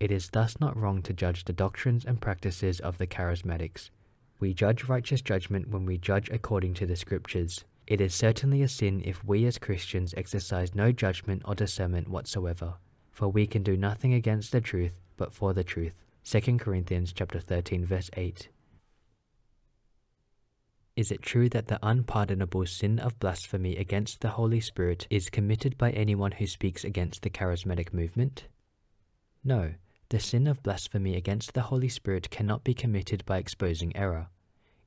[0.00, 3.90] It is thus not wrong to judge the doctrines and practices of the charismatics.
[4.40, 7.62] We judge righteous judgment when we judge according to the scriptures.
[7.86, 12.76] It is certainly a sin if we as Christians exercise no judgment or discernment whatsoever,
[13.10, 16.03] for we can do nothing against the truth but for the truth.
[16.26, 18.48] 2 Corinthians chapter 13 verse 8.
[20.96, 25.76] Is it true that the unpardonable sin of blasphemy against the Holy Spirit is committed
[25.76, 28.44] by anyone who speaks against the charismatic movement?
[29.44, 29.74] No,
[30.08, 34.28] the sin of blasphemy against the Holy Spirit cannot be committed by exposing error.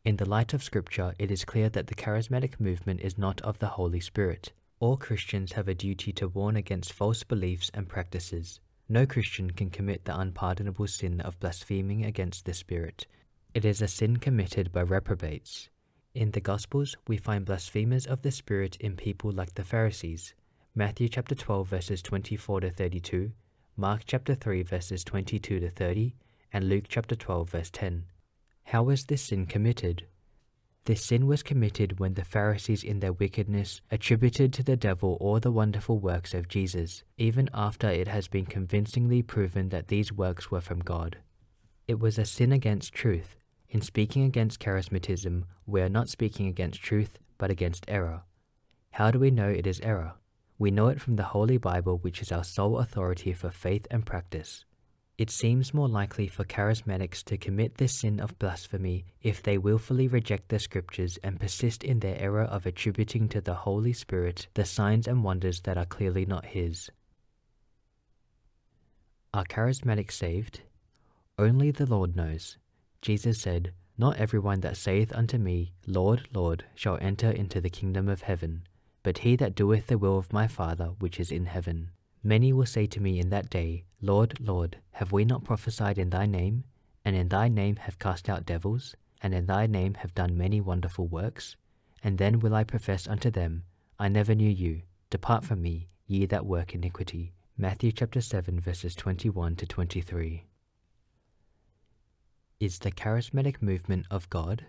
[0.03, 3.59] In the light of Scripture, it is clear that the charismatic movement is not of
[3.59, 4.53] the Holy Spirit.
[4.80, 8.59] All Christians have a duty to warn against false beliefs and practices.
[8.90, 13.06] No Christian can commit the unpardonable sin of blaspheming against the Spirit.
[13.53, 15.67] It is a sin committed by reprobates.
[16.14, 20.33] In the Gospels, we find blasphemers of the Spirit in people like the Pharisees.
[20.74, 23.33] Matthew chapter 12 verses 24 to 32,
[23.75, 26.16] Mark chapter 3 verses 22 to 30,
[26.53, 28.06] and Luke chapter 12 verse 10.
[28.64, 30.06] How was this sin committed?
[30.88, 35.38] This sin was committed when the Pharisees, in their wickedness, attributed to the devil all
[35.38, 40.49] the wonderful works of Jesus, even after it has been convincingly proven that these works
[40.49, 41.17] were from God.
[41.90, 43.35] It was a sin against truth.
[43.67, 48.22] In speaking against charismatism, we are not speaking against truth, but against error.
[48.91, 50.14] How do we know it is error?
[50.57, 54.06] We know it from the Holy Bible, which is our sole authority for faith and
[54.06, 54.64] practice.
[55.18, 60.08] It seems more likely for charismatics to commit this sin of blasphemy if they willfully
[60.08, 64.64] reject the scriptures and persist in their error of attributing to the Holy Spirit the
[64.64, 66.92] signs and wonders that are clearly not His.
[69.34, 70.62] Are charismatics saved?
[71.40, 72.58] Only the Lord knows.
[73.02, 78.08] Jesus said, Not everyone that saith unto me, Lord, Lord, shall enter into the kingdom
[78.08, 78.68] of heaven,
[79.02, 81.90] but he that doeth the will of my Father which is in heaven.
[82.24, 86.10] Many will say to me in that day, Lord, Lord, have we not prophesied in
[86.10, 86.64] thy name,
[87.06, 90.60] and in thy name have cast out devils, and in thy name have done many
[90.60, 91.56] wonderful works?
[92.04, 93.64] And then will I profess unto them,
[94.00, 94.84] I never knew you.
[95.10, 97.34] Depart from me, ye that work iniquity.
[97.58, 100.44] Matthew chapter 7 verses 21 to 23.
[102.60, 104.66] Is the charismatic movement of God?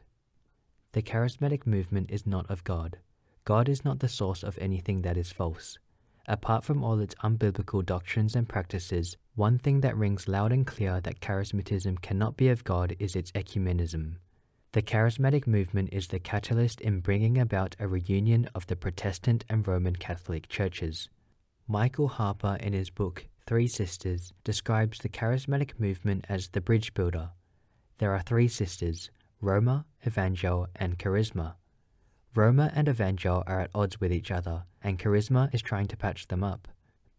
[0.92, 2.98] The charismatic movement is not of God.
[3.44, 5.78] God is not the source of anything that is false.
[6.30, 11.00] Apart from all its unbiblical doctrines and practices, one thing that rings loud and clear
[11.00, 14.16] that charismatism cannot be of God is its ecumenism.
[14.72, 19.66] The charismatic movement is the catalyst in bringing about a reunion of the Protestant and
[19.66, 21.08] Roman Catholic churches.
[21.66, 27.30] Michael Harper, in his book Three Sisters, describes the charismatic movement as the bridge builder.
[27.96, 31.54] There are three sisters Roma, Evangel, and Charisma.
[32.38, 36.28] Roma and Evangel are at odds with each other, and Charisma is trying to patch
[36.28, 36.68] them up.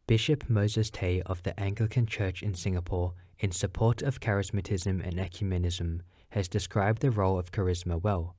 [0.07, 5.99] Bishop Moses Tay of the Anglican Church in Singapore, in support of charismatism and ecumenism,
[6.29, 8.37] has described the role of charisma well.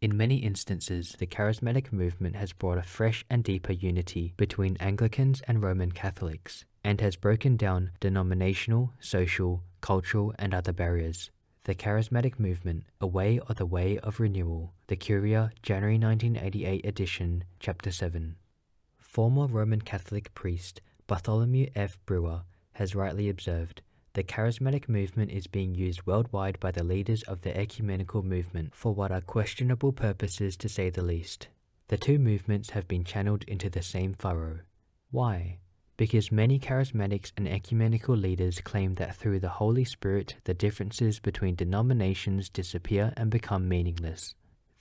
[0.00, 5.42] In many instances, the charismatic movement has brought a fresh and deeper unity between Anglicans
[5.48, 11.32] and Roman Catholics, and has broken down denominational, social, cultural, and other barriers.
[11.64, 17.44] The Charismatic Movement, A Way or the Way of Renewal, The Curia, January 1988 edition,
[17.60, 18.34] Chapter 7.
[18.98, 22.00] Former Roman Catholic priest Bartholomew F.
[22.04, 22.42] Brewer
[22.72, 23.80] has rightly observed
[24.14, 28.92] the charismatic movement is being used worldwide by the leaders of the ecumenical movement for
[28.92, 31.46] what are questionable purposes to say the least.
[31.86, 34.58] The two movements have been channeled into the same furrow.
[35.12, 35.58] Why?
[35.96, 41.54] Because many charismatics and ecumenical leaders claim that through the Holy Spirit the differences between
[41.54, 44.34] denominations disappear and become meaningless.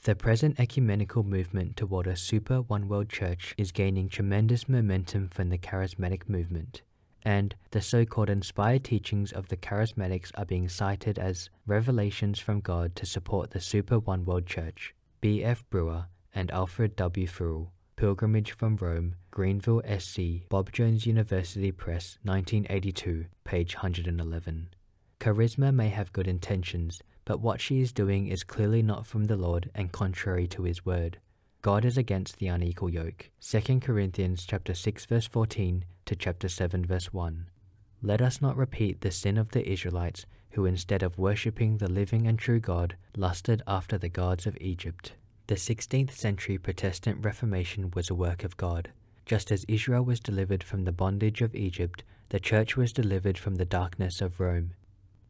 [0.03, 5.49] The present ecumenical movement toward a super one world church is gaining tremendous momentum from
[5.49, 6.81] the charismatic movement,
[7.23, 12.61] and the so called inspired teachings of the charismatics are being cited as revelations from
[12.61, 14.95] God to support the super one world church.
[15.19, 15.43] B.
[15.43, 15.64] F.
[15.69, 17.27] Brewer, and Alfred W.
[17.27, 17.72] Furrell.
[18.02, 24.70] Pilgrimage from Rome, Greenville, SC, Bob Jones University Press, 1982, page 111.
[25.20, 29.36] Charisma may have good intentions, but what she is doing is clearly not from the
[29.36, 31.20] Lord and contrary to his word.
[31.62, 33.30] God is against the unequal yoke.
[33.40, 37.50] 2 Corinthians chapter 6 verse 14 to chapter 7 verse 1.
[38.02, 42.26] Let us not repeat the sin of the Israelites who instead of worshipping the living
[42.26, 45.14] and true God lusted after the gods of Egypt.
[45.48, 48.92] The 16th century Protestant Reformation was a work of God.
[49.26, 53.56] Just as Israel was delivered from the bondage of Egypt, the Church was delivered from
[53.56, 54.74] the darkness of Rome.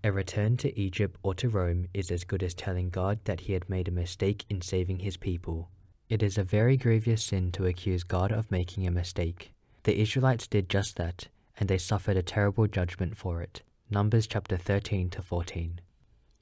[0.03, 3.53] A return to Egypt or to Rome is as good as telling God that he
[3.53, 5.69] had made a mistake in saving his people.
[6.09, 9.53] It is a very grievous sin to accuse God of making a mistake.
[9.83, 13.61] The Israelites did just that, and they suffered a terrible judgment for it.
[13.89, 15.79] Numbers chapter 13 to 14.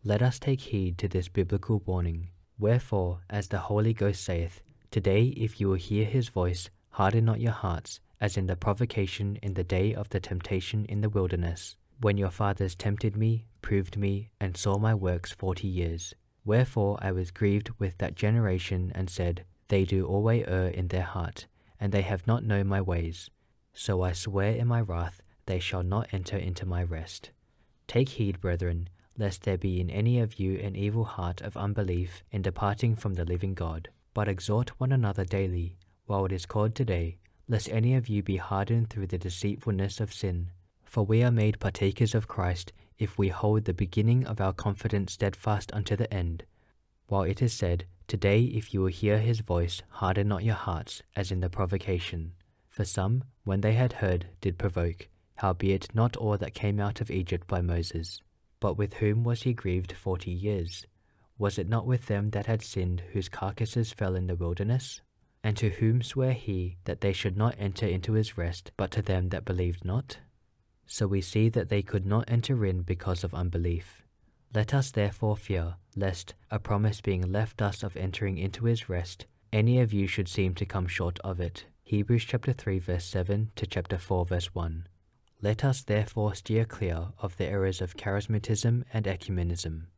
[0.03, 2.29] Let us take heed to this biblical warning.
[2.59, 7.39] Wherefore, as the Holy Ghost saith, Today, if you will hear his voice, harden not
[7.39, 11.77] your hearts, as in the provocation in the day of the temptation in the wilderness,
[12.01, 16.13] when your fathers tempted me, proved me, and saw my works forty years.
[16.43, 21.03] Wherefore I was grieved with that generation, and said, they do always err in their
[21.03, 21.47] heart,
[21.79, 23.29] and they have not known my ways.
[23.73, 27.31] So I swear in my wrath, they shall not enter into my rest.
[27.87, 28.89] Take heed, brethren,
[29.19, 33.15] lest there be in any of you an evil heart of unbelief in departing from
[33.15, 33.89] the living God.
[34.13, 35.75] But exhort one another daily,
[36.05, 37.17] while it is called today,
[37.47, 40.51] lest any of you be hardened through the deceitfulness of sin.
[40.85, 45.13] For we are made partakers of Christ if we hold the beginning of our confidence
[45.13, 46.45] steadfast unto the end.
[47.07, 51.03] While it is said, Today, if you will hear his voice, harden not your hearts,
[51.15, 52.33] as in the provocation.
[52.67, 57.11] For some, when they had heard, did provoke, howbeit not all that came out of
[57.11, 58.21] Egypt by Moses.
[58.59, 60.85] But with whom was he grieved forty years?
[61.37, 65.01] Was it not with them that had sinned, whose carcasses fell in the wilderness?
[65.41, 69.01] And to whom sware he that they should not enter into his rest, but to
[69.01, 70.17] them that believed not?
[70.85, 74.03] So we see that they could not enter in because of unbelief.
[74.53, 79.25] Let us therefore fear, lest, a promise being left us of entering into his rest,
[79.53, 81.65] any of you should seem to come short of it.
[81.83, 84.87] Hebrews chapter 3 verse 7 to chapter 4 verse 1.
[85.41, 89.89] Let us therefore steer clear of the errors of charismatism and ecumenism.